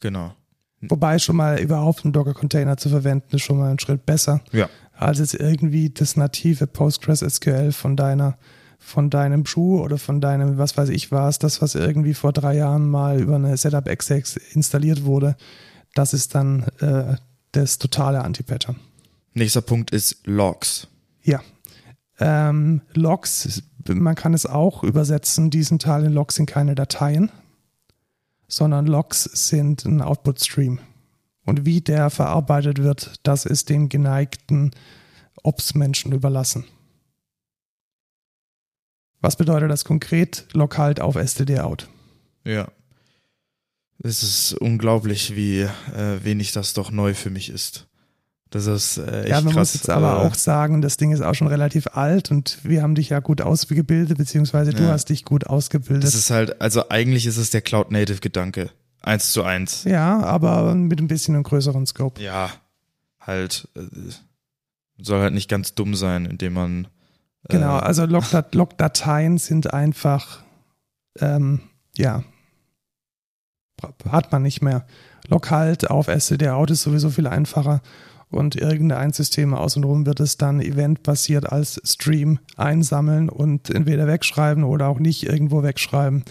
Genau. 0.00 0.34
Wobei 0.80 1.20
schon 1.20 1.36
mal 1.36 1.60
überhaupt 1.60 2.04
einen 2.04 2.12
Docker-Container 2.12 2.76
zu 2.76 2.88
verwenden, 2.88 3.36
ist 3.36 3.42
schon 3.42 3.58
mal 3.58 3.70
ein 3.70 3.78
Schritt 3.78 4.04
besser. 4.04 4.40
Ja. 4.50 4.68
Als 4.92 5.20
jetzt 5.20 5.34
irgendwie 5.34 5.90
das 5.90 6.16
native 6.16 6.66
PostgreSQL 6.66 7.70
von 7.70 7.96
deiner, 7.96 8.36
von 8.80 9.10
deinem 9.10 9.46
Schuh 9.46 9.80
oder 9.80 9.96
von 9.96 10.20
deinem, 10.20 10.58
was 10.58 10.76
weiß 10.76 10.88
ich 10.88 11.12
was, 11.12 11.38
das, 11.38 11.62
was 11.62 11.76
irgendwie 11.76 12.14
vor 12.14 12.32
drei 12.32 12.56
Jahren 12.56 12.88
mal 12.88 13.20
über 13.20 13.36
eine 13.36 13.56
Setup-Exec 13.56 14.24
installiert 14.54 15.04
wurde, 15.04 15.36
das 15.94 16.14
ist 16.14 16.34
dann 16.34 16.64
äh, 16.80 17.16
das 17.52 17.78
totale 17.78 18.22
Anti-Pattern. 18.22 18.76
Nächster 19.34 19.62
Punkt 19.62 19.90
ist 19.90 20.26
Logs. 20.26 20.88
Ja. 21.22 21.40
Ähm, 22.18 22.82
Logs, 22.94 23.62
man 23.88 24.14
kann 24.14 24.34
es 24.34 24.46
auch 24.46 24.82
übersetzen, 24.82 25.50
diesen 25.50 25.78
Teil 25.78 26.04
in 26.04 26.12
Logs 26.12 26.34
sind 26.34 26.46
keine 26.46 26.74
Dateien, 26.74 27.30
sondern 28.48 28.86
Logs 28.86 29.24
sind 29.24 29.84
ein 29.84 30.02
Output-Stream. 30.02 30.80
Und 31.46 31.64
wie 31.64 31.80
der 31.80 32.10
verarbeitet 32.10 32.82
wird, 32.82 33.14
das 33.22 33.46
ist 33.46 33.70
den 33.70 33.88
geneigten 33.88 34.72
Ops-Menschen 35.42 36.12
überlassen. 36.12 36.64
Was 39.20 39.36
bedeutet 39.36 39.70
das 39.70 39.84
konkret? 39.84 40.46
Log 40.52 40.78
halt 40.78 41.00
auf 41.00 41.16
std-out. 41.16 41.88
Ja. 42.44 42.68
Es 44.02 44.22
ist 44.22 44.54
unglaublich, 44.54 45.36
wie 45.36 45.60
äh, 45.60 46.24
wenig 46.24 46.52
das 46.52 46.72
doch 46.74 46.90
neu 46.90 47.14
für 47.14 47.30
mich 47.30 47.50
ist. 47.50 47.86
Das 48.48 48.66
ist 48.66 48.96
äh, 48.98 49.20
echt 49.20 49.28
Ja, 49.28 49.36
man 49.42 49.52
krass. 49.52 49.56
muss 49.56 49.74
jetzt 49.74 49.90
aber 49.90 50.12
Äh, 50.24 50.26
auch 50.26 50.34
sagen, 50.34 50.80
das 50.82 50.96
Ding 50.96 51.12
ist 51.12 51.20
auch 51.20 51.34
schon 51.34 51.46
relativ 51.46 51.86
alt 51.92 52.30
und 52.30 52.58
wir 52.64 52.82
haben 52.82 52.94
dich 52.94 53.10
ja 53.10 53.20
gut 53.20 53.40
ausgebildet, 53.42 54.18
beziehungsweise 54.18 54.72
du 54.72 54.82
Ja. 54.84 54.90
hast 54.90 55.10
dich 55.10 55.24
gut 55.24 55.46
ausgebildet. 55.46 56.02
Das 56.04 56.14
ist 56.14 56.30
halt, 56.30 56.60
also 56.60 56.88
eigentlich 56.88 57.26
ist 57.26 57.36
es 57.36 57.50
der 57.50 57.60
Cloud-Native-Gedanke. 57.60 58.70
Eins 59.02 59.32
zu 59.32 59.42
eins. 59.44 59.84
ja, 59.84 60.20
aber 60.20 60.74
mit 60.74 61.00
ein 61.00 61.08
bisschen 61.08 61.34
einem 61.34 61.44
größeren 61.44 61.86
Scope. 61.86 62.20
Ja, 62.20 62.50
halt, 63.20 63.68
äh, 63.76 63.80
soll 64.98 65.20
halt 65.22 65.32
nicht 65.34 65.48
ganz 65.48 65.74
dumm 65.74 65.94
sein, 65.94 66.26
indem 66.26 66.52
man. 66.54 66.84
Äh, 67.48 67.52
Genau, 67.54 67.76
also 67.76 68.04
Log-Dat- 68.04 68.54
Log-Dateien 68.54 69.38
sind 69.38 69.72
einfach, 69.72 70.42
ähm, 71.18 71.60
ja, 71.96 72.24
hat 74.08 74.32
man 74.32 74.42
nicht 74.42 74.62
mehr. 74.62 74.86
Log 75.28 75.50
halt 75.50 75.90
auf 75.90 76.08
std-out 76.08 76.70
ist 76.70 76.82
sowieso 76.82 77.10
viel 77.10 77.26
einfacher 77.26 77.82
und 78.30 78.56
irgendein 78.56 79.12
System 79.12 79.54
außenrum 79.54 80.06
wird 80.06 80.20
es 80.20 80.36
dann 80.36 80.60
eventbasiert 80.60 81.50
als 81.50 81.80
Stream 81.84 82.38
einsammeln 82.56 83.28
und 83.28 83.70
entweder 83.70 84.06
wegschreiben 84.06 84.64
oder 84.64 84.88
auch 84.88 84.98
nicht 84.98 85.24
irgendwo 85.24 85.62
wegschreiben. 85.62 86.24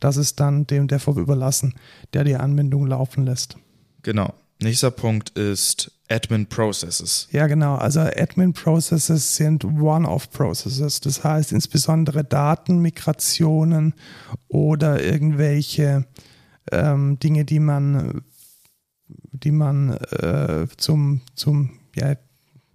Das 0.00 0.16
ist 0.16 0.40
dann 0.40 0.66
dem 0.66 0.88
DevOps 0.88 1.18
überlassen, 1.18 1.74
der 2.12 2.24
die 2.24 2.36
Anwendung 2.36 2.86
laufen 2.86 3.24
lässt. 3.24 3.56
Genau. 4.02 4.34
Nächster 4.60 4.90
Punkt 4.90 5.30
ist 5.30 5.90
Admin 6.08 6.46
Processes. 6.46 7.28
Ja, 7.30 7.46
genau. 7.46 7.74
Also 7.76 8.00
Admin 8.00 8.52
Processes 8.52 9.36
sind 9.36 9.64
One-off 9.64 10.30
Processes. 10.30 11.00
Das 11.00 11.24
heißt 11.24 11.52
insbesondere 11.52 12.24
Datenmigrationen 12.24 13.94
oder 14.48 15.02
irgendwelche 15.02 16.06
ähm, 16.72 17.18
Dinge, 17.18 17.44
die 17.44 17.60
man, 17.60 18.22
die 19.08 19.52
man 19.52 19.92
äh, 19.92 20.66
zum, 20.76 21.20
zum, 21.34 21.78
ja, 21.94 22.16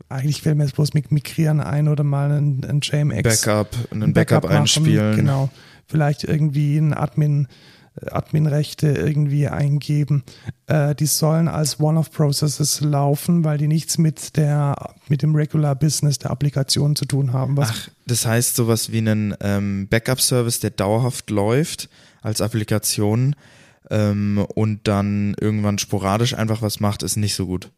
eigentlich 0.10 0.42
fällt 0.42 0.58
mir 0.58 0.66
jetzt 0.66 0.76
bloß 0.76 0.94
mit 0.94 1.12
Migrieren 1.12 1.62
ein 1.62 1.88
oder 1.88 2.04
mal 2.04 2.32
ein, 2.32 2.64
ein 2.66 2.82
JMX. 2.82 3.24
Backup, 3.24 3.70
einen 3.92 4.14
Backup, 4.14 4.44
machen, 4.44 4.58
einspielen. 4.58 5.16
Genau. 5.16 5.50
Vielleicht 5.88 6.24
irgendwie 6.24 6.78
ein 6.78 6.94
Admin, 6.94 7.48
Admin-Rechte 8.06 8.88
irgendwie 8.88 9.48
eingeben. 9.48 10.24
Äh, 10.68 10.96
die 10.96 11.06
sollen 11.06 11.48
als 11.48 11.80
One-off-Processes 11.80 12.82
laufen, 12.82 13.44
weil 13.44 13.58
die 13.58 13.68
nichts 13.68 13.98
mit 13.98 14.38
der 14.38 14.96
mit 15.10 15.22
dem 15.22 15.36
Regular 15.36 15.76
Business 15.76 16.18
der 16.18 16.32
Applikation 16.32 16.96
zu 16.96 17.06
tun 17.06 17.34
haben. 17.34 17.58
Ach, 17.60 17.90
das 18.06 18.26
heißt 18.26 18.56
sowas 18.56 18.92
wie 18.92 19.00
einen 19.00 19.36
ähm, 19.42 19.88
Backup-Service, 19.90 20.62
der 20.62 20.72
dauerhaft 20.72 21.30
läuft 21.30 21.90
als 22.22 22.40
Applikation 22.40 23.36
ähm, 23.90 24.46
und 24.56 24.88
dann 24.88 25.36
irgendwann 25.40 25.80
sporadisch 25.80 26.34
einfach 26.34 26.62
was 26.62 26.80
macht, 26.80 27.04
ist 27.04 27.18
nicht 27.18 27.36
so 27.36 27.46
gut. 27.46 27.72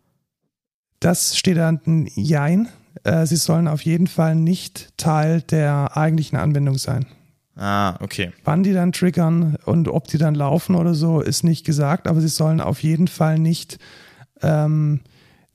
das 1.00 1.38
steht 1.38 1.58
da 1.58 1.70
ein 1.70 2.10
Jein. 2.16 2.70
Äh, 3.04 3.26
sie 3.26 3.36
sollen 3.36 3.68
auf 3.68 3.82
jeden 3.82 4.08
Fall 4.08 4.36
nicht 4.36 4.98
Teil 4.98 5.42
der 5.42 5.98
eigentlichen 5.98 6.38
Anwendung 6.38 6.78
sein. 6.78 7.06
Ah, 7.56 7.98
okay. 8.02 8.32
Wann 8.44 8.64
die 8.64 8.74
dann 8.74 8.92
triggern 8.92 9.58
und 9.66 9.88
ob 9.88 10.08
die 10.08 10.18
dann 10.18 10.36
laufen 10.36 10.76
oder 10.76 10.94
so, 10.94 11.22
ist 11.22 11.44
nicht 11.44 11.66
gesagt, 11.66 12.08
aber 12.08 12.22
sie 12.22 12.28
sollen 12.28 12.62
auf 12.62 12.82
jeden 12.82 13.08
Fall 13.08 13.38
nicht, 13.38 13.78
ähm, 14.42 15.02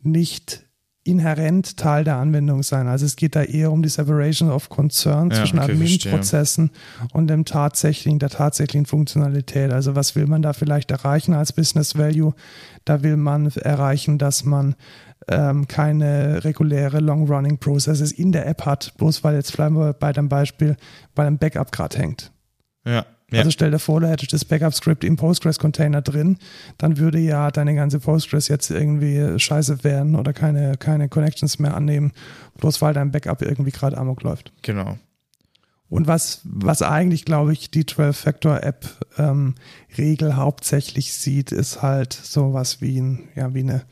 nicht 0.03 0.65
inhärent 1.09 1.76
Teil 1.76 2.05
der 2.05 2.16
Anwendung 2.16 2.62
sein. 2.62 2.86
Also 2.86 3.06
es 3.06 3.16
geht 3.16 3.35
da 3.35 3.43
eher 3.43 3.72
um 3.72 3.82
die 3.82 3.89
Separation 3.89 4.51
of 4.51 4.68
Concern 4.68 5.30
Ja, 5.30 5.36
zwischen 5.39 5.59
okay, 5.59 5.72
Admin-Prozessen 5.72 6.70
und 7.12 7.28
dem 7.28 7.44
tatsächlichen, 7.44 8.18
der 8.18 8.30
tatsächlichen 8.30 8.86
Funktionalität. 8.86 9.72
Also 9.72 9.94
was 9.97 10.14
will 10.16 10.26
man 10.26 10.43
da 10.43 10.52
vielleicht 10.52 10.90
erreichen 10.90 11.35
als 11.35 11.52
Business 11.52 11.97
Value? 11.97 12.35
Da 12.85 13.02
will 13.02 13.16
man 13.16 13.51
erreichen, 13.51 14.18
dass 14.18 14.44
man 14.44 14.74
ähm, 15.28 15.66
keine 15.68 16.44
reguläre 16.44 17.01
Long-Running 17.01 17.59
Processes 17.59 18.12
in 18.12 18.32
der 18.32 18.47
App 18.47 18.64
hat, 18.64 18.94
bloß 18.97 19.24
weil 19.24 19.35
jetzt 19.35 19.55
bleiben 19.55 19.76
wir 19.76 19.93
bei 19.93 20.12
dem 20.12 20.28
Beispiel, 20.28 20.76
bei 21.14 21.26
einem 21.26 21.39
Backup 21.39 21.72
gerade 21.72 21.98
hängt. 21.98 22.32
Ja. 22.86 23.05
Ja. 23.31 23.41
Also 23.41 23.51
stell 23.51 23.71
dir 23.71 23.79
vor, 23.79 24.01
du 24.01 24.09
hättest 24.09 24.33
das 24.33 24.45
Backup-Script 24.45 25.05
im 25.05 25.17
Postgres-Container 25.17 26.01
drin, 26.01 26.39
dann 26.79 26.97
würde 26.97 27.19
ja 27.19 27.51
deine 27.51 27.75
ganze 27.75 28.01
Postgres 28.01 28.49
jetzt 28.49 28.71
irgendwie 28.71 29.39
scheiße 29.39 29.85
werden 29.85 30.17
oder 30.17 30.33
keine, 30.33 30.79
keine 30.79 31.11
Connections 31.11 31.59
mehr 31.59 31.75
annehmen, 31.75 32.13
bloß 32.57 32.81
weil 32.81 32.95
dein 32.95 33.11
Backup 33.11 33.43
irgendwie 33.43 33.73
gerade 33.73 33.99
amok 33.99 34.23
läuft. 34.23 34.53
genau. 34.63 34.97
Und 35.91 36.07
was, 36.07 36.43
was 36.45 36.83
eigentlich, 36.83 37.25
glaube 37.25 37.55
ich, 37.55 37.71
die 37.71 37.85
12-Factor-App-Regel 37.85 40.37
hauptsächlich 40.37 41.15
sieht, 41.15 41.51
ist 41.51 41.81
halt 41.81 42.13
sowas 42.13 42.83
wie, 42.83 43.01
ein, 43.01 43.31
ja, 43.35 43.55
wie, 43.55 43.61
eine, 43.61 43.85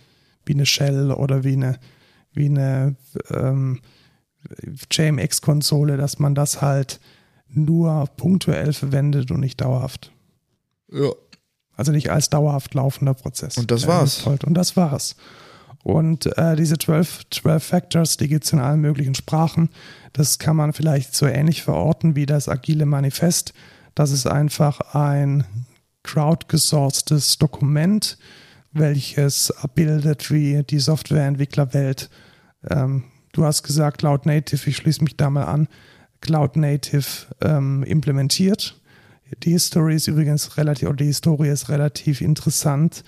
wie 0.44 0.52
eine 0.52 0.66
Shell 0.66 1.10
oder 1.10 1.42
wie 1.42 1.54
eine, 1.54 1.78
wie 2.34 2.50
eine 2.50 2.96
ähm, 3.30 3.80
JMX-Konsole, 4.90 5.96
dass 5.96 6.18
man 6.18 6.34
das 6.34 6.60
halt 6.60 7.00
nur 7.56 8.06
punktuell 8.16 8.72
verwendet 8.72 9.30
und 9.30 9.40
nicht 9.40 9.60
dauerhaft. 9.60 10.12
Ja. 10.90 11.10
Also 11.76 11.92
nicht 11.92 12.10
als 12.10 12.30
dauerhaft 12.30 12.74
laufender 12.74 13.14
Prozess. 13.14 13.56
Und 13.58 13.70
das 13.70 13.86
war's. 13.86 14.26
Und 14.26 14.54
das 14.54 14.76
war's. 14.76 15.16
Und 15.82 16.26
äh, 16.36 16.56
diese 16.56 16.78
12, 16.78 17.30
12 17.30 17.62
Factors, 17.62 18.16
die 18.16 18.28
gibt's 18.28 18.52
in 18.52 18.58
allen 18.58 18.80
möglichen 18.80 19.14
Sprachen. 19.14 19.70
Das 20.12 20.38
kann 20.38 20.56
man 20.56 20.72
vielleicht 20.72 21.14
so 21.14 21.26
ähnlich 21.26 21.62
verorten 21.62 22.16
wie 22.16 22.26
das 22.26 22.48
agile 22.48 22.86
Manifest. 22.86 23.52
Das 23.94 24.10
ist 24.10 24.26
einfach 24.26 24.80
ein 24.94 25.44
crowdgesourcetes 26.02 27.38
Dokument, 27.38 28.18
welches 28.72 29.50
abbildet, 29.50 30.30
wie 30.30 30.62
die 30.62 30.78
Softwareentwicklerwelt, 30.78 32.10
ähm, 32.70 33.04
du 33.32 33.44
hast 33.44 33.62
gesagt 33.62 33.98
Cloud 33.98 34.26
Native, 34.26 34.68
ich 34.68 34.76
schließe 34.76 35.02
mich 35.04 35.16
da 35.16 35.30
mal 35.30 35.44
an, 35.44 35.68
Cloud 36.26 36.56
Native 36.56 37.06
ähm, 37.40 37.82
implementiert. 37.84 38.78
Die 39.42 39.52
History 39.52 39.94
ist 39.94 40.08
übrigens 40.08 40.56
relativ, 40.56 40.88
oder 40.88 40.96
die 40.96 41.06
Historie 41.06 41.48
ist 41.48 41.68
relativ 41.68 42.20
interessant. 42.20 43.04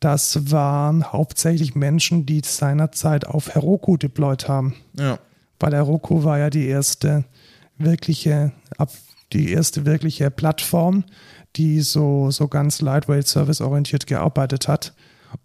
Das 0.00 0.50
waren 0.50 1.12
hauptsächlich 1.12 1.74
Menschen, 1.74 2.26
die 2.26 2.42
seinerzeit 2.44 3.26
auf 3.26 3.54
Heroku 3.54 3.96
deployed 3.96 4.48
haben. 4.48 4.74
Ja. 4.98 5.18
Weil 5.58 5.74
Heroku 5.74 6.24
war 6.24 6.38
ja 6.38 6.50
die 6.50 6.66
erste 6.66 7.24
wirkliche, 7.78 8.52
die 9.32 9.52
erste 9.52 9.86
wirkliche 9.86 10.30
Plattform, 10.30 11.04
die 11.56 11.80
so, 11.80 12.30
so 12.30 12.48
ganz 12.48 12.80
lightweight 12.80 13.26
serviceorientiert 13.26 14.06
gearbeitet 14.06 14.68
hat. 14.68 14.92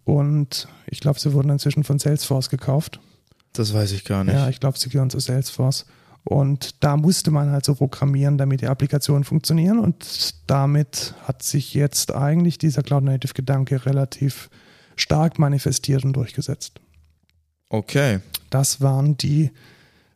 Und 0.04 0.68
ich 0.88 1.00
glaube, 1.00 1.20
sie 1.20 1.34
wurden 1.34 1.50
inzwischen 1.50 1.84
von 1.84 2.00
Salesforce 2.00 2.50
gekauft. 2.50 3.00
Das 3.54 3.74
weiß 3.74 3.92
ich 3.94 4.06
gar 4.06 4.24
nicht. 4.24 4.34
Ja, 4.34 4.50
ich 4.50 4.60
glaube, 4.60 4.78
sie 4.78 4.90
gehören 4.90 5.10
zu 5.10 5.20
Salesforce. 5.20 5.86
Und 6.24 6.84
da 6.84 6.98
musste 6.98 7.32
man 7.32 7.52
halt 7.52 7.66
so 7.66 7.76
programmieren, 7.76 8.38
damit 8.38 8.62
die 8.62 8.68
Applikationen 8.68 9.24
funktionieren. 9.24 9.80
Und 9.80 10.36
damit 10.48 11.16
hat 11.24 11.44
sich 11.44 11.74
jetzt 11.74 12.14
eigentlich 12.14 12.58
dieser 12.58 12.84
Cloud-Native-Gedanke 12.84 13.86
relativ 13.86 14.50
stark 14.96 15.40
manifestiert 15.40 16.06
und 16.06 16.14
durchgesetzt. 16.14 16.80
Okay. 17.70 18.20
Das 18.50 18.82
waren 18.82 19.18
die 19.18 19.52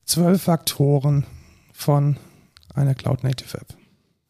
zwölf 0.05 0.43
Faktoren 0.43 1.25
von 1.73 2.17
einer 2.73 2.93
Cloud-Native-App. 2.93 3.75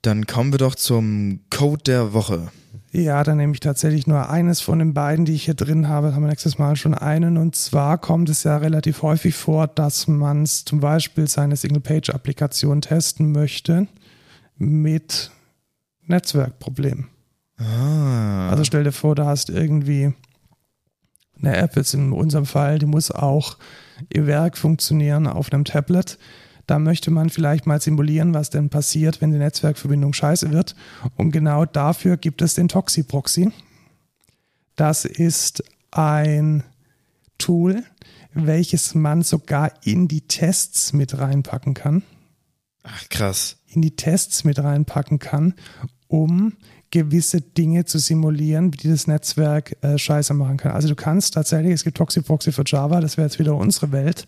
Dann 0.01 0.27
kommen 0.27 0.53
wir 0.53 0.59
doch 0.59 0.75
zum 0.75 1.41
Code 1.49 1.83
der 1.83 2.13
Woche. 2.13 2.51
Ja, 2.95 3.25
dann 3.25 3.35
nehme 3.35 3.51
ich 3.51 3.59
tatsächlich 3.59 4.07
nur 4.07 4.29
eines 4.29 4.61
von 4.61 4.79
den 4.79 4.93
beiden, 4.93 5.25
die 5.25 5.33
ich 5.33 5.43
hier 5.43 5.53
drin 5.53 5.89
habe. 5.89 6.15
Haben 6.15 6.23
wir 6.23 6.29
nächstes 6.29 6.57
Mal 6.57 6.77
schon 6.77 6.93
einen. 6.93 7.37
Und 7.37 7.53
zwar 7.53 7.97
kommt 7.97 8.29
es 8.29 8.43
ja 8.43 8.55
relativ 8.55 9.01
häufig 9.01 9.35
vor, 9.35 9.67
dass 9.67 10.07
man 10.07 10.45
zum 10.45 10.79
Beispiel 10.79 11.27
seine 11.27 11.57
Single-Page-Applikation 11.57 12.79
testen 12.79 13.33
möchte 13.33 13.89
mit 14.55 15.31
Netzwerkproblemen. 16.05 17.09
Ah. 17.57 18.47
Also 18.49 18.63
stell 18.63 18.85
dir 18.85 18.93
vor, 18.93 19.15
du 19.15 19.25
hast 19.25 19.49
irgendwie 19.49 20.13
eine 21.37 21.57
App, 21.57 21.75
jetzt 21.75 21.93
in 21.95 22.13
unserem 22.13 22.45
Fall, 22.45 22.79
die 22.79 22.85
muss 22.85 23.11
auch 23.11 23.57
ihr 24.13 24.25
Werk 24.25 24.57
funktionieren 24.57 25.27
auf 25.27 25.51
einem 25.51 25.65
Tablet. 25.65 26.17
Da 26.67 26.79
möchte 26.79 27.11
man 27.11 27.29
vielleicht 27.29 27.67
mal 27.67 27.79
simulieren, 27.79 28.33
was 28.33 28.49
denn 28.49 28.69
passiert, 28.69 29.21
wenn 29.21 29.31
die 29.31 29.37
Netzwerkverbindung 29.37 30.13
scheiße 30.13 30.51
wird. 30.51 30.75
Und 31.15 31.31
genau 31.31 31.65
dafür 31.65 32.17
gibt 32.17 32.41
es 32.41 32.55
den 32.55 32.67
Toxi-Proxy. 32.67 33.51
Das 34.75 35.05
ist 35.05 35.63
ein 35.91 36.63
Tool, 37.37 37.83
welches 38.33 38.95
man 38.95 39.21
sogar 39.21 39.71
in 39.83 40.07
die 40.07 40.21
Tests 40.21 40.93
mit 40.93 41.17
reinpacken 41.17 41.73
kann. 41.73 42.03
Ach, 42.83 43.09
krass. 43.09 43.57
In 43.67 43.81
die 43.81 43.95
Tests 43.95 44.43
mit 44.43 44.59
reinpacken 44.59 45.19
kann, 45.19 45.53
um 46.07 46.53
gewisse 46.91 47.41
Dinge 47.41 47.85
zu 47.85 47.99
simulieren, 47.99 48.73
wie 48.73 48.87
das 48.87 49.07
Netzwerk 49.07 49.75
äh, 49.81 49.97
scheiße 49.97 50.33
machen 50.33 50.57
kann. 50.57 50.71
Also 50.71 50.87
du 50.87 50.95
kannst 50.95 51.33
tatsächlich, 51.33 51.73
es 51.73 51.83
gibt 51.83 51.97
Toxi-Proxy 51.97 52.51
für 52.51 52.63
Java, 52.65 53.01
das 53.01 53.17
wäre 53.17 53.27
jetzt 53.27 53.39
wieder 53.39 53.55
unsere 53.55 53.91
Welt. 53.91 54.27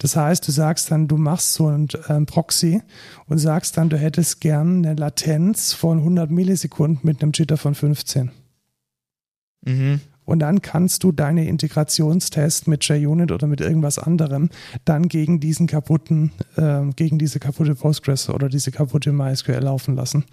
Das 0.00 0.16
heißt, 0.16 0.48
du 0.48 0.50
sagst 0.50 0.90
dann, 0.90 1.08
du 1.08 1.18
machst 1.18 1.52
so 1.52 1.68
ein 1.68 1.86
ähm, 2.08 2.24
Proxy 2.24 2.82
und 3.26 3.36
sagst 3.36 3.76
dann, 3.76 3.90
du 3.90 3.98
hättest 3.98 4.40
gern 4.40 4.84
eine 4.84 4.94
Latenz 4.94 5.74
von 5.74 5.98
100 5.98 6.30
Millisekunden 6.30 7.00
mit 7.02 7.22
einem 7.22 7.32
Jitter 7.34 7.58
von 7.58 7.74
15. 7.74 8.30
Mhm. 9.66 10.00
Und 10.24 10.38
dann 10.38 10.62
kannst 10.62 11.04
du 11.04 11.12
deine 11.12 11.46
Integrationstest 11.46 12.66
mit 12.66 12.84
JUnit 12.84 13.30
oder 13.30 13.46
mit 13.46 13.60
irgendwas 13.60 13.98
anderem 13.98 14.48
dann 14.86 15.08
gegen 15.08 15.38
diesen 15.38 15.66
kaputten, 15.66 16.32
äh, 16.56 16.82
gegen 16.96 17.18
diese 17.18 17.38
kaputte 17.38 17.74
Postgres 17.74 18.30
oder 18.30 18.48
diese 18.48 18.70
kaputte 18.70 19.12
MySQL 19.12 19.60
laufen 19.60 19.96
lassen. 19.96 20.24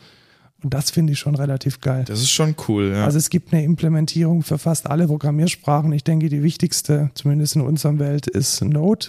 Und 0.63 0.73
das 0.73 0.89
finde 0.89 1.13
ich 1.13 1.19
schon 1.19 1.35
relativ 1.35 1.81
geil. 1.81 2.03
Das 2.07 2.19
ist 2.19 2.31
schon 2.31 2.55
cool, 2.67 2.91
ja. 2.95 3.05
Also 3.05 3.17
es 3.17 3.29
gibt 3.29 3.53
eine 3.53 3.63
Implementierung 3.63 4.41
für 4.41 4.57
fast 4.57 4.87
alle 4.87 5.07
Programmiersprachen. 5.07 5.91
Ich 5.91 6.03
denke, 6.03 6.29
die 6.29 6.41
wichtigste, 6.41 7.11
zumindest 7.13 7.55
in 7.55 7.61
unserer 7.61 7.99
Welt, 7.99 8.27
ist 8.27 8.61
Node 8.63 9.07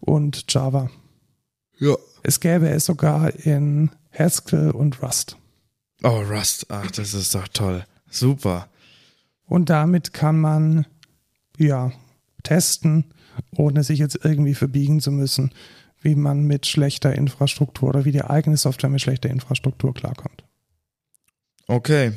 und 0.00 0.44
Java. 0.52 0.90
ja. 1.78 1.94
Es 2.24 2.40
gäbe 2.40 2.68
es 2.68 2.84
sogar 2.84 3.32
in 3.46 3.90
Haskell 4.12 4.72
und 4.72 5.00
Rust. 5.02 5.36
Oh, 6.02 6.20
Rust. 6.28 6.66
Ach, 6.68 6.90
das 6.90 7.14
ist 7.14 7.32
doch 7.34 7.46
toll. 7.48 7.84
Super. 8.10 8.68
Und 9.44 9.70
damit 9.70 10.12
kann 10.12 10.40
man 10.40 10.84
ja 11.56 11.92
testen, 12.42 13.04
ohne 13.56 13.84
sich 13.84 14.00
jetzt 14.00 14.18
irgendwie 14.24 14.54
verbiegen 14.54 15.00
zu 15.00 15.12
müssen, 15.12 15.52
wie 16.02 16.16
man 16.16 16.42
mit 16.42 16.66
schlechter 16.66 17.14
Infrastruktur 17.14 17.90
oder 17.90 18.04
wie 18.04 18.12
die 18.12 18.24
eigene 18.24 18.56
Software 18.56 18.90
mit 18.90 19.00
schlechter 19.00 19.30
Infrastruktur 19.30 19.94
klarkommt. 19.94 20.44
Okay. 21.68 22.12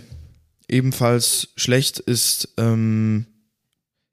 Ebenfalls 0.68 1.49
schlecht 1.57 1.99
ist 1.99 2.53
ähm, 2.57 3.26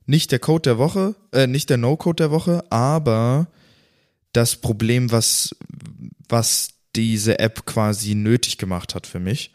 nicht 0.06 0.32
der 0.32 0.40
Code 0.40 0.62
der 0.62 0.78
Woche, 0.78 1.14
äh, 1.32 1.46
nicht 1.46 1.70
der 1.70 1.76
No-Code 1.76 2.16
der 2.16 2.30
Woche, 2.32 2.64
aber 2.70 3.46
das 4.32 4.56
Problem, 4.56 5.12
was, 5.12 5.54
was 6.28 6.70
diese 6.96 7.38
App 7.38 7.64
quasi 7.64 8.14
nötig 8.14 8.58
gemacht 8.58 8.94
hat 8.94 9.06
für 9.06 9.20
mich. 9.20 9.54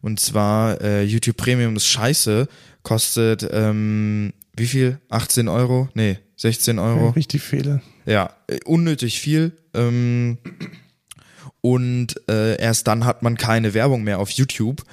Und 0.00 0.20
zwar 0.20 0.80
äh, 0.80 1.02
YouTube 1.02 1.36
Premium 1.36 1.74
ist 1.76 1.86
scheiße, 1.86 2.46
kostet 2.82 3.48
ähm, 3.50 4.32
wie 4.56 4.66
viel? 4.66 5.00
18 5.08 5.48
Euro? 5.48 5.88
Nee, 5.94 6.18
16 6.36 6.78
Euro. 6.78 7.10
Richtig 7.10 7.42
viele. 7.42 7.82
Ja, 8.06 8.30
äh, 8.46 8.60
unnötig 8.64 9.18
viel. 9.18 9.52
Ähm, 9.72 10.38
und 11.60 12.20
äh, 12.28 12.60
erst 12.60 12.86
dann 12.86 13.04
hat 13.04 13.22
man 13.22 13.36
keine 13.36 13.74
Werbung 13.74 14.04
mehr 14.04 14.18
auf 14.18 14.30
YouTube. 14.30 14.84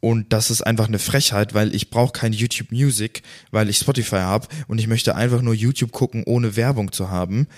Und 0.00 0.32
das 0.32 0.50
ist 0.50 0.62
einfach 0.62 0.86
eine 0.86 1.00
Frechheit, 1.00 1.54
weil 1.54 1.74
ich 1.74 1.90
brauche 1.90 2.12
kein 2.12 2.32
YouTube 2.32 2.70
Music, 2.70 3.22
weil 3.50 3.68
ich 3.68 3.78
Spotify 3.78 4.16
habe 4.16 4.46
und 4.68 4.78
ich 4.78 4.86
möchte 4.86 5.16
einfach 5.16 5.42
nur 5.42 5.54
YouTube 5.54 5.90
gucken, 5.90 6.22
ohne 6.24 6.54
Werbung 6.54 6.92
zu 6.92 7.10
haben. 7.10 7.48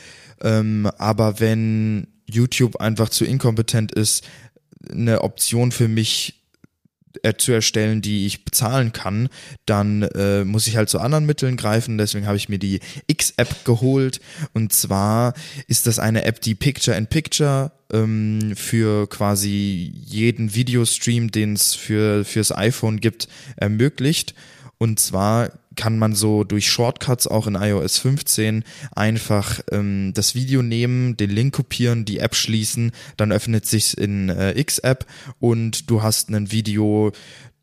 Ähm, 0.40 0.90
aber 0.96 1.38
wenn 1.38 2.06
YouTube 2.26 2.76
einfach 2.76 3.10
zu 3.10 3.24
inkompetent 3.24 3.92
ist, 3.92 4.26
eine 4.90 5.20
Option 5.20 5.72
für 5.72 5.88
mich 5.88 6.39
äh, 7.22 7.34
zu 7.34 7.52
erstellen, 7.52 8.02
die 8.02 8.26
ich 8.26 8.44
bezahlen 8.44 8.92
kann, 8.92 9.28
dann 9.66 10.02
äh, 10.02 10.44
muss 10.44 10.66
ich 10.66 10.76
halt 10.76 10.88
zu 10.88 11.00
anderen 11.00 11.26
Mitteln 11.26 11.56
greifen. 11.56 11.98
Deswegen 11.98 12.26
habe 12.26 12.36
ich 12.36 12.48
mir 12.48 12.58
die 12.58 12.80
X-App 13.06 13.64
geholt. 13.64 14.20
Und 14.52 14.72
zwar 14.72 15.34
ist 15.66 15.86
das 15.86 15.98
eine 15.98 16.24
App, 16.24 16.40
die 16.40 16.54
Picture 16.54 16.96
in 16.96 17.06
Picture 17.06 17.72
ähm, 17.92 18.54
für 18.56 19.08
quasi 19.08 19.92
jeden 20.04 20.54
Videostream, 20.54 21.30
den 21.30 21.54
es 21.54 21.74
für 21.74 22.24
fürs 22.24 22.52
iPhone 22.56 23.00
gibt, 23.00 23.28
ermöglicht. 23.56 24.34
Und 24.78 24.98
zwar 24.98 25.59
kann 25.81 25.98
man 25.98 26.15
so 26.15 26.44
durch 26.44 26.69
Shortcuts 26.69 27.27
auch 27.27 27.47
in 27.47 27.55
iOS 27.55 27.97
15 28.01 28.65
einfach 28.94 29.61
ähm, 29.73 30.12
das 30.15 30.35
Video 30.35 30.61
nehmen, 30.61 31.16
den 31.16 31.31
Link 31.31 31.55
kopieren, 31.55 32.05
die 32.05 32.19
App 32.19 32.35
schließen, 32.35 32.93
dann 33.16 33.32
öffnet 33.32 33.65
sich 33.65 33.97
in 33.97 34.28
äh, 34.28 34.61
X-App 34.61 35.07
und 35.39 35.89
du 35.89 36.02
hast 36.02 36.28
ein 36.28 36.52
Video 36.52 37.12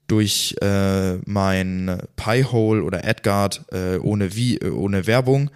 durch 0.07 0.55
äh, 0.63 1.17
mein 1.25 2.01
Pi-Hole 2.15 2.81
oder 2.81 3.05
AdGuard 3.05 3.65
äh, 3.71 3.97
ohne, 3.97 4.35
wie, 4.35 4.63
ohne 4.63 5.05
Werbung. 5.05 5.51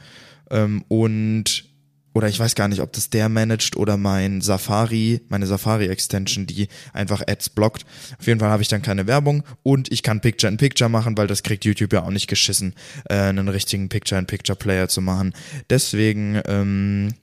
Ähm, 0.51 0.83
und 0.87 1.70
oder 2.13 2.27
ich 2.27 2.39
weiß 2.39 2.55
gar 2.55 2.67
nicht, 2.67 2.81
ob 2.81 2.91
das 2.93 3.09
der 3.09 3.29
managt 3.29 3.75
oder 3.75 3.97
mein 3.97 4.41
Safari, 4.41 5.21
meine 5.29 5.47
Safari-Extension, 5.47 6.45
die 6.45 6.67
einfach 6.93 7.21
Ads 7.25 7.49
blockt. 7.49 7.85
Auf 8.19 8.27
jeden 8.27 8.39
Fall 8.39 8.49
habe 8.49 8.61
ich 8.61 8.67
dann 8.67 8.81
keine 8.81 9.07
Werbung 9.07 9.43
und 9.63 9.91
ich 9.91 10.03
kann 10.03 10.21
Picture-in-Picture 10.21 10.89
machen, 10.89 11.17
weil 11.17 11.27
das 11.27 11.43
kriegt 11.43 11.65
YouTube 11.65 11.93
ja 11.93 12.03
auch 12.03 12.09
nicht 12.11 12.27
geschissen, 12.27 12.75
äh, 13.09 13.15
einen 13.15 13.47
richtigen 13.47 13.89
Picture-in-Picture-Player 13.89 14.89
zu 14.89 15.01
machen. 15.01 15.33
Deswegen, 15.69 16.41
ähm, 16.45 17.13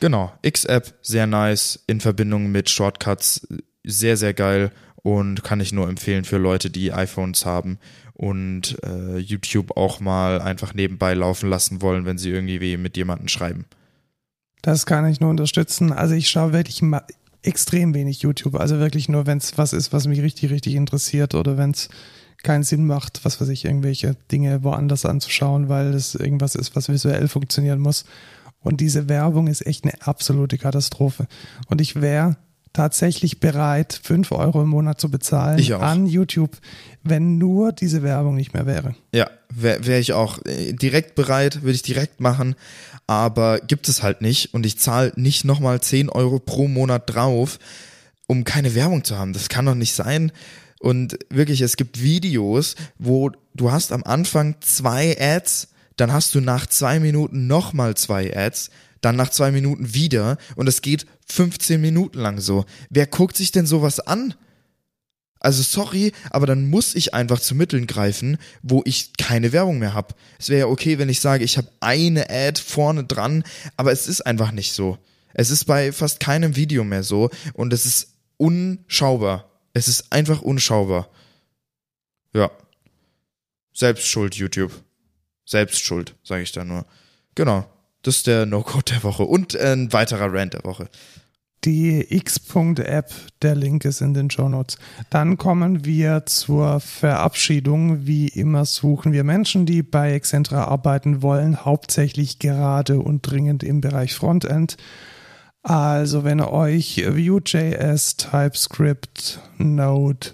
genau, 0.00 0.32
X-App, 0.42 0.94
sehr 1.02 1.26
nice, 1.26 1.84
in 1.86 2.00
Verbindung 2.00 2.50
mit 2.50 2.70
Shortcuts, 2.70 3.46
sehr, 3.84 4.16
sehr 4.16 4.34
geil 4.34 4.72
und 4.96 5.44
kann 5.44 5.60
ich 5.60 5.72
nur 5.72 5.88
empfehlen 5.88 6.24
für 6.24 6.38
Leute, 6.38 6.70
die 6.70 6.92
iPhones 6.92 7.46
haben 7.46 7.78
und 8.14 8.76
äh, 8.84 9.18
YouTube 9.18 9.76
auch 9.76 10.00
mal 10.00 10.40
einfach 10.40 10.74
nebenbei 10.74 11.14
laufen 11.14 11.48
lassen 11.48 11.80
wollen, 11.80 12.04
wenn 12.04 12.18
sie 12.18 12.30
irgendwie 12.30 12.76
mit 12.76 12.96
jemandem 12.96 13.28
schreiben. 13.28 13.66
Das 14.62 14.86
kann 14.86 15.06
ich 15.06 15.20
nur 15.20 15.30
unterstützen. 15.30 15.92
Also 15.92 16.14
ich 16.14 16.28
schaue 16.28 16.52
wirklich 16.52 16.82
extrem 17.42 17.94
wenig 17.94 18.22
YouTube. 18.22 18.56
Also 18.56 18.78
wirklich 18.78 19.08
nur, 19.08 19.26
wenn 19.26 19.38
es 19.38 19.56
was 19.56 19.72
ist, 19.72 19.92
was 19.92 20.06
mich 20.06 20.20
richtig, 20.20 20.50
richtig 20.50 20.74
interessiert 20.74 21.34
oder 21.34 21.56
wenn 21.56 21.70
es 21.70 21.88
keinen 22.42 22.62
Sinn 22.62 22.86
macht, 22.86 23.24
was 23.24 23.40
weiß 23.40 23.48
ich, 23.48 23.64
irgendwelche 23.64 24.16
Dinge 24.30 24.62
woanders 24.62 25.04
anzuschauen, 25.04 25.68
weil 25.68 25.94
es 25.94 26.14
irgendwas 26.14 26.54
ist, 26.54 26.76
was 26.76 26.88
visuell 26.88 27.28
funktionieren 27.28 27.80
muss. 27.80 28.04
Und 28.60 28.80
diese 28.80 29.08
Werbung 29.08 29.46
ist 29.46 29.66
echt 29.66 29.84
eine 29.84 29.94
absolute 30.02 30.58
Katastrophe. 30.58 31.26
Und 31.68 31.80
ich 31.80 32.00
wäre 32.00 32.36
tatsächlich 32.72 33.40
bereit, 33.40 33.98
5 34.02 34.30
Euro 34.32 34.62
im 34.62 34.68
Monat 34.68 35.00
zu 35.00 35.10
bezahlen 35.10 35.72
an 35.74 36.06
YouTube, 36.06 36.56
wenn 37.02 37.38
nur 37.38 37.72
diese 37.72 38.02
Werbung 38.02 38.36
nicht 38.36 38.54
mehr 38.54 38.66
wäre. 38.66 38.94
Ja, 39.12 39.30
wäre 39.48 39.86
wär 39.86 39.98
ich 39.98 40.12
auch 40.12 40.44
äh, 40.44 40.72
direkt 40.74 41.14
bereit, 41.14 41.62
würde 41.62 41.74
ich 41.74 41.82
direkt 41.82 42.20
machen 42.20 42.54
aber 43.08 43.58
gibt 43.60 43.88
es 43.88 44.02
halt 44.02 44.20
nicht 44.20 44.52
und 44.52 44.66
ich 44.66 44.78
zahle 44.78 45.12
nicht 45.16 45.44
nochmal 45.44 45.80
10 45.80 46.10
Euro 46.10 46.38
pro 46.38 46.68
Monat 46.68 47.04
drauf, 47.12 47.58
um 48.26 48.44
keine 48.44 48.74
Werbung 48.74 49.02
zu 49.02 49.18
haben. 49.18 49.32
Das 49.32 49.48
kann 49.48 49.64
doch 49.66 49.74
nicht 49.74 49.94
sein. 49.94 50.30
Und 50.78 51.18
wirklich, 51.30 51.62
es 51.62 51.76
gibt 51.76 52.02
Videos, 52.02 52.76
wo 52.98 53.30
du 53.54 53.72
hast 53.72 53.92
am 53.92 54.04
Anfang 54.04 54.56
zwei 54.60 55.16
Ads, 55.18 55.68
dann 55.96 56.12
hast 56.12 56.34
du 56.34 56.40
nach 56.40 56.66
zwei 56.66 57.00
Minuten 57.00 57.46
nochmal 57.46 57.96
zwei 57.96 58.36
Ads, 58.36 58.70
dann 59.00 59.16
nach 59.16 59.30
zwei 59.30 59.50
Minuten 59.50 59.94
wieder 59.94 60.36
und 60.54 60.68
es 60.68 60.82
geht 60.82 61.06
15 61.26 61.80
Minuten 61.80 62.18
lang 62.18 62.40
so. 62.40 62.66
Wer 62.90 63.06
guckt 63.06 63.38
sich 63.38 63.52
denn 63.52 63.66
sowas 63.66 64.00
an? 64.00 64.34
Also 65.40 65.62
sorry, 65.62 66.12
aber 66.30 66.46
dann 66.46 66.68
muss 66.68 66.94
ich 66.94 67.14
einfach 67.14 67.40
zu 67.40 67.54
Mitteln 67.54 67.86
greifen, 67.86 68.38
wo 68.62 68.82
ich 68.84 69.12
keine 69.16 69.52
Werbung 69.52 69.78
mehr 69.78 69.94
habe. 69.94 70.14
Es 70.38 70.48
wäre 70.48 70.60
ja 70.60 70.66
okay, 70.66 70.98
wenn 70.98 71.08
ich 71.08 71.20
sage, 71.20 71.44
ich 71.44 71.56
habe 71.56 71.68
eine 71.80 72.28
Ad 72.28 72.60
vorne 72.60 73.04
dran, 73.04 73.44
aber 73.76 73.92
es 73.92 74.08
ist 74.08 74.22
einfach 74.22 74.50
nicht 74.50 74.72
so. 74.72 74.98
Es 75.34 75.50
ist 75.50 75.64
bei 75.66 75.92
fast 75.92 76.20
keinem 76.20 76.56
Video 76.56 76.82
mehr 76.82 77.04
so 77.04 77.30
und 77.54 77.72
es 77.72 77.86
ist 77.86 78.14
unschaubar. 78.36 79.48
Es 79.74 79.86
ist 79.86 80.12
einfach 80.12 80.42
unschaubar. 80.42 81.08
Ja. 82.34 82.50
Selbstschuld, 83.72 84.34
YouTube. 84.34 84.72
Selbstschuld, 85.44 86.16
sage 86.24 86.42
ich 86.42 86.52
da 86.52 86.64
nur. 86.64 86.84
Genau. 87.36 87.64
Das 88.02 88.16
ist 88.16 88.26
der 88.26 88.46
No-Code 88.46 88.92
der 88.92 89.02
Woche 89.02 89.24
und 89.24 89.56
ein 89.56 89.92
weiterer 89.92 90.32
Rant 90.32 90.54
der 90.54 90.64
Woche 90.64 90.88
die 91.64 92.06
X.App, 92.16 93.12
der 93.42 93.54
Link 93.54 93.84
ist 93.84 94.00
in 94.00 94.14
den 94.14 94.30
Show 94.30 94.48
Notes. 94.48 94.78
Dann 95.10 95.36
kommen 95.36 95.84
wir 95.84 96.24
zur 96.26 96.80
Verabschiedung. 96.80 98.06
Wie 98.06 98.28
immer 98.28 98.64
suchen 98.64 99.12
wir 99.12 99.24
Menschen, 99.24 99.66
die 99.66 99.82
bei 99.82 100.12
Excentra 100.12 100.64
arbeiten 100.64 101.22
wollen, 101.22 101.64
hauptsächlich 101.64 102.38
gerade 102.38 103.00
und 103.00 103.22
dringend 103.22 103.62
im 103.62 103.80
Bereich 103.80 104.14
Frontend. 104.14 104.76
Also 105.62 106.24
wenn 106.24 106.40
euch 106.40 107.04
Vue.js, 107.04 108.16
TypeScript, 108.16 109.40
Node, 109.58 110.28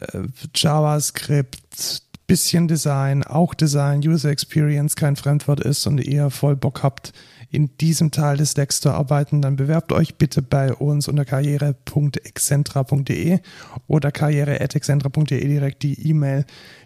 äh, 0.00 0.22
JavaScript, 0.54 2.02
bisschen 2.26 2.66
Design, 2.66 3.22
auch 3.22 3.54
Design, 3.54 4.00
User 4.00 4.30
Experience 4.30 4.96
kein 4.96 5.16
Fremdwort 5.16 5.60
ist 5.60 5.86
und 5.86 5.98
ihr 5.98 6.30
voll 6.30 6.56
Bock 6.56 6.82
habt, 6.82 7.12
in 7.56 7.76
diesem 7.78 8.10
Teil 8.10 8.36
des 8.36 8.52
Decks 8.52 8.82
zu 8.82 8.90
arbeiten, 8.90 9.40
dann 9.40 9.56
bewerbt 9.56 9.90
euch 9.90 10.16
bitte 10.16 10.42
bei 10.42 10.74
uns 10.74 11.08
unter 11.08 11.24
karriere.excentra.de 11.24 13.38
oder 13.86 14.12
karriere.excentra.de 14.12 15.48
direkt 15.48 15.82
die 15.82 16.06
E-Mail 16.06 16.44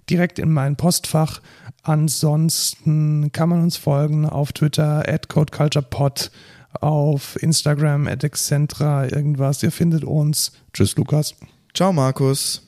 direkt 0.09 0.39
in 0.39 0.53
mein 0.53 0.77
Postfach. 0.77 1.41
Ansonsten 1.83 3.33
kann 3.33 3.49
man 3.49 3.65
uns 3.65 3.77
folgen 3.77 4.27
auf 4.27 4.53
Twitter 4.53 5.03
at 5.09 5.29
codeculturepod, 5.29 6.31
auf 6.81 7.37
Instagram 7.43 8.07
at 8.07 8.23
excentra 8.23 9.11
irgendwas. 9.11 9.65
Ihr 9.65 9.73
findet 9.73 10.05
uns. 10.05 10.53
Tschüss, 10.73 10.97
Lukas. 10.97 11.35
Ciao, 11.75 11.93
Markus. 11.93 12.65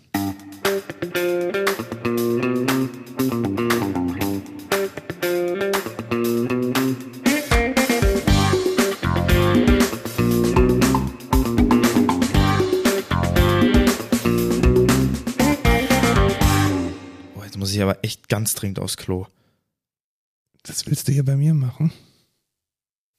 Ich 17.82 17.90
aber 17.90 18.04
echt 18.04 18.28
ganz 18.28 18.54
dringend 18.54 18.78
aufs 18.78 18.96
Klo. 18.96 19.26
Das 20.62 20.86
willst 20.86 21.08
du 21.08 21.12
hier 21.12 21.24
bei 21.24 21.36
mir 21.36 21.54
machen? 21.54 21.92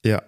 Ja. 0.04 0.22